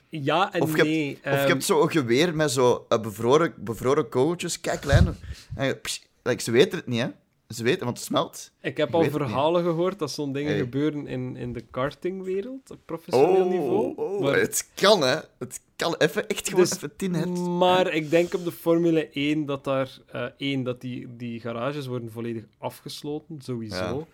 Ja 0.09 0.53
en 0.53 0.63
of 0.63 0.77
je 0.77 0.83
nee. 0.83 1.19
Hebt, 1.23 1.37
Of 1.37 1.43
je 1.43 1.49
hebt 1.49 1.65
zo 1.65 1.83
een 1.83 1.91
geweer 1.91 2.35
met 2.35 2.51
zo 2.51 2.87
uh, 2.89 3.01
bevroren, 3.01 3.55
bevroren 3.57 4.09
kogeltjes, 4.09 4.61
kijk, 4.61 4.81
klein. 4.81 5.17
En, 5.55 5.81
like, 6.23 6.43
ze 6.43 6.51
weten 6.51 6.79
het 6.79 6.87
niet, 6.87 7.01
hè? 7.01 7.09
Ze 7.49 7.63
weten, 7.63 7.85
want 7.85 7.97
het 7.97 8.07
smelt. 8.07 8.51
Ik 8.61 8.77
heb 8.77 8.95
al 8.95 9.05
verhalen 9.05 9.63
gehoord 9.63 9.99
dat 9.99 10.11
zo'n 10.11 10.33
dingen 10.33 10.59
gebeuren 10.59 11.07
in, 11.07 11.37
in 11.37 11.53
de 11.53 11.61
kartingwereld, 11.61 12.71
op 12.71 12.79
professioneel 12.85 13.45
oh, 13.45 13.51
niveau. 13.51 13.97
Oh, 13.97 14.21
maar... 14.21 14.39
Het 14.39 14.71
kan, 14.75 15.03
hè. 15.03 15.17
Het 15.39 15.61
kan 15.77 15.95
even, 15.99 16.29
echt 16.29 16.49
gewoon 16.49 16.65
dus, 16.65 16.75
even 16.75 16.97
tien 16.97 17.57
Maar 17.59 17.95
ik 17.95 18.11
denk 18.11 18.35
op 18.35 18.45
de 18.45 18.53
Formule 18.53 19.09
1 19.09 19.47
dat 19.47 19.65
daar... 19.65 19.99
Uh, 20.15 20.25
één, 20.37 20.63
dat 20.63 20.81
die, 20.81 21.17
die 21.17 21.41
garages 21.41 21.87
worden 21.87 22.11
volledig 22.11 22.45
afgesloten, 22.59 23.41
sowieso. 23.41 24.07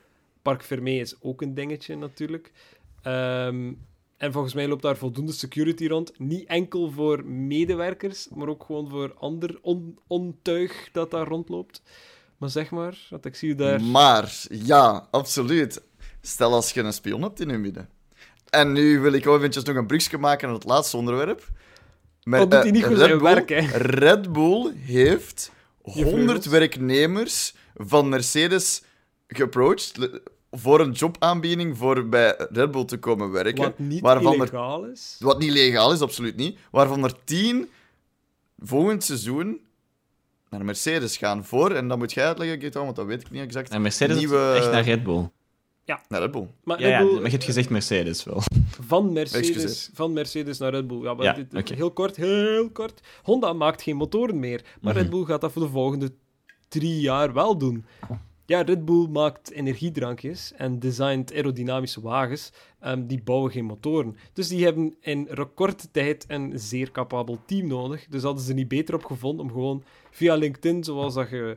Park 0.43 0.62
Fermé 0.62 0.91
is 0.91 1.14
ook 1.20 1.43
een 1.43 1.55
dingetje, 1.55 1.97
natuurlijk. 1.97 2.53
Um, 3.07 3.78
en 4.16 4.33
volgens 4.33 4.55
mij 4.55 4.68
loopt 4.68 4.83
daar 4.83 4.97
voldoende 4.97 5.33
security 5.33 5.87
rond. 5.87 6.18
Niet 6.18 6.47
enkel 6.47 6.91
voor 6.91 7.24
medewerkers, 7.26 8.28
maar 8.28 8.49
ook 8.49 8.64
gewoon 8.64 8.89
voor 8.89 9.14
ander 9.18 9.59
on 9.62 9.99
ontuig 10.07 10.89
dat 10.93 11.11
daar 11.11 11.26
rondloopt. 11.26 11.83
Maar 12.43 12.51
zeg 12.51 12.70
maar, 12.70 12.99
wat 13.11 13.24
ik 13.24 13.34
zie 13.34 13.55
daar... 13.55 13.82
Maar, 13.82 14.34
ja, 14.49 15.09
absoluut. 15.11 15.82
Stel 16.20 16.53
als 16.53 16.72
je 16.72 16.82
een 16.82 16.93
spion 16.93 17.22
hebt 17.22 17.40
in 17.40 17.49
je 17.49 17.59
midden. 17.59 17.88
En 18.51 18.72
nu 18.72 19.01
wil 19.01 19.12
ik 19.12 19.26
ook 19.26 19.38
eventjes 19.38 19.64
nog 19.64 19.76
een 19.76 19.86
brugje 19.86 20.18
maken 20.18 20.47
naar 20.47 20.57
het 20.57 20.66
laatste 20.66 20.97
onderwerp. 20.97 21.49
Maar, 22.22 22.38
dat 22.38 22.51
doet 22.51 22.62
hij 22.62 22.70
niet 22.70 22.84
goed 22.84 22.99
zijn 22.99 23.20
werk, 23.20 23.49
hè? 23.49 23.61
Red 23.76 24.32
Bull 24.32 24.72
heeft 24.76 25.51
100 25.82 26.45
werknemers 26.45 27.55
van 27.74 28.09
Mercedes 28.09 28.82
geapproached 29.28 30.20
voor 30.51 30.80
een 30.80 30.93
jobaanbieding 30.93 31.76
voor 31.76 32.09
bij 32.09 32.34
Red 32.51 32.70
Bull 32.70 32.84
te 32.84 32.99
komen 32.99 33.30
werken. 33.30 33.62
Wat 33.62 33.78
niet 33.78 34.01
waarvan 34.01 34.36
legaal 34.36 34.84
is. 34.84 35.16
Wat 35.18 35.38
niet 35.38 35.53
legaal 35.53 35.93
is, 35.93 36.01
absoluut 36.01 36.36
niet. 36.36 36.59
Waarvan 36.70 37.05
er 37.05 37.14
10 37.24 37.68
volgend 38.59 39.05
seizoen 39.05 39.61
naar 40.53 40.64
Mercedes 40.64 41.16
gaan 41.16 41.44
voor, 41.44 41.70
en 41.70 41.88
dan 41.88 41.98
moet 41.98 42.12
jij 42.12 42.26
uitleggen, 42.26 42.61
Gaetan, 42.61 42.84
want 42.84 42.96
dat 42.96 43.07
weet 43.07 43.20
ik 43.20 43.30
niet 43.30 43.42
exact. 43.42 43.70
Naar 43.70 43.80
Mercedes 43.80 44.16
Nieuwe... 44.16 44.53
echt 44.53 44.70
naar 44.70 44.84
Red 44.84 45.03
Bull? 45.03 45.28
Ja. 45.84 46.00
Naar 46.09 46.20
Red 46.20 46.30
Bull. 46.30 46.48
Maar, 46.64 46.80
ja, 46.80 46.98
Red 46.98 47.07
Bull... 47.07 47.14
maar 47.14 47.24
je 47.24 47.30
hebt 47.30 47.44
gezegd 47.44 47.70
Mercedes 47.70 48.24
wel. 48.24 48.42
Van 48.88 49.12
Mercedes, 49.12 49.90
van 49.94 50.12
Mercedes 50.12 50.59
naar 50.59 50.70
Red 50.70 50.86
Bull. 50.86 51.03
Ja, 51.03 51.14
maar 51.14 51.34
dit, 51.34 51.68
heel 51.68 51.90
kort, 51.90 52.16
heel 52.16 52.70
kort. 52.70 53.00
Honda 53.22 53.53
maakt 53.53 53.82
geen 53.82 53.96
motoren 53.96 54.38
meer, 54.38 54.64
maar 54.80 54.94
Red 54.94 55.03
mhm. 55.03 55.12
Bull 55.12 55.24
gaat 55.24 55.40
dat 55.40 55.53
voor 55.53 55.62
de 55.62 55.68
volgende 55.68 56.12
drie 56.68 57.00
jaar 57.00 57.32
wel 57.32 57.59
doen. 57.59 57.84
ja, 58.46 58.62
Red 58.62 58.84
Bull 58.84 59.09
maakt 59.09 59.50
energiedrankjes 59.50 60.53
en 60.57 60.78
designt 60.78 61.32
aerodynamische 61.32 62.00
wagens. 62.00 62.53
Um, 62.86 63.07
die 63.07 63.22
bouwen 63.22 63.50
geen 63.50 63.64
motoren. 63.64 64.16
Dus 64.32 64.48
die 64.48 64.64
hebben 64.64 64.94
in 65.00 65.26
recordtijd 65.30 66.24
een 66.28 66.53
zeer 66.55 66.90
capabel 66.90 67.38
team 67.46 67.66
nodig. 67.66 68.07
Dus 68.09 68.22
hadden 68.22 68.42
ze 68.42 68.53
niet 68.53 68.68
beter 68.68 68.94
op 68.94 69.05
gevonden 69.05 69.44
om 69.44 69.53
gewoon 69.53 69.84
via 70.12 70.34
LinkedIn, 70.34 70.84
zoals 70.84 71.14
dat 71.14 71.30
je 71.30 71.56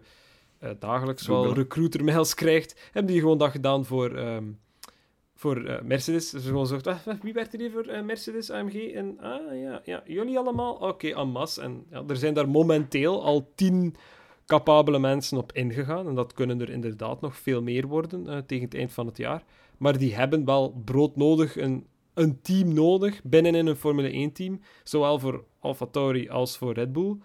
uh, 0.63 0.69
dagelijks 0.79 1.27
wel 1.27 1.53
recruiter-mails 1.53 2.33
krijgt, 2.33 2.89
hebben 2.91 3.11
die 3.11 3.21
gewoon 3.21 3.37
dat 3.37 3.51
gedaan 3.51 3.85
voor, 3.85 4.17
um, 4.17 4.59
voor 5.35 5.57
uh, 5.57 5.81
Mercedes. 5.81 6.29
Dus 6.29 6.45
gewoon 6.45 6.67
zocht, 6.67 6.87
ah, 6.87 6.97
wie 7.21 7.33
werkt 7.33 7.53
er 7.53 7.59
hier 7.59 7.71
voor 7.71 7.87
uh, 7.87 8.01
Mercedes, 8.01 8.51
AMG? 8.51 8.93
En 8.93 9.19
ah 9.19 9.61
ja, 9.61 9.81
ja 9.83 10.03
jullie 10.05 10.37
allemaal? 10.37 10.73
Oké, 10.73 10.85
okay, 10.85 11.13
Amas. 11.13 11.57
En 11.57 11.85
ja, 11.89 12.03
er 12.07 12.17
zijn 12.17 12.33
daar 12.33 12.49
momenteel 12.49 13.23
al 13.23 13.51
tien 13.55 13.95
capabele 14.45 14.99
mensen 14.99 15.37
op 15.37 15.51
ingegaan. 15.51 16.07
En 16.07 16.15
dat 16.15 16.33
kunnen 16.33 16.61
er 16.61 16.69
inderdaad 16.69 17.21
nog 17.21 17.37
veel 17.37 17.61
meer 17.61 17.87
worden 17.87 18.45
tegen 18.45 18.65
het 18.65 18.75
eind 18.75 18.91
van 18.91 19.05
het 19.05 19.17
jaar. 19.17 19.43
Maar 19.77 19.97
die 19.97 20.15
hebben 20.15 20.45
wel 20.45 20.81
broodnodig 20.85 21.57
een, 21.57 21.87
een 22.13 22.41
team 22.41 22.73
nodig 22.73 23.23
binnenin 23.23 23.67
een 23.67 23.75
Formule 23.75 24.29
1-team. 24.29 24.59
Zowel 24.83 25.19
voor 25.19 25.43
AlphaTauri 25.59 26.29
als 26.29 26.57
voor 26.57 26.73
Red 26.73 26.93
Bull. 26.93 27.17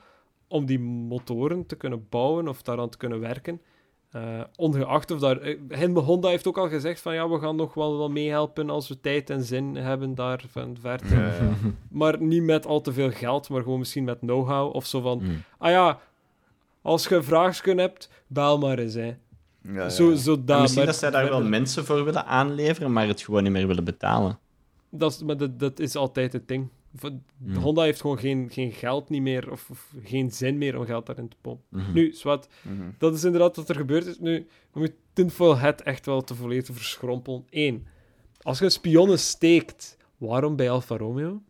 Om 0.50 0.66
die 0.66 0.78
motoren 0.80 1.66
te 1.66 1.76
kunnen 1.76 2.06
bouwen 2.08 2.48
of 2.48 2.62
daaraan 2.62 2.88
te 2.88 2.96
kunnen 2.96 3.20
werken. 3.20 3.60
Uh, 4.16 4.40
ongeacht 4.56 5.10
of 5.10 5.18
daar... 5.18 5.48
Uh, 5.48 5.96
Honda 5.96 6.28
heeft 6.28 6.46
ook 6.46 6.58
al 6.58 6.68
gezegd 6.68 7.00
van 7.00 7.14
ja, 7.14 7.28
we 7.28 7.38
gaan 7.38 7.56
nog 7.56 7.74
wel, 7.74 7.98
wel 7.98 8.10
meehelpen 8.10 8.70
als 8.70 8.88
we 8.88 9.00
tijd 9.00 9.30
en 9.30 9.42
zin 9.42 9.76
hebben 9.76 10.14
daar 10.14 10.44
van 10.48 10.76
ver 10.80 11.00
ja, 11.10 11.24
ja. 11.26 11.52
Maar 11.90 12.22
niet 12.22 12.42
met 12.42 12.66
al 12.66 12.80
te 12.80 12.92
veel 12.92 13.10
geld, 13.10 13.48
maar 13.48 13.62
gewoon 13.62 13.78
misschien 13.78 14.04
met 14.04 14.18
know-how 14.18 14.74
of 14.74 14.86
zo 14.86 15.00
van... 15.00 15.18
Mm. 15.22 15.42
Ah 15.58 15.70
ja, 15.70 16.00
als 16.82 17.08
je 17.08 17.22
vragen 17.22 17.78
hebt, 17.78 18.10
bel 18.26 18.58
maar 18.58 18.78
eens. 18.78 18.94
Hè. 18.94 19.16
Ja, 19.62 19.88
Zo, 19.88 20.08
misschien 20.08 20.86
dat 20.86 20.96
zij 20.96 21.10
daar 21.10 21.28
wel 21.28 21.42
mensen 21.58 21.84
voor 21.84 22.04
willen 22.04 22.26
aanleveren, 22.26 22.92
maar 22.92 23.06
het 23.06 23.20
gewoon 23.20 23.42
niet 23.42 23.52
meer 23.52 23.66
willen 23.66 23.84
betalen. 23.84 24.38
Dat 24.90 25.10
is, 25.12 25.22
maar 25.22 25.36
dat, 25.36 25.58
dat 25.58 25.78
is 25.78 25.96
altijd 25.96 26.32
het 26.32 26.48
ding. 26.48 26.68
Hmm. 26.98 27.54
Honda 27.54 27.82
heeft 27.82 28.00
gewoon 28.00 28.18
geen, 28.18 28.48
geen 28.50 28.72
geld 28.72 29.08
niet 29.08 29.22
meer, 29.22 29.50
of, 29.50 29.70
of, 29.70 29.94
geen 30.02 30.30
zin 30.30 30.58
meer 30.58 30.78
om 30.78 30.84
geld 30.84 31.06
daarin 31.06 31.28
te 31.28 31.36
pompen. 31.40 31.64
Mhm. 31.68 31.92
Nu, 31.92 32.12
zwart, 32.12 32.48
mm 32.62 32.94
dat 32.98 33.14
is 33.14 33.24
inderdaad 33.24 33.56
wat 33.56 33.68
er 33.68 33.74
gebeurd 33.74 34.06
is. 34.06 34.18
Nu, 34.18 34.46
we 34.72 34.78
moeten 34.78 34.98
tinfoil 35.12 35.56
het 35.58 35.82
echt 35.82 36.06
wel 36.06 36.22
te 36.22 36.34
volledig 36.34 36.76
verschrompelen. 36.76 37.44
Eén, 37.50 37.86
als 38.42 38.58
je 38.58 38.70
spionnen 38.70 39.18
steekt, 39.18 39.96
waarom 40.16 40.56
bij 40.56 40.70
Alfa 40.70 40.96
Romeo? 40.96 41.42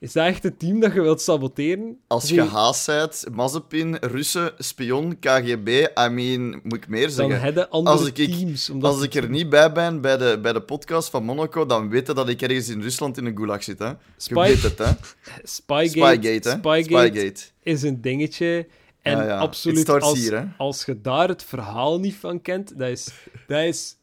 Is 0.00 0.12
dat 0.12 0.26
echt 0.26 0.42
het 0.42 0.58
team 0.58 0.80
dat 0.80 0.92
je 0.92 1.00
wilt 1.00 1.20
saboteren? 1.20 1.98
Als 2.06 2.28
je 2.28 2.42
haast 2.42 2.86
bent, 2.86 3.26
Mazepin, 3.32 3.96
Russen, 4.00 4.52
spion, 4.58 5.18
KGB, 5.18 5.68
I 5.98 6.08
mean, 6.08 6.60
moet 6.62 6.74
ik 6.74 6.88
meer 6.88 7.10
zeggen? 7.10 7.34
Dan 7.34 7.44
hebben 7.44 7.70
andere 7.70 7.96
als 7.96 8.06
ik, 8.06 8.14
teams. 8.14 8.70
Als 8.80 9.02
ik 9.02 9.14
er 9.14 9.28
niet 9.28 9.48
bij 9.48 9.72
ben 9.72 10.00
bij 10.00 10.16
de, 10.16 10.38
bij 10.42 10.52
de 10.52 10.62
podcast 10.62 11.10
van 11.10 11.24
Monaco, 11.24 11.66
dan 11.66 11.88
weten 11.88 12.14
dat 12.14 12.28
ik 12.28 12.42
ergens 12.42 12.68
in 12.68 12.82
Rusland 12.82 13.16
in 13.16 13.26
een 13.26 13.36
gulag 13.36 13.62
zit. 13.62 13.78
Hè? 13.78 13.92
Spy... 14.16 14.34
Je 14.34 14.40
weet 14.40 14.62
het, 14.62 14.78
hè? 14.78 14.84
Spygate, 15.42 15.88
Spygate, 15.88 16.48
hè? 16.48 16.82
Spygate, 16.82 17.34
is 17.62 17.82
een 17.82 18.00
dingetje. 18.00 18.66
En 19.02 19.16
ja, 19.16 19.24
ja. 19.24 19.38
absoluut, 19.38 19.88
als, 19.88 20.18
hier, 20.18 20.54
als 20.58 20.84
je 20.84 21.00
daar 21.00 21.28
het 21.28 21.42
verhaal 21.42 22.00
niet 22.00 22.16
van 22.16 22.42
kent, 22.42 22.78
dat 22.78 22.88
is... 22.88 23.08
Dat 23.46 23.62
is 23.62 23.96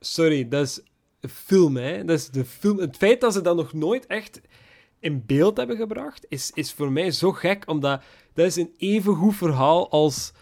sorry, 0.00 0.48
dat 0.48 0.66
is 0.66 0.80
film, 1.30 1.76
hè? 1.76 2.04
Dat 2.04 2.18
is 2.18 2.28
de 2.28 2.44
film. 2.44 2.78
Het 2.78 2.96
feit 2.96 3.20
dat 3.20 3.32
ze 3.32 3.40
dat 3.40 3.56
nog 3.56 3.72
nooit 3.72 4.06
echt 4.06 4.40
in 5.00 5.22
beeld 5.26 5.56
hebben 5.56 5.76
gebracht, 5.76 6.26
is, 6.28 6.50
is 6.54 6.72
voor 6.72 6.92
mij 6.92 7.10
zo 7.10 7.32
gek, 7.32 7.62
omdat 7.66 8.02
dat 8.34 8.46
is 8.46 8.56
een 8.56 8.74
even 8.76 9.14
goed 9.14 9.36
verhaal 9.36 9.90
als 9.90 10.32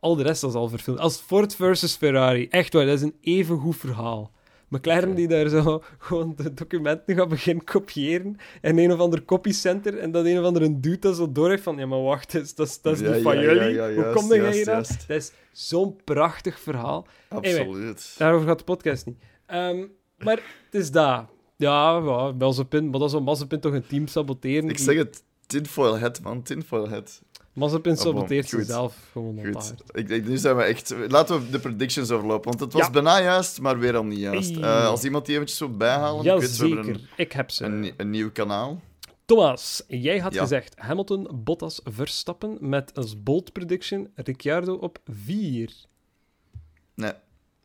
al 0.00 0.16
de 0.16 0.22
rest 0.22 0.42
als 0.42 0.54
al 0.54 0.68
verfilmd. 0.68 1.00
Als 1.00 1.20
Ford 1.20 1.54
versus 1.54 1.96
Ferrari. 1.96 2.48
Echt 2.48 2.72
waar, 2.72 2.86
dat 2.86 2.94
is 2.94 3.02
een 3.02 3.16
even 3.20 3.58
goed 3.58 3.76
verhaal. 3.76 4.32
McLaren 4.68 5.14
die 5.14 5.28
daar 5.28 5.48
zo 5.48 5.82
gewoon 5.98 6.34
de 6.36 6.54
documenten 6.54 7.16
gaat 7.16 7.28
beginnen 7.28 7.64
kopiëren 7.64 8.36
en 8.60 8.78
een 8.78 8.92
of 8.92 8.98
ander 8.98 9.24
copycenter 9.24 9.98
en 9.98 10.10
dat 10.10 10.24
een 10.24 10.38
of 10.38 10.44
andere 10.44 10.80
dude 10.80 10.98
dat 10.98 11.16
zo 11.16 11.32
door 11.32 11.48
heeft 11.48 11.62
van 11.62 11.76
ja, 11.76 11.86
maar 11.86 12.02
wacht, 12.02 12.32
dat 12.32 12.42
is, 12.42 12.54
dat 12.54 12.94
is, 12.94 13.00
is 13.00 13.14
niet 13.14 13.22
van 13.22 13.40
jullie. 13.40 13.94
Hoe 13.94 14.12
kom 14.12 14.34
jij 14.34 14.52
hier 14.52 14.70
aan? 14.70 14.82
Dat 15.06 15.16
is 15.16 15.32
zo'n 15.52 15.96
prachtig 16.04 16.60
verhaal. 16.60 17.06
Absoluut. 17.28 18.14
daarover 18.18 18.48
gaat 18.48 18.58
de 18.58 18.64
podcast 18.64 19.06
niet. 19.06 19.16
Um, 19.52 19.92
maar 20.18 20.40
het 20.64 20.80
is 20.80 20.90
daar. 20.90 21.26
Ja, 21.62 21.96
ja 21.96 22.32
Mazepin, 22.32 22.90
maar 22.90 22.98
dat 22.98 23.08
is 23.08 23.14
een 23.14 23.22
Mazepin 23.22 23.60
toch 23.60 23.72
een 23.72 23.86
team 23.86 24.06
saboteren. 24.06 24.68
Ik 24.68 24.78
zeg 24.78 24.96
het, 24.96 25.22
tinfoil 25.46 25.98
head, 25.98 26.20
man, 26.20 26.42
tinfoil 26.42 26.88
head. 26.88 27.22
Mazepin 27.52 27.96
saboteert 27.96 28.48
zichzelf 28.48 28.96
gewoon 29.12 29.38
Goed. 29.44 29.74
Ik, 29.92 30.08
ik, 30.08 30.28
nu 30.28 30.36
zijn 30.36 30.56
we 30.56 30.62
echt... 30.62 30.94
Laten 31.08 31.40
we 31.40 31.50
de 31.50 31.58
predictions 31.58 32.10
overlopen, 32.10 32.48
want 32.48 32.60
het 32.60 32.72
was 32.72 32.90
bijna 32.90 33.20
juist, 33.20 33.60
maar 33.60 33.78
weer 33.78 33.96
al 33.96 34.04
niet 34.04 34.18
juist. 34.18 34.56
Uh, 34.56 34.86
als 34.86 35.04
iemand 35.04 35.26
die 35.26 35.34
eventjes 35.34 35.58
zo 35.58 35.68
bijhalen... 35.68 36.24
Ja, 36.24 36.34
ik 36.34 36.42
zeker. 36.42 36.88
Een, 36.88 37.00
ik 37.16 37.32
heb 37.32 37.50
ze. 37.50 37.64
Een, 37.64 37.92
een 37.96 38.10
nieuw 38.10 38.30
kanaal. 38.30 38.80
Thomas, 39.24 39.82
jij 39.88 40.18
had 40.18 40.36
gezegd 40.36 40.74
Hamilton, 40.78 41.28
Bottas, 41.34 41.80
Verstappen 41.84 42.56
met 42.60 42.94
als 42.94 43.22
bold 43.22 43.52
prediction 43.52 44.10
Ricciardo 44.14 44.74
op 44.74 44.98
4. 45.04 45.72
Nee. 46.94 47.12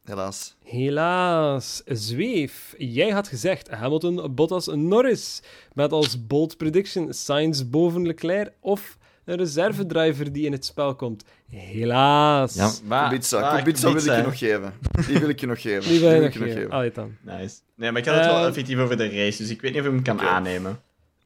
Helaas. 0.08 0.56
Helaas. 0.64 1.82
Zweef. 1.86 2.76
Jij 2.78 3.10
had 3.10 3.28
gezegd 3.28 3.70
Hamilton, 3.70 4.36
Bottas, 4.36 4.68
Norris. 4.68 5.42
Met 5.74 5.92
als 5.92 6.28
bold 6.28 6.58
prediction 6.58 7.14
Sainz 7.14 7.64
boven 7.64 8.06
Leclerc 8.08 8.52
of 8.60 8.98
een 9.26 9.38
reservedriver 9.38 10.32
die 10.32 10.46
in 10.46 10.52
het 10.52 10.66
spel 10.66 10.96
komt. 10.96 11.24
Helaas. 11.50 12.56
Ja, 12.56 12.72
maar, 12.84 13.10
Kubica, 13.10 13.58
Kubica 13.58 13.92
wil 13.92 14.06
ik 14.06 14.16
je 14.16 14.22
nog 14.24 14.38
geven. 14.38 14.74
Die 15.08 15.20
wil 15.20 15.30
ik 15.30 15.40
je 15.40 15.48
nog 15.48 15.62
geven. 15.62 15.90
Die 15.90 16.00
wil 16.00 16.12
je 16.12 16.22
nog 16.22 16.34
geven. 16.34 16.70
Allee 16.72 16.92
dan. 16.92 17.16
Nice. 17.22 17.56
Nee, 17.76 17.92
maar 17.92 18.02
ik 18.02 18.08
had 18.08 18.16
het 18.16 18.26
wel 18.26 18.42
eh, 18.42 18.48
effectief 18.48 18.80
over 18.80 18.98
de 18.98 19.10
race, 19.10 19.38
dus 19.38 19.50
ik 19.50 19.62
weet 19.62 19.72
niet 19.72 19.82
of 19.82 19.88
ik 19.88 19.94
hem 19.94 20.04
kan 20.04 20.22
aannemen. 20.22 20.80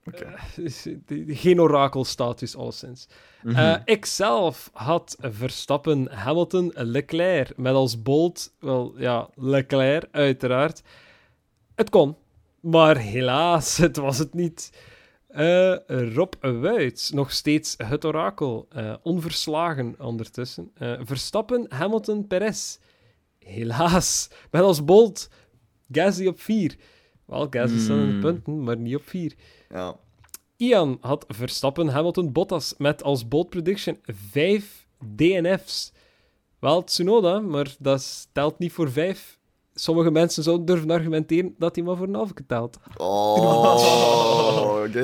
Okay. 0.08 0.34
Uh, 0.58 1.36
geen 1.43 1.62
orakelstatus, 1.62 2.56
alleszins. 2.56 3.08
Mm 3.43 3.56
-hmm. 3.56 3.60
uh, 3.60 3.76
ik 3.86 4.06
zelf 4.06 4.70
had 4.74 5.18
Verstappen, 5.20 6.12
Hamilton, 6.12 6.72
Leclerc. 6.76 7.58
Met 7.58 7.74
als 7.74 8.02
bold, 8.02 8.54
wel 8.60 8.93
ja, 8.97 9.30
Leclerc, 9.36 10.08
uiteraard. 10.12 10.82
Het 11.76 11.89
kon, 11.89 12.16
maar 12.60 12.97
helaas, 12.97 13.78
het 13.88 13.97
was 13.97 14.18
het 14.18 14.34
niet. 14.34 14.72
Uh, 15.32 15.76
Rob 15.88 16.34
Wuits, 16.39 17.12
nog 17.12 17.32
steeds 17.32 17.76
het 17.78 18.06
orakel. 18.06 18.68
Onverslagen 19.02 19.95
ondertussen. 19.99 20.72
Verstappen, 20.99 21.66
Hamilton, 21.70 22.28
Perez. 22.28 22.78
Helaas, 23.39 24.30
met 24.52 24.62
als 24.62 24.86
bold 24.86 25.30
Gasly 25.91 26.28
op 26.28 26.39
4. 26.39 26.76
Wel, 27.26 27.47
Gasly 27.49 27.80
staat 27.80 27.97
in 27.97 28.06
de 28.06 28.12
hmm. 28.12 28.22
punten, 28.22 28.64
maar 28.64 28.78
niet 28.78 28.95
op 28.95 29.08
4. 29.08 29.34
Ja. 29.74 29.95
Ian 30.57 30.97
had 31.01 31.26
Verstappen, 31.28 31.88
Hamilton, 31.88 32.32
Bottas 32.32 32.74
met 32.78 33.03
als 33.03 33.28
bold 33.28 33.49
prediction 33.49 33.99
5 34.03 34.88
DNF's. 35.15 35.91
Wel 36.59 36.84
Tsunoda, 36.84 37.39
maar 37.39 37.76
dat 37.80 38.28
telt 38.32 38.59
niet 38.59 38.72
voor 38.72 38.91
5. 38.91 39.39
Sommige 39.74 40.11
mensen 40.11 40.43
zouden 40.43 40.65
durven 40.65 40.91
argumenteren 40.91 41.55
dat 41.57 41.76
hij 41.76 41.84
maar 41.84 41.95
voor 41.95 42.07
een 42.07 42.13
halve 42.13 42.34
telt. 42.47 42.78
Oh, 42.97 43.38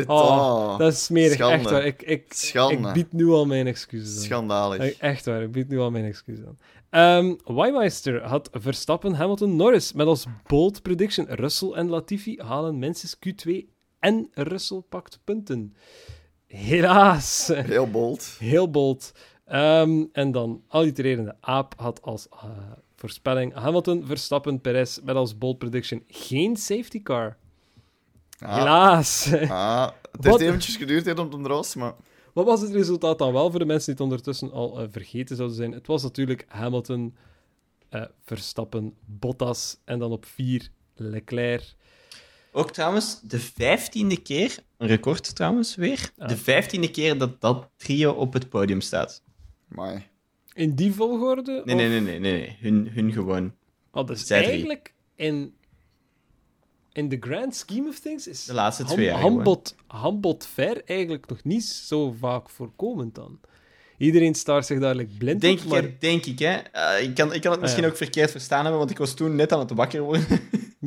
oh, 0.07 0.77
dat 0.77 0.91
is 0.91 1.05
smerig. 1.05 1.39
Echt 1.39 1.69
waar. 1.69 1.85
Ik, 1.85 2.01
ik, 2.01 2.51
ik 2.69 2.93
bied 2.93 3.13
nu 3.13 3.29
al 3.29 3.45
mijn 3.45 3.67
excuses 3.67 4.17
aan. 4.17 4.23
Schandalig. 4.23 4.97
Echt 4.97 5.25
waar, 5.25 5.41
ik 5.41 5.51
bied 5.51 5.69
nu 5.69 5.79
al 5.79 5.91
mijn 5.91 6.05
excuses 6.05 6.45
aan. 6.45 6.57
Um, 6.89 7.39
had 8.21 8.49
Verstappen, 8.51 9.13
Hamilton, 9.13 9.55
Norris 9.55 9.93
met 9.93 10.07
als 10.07 10.25
bold 10.47 10.81
prediction 10.81 11.25
Russell 11.29 11.71
en 11.71 11.89
Latifi 11.89 12.39
halen 12.41 12.79
minstens 12.79 13.17
Q2 13.27 13.75
en 14.07 14.29
Russell 14.33 14.81
pakt 14.89 15.19
punten. 15.23 15.75
Helaas. 16.45 17.47
Heel 17.53 17.89
bold. 17.89 18.35
Heel 18.39 18.69
bold. 18.69 19.11
Ehm, 19.45 20.05
en 20.11 20.31
dan 20.31 20.63
allitererende 20.67 21.35
aap 21.39 21.73
had 21.77 22.01
als 22.01 22.27
uh, 22.33 22.43
voorspelling 22.95 23.53
Hamilton, 23.53 24.05
Verstappen, 24.05 24.61
Perez 24.61 24.99
met 25.03 25.15
als 25.15 25.37
bold 25.37 25.57
prediction 25.57 26.03
geen 26.07 26.57
safety 26.57 27.01
car. 27.01 27.37
Ah. 28.39 28.57
Helaas. 28.57 29.33
Ah, 29.33 29.89
het 30.11 30.23
heeft 30.23 30.39
eventjes 30.49 30.75
geduurd 30.75 31.19
om 31.19 31.29
te 31.29 31.77
maar... 31.79 31.93
Wat 32.33 32.45
was 32.45 32.61
het 32.61 32.71
resultaat 32.71 33.17
dan 33.17 33.33
wel 33.33 33.49
voor 33.49 33.59
de 33.59 33.65
mensen 33.65 33.85
die 33.85 33.93
het 33.93 34.03
ondertussen 34.03 34.51
al 34.51 34.81
uh, 34.81 34.87
vergeten 34.91 35.35
zouden 35.35 35.57
zijn? 35.57 35.71
Het 35.71 35.87
was 35.87 36.03
natuurlijk 36.03 36.45
Hamilton, 36.47 37.15
uh, 37.91 38.05
Verstappen, 38.23 38.93
Bottas 39.05 39.77
en 39.85 39.99
dan 39.99 40.11
op 40.11 40.25
vier 40.25 40.69
Leclerc. 40.95 41.75
Ook 42.57 42.71
trouwens, 42.71 43.19
de 43.21 43.39
vijftiende 43.39 44.21
keer, 44.21 44.57
een 44.77 44.87
record 44.87 45.35
trouwens 45.35 45.75
weer, 45.75 46.11
de 46.15 46.37
vijftiende 46.37 46.91
keer 46.91 47.17
dat 47.17 47.41
dat 47.41 47.69
trio 47.75 48.11
op 48.11 48.33
het 48.33 48.49
podium 48.49 48.81
staat. 48.81 49.23
Maar. 49.67 50.07
In 50.53 50.75
die 50.75 50.93
volgorde? 50.93 51.61
Nee, 51.65 51.75
nee, 51.75 51.89
nee, 51.89 52.01
nee, 52.01 52.19
nee, 52.19 52.57
Hun, 52.59 52.89
hun 52.93 53.11
gewoon. 53.11 53.53
Oh, 53.91 54.07
dus 54.07 54.29
eigenlijk 54.29 54.93
in, 55.15 55.53
in 56.91 57.09
the 57.09 57.17
grand 57.19 57.55
scheme 57.55 57.87
of 57.87 57.99
things 57.99 58.27
is 58.27 58.45
de 58.45 58.53
laatste 58.53 58.83
twee 58.83 59.05
jaar 59.05 59.19
handbod, 59.19 59.75
handbod 59.87 60.47
ver 60.53 60.81
eigenlijk 60.85 61.29
nog 61.29 61.43
niet 61.43 61.65
zo 61.65 62.11
vaak 62.19 62.49
voorkomend 62.49 63.15
dan. 63.15 63.39
Iedereen 63.97 64.35
staart 64.35 64.65
zich 64.65 64.79
dadelijk 64.79 65.17
blind 65.17 65.41
denk 65.41 65.57
op, 65.57 65.63
ik, 65.63 65.71
maar... 65.71 65.99
Denk 65.99 66.25
ik, 66.25 66.39
hè. 66.39 66.57
Uh, 66.75 67.03
ik, 67.03 67.15
kan, 67.15 67.33
ik 67.33 67.41
kan 67.41 67.51
het 67.51 67.61
misschien 67.61 67.83
ah, 67.83 67.89
ja. 67.89 67.93
ook 67.93 68.01
verkeerd 68.01 68.31
verstaan 68.31 68.61
hebben, 68.61 68.77
want 68.77 68.91
ik 68.91 68.97
was 68.97 69.13
toen 69.13 69.35
net 69.35 69.51
aan 69.51 69.59
het 69.59 69.71
wakker 69.71 70.01
worden. 70.01 70.25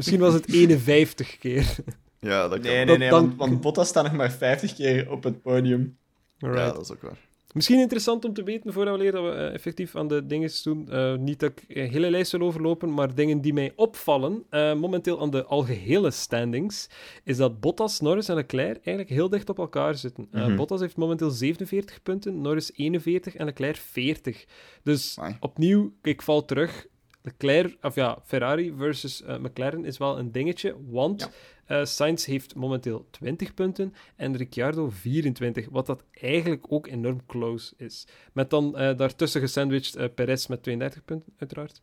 Misschien 0.01 0.21
was 0.21 0.35
het 0.35 0.49
51 0.53 1.39
keer. 1.39 1.77
Ja, 2.21 2.49
dat 2.49 2.61
kan. 2.61 2.61
Nee, 2.61 2.75
nee, 2.77 2.87
Dat 2.87 2.99
nee, 2.99 3.11
dan- 3.11 3.21
want, 3.27 3.39
want 3.39 3.61
Bottas 3.61 3.89
staat 3.89 4.05
nog 4.05 4.13
maar 4.13 4.33
50 4.33 4.75
keer 4.75 5.11
op 5.11 5.23
het 5.25 5.43
podium. 5.43 5.97
Alright. 6.39 6.67
Ja, 6.67 6.73
dat 6.73 6.81
is 6.83 6.91
ook 6.93 7.03
waar. 7.03 7.17
Misschien 7.53 7.79
interessant 7.79 8.25
om 8.25 8.33
te 8.33 8.43
weten, 8.43 8.73
voordat 8.73 8.97
we 8.97 9.03
leren 9.03 9.23
dat 9.23 9.33
we 9.33 9.39
eh, 9.39 9.55
effectief 9.55 9.97
aan 9.97 10.09
de 10.09 10.27
dingen 10.27 10.51
doen. 10.63 10.91
Eh, 10.91 11.17
niet 11.17 11.41
dat 11.41 11.51
ik 11.51 11.77
een 11.77 11.91
hele 11.91 12.11
lijst 12.11 12.33
wil 12.33 12.41
overlopen, 12.41 12.95
maar 12.95 13.15
dingen 13.15 13.41
die 13.41 13.53
mij 13.53 13.73
opvallen, 13.77 14.43
eh, 14.51 14.75
momenteel 14.75 15.21
aan 15.21 15.31
de 15.31 15.45
algehele 15.45 16.11
standings, 16.11 16.89
is 17.25 17.37
dat 17.37 17.61
Bottas, 17.61 18.01
Norris 18.01 18.29
en 18.29 18.35
Leclerc 18.35 18.75
eigenlijk 18.85 19.09
heel 19.09 19.29
dicht 19.29 19.49
op 19.49 19.59
elkaar 19.59 19.95
zitten. 19.95 20.29
Eh, 20.31 20.47
Mhm. 20.47 20.57
Bottas 20.57 20.81
heeft 20.81 20.97
momenteel 20.97 21.31
47 21.31 22.03
punten, 22.03 22.41
Norris 22.41 22.73
41 22.75 23.35
en 23.37 23.45
Leclerc 23.45 23.77
40. 23.77 24.45
Dus 24.83 25.19
opnieuw, 25.41 25.93
ik 26.03 26.23
val 26.23 26.45
terug. 26.45 26.87
Leclerc, 27.31 27.77
of 27.85 27.95
ja, 27.95 28.19
Ferrari 28.25 28.73
versus 28.77 29.23
eh, 29.23 29.39
McLaren 29.39 29.85
is 29.85 29.99
wel 29.99 30.19
een 30.19 30.33
dingetje, 30.33 30.77
want 30.91 31.21
Ja. 31.21 31.81
eh, 31.81 31.85
Sainz 31.85 32.25
heeft 32.27 32.55
momenteel 32.55 33.07
20 33.11 33.55
punten 33.55 33.95
en 34.17 34.37
Ricciardo 34.37 34.91
24, 34.91 35.67
wat 35.71 35.87
dat 35.87 36.05
eigenlijk 36.11 36.65
ook 36.69 36.87
enorm 36.87 37.27
close 37.27 37.75
is. 37.77 38.07
Met 38.33 38.51
dan 38.51 38.77
eh, 38.77 38.97
daartussen 38.97 39.41
gesandwiched 39.41 40.15
Perez 40.15 40.47
met 40.47 40.63
32 40.63 41.05
punten, 41.05 41.33
uiteraard. 41.39 41.81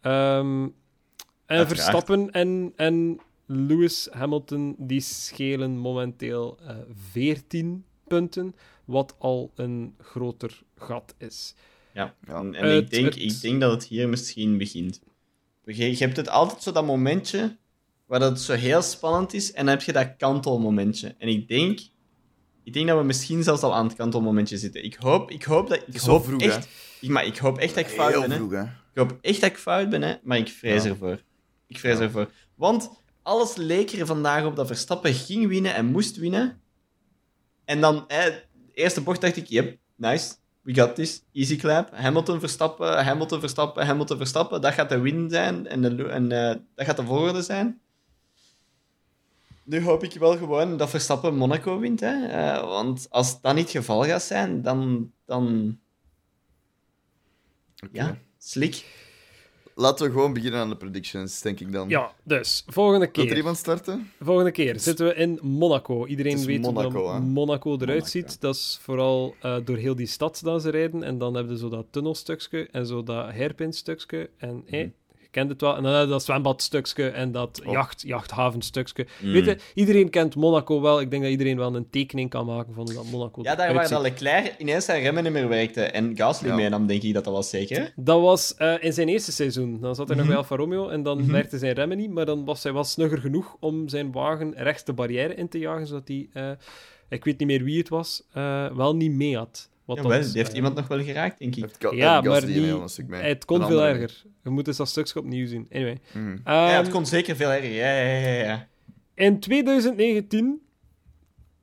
Ehm, 0.00 0.62
en 0.62 0.72
Uiteraard. 1.46 1.68
Verstappen 1.68 2.30
en, 2.30 2.72
en 2.76 3.20
Lewis 3.46 4.08
Hamilton, 4.10 4.74
die 4.78 5.00
schelen 5.00 5.78
momenteel 5.78 6.58
eh 6.66 6.76
14 7.10 7.84
punten, 8.06 8.54
wat 8.84 9.14
al 9.18 9.50
een 9.54 9.94
groter 9.98 10.62
gat 10.76 11.14
is. 11.18 11.54
Ja. 11.94 12.14
Ja. 12.26 12.34
En, 12.34 12.54
en 12.54 12.68
Het- 12.68 12.82
ik, 12.84 12.90
denk, 12.90 13.04
het- 13.04 13.16
ik 13.22 13.40
denk 13.40 13.60
dat 13.60 13.70
het 13.72 13.84
hier 13.84 14.08
misschien 14.08 14.58
begint. 14.58 15.00
Je, 15.64 15.90
je 15.90 15.96
hebt 16.04 16.16
het 16.16 16.28
altijd 16.28 16.62
zo 16.62 16.72
dat 16.72 16.84
momentje 16.86 17.56
waar 18.06 18.20
dat 18.20 18.40
zo 18.40 18.52
heel 18.54 18.82
spannend 18.82 19.34
is, 19.34 19.52
en 19.52 19.64
dan 19.64 19.74
heb 19.74 19.82
je 19.82 19.92
dat 19.92 20.16
kantelmomentje. 20.16 21.14
En 21.18 21.28
ik 21.28 21.48
denk, 21.48 21.80
ik 22.64 22.72
denk 22.72 22.86
dat 22.88 22.98
we 22.98 23.04
misschien 23.04 23.42
zelfs 23.42 23.62
al 23.62 23.74
aan 23.74 23.86
het 23.86 23.96
kantelmomentje 23.96 24.58
zitten. 24.58 24.84
Ik 24.84 24.94
hoop, 24.94 25.30
ik 25.30 25.42
hoop 25.42 25.68
dat 25.68 25.82
ik 25.86 25.98
zo 26.00 26.10
hoop 26.10 26.24
vroeg, 26.24 26.40
echt, 26.40 26.68
ik, 27.00 27.08
maar 27.08 27.26
ik 27.26 27.36
hoop 27.36 27.58
echt 27.58 27.74
dat 27.74 27.84
ik 27.84 27.90
fout 27.90 28.10
Heel 28.10 28.20
ben. 28.20 28.30
Hè. 28.30 28.36
vroeg, 28.36 28.50
hè. 28.52 28.62
Ik 28.62 28.68
hoop 29.08 29.18
echt 29.20 29.40
dat 29.40 29.50
ik 29.50 29.56
fout 29.56 29.88
ben, 29.90 30.02
hè, 30.02 30.14
maar 30.22 30.38
ik 30.38 30.48
vrees 30.48 30.82
Ja. 30.82 30.88
ervoor. 30.88 31.22
Ik 31.66 31.78
vrees 31.78 31.96
Ja. 31.98 32.02
ervoor. 32.02 32.30
Want 32.54 32.90
alles 33.22 33.56
leek 33.56 33.90
er 33.92 34.06
vandaag 34.06 34.44
op 34.44 34.56
dat 34.56 34.66
Verstappen 34.66 35.14
ging 35.14 35.46
winnen 35.48 35.74
en 35.74 35.86
moest 35.86 36.16
winnen. 36.16 36.60
En 37.64 37.80
dan, 37.80 38.04
hè, 38.06 38.30
de 38.30 38.42
eerste 38.72 39.00
bocht 39.00 39.20
dacht 39.20 39.36
ik, 39.36 39.46
yep, 39.46 39.78
nice, 39.96 40.34
we 40.62 40.74
got 40.74 40.94
this, 40.94 41.22
easy 41.32 41.56
clap. 41.56 41.90
Hamilton 41.94 42.40
Verstappen, 42.40 43.04
Hamilton 43.04 43.40
Verstappen, 43.40 43.86
Hamilton 43.86 44.16
Verstappen, 44.16 44.60
dat 44.60 44.72
gaat 44.72 44.88
de 44.88 44.98
win 44.98 45.30
zijn 45.30 45.66
en, 45.66 45.82
de, 45.82 46.08
en 46.08 46.32
eh, 46.32 46.56
dat 46.74 46.86
gaat 46.86 46.96
de 46.96 47.04
volgende 47.04 47.42
zijn. 47.42 47.80
Nu 49.62 49.82
hoop 49.82 50.02
ik 50.02 50.12
wel 50.12 50.36
gewoon 50.36 50.76
dat 50.76 50.90
Verstappen 50.90 51.34
Monaco 51.34 51.78
wint, 51.78 52.00
hè. 52.00 52.26
Eh, 52.26 52.64
want 52.64 53.06
als 53.10 53.40
dat 53.40 53.54
niet 53.54 53.62
het 53.62 53.76
geval 53.76 54.04
gaat 54.04 54.22
zijn, 54.22 54.62
dan... 54.62 55.10
dan 55.24 55.78
ja, 57.92 58.18
slik. 58.38 58.99
Laten 59.80 60.06
we 60.06 60.12
gewoon 60.12 60.32
beginnen 60.32 60.60
aan 60.60 60.68
de 60.68 60.76
predictions, 60.76 61.40
denk 61.42 61.60
ik 61.60 61.72
dan. 61.72 61.88
Ja, 61.88 62.14
dus, 62.22 62.64
volgende 62.66 63.08
Wil 63.12 63.22
er 63.22 63.28
keer. 63.28 63.36
iemand 63.36 63.56
starten? 63.56 64.10
Volgende 64.20 64.50
keer 64.50 64.80
zitten 64.80 65.06
we 65.06 65.14
in 65.14 65.38
Monaco. 65.42 66.06
Iedereen 66.06 66.44
weet 66.44 66.64
hoe 66.64 66.72
Monaco, 66.72 67.04
eruit 67.04 67.22
Monaco. 67.22 68.04
ziet. 68.06 68.40
Dat 68.40 68.54
is 68.54 68.78
vooral 68.82 69.34
eh, 69.40 69.56
door 69.64 69.76
heel 69.76 69.94
die 69.94 70.06
stad 70.06 70.40
dat 70.44 70.62
ze 70.62 70.70
rijden. 70.70 71.02
En 71.02 71.18
dan 71.18 71.34
hebben 71.34 71.56
ze 71.56 71.62
zo 71.62 71.68
dat 71.68 71.86
tunnelstukje 71.90 72.68
en 72.70 72.86
zo 72.86 73.02
dat 73.02 73.30
hairpin-stukje. 73.30 74.30
En 74.36 74.62
je 74.66 74.90
kent 75.30 75.50
het 75.50 75.60
wel. 75.60 75.76
En 75.76 75.82
dan 75.82 75.90
hebben 75.90 76.06
ze 76.08 76.12
dat 76.14 76.24
zwembadstukje 76.24 77.08
en 77.08 77.32
dat 77.32 77.60
Oh. 77.66 77.72
jacht, 77.72 78.02
jachthavenstukje. 78.06 79.06
Mm. 79.22 79.32
Weet 79.32 79.44
je, 79.44 79.56
iedereen 79.74 80.10
kent 80.10 80.36
Monaco 80.36 80.80
wel. 80.80 81.00
Ik 81.00 81.10
denk 81.10 81.22
dat 81.22 81.30
iedereen 81.30 81.56
wel 81.56 81.74
een 81.76 81.90
tekening 81.90 82.30
kan 82.30 82.46
maken 82.46 82.74
van 82.74 82.86
dat 82.94 83.04
Monaco 83.10 83.42
Ja, 83.42 83.54
daar 83.54 83.74
waar 83.74 83.88
dat. 83.88 84.00
Leclerc 84.02 84.54
ineens 84.58 84.84
zijn 84.84 85.02
remmen 85.02 85.22
niet 85.22 85.32
meer 85.32 85.48
werkte 85.48 85.82
en 85.82 86.16
Gasly 86.16 86.48
Ja. 86.48 86.54
meenam, 86.54 86.86
denk 86.86 87.02
ik 87.02 87.14
dat 87.14 87.24
dat 87.24 87.32
was 87.32 87.50
zeker. 87.50 87.92
Dat 87.96 88.20
was 88.20 88.54
eh, 88.54 88.74
in 88.80 88.92
zijn 88.92 89.08
eerste 89.08 89.32
seizoen. 89.32 89.80
Dan 89.80 89.94
zat 89.94 90.08
hij 90.08 90.16
Mhm. 90.16 90.26
nog 90.26 90.26
bij 90.34 90.36
Alfa 90.36 90.56
Romeo 90.56 90.88
en 90.88 91.02
dan 91.02 91.30
werkte 91.32 91.58
zijn 91.58 91.72
remmen 91.74 91.96
niet, 91.96 92.10
maar 92.10 92.26
dan 92.26 92.44
was 92.44 92.62
hij 92.62 92.72
wel 92.72 92.84
snugger 92.84 93.18
genoeg 93.18 93.56
om 93.60 93.88
zijn 93.88 94.12
wagen 94.12 94.52
rechts 94.56 94.84
de 94.84 94.92
barrière 94.92 95.34
in 95.34 95.48
te 95.48 95.58
jagen, 95.58 95.86
zodat 95.86 96.08
hij, 96.08 96.28
eh, 96.32 96.50
ik 97.08 97.24
weet 97.24 97.38
niet 97.38 97.48
meer 97.48 97.64
wie 97.64 97.78
het 97.78 97.88
was, 97.88 98.22
eh, 98.32 98.66
wel 98.76 98.96
niet 98.96 99.12
mee 99.12 99.36
had. 99.36 99.70
Wat 99.90 100.02
Jawel, 100.02 100.20
dan, 100.20 100.28
die 100.30 100.42
heeft 100.42 100.52
iemand 100.52 100.74
nog 100.74 100.88
wel 100.88 101.02
geraakt, 101.02 101.38
denk 101.38 101.56
ik. 101.56 101.62
Heeft 101.62 101.94
Ja, 101.94 102.20
maar 102.20 102.46
die-. 102.46 102.74
Het 103.08 103.44
kon 103.44 103.66
veel 103.66 103.82
erger. 103.84 104.22
We 104.42 104.50
moeten 104.50 104.76
dat 104.76 104.88
stukje 104.88 105.18
opnieuw 105.18 105.46
zien. 105.46 105.66
Anyway. 105.72 105.98
ja, 106.44 106.68
het 106.68 106.84
Ehm, 106.84 106.90
kon 106.90 107.06
zeker 107.06 107.36
veel 107.36 107.50
erger. 107.50 107.70
Ja, 107.70 107.92
ja, 108.00 108.18
ja, 108.18 108.42
ja. 108.42 108.68
In 109.14 109.40
2019 109.40 110.60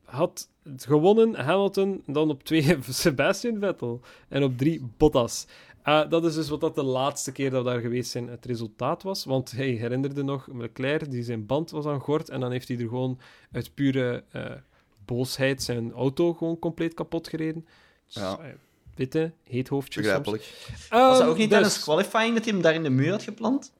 had 0.03 0.49
het 0.63 0.85
gewonnen 0.85 1.35
Hamilton, 1.35 2.03
dan 2.05 2.29
op 2.29 2.43
twee 2.43 2.77
Sebastian 2.89 3.59
Vettel 3.59 4.01
en 4.29 4.43
op 4.43 4.57
drie 4.57 4.89
Bottas. 4.97 5.47
Eh, 5.83 6.09
dat 6.09 6.25
is 6.25 6.35
dus 6.35 6.49
wat 6.49 6.61
dat 6.61 6.75
de 6.75 6.83
laatste 6.83 7.31
keer 7.31 7.49
dat 7.49 7.63
we 7.63 7.69
daar 7.69 7.79
geweest 7.79 8.11
zijn 8.11 8.27
het 8.27 8.45
resultaat 8.45 9.03
was. 9.03 9.25
Want 9.25 9.51
hij 9.51 9.69
herinnerde 9.69 10.23
nog 10.23 10.47
Leclerc, 10.53 11.11
die 11.11 11.23
zijn 11.23 11.45
band 11.45 11.71
was 11.71 11.85
aan 11.85 11.99
gort. 11.99 12.29
En 12.29 12.39
dan 12.39 12.51
heeft 12.51 12.67
hij 12.67 12.77
er 12.77 12.87
gewoon 12.87 13.19
uit 13.51 13.73
pure 13.73 14.23
eh, 14.31 14.51
boosheid 15.05 15.63
zijn 15.63 15.91
auto 15.91 16.33
gewoon 16.33 16.59
compleet 16.59 16.93
kapot 16.93 17.27
gereden. 17.27 17.65
Ja. 18.07 18.37
eh, 18.39 18.45
weet 18.95 19.13
je, 19.13 19.31
heet 19.43 19.67
hoofdje. 19.67 20.01
Begrijpelijk. 20.01 20.43
Was 20.89 20.89
dat 20.89 21.19
Ehm, 21.21 21.29
ook 21.29 21.37
niet 21.37 21.49
dus- 21.49 21.59
tijdens 21.59 21.83
qualifying 21.83 22.33
dat 22.35 22.43
hij 22.43 22.53
hem 22.53 22.61
daar 22.61 22.73
in 22.73 22.83
de 22.83 22.89
muur 22.89 23.11
had 23.11 23.23
geplant? 23.23 23.73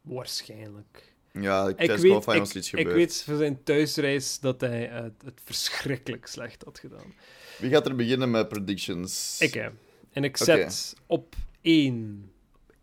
Waarschijnlijk. 0.00 1.14
Ja, 1.32 1.68
ik 1.68 1.76
weet, 1.76 2.00
qualifying 2.00 2.38
was 2.38 2.48
ik, 2.48 2.54
er 2.54 2.58
iets 2.58 2.72
ik 2.72 2.86
weet 2.88 3.22
van 3.22 3.36
zijn 3.36 3.62
thuisreis 3.62 4.38
dat 4.40 4.60
hij 4.60 4.90
eh, 4.90 5.02
het 5.02 5.40
verschrikkelijk 5.44 6.26
slecht 6.26 6.62
had 6.64 6.78
gedaan. 6.78 7.14
Wie 7.58 7.70
gaat 7.70 7.86
er 7.86 7.96
beginnen 7.96 8.30
met 8.30 8.48
predictions? 8.48 9.36
Ik, 9.40 9.54
hè. 9.54 9.68
En 10.12 10.24
ik 10.24 10.36
zet 10.36 10.94
op 11.06 11.34
één. 11.60 12.30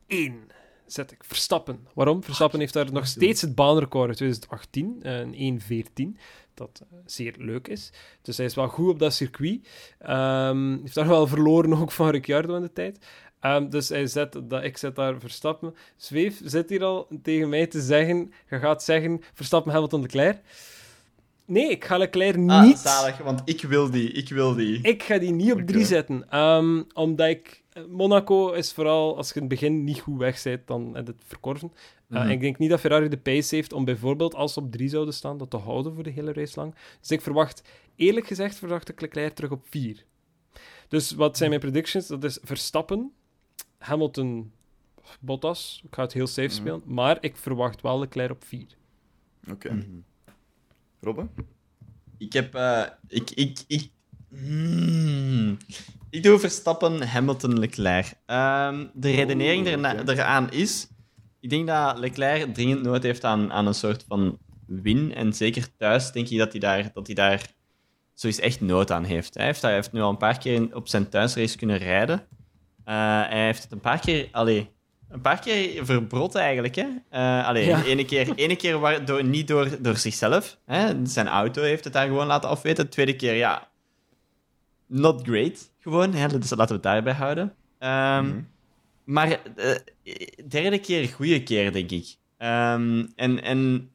één 0.07 0.51
zet 0.85 1.11
ik 1.11 1.23
Verstappen. 1.23 1.87
Waarom? 1.93 2.23
Verstappen 2.23 2.59
heeft 2.59 2.73
daar 2.73 2.91
nog 2.91 3.07
steeds 3.07 3.41
het 3.41 3.55
baanrecord 3.55 4.07
uit 4.07 4.17
2018, 4.17 4.99
eh, 5.01 5.19
een 5.19 5.33
1.14, 5.33 6.17
dat 6.53 6.81
eh, 6.91 6.97
zeer 7.05 7.33
leuk 7.37 7.67
is. 7.67 7.91
Dus 8.21 8.37
hij 8.37 8.45
is 8.45 8.55
wel 8.55 8.67
goed 8.67 8.89
op 8.89 8.99
dat 8.99 9.13
circuit. 9.13 9.67
Ehm 9.99 10.77
heeft 10.81 10.95
daar 10.95 11.07
wel 11.07 11.27
verloren 11.27 11.73
ook 11.77 11.91
van 11.91 12.09
Ricciardo 12.09 12.55
in 12.55 12.61
de 12.61 12.73
tijd. 12.73 13.05
Ehm, 13.39 13.69
dus 13.69 13.89
hij 13.89 14.07
zet, 14.07 14.41
dat, 14.43 14.63
ik 14.63 14.77
zet 14.77 14.95
daar 14.95 15.19
Verstappen. 15.19 15.75
Zweef 15.95 16.41
zit 16.43 16.69
hier 16.69 16.83
al 16.83 17.07
tegen 17.23 17.49
mij 17.49 17.67
te 17.67 17.81
zeggen, 17.81 18.33
je 18.49 18.59
gaat 18.59 18.83
zeggen 18.83 19.21
Verstappen, 19.33 19.71
Hamilton, 19.71 20.01
Leclerc. 20.01 20.41
Nee, 21.45 21.69
ik 21.69 21.85
ga 21.85 21.97
Leclerc 21.97 22.49
Ah, 22.49 22.63
niet... 22.63 22.77
zalig, 22.77 23.17
want 23.17 23.41
ik 23.45 23.61
wil 23.61 23.89
die, 23.89 24.11
ik 24.11 24.29
wil 24.29 24.55
die. 24.55 24.81
Ik 24.81 25.03
ga 25.03 25.17
die 25.17 25.31
niet 25.31 25.51
op 25.51 25.57
Oké. 25.57 25.65
drie 25.65 25.85
zetten. 25.85 26.29
Ehm, 26.29 26.83
omdat 26.93 27.27
ik... 27.27 27.62
Monaco 27.89 28.51
is 28.51 28.73
vooral, 28.73 29.17
als 29.17 29.27
je 29.27 29.33
in 29.35 29.39
het 29.39 29.49
begin 29.49 29.83
niet 29.83 29.99
goed 29.99 30.17
weg 30.17 30.43
bent, 30.43 30.67
dan 30.67 30.95
heb 30.95 31.05
je 31.07 31.11
het 31.13 31.23
verkorven. 31.25 31.71
Uh, 32.09 32.19
Mhm. 32.21 32.29
Ik 32.29 32.39
denk 32.39 32.57
niet 32.57 32.69
dat 32.69 32.79
Ferrari 32.79 33.07
de 33.09 33.17
pace 33.17 33.55
heeft 33.55 33.73
om 33.73 33.85
bijvoorbeeld, 33.85 34.35
als 34.35 34.53
ze 34.53 34.59
op 34.59 34.71
drie 34.71 34.89
zouden 34.89 35.13
staan, 35.13 35.37
dat 35.37 35.49
te 35.49 35.57
houden 35.57 35.93
voor 35.93 36.03
de 36.03 36.09
hele 36.09 36.33
race 36.33 36.59
lang. 36.59 36.75
Dus 36.99 37.11
ik 37.11 37.21
verwacht, 37.21 37.63
eerlijk 37.95 38.27
gezegd, 38.27 38.55
verwacht 38.55 38.89
ik 38.89 39.01
Leclerc 39.01 39.33
terug 39.35 39.51
op 39.51 39.65
vier. 39.69 40.05
Dus 40.87 41.11
wat 41.11 41.37
zijn 41.37 41.49
mijn 41.49 41.61
predictions? 41.61 42.07
Dat 42.07 42.23
is 42.23 42.39
Verstappen, 42.43 43.11
Hamilton, 43.77 44.51
Bottas. 45.19 45.81
Ik 45.85 45.95
ga 45.95 46.01
het 46.01 46.13
heel 46.13 46.27
safe 46.27 46.41
Mhm. 46.47 46.55
spelen. 46.55 46.81
Maar 46.85 47.17
ik 47.21 47.37
verwacht 47.37 47.81
wel 47.81 47.99
Leclerc 47.99 48.31
op 48.31 48.43
vier. 48.43 48.67
Oké. 49.51 49.73
Mhm. 49.73 49.85
Robben? 50.99 51.29
Ik 52.17 52.33
heb... 52.33 52.55
eh, 52.55 52.83
ik... 53.07 53.31
ik, 53.31 53.59
ik 53.67 53.89
Hmm. 54.39 55.57
Ik 56.09 56.23
doe 56.23 56.39
Verstappen, 56.39 57.07
Hamilton, 57.07 57.59
Leclerc. 57.59 58.13
Ehm, 58.25 58.85
de 58.93 59.11
redenering 59.11 59.61
Oeh, 59.65 59.71
erna- 59.71 60.01
oké. 60.01 60.11
eraan 60.11 60.51
is... 60.51 60.87
Ik 61.39 61.49
denk 61.49 61.67
dat 61.67 61.97
Leclerc 61.99 62.53
dringend 62.53 62.81
nood 62.81 63.03
heeft 63.03 63.23
aan, 63.23 63.51
aan 63.51 63.67
een 63.67 63.73
soort 63.73 64.05
van 64.07 64.37
win. 64.67 65.13
En 65.15 65.33
zeker 65.33 65.67
thuis 65.77 66.11
denk 66.11 66.29
ik 66.29 66.37
dat 66.37 66.51
hij 66.51 66.59
daar, 66.59 66.91
dat 66.93 67.05
hij 67.05 67.15
daar 67.15 67.41
zoiets 68.13 68.39
echt 68.39 68.61
nood 68.61 68.91
aan 68.91 69.03
heeft. 69.03 69.33
Hij 69.33 69.45
heeft, 69.45 69.61
hij 69.61 69.73
heeft 69.73 69.91
nu 69.91 70.01
al 70.01 70.09
een 70.09 70.17
paar 70.17 70.37
keer 70.37 70.75
op 70.75 70.87
zijn 70.87 71.09
thuisrace 71.09 71.57
kunnen 71.57 71.77
rijden. 71.77 72.19
Eh, 72.85 72.95
hij 73.29 73.45
heeft 73.45 73.63
het 73.63 73.71
een 73.71 73.79
paar 73.79 73.99
keer... 73.99 74.27
Allee, 74.31 74.69
een 75.09 75.21
paar 75.21 75.39
keer 75.39 75.85
verbrot 75.85 76.35
eigenlijk. 76.35 76.75
Hè? 76.75 76.85
Eh 77.09 77.47
allee, 77.47 77.65
Ja. 77.65 77.81
de 77.81 77.87
ene 77.89 78.05
keer, 78.05 78.33
ene 78.35 78.55
keer 78.55 78.79
waar, 78.79 79.05
door, 79.05 79.23
niet 79.23 79.47
door, 79.47 79.81
door 79.81 79.97
zichzelf. 79.97 80.57
Hè? 80.65 81.05
Zijn 81.05 81.27
auto 81.27 81.61
heeft 81.61 81.83
het 81.83 81.93
daar 81.93 82.07
gewoon 82.07 82.27
laten 82.27 82.49
afweten. 82.49 82.83
De 82.85 82.91
tweede 82.91 83.15
keer, 83.15 83.33
ja... 83.35 83.71
Not 84.87 85.21
great, 85.27 85.71
gewoon. 85.79 86.13
Hè? 86.13 86.27
Dus 86.39 86.49
laten 86.49 86.67
we 86.67 86.73
het 86.73 86.83
daarbij 86.83 87.13
houden. 87.13 87.55
Ehm, 87.79 88.25
Mhm. 88.25 88.41
Maar 89.03 89.41
eh, 89.55 89.75
derde 90.47 90.79
keer, 90.79 91.07
goede 91.07 91.43
keer, 91.43 91.71
denk 91.71 91.91
ik. 91.91 92.15
Ehm, 92.37 93.05
en, 93.15 93.43
en 93.43 93.89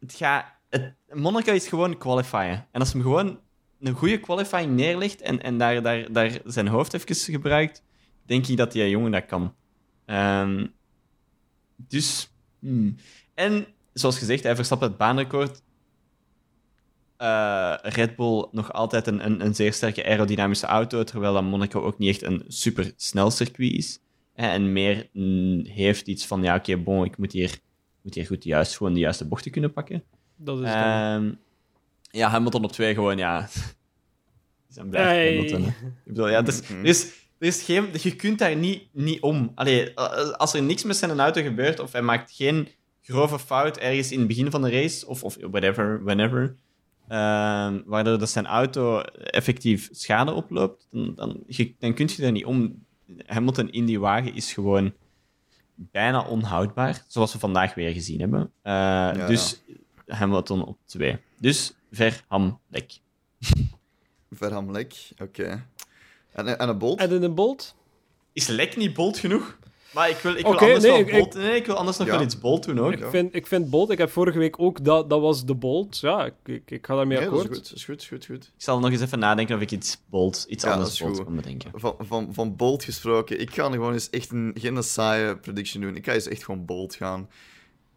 het 0.00 0.12
gaat... 0.12 0.44
Het, 0.68 0.94
Monaco 1.12 1.52
is 1.52 1.68
gewoon 1.68 1.98
qualifieren. 1.98 2.66
En 2.70 2.80
als 2.80 2.92
hem 2.92 3.02
gewoon 3.02 3.40
een 3.80 3.94
goede 3.94 4.20
qualifying 4.20 4.72
neerlegt 4.76 5.20
en, 5.20 5.42
en 5.42 5.58
daar, 5.58 5.82
daar, 5.82 6.12
daar 6.12 6.38
zijn 6.44 6.68
hoofd 6.68 6.94
even 6.94 7.14
gebruikt, 7.16 7.82
denk 8.24 8.46
ik 8.46 8.56
dat 8.56 8.72
die 8.72 8.90
jongen 8.90 9.10
dat 9.10 9.26
kan. 9.26 9.54
Ehm, 10.04 10.66
dus, 11.76 12.32
hmm. 12.58 12.96
en 13.34 13.66
zoals 13.92 14.18
gezegd, 14.18 14.42
hij 14.42 14.54
verstapt 14.54 14.82
het 14.82 14.96
baanrecord. 14.96 15.62
Uh, 17.20 17.74
Red 17.82 18.16
Bull 18.16 18.46
nog 18.52 18.72
altijd 18.72 19.06
een, 19.06 19.24
een, 19.24 19.44
een, 19.44 19.54
zeer 19.54 19.72
sterke 19.72 20.04
aerodynamische 20.04 20.66
auto, 20.66 21.04
terwijl 21.04 21.32
dat 21.32 21.42
Monaco 21.42 21.82
ook 21.82 21.98
niet 21.98 22.08
echt 22.08 22.22
een 22.22 22.44
super 22.48 22.92
snel 22.96 23.30
circuit 23.30 23.72
is. 23.72 24.00
En 24.34 24.72
meer 24.72 25.08
mm, 25.12 25.64
heeft 25.64 26.06
iets 26.06 26.26
van, 26.26 26.42
ja, 26.42 26.54
oké, 26.54 26.76
bon, 26.76 27.04
ik 27.04 27.18
moet 27.18 27.32
hier, 27.32 27.58
moet 28.02 28.14
hier 28.14 28.26
goed 28.26 28.44
juist, 28.44 28.76
gewoon 28.76 28.92
de 28.92 29.00
juiste 29.00 29.24
bochten 29.24 29.50
kunnen 29.50 29.72
pakken. 29.72 30.02
Dat 30.36 30.58
is 30.60 30.68
um, 30.68 31.38
ja, 32.10 32.28
Hamilton 32.28 32.64
op 32.64 32.72
twee 32.72 32.94
gewoon, 32.94 33.16
ja. 33.16 33.48
is 34.70 34.76
een 34.76 34.94
hey. 34.94 35.34
Hamilton. 35.34 35.66
Ik 35.66 35.74
bedoel, 36.04 36.28
ja, 36.28 36.42
dus, 36.42 36.60
is, 36.82 37.04
er 37.38 37.46
is 37.46 37.62
geen, 37.62 37.88
je 38.02 38.16
kunt 38.16 38.38
daar 38.38 38.56
niet, 38.56 38.82
niet 38.92 39.20
om. 39.20 39.52
Allee, 39.54 39.96
als 39.96 40.54
er 40.54 40.62
niks 40.62 40.84
met 40.84 40.96
zijn 40.96 41.20
auto 41.20 41.42
gebeurt, 41.42 41.80
of 41.80 41.92
hij 41.92 42.02
maakt 42.02 42.32
geen 42.32 42.68
grove 43.02 43.38
fout 43.38 43.76
ergens 43.76 44.12
in 44.12 44.18
het 44.18 44.28
begin 44.28 44.50
van 44.50 44.62
de 44.62 44.70
race, 44.70 45.06
of, 45.06 45.24
of 45.24 45.36
whatever, 45.40 46.04
whenever, 46.04 46.56
uh, 47.10 47.72
waardoor 47.84 48.18
dat 48.18 48.30
zijn 48.30 48.46
auto 48.46 49.00
effectief 49.00 49.88
schade 49.92 50.32
oploopt, 50.32 50.86
dan, 50.90 51.14
dan, 51.14 51.42
je, 51.46 51.74
dan 51.78 51.94
kun 51.94 52.08
je 52.16 52.22
daar 52.22 52.32
niet 52.32 52.44
om. 52.44 52.84
Hamilton 53.26 53.70
in 53.70 53.84
die 53.84 54.00
wagen 54.00 54.34
is 54.34 54.52
gewoon 54.52 54.92
bijna 55.74 56.26
onhoudbaar, 56.26 57.04
zoals 57.06 57.32
we 57.32 57.38
vandaag 57.38 57.74
weer 57.74 57.92
gezien 57.92 58.20
hebben. 58.20 58.40
Uh, 58.40 58.72
ja, 58.72 59.26
dus 59.26 59.62
ja. 59.66 60.14
Hamilton 60.14 60.64
op 60.64 60.78
twee. 60.84 61.16
Dus 61.38 61.74
Verhamlek. 61.90 62.98
Verhamlek, 64.30 64.94
oké. 65.18 65.66
En, 66.32 66.58
en 66.58 66.68
een 66.68 66.78
bolt? 66.78 67.00
En 67.00 67.22
een 67.22 67.34
bolt? 67.34 67.74
Is 68.32 68.46
lek 68.46 68.76
niet 68.76 68.94
bolt 68.94 69.18
genoeg? 69.18 69.58
Maar 69.94 70.10
ik 70.10 70.16
wil, 70.16 70.36
ik 70.36 70.44
wil 70.44 70.58
anders 70.58 70.82
nee, 70.82 71.04
wel 71.04 71.28
nee, 71.36 71.56
ik 71.56 71.66
wil 71.66 71.74
anders 71.74 71.96
nog 71.96 72.08
wel 72.08 72.20
iets 72.20 72.38
bolt 72.38 72.64
doen 72.64 72.78
ook. 72.78 72.92
Ik, 72.92 73.04
vind, 73.04 73.34
ik 73.34 73.46
vind 73.46 73.70
bolt... 73.70 73.90
Ik 73.90 73.98
heb 73.98 74.10
vorige 74.10 74.38
week 74.38 74.60
ook... 74.60 74.84
Dat, 74.84 75.10
dat 75.10 75.20
was 75.20 75.44
de 75.44 75.54
bolt. 75.54 75.98
Ja, 75.98 76.24
ik, 76.24 76.34
ik, 76.44 76.70
ik 76.70 76.86
ga 76.86 76.94
daarmee 76.94 77.18
nee, 77.18 77.26
akkoord. 77.26 77.54
Dat 77.54 77.72
is 77.74 77.84
goed, 77.84 78.00
is 78.00 78.08
goed, 78.08 78.26
goed, 78.26 78.44
Ik 78.56 78.62
zal 78.62 78.78
nog 78.78 78.90
eens 78.90 79.00
even 79.00 79.18
nadenken 79.18 79.56
of 79.56 79.62
ik 79.62 79.70
iets 79.70 80.00
bolt, 80.06 80.46
iets 80.48 80.64
anders 80.64 81.00
bolt 81.00 81.24
kan 81.24 81.36
bedenken. 81.36 81.70
Van, 81.74 81.94
van, 81.98 82.34
van 82.34 82.56
bolt 82.56 82.84
gesproken, 82.84 83.40
ik 83.40 83.54
ga 83.54 83.70
gewoon 83.70 83.92
eens 83.92 84.10
echt 84.10 84.30
een, 84.30 84.52
geen 84.54 84.82
saaie 84.82 85.36
prediction 85.36 85.82
doen. 85.82 85.96
Ik 85.96 86.04
ga 86.04 86.12
eens 86.12 86.28
echt 86.28 86.44
gewoon 86.44 86.64
bolt 86.64 86.94
gaan. 86.94 87.28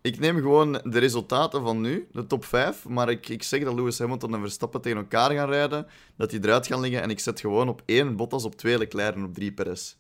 Ik 0.02 0.20
neem 0.20 0.36
gewoon 0.36 0.72
de 0.84 1.00
resultaten 1.00 1.62
van 1.62 1.82
nu, 1.82 2.08
de 2.12 2.28
top 2.28 2.46
5. 2.46 2.88
Maar 2.88 3.10
ik, 3.10 3.30
ik 3.30 3.44
zeg 3.44 3.64
dat 3.64 3.74
Lewis 3.76 4.00
Hamilton 4.00 4.34
en 4.34 4.40
Verstappen 4.40 4.82
tegen 4.82 4.98
elkaar 4.98 5.32
gaan 5.32 5.50
rijden. 5.50 5.88
Dat 6.16 6.30
die 6.30 6.40
eruit 6.44 6.68
gaan 6.68 6.80
liggen. 6.80 7.02
En 7.02 7.10
ik 7.10 7.20
zet 7.20 7.40
gewoon 7.40 7.70
op 7.70 7.82
1 7.86 8.16
Bottas, 8.16 8.44
op 8.44 8.56
2 8.56 8.78
Leclerc 8.78 9.16
en 9.16 9.24
op 9.24 9.34
3 9.34 9.52
Perez. 9.52 9.96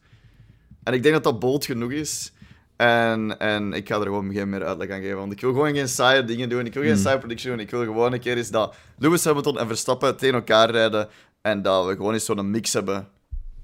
En 0.84 0.94
ik 0.94 1.04
denk 1.04 1.14
dat 1.14 1.24
dat 1.24 1.40
bold 1.40 1.66
genoeg 1.66 1.92
is. 1.92 2.34
En, 2.76 3.40
en 3.40 3.74
ik 3.74 3.88
ga 3.88 3.96
er 3.96 4.04
gewoon 4.04 4.34
geen 4.34 4.50
meer 4.50 4.64
uitleg 4.64 4.90
aan 4.90 5.02
geven. 5.02 5.18
Want 5.18 5.32
ik 5.32 5.42
wil 5.42 5.52
gewoon 5.52 5.74
geen 5.74 5.88
saaie 5.88 6.24
dingen 6.24 6.50
doen. 6.50 6.66
Ik 6.66 6.74
wil 6.74 6.84
geen 6.84 6.92
hmm. 6.92 7.02
saaie 7.02 7.18
prediction 7.18 7.52
doen. 7.52 7.66
Ik 7.66 7.72
wil 7.72 7.84
gewoon 7.84 8.14
een 8.14 8.20
keer 8.20 8.38
eens 8.38 8.50
dat 8.50 8.76
Lewis 8.98 9.26
Hamilton 9.26 9.60
en 9.60 9.68
Verstappen 9.68 10.18
tegen 10.18 10.36
elkaar 10.36 10.70
rijden. 10.70 11.10
En 11.42 11.62
dat 11.62 11.86
we 11.86 11.96
gewoon 11.96 12.14
eens 12.14 12.26
zo'n 12.26 12.52
mix 12.52 12.74
hebben. 12.74 13.08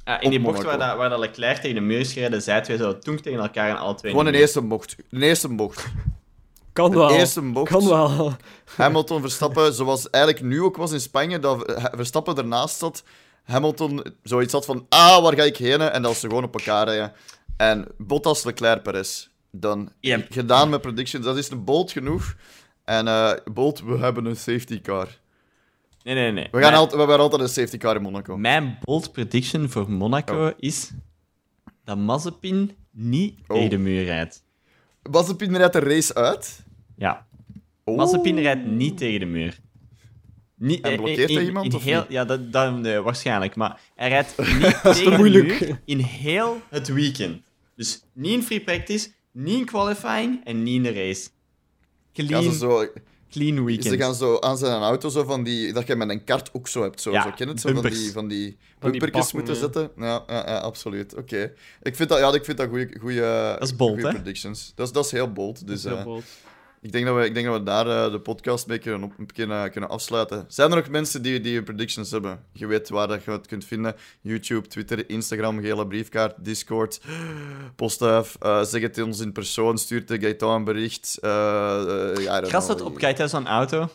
Ja, 0.04 0.20
in 0.20 0.30
die 0.30 0.42
bocht 0.42 0.64
waar, 0.64 0.78
dat, 0.78 0.98
waar 0.98 1.10
dat 1.10 1.20
Leclerc 1.20 1.58
tegen 1.58 1.76
de 1.76 1.82
muur 1.82 2.06
gereden, 2.06 2.42
zij 2.42 2.62
twee 2.62 2.78
zo 2.78 3.00
toen 3.00 3.22
tegen 3.22 3.40
elkaar 3.40 3.70
en 3.70 3.78
alle 3.78 3.96
twee. 3.96 4.12
Gewoon 4.12 4.26
een 4.26 4.34
eerste 4.34 4.62
bocht. 4.62 4.96
Een 5.10 5.22
eerste 5.22 5.48
bocht. 5.48 5.86
Kan 6.74 6.94
wel. 6.94 7.12
eerste 7.12 7.42
bocht. 7.42 7.72
Kan 7.72 7.88
wel. 7.88 8.34
Hamilton 8.76 9.22
Verstappen, 9.22 9.74
zoals 9.74 10.10
eigenlijk 10.10 10.46
nu 10.46 10.62
ook 10.62 10.78
was 10.78 10.92
in 10.92 11.00
Spanje, 11.00 11.40
dat 11.40 11.74
Verstappen 11.96 12.38
ernaast 12.38 12.78
zat. 12.78 13.04
Hamilton 13.50 14.04
zoiets 14.24 14.54
had 14.54 14.66
van, 14.66 14.86
ah, 14.90 15.24
waar 15.24 15.36
ga 15.36 15.44
ik 15.44 15.58
heen? 15.58 15.82
En 15.82 16.02
dat 16.02 16.16
ze 16.16 16.28
gewoon 16.28 16.44
op 16.44 16.54
elkaar 16.54 16.88
rijden. 16.88 17.14
En 17.58 17.88
Bottas, 17.98 18.44
Leclerc, 18.44 18.84
Perez. 18.84 19.28
Dan 19.52 19.92
gedaan 20.30 20.70
met 20.70 20.82
predictions. 20.82 21.26
Dat 21.26 21.38
is 21.38 21.50
een 21.50 21.64
bold 21.64 21.92
genoeg. 21.92 22.36
En 22.84 23.06
uh, 23.06 23.32
Bolt, 23.52 23.82
we 23.82 23.98
hebben 23.98 24.26
een 24.26 24.36
safety 24.36 24.82
car. 24.82 25.20
Nee, 26.04 26.16
nee, 26.16 26.32
nee. 26.32 26.48
We, 26.52 26.62
gaan 26.62 26.74
altijd, 26.74 26.92
we 26.92 26.98
hebben 26.98 27.20
altijd 27.20 27.42
een 27.42 27.50
safety 27.50 27.78
car 27.78 27.96
in 27.96 28.02
Monaco. 28.02 28.38
Mijn 28.38 28.78
bold 28.82 29.12
prediction 29.12 29.70
voor 29.70 29.92
Monaco 29.92 30.48
oh. 30.48 30.52
is 30.58 30.92
dat 31.84 31.98
Mazepin 31.98 32.72
niet 32.92 33.40
oh. 33.48 33.56
tegen 33.56 33.70
de 33.70 33.78
muur 33.78 34.04
rijdt. 34.04 34.44
Mazepin 35.12 35.56
rijdt 35.56 35.74
de 35.74 35.80
race 35.80 36.16
uit? 36.16 36.64
Ja. 36.96 37.28
Oh. 37.84 37.98
Mazepin 37.98 38.40
rijdt 38.40 38.66
niet 38.66 38.98
tegen 38.98 39.20
de 39.20 39.26
muur. 39.26 39.60
Niet, 40.60 40.82
en 40.82 40.96
blokkeert 40.96 41.30
hij 41.30 41.44
iemand? 41.44 41.74
In 41.74 41.80
heel, 41.80 42.06
ja, 42.10 42.26
dat, 42.26 42.52
dat 42.52 42.78
nee, 42.78 43.00
waarschijnlijk. 43.00 43.56
Maar 43.56 43.80
hij 43.96 44.10
rijdt 44.10 44.38
niet 44.60 44.82
tegen 44.82 45.12
de 45.12 45.30
muur 45.30 45.80
in 45.86 46.00
heel 46.00 46.62
het 46.70 46.88
weekend. 46.88 47.42
Dus 47.76 48.04
niet 48.14 48.34
in 48.34 48.44
free 48.44 48.62
practice, 48.62 49.10
niet 49.32 49.58
in 49.58 49.66
qualifying 49.66 50.46
en 50.46 50.64
niet 50.64 50.76
in 50.76 50.84
de 50.84 50.94
race. 50.94 51.30
Clean, 52.14 52.54
zo, 52.54 52.88
clean 53.30 53.66
weekend. 53.66 53.88
Ze 53.88 53.98
gaan 53.98 54.16
zo 54.16 54.40
aan 54.40 54.58
zijn 54.58 54.82
auto 54.82 55.10
zo 55.10 55.24
van 55.24 55.44
die... 55.44 55.74
Dat 55.74 55.88
je 55.88 55.96
met 55.96 56.10
een 56.10 56.24
kart 56.24 56.50
ook 56.54 56.68
zo 56.68 56.82
hebt. 56.82 57.02
Zo, 57.02 57.12
ja, 57.12 57.24
zo 57.24 57.32
ken 57.32 57.48
het? 57.48 57.62
Zo 57.62 57.74
van 57.74 57.90
die, 57.90 58.12
van 58.12 58.28
die 58.28 58.58
bumpertjes 58.80 59.34
moeten 59.34 59.54
ja. 59.54 59.60
zetten. 59.60 59.92
Ja, 59.98 60.24
ja, 60.28 60.50
ja 60.50 60.58
absoluut. 60.58 61.16
Oké. 61.16 61.54
Ik 61.82 61.96
vind 61.96 62.10
dat, 62.10 62.20
ja, 62.20 62.34
ik 62.34 62.46
vind 62.46 62.58
dat 62.58 62.70
goede 63.00 63.78
predictions. 64.12 64.72
Dat 64.76 64.88
is, 64.88 64.94
dat 64.94 65.06
is 65.06 65.12
heel 65.12 65.32
bold. 65.32 65.68
Dus, 65.68 65.82
dat 65.82 65.92
is 65.92 65.98
heel 65.98 65.98
uh, 65.98 66.04
bold. 66.04 66.24
Ik 66.82 66.92
denk 66.92 67.06
dat 67.06 67.16
we, 67.16 67.26
ik 67.26 67.34
denk 67.34 67.46
dat 67.46 67.58
we 67.58 67.64
daar 67.64 67.88
uh, 67.88 68.12
de 68.12 68.20
podcast 68.20 68.68
mee 68.68 68.78
kunnen, 68.78 69.04
op, 69.04 69.34
kunnen, 69.34 69.72
kunnen 69.72 69.90
afsluiten. 69.90 70.46
Zijn 70.48 70.72
er 70.72 70.78
nog 70.78 70.90
mensen 70.90 71.22
die, 71.22 71.40
die 71.40 71.64
predictions 71.64 72.12
hebben? 72.12 72.44
Je 72.52 72.68
weet 72.68 72.90
waar 72.90 73.08
dat 73.08 73.24
je 73.24 73.32
het 73.32 73.48
kunt 73.48 73.66
vinden. 73.66 73.96
YouTube, 74.22 74.68
Twitter, 74.68 75.10
Instagram, 75.10 75.62
gele 75.62 75.88
briefkaart, 75.88 76.36
Discord, 76.46 77.02
postduif. 77.76 78.36
Uh, 78.44 78.64
zeg 78.64 78.82
het 78.82 79.02
ons 79.02 79.20
in 79.20 79.32
persoon, 79.32 79.78
stuur 79.78 80.06
de 80.06 80.20
Gaetan 80.20 80.56
een 80.56 80.64
bericht. 80.64 81.18
Uh, 81.22 82.14
het 82.68 82.82
op 82.82 82.98
Gaetan 82.98 83.30
zo'n 83.30 83.48
auto? 83.48 83.90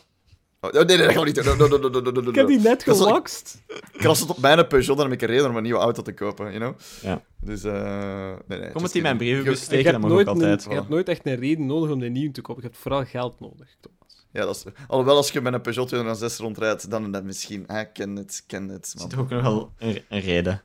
Oh, 0.65 0.71
nee, 0.71 0.83
nee, 0.85 0.97
dat 0.97 1.11
gaan 1.11 1.19
we 1.19 1.25
niet 1.25 1.43
doen. 1.43 1.57
No, 1.57 1.67
no, 1.67 1.77
no, 1.77 2.11
no, 2.11 2.29
ik 2.29 2.35
heb 2.35 2.47
die 2.47 2.59
net 2.59 2.83
gelakst. 2.83 3.63
Kras 3.91 4.19
het 4.19 4.29
op 4.29 4.37
mijn 4.37 4.67
Peugeot, 4.67 4.97
dan 4.97 5.09
heb 5.09 5.21
ik 5.21 5.21
een 5.21 5.35
reden 5.35 5.49
om 5.49 5.55
een 5.55 5.63
nieuwe 5.63 5.79
auto 5.79 6.01
te 6.01 6.13
kopen, 6.13 6.45
you 6.45 6.57
know? 6.57 6.79
Ja. 7.01 7.21
Dus, 7.41 7.65
uh, 7.65 8.33
nee, 8.47 8.59
nee. 8.59 8.71
Kom 8.71 8.83
het 8.83 8.95
in 8.95 9.01
mijn 9.01 9.17
brievenbus 9.17 9.61
steken, 9.61 9.91
dat 9.91 10.01
mag 10.01 10.11
ook 10.11 10.27
altijd. 10.27 10.63
Je 10.63 10.75
hebt 10.75 10.89
nooit 10.89 11.09
echt 11.09 11.25
een 11.25 11.35
reden 11.35 11.65
nodig 11.65 11.91
om 11.91 12.01
een 12.01 12.11
nieuw 12.11 12.31
te 12.31 12.41
kopen. 12.41 12.61
Je 12.61 12.67
hebt 12.67 12.81
vooral 12.81 13.05
geld 13.05 13.39
nodig, 13.39 13.75
Thomas. 13.79 14.27
Ja, 14.31 14.45
dat 14.45 14.55
is... 14.55 14.63
Alhoewel, 14.87 15.15
als 15.15 15.31
je 15.31 15.41
met 15.41 15.53
een 15.53 15.61
Peugeot 15.61 15.87
206 15.87 16.37
rondrijdt, 16.37 16.89
dan 16.89 17.11
dat 17.11 17.23
misschien... 17.23 17.67
Ah, 17.67 17.85
ken 17.93 18.15
het, 18.15 18.43
ken 18.47 18.67
het. 18.67 18.93
Man. 18.97 19.07
Is 19.07 19.13
toch 19.13 19.19
ook 19.19 19.29
nog 19.29 19.41
wel 19.41 19.71
een, 19.77 20.03
een 20.09 20.19
reden? 20.19 20.63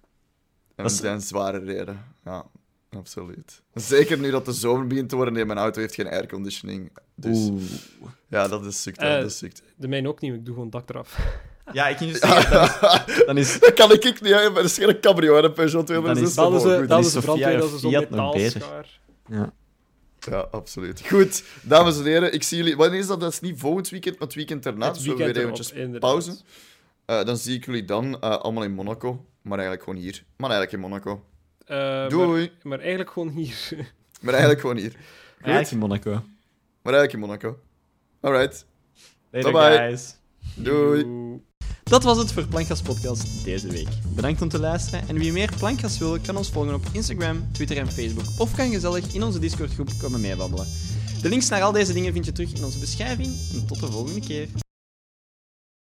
Een, 0.76 0.84
dat 0.84 0.92
is... 0.92 1.02
een 1.02 1.20
zware 1.20 1.58
reden, 1.58 2.04
ja. 2.24 2.46
Absoluut. 2.96 3.62
Zeker 3.74 4.18
nu 4.18 4.30
dat 4.30 4.44
de 4.44 4.52
zomer 4.52 4.86
begint 4.86 5.08
te 5.08 5.16
worden 5.16 5.36
en 5.36 5.46
mijn 5.46 5.58
auto 5.58 5.80
heeft 5.80 5.94
geen 5.94 6.08
airconditioning. 6.08 6.90
Dus 7.20 7.38
Oeh. 7.38 7.62
ja, 8.28 8.48
dat 8.48 8.64
is 8.64 8.82
ziek. 8.82 9.02
Uh, 9.02 9.20
dat 9.20 9.24
is. 9.24 9.42
De 9.76 9.88
mijne 9.88 10.08
ook 10.08 10.20
niet, 10.20 10.34
ik 10.34 10.44
doe 10.44 10.54
gewoon 10.54 10.70
dak 10.70 10.88
eraf. 10.88 11.18
Ja, 11.72 11.88
ik 11.88 11.96
kan 11.96 12.06
dus 12.06 12.18
zeggen, 12.28 13.26
dan 13.26 13.36
is... 13.36 13.60
Dat 13.60 13.74
kan 13.74 13.92
ik 13.92 14.04
niet, 14.04 14.34
hè. 14.34 14.52
dat 14.52 14.64
is 14.64 14.78
geen 14.78 15.00
cabrio, 15.00 15.34
hè, 15.34 15.42
een 15.42 15.52
Peugeot 15.52 15.86
206. 15.86 16.34
Dat 16.34 16.52
is, 16.52 16.62
dat 16.62 16.80
is, 16.80 16.88
dat 16.88 17.04
is 17.04 17.12
de 17.12 17.20
brandweer, 17.20 17.58
dat 17.58 17.72
is 17.72 17.80
zo'n 17.80 17.90
metaalschaar. 17.90 19.00
Ja. 19.26 19.52
Ja, 20.20 20.46
absoluut. 20.50 21.02
Goed, 21.06 21.44
dames 21.62 21.98
en 21.98 22.04
heren, 22.04 22.32
ik 22.32 22.42
zie 22.42 22.56
jullie... 22.56 22.76
Wanneer 22.76 22.98
is 22.98 23.06
dat? 23.06 23.20
Dat 23.20 23.32
is 23.32 23.40
niet 23.40 23.58
volgend 23.58 23.88
weekend, 23.88 24.18
maar 24.18 24.26
het 24.26 24.36
weekend 24.36 24.66
erna. 24.66 24.86
Het 24.86 25.02
weekend 25.02 25.18
dus 25.18 25.26
we 25.26 25.32
weer 25.32 25.42
eventjes 25.42 25.98
pauze. 25.98 26.30
Uh, 27.10 27.24
dan 27.24 27.36
zie 27.36 27.56
ik 27.56 27.66
jullie 27.66 27.84
dan 27.84 28.04
uh, 28.06 28.20
allemaal 28.20 28.62
in 28.62 28.72
Monaco. 28.72 29.24
Maar 29.42 29.58
eigenlijk 29.58 29.82
gewoon 29.82 29.98
hier. 29.98 30.24
Maar 30.36 30.50
eigenlijk 30.50 30.82
in 30.82 30.90
Monaco. 30.90 31.24
Uh, 31.68 32.08
Doei. 32.08 32.40
Maar, 32.40 32.50
maar, 32.62 32.78
eigenlijk 32.78 33.10
gewoon 33.10 33.28
hier. 33.28 33.56
maar 34.22 34.32
eigenlijk 34.32 34.60
gewoon 34.60 34.76
hier. 34.76 34.90
Goed? 34.90 35.46
Eigenlijk 35.46 35.70
in 35.70 35.78
Monaco. 35.78 36.22
Maar 36.82 36.94
eigenlijk 36.94 37.12
in 37.12 37.18
Monaco. 37.18 37.58
Alright. 38.20 38.66
Later, 39.30 39.52
bye, 39.52 39.68
bye 39.68 39.76
guys. 39.76 40.16
Doei. 40.54 41.06
Dat 41.82 42.02
was 42.02 42.18
het 42.18 42.32
voor 42.32 42.46
Plankgas 42.46 42.82
Podcast 42.82 43.44
deze 43.44 43.68
week. 43.68 43.88
Bedankt 44.14 44.42
om 44.42 44.48
te 44.48 44.58
luisteren 44.58 45.08
en 45.08 45.18
wie 45.18 45.32
meer 45.32 45.52
Plankgas 45.58 45.98
wil, 45.98 46.18
kan 46.20 46.36
ons 46.36 46.50
volgen 46.50 46.74
op 46.74 46.82
Instagram, 46.92 47.52
Twitter 47.52 47.76
en 47.76 47.88
Facebook 47.88 48.24
of 48.38 48.54
kan 48.54 48.70
gezellig 48.70 49.14
in 49.14 49.22
onze 49.22 49.38
Discord 49.38 49.72
groep 49.72 49.90
komen 50.00 50.20
meebabbelen. 50.20 50.66
De 51.22 51.28
links 51.28 51.48
naar 51.48 51.62
al 51.62 51.72
deze 51.72 51.92
dingen 51.92 52.12
vind 52.12 52.24
je 52.24 52.32
terug 52.32 52.52
in 52.52 52.64
onze 52.64 52.78
beschrijving 52.78 53.28
en 53.52 53.66
tot 53.66 53.80
de 53.80 53.86
volgende 53.86 54.20
keer. 54.20 54.48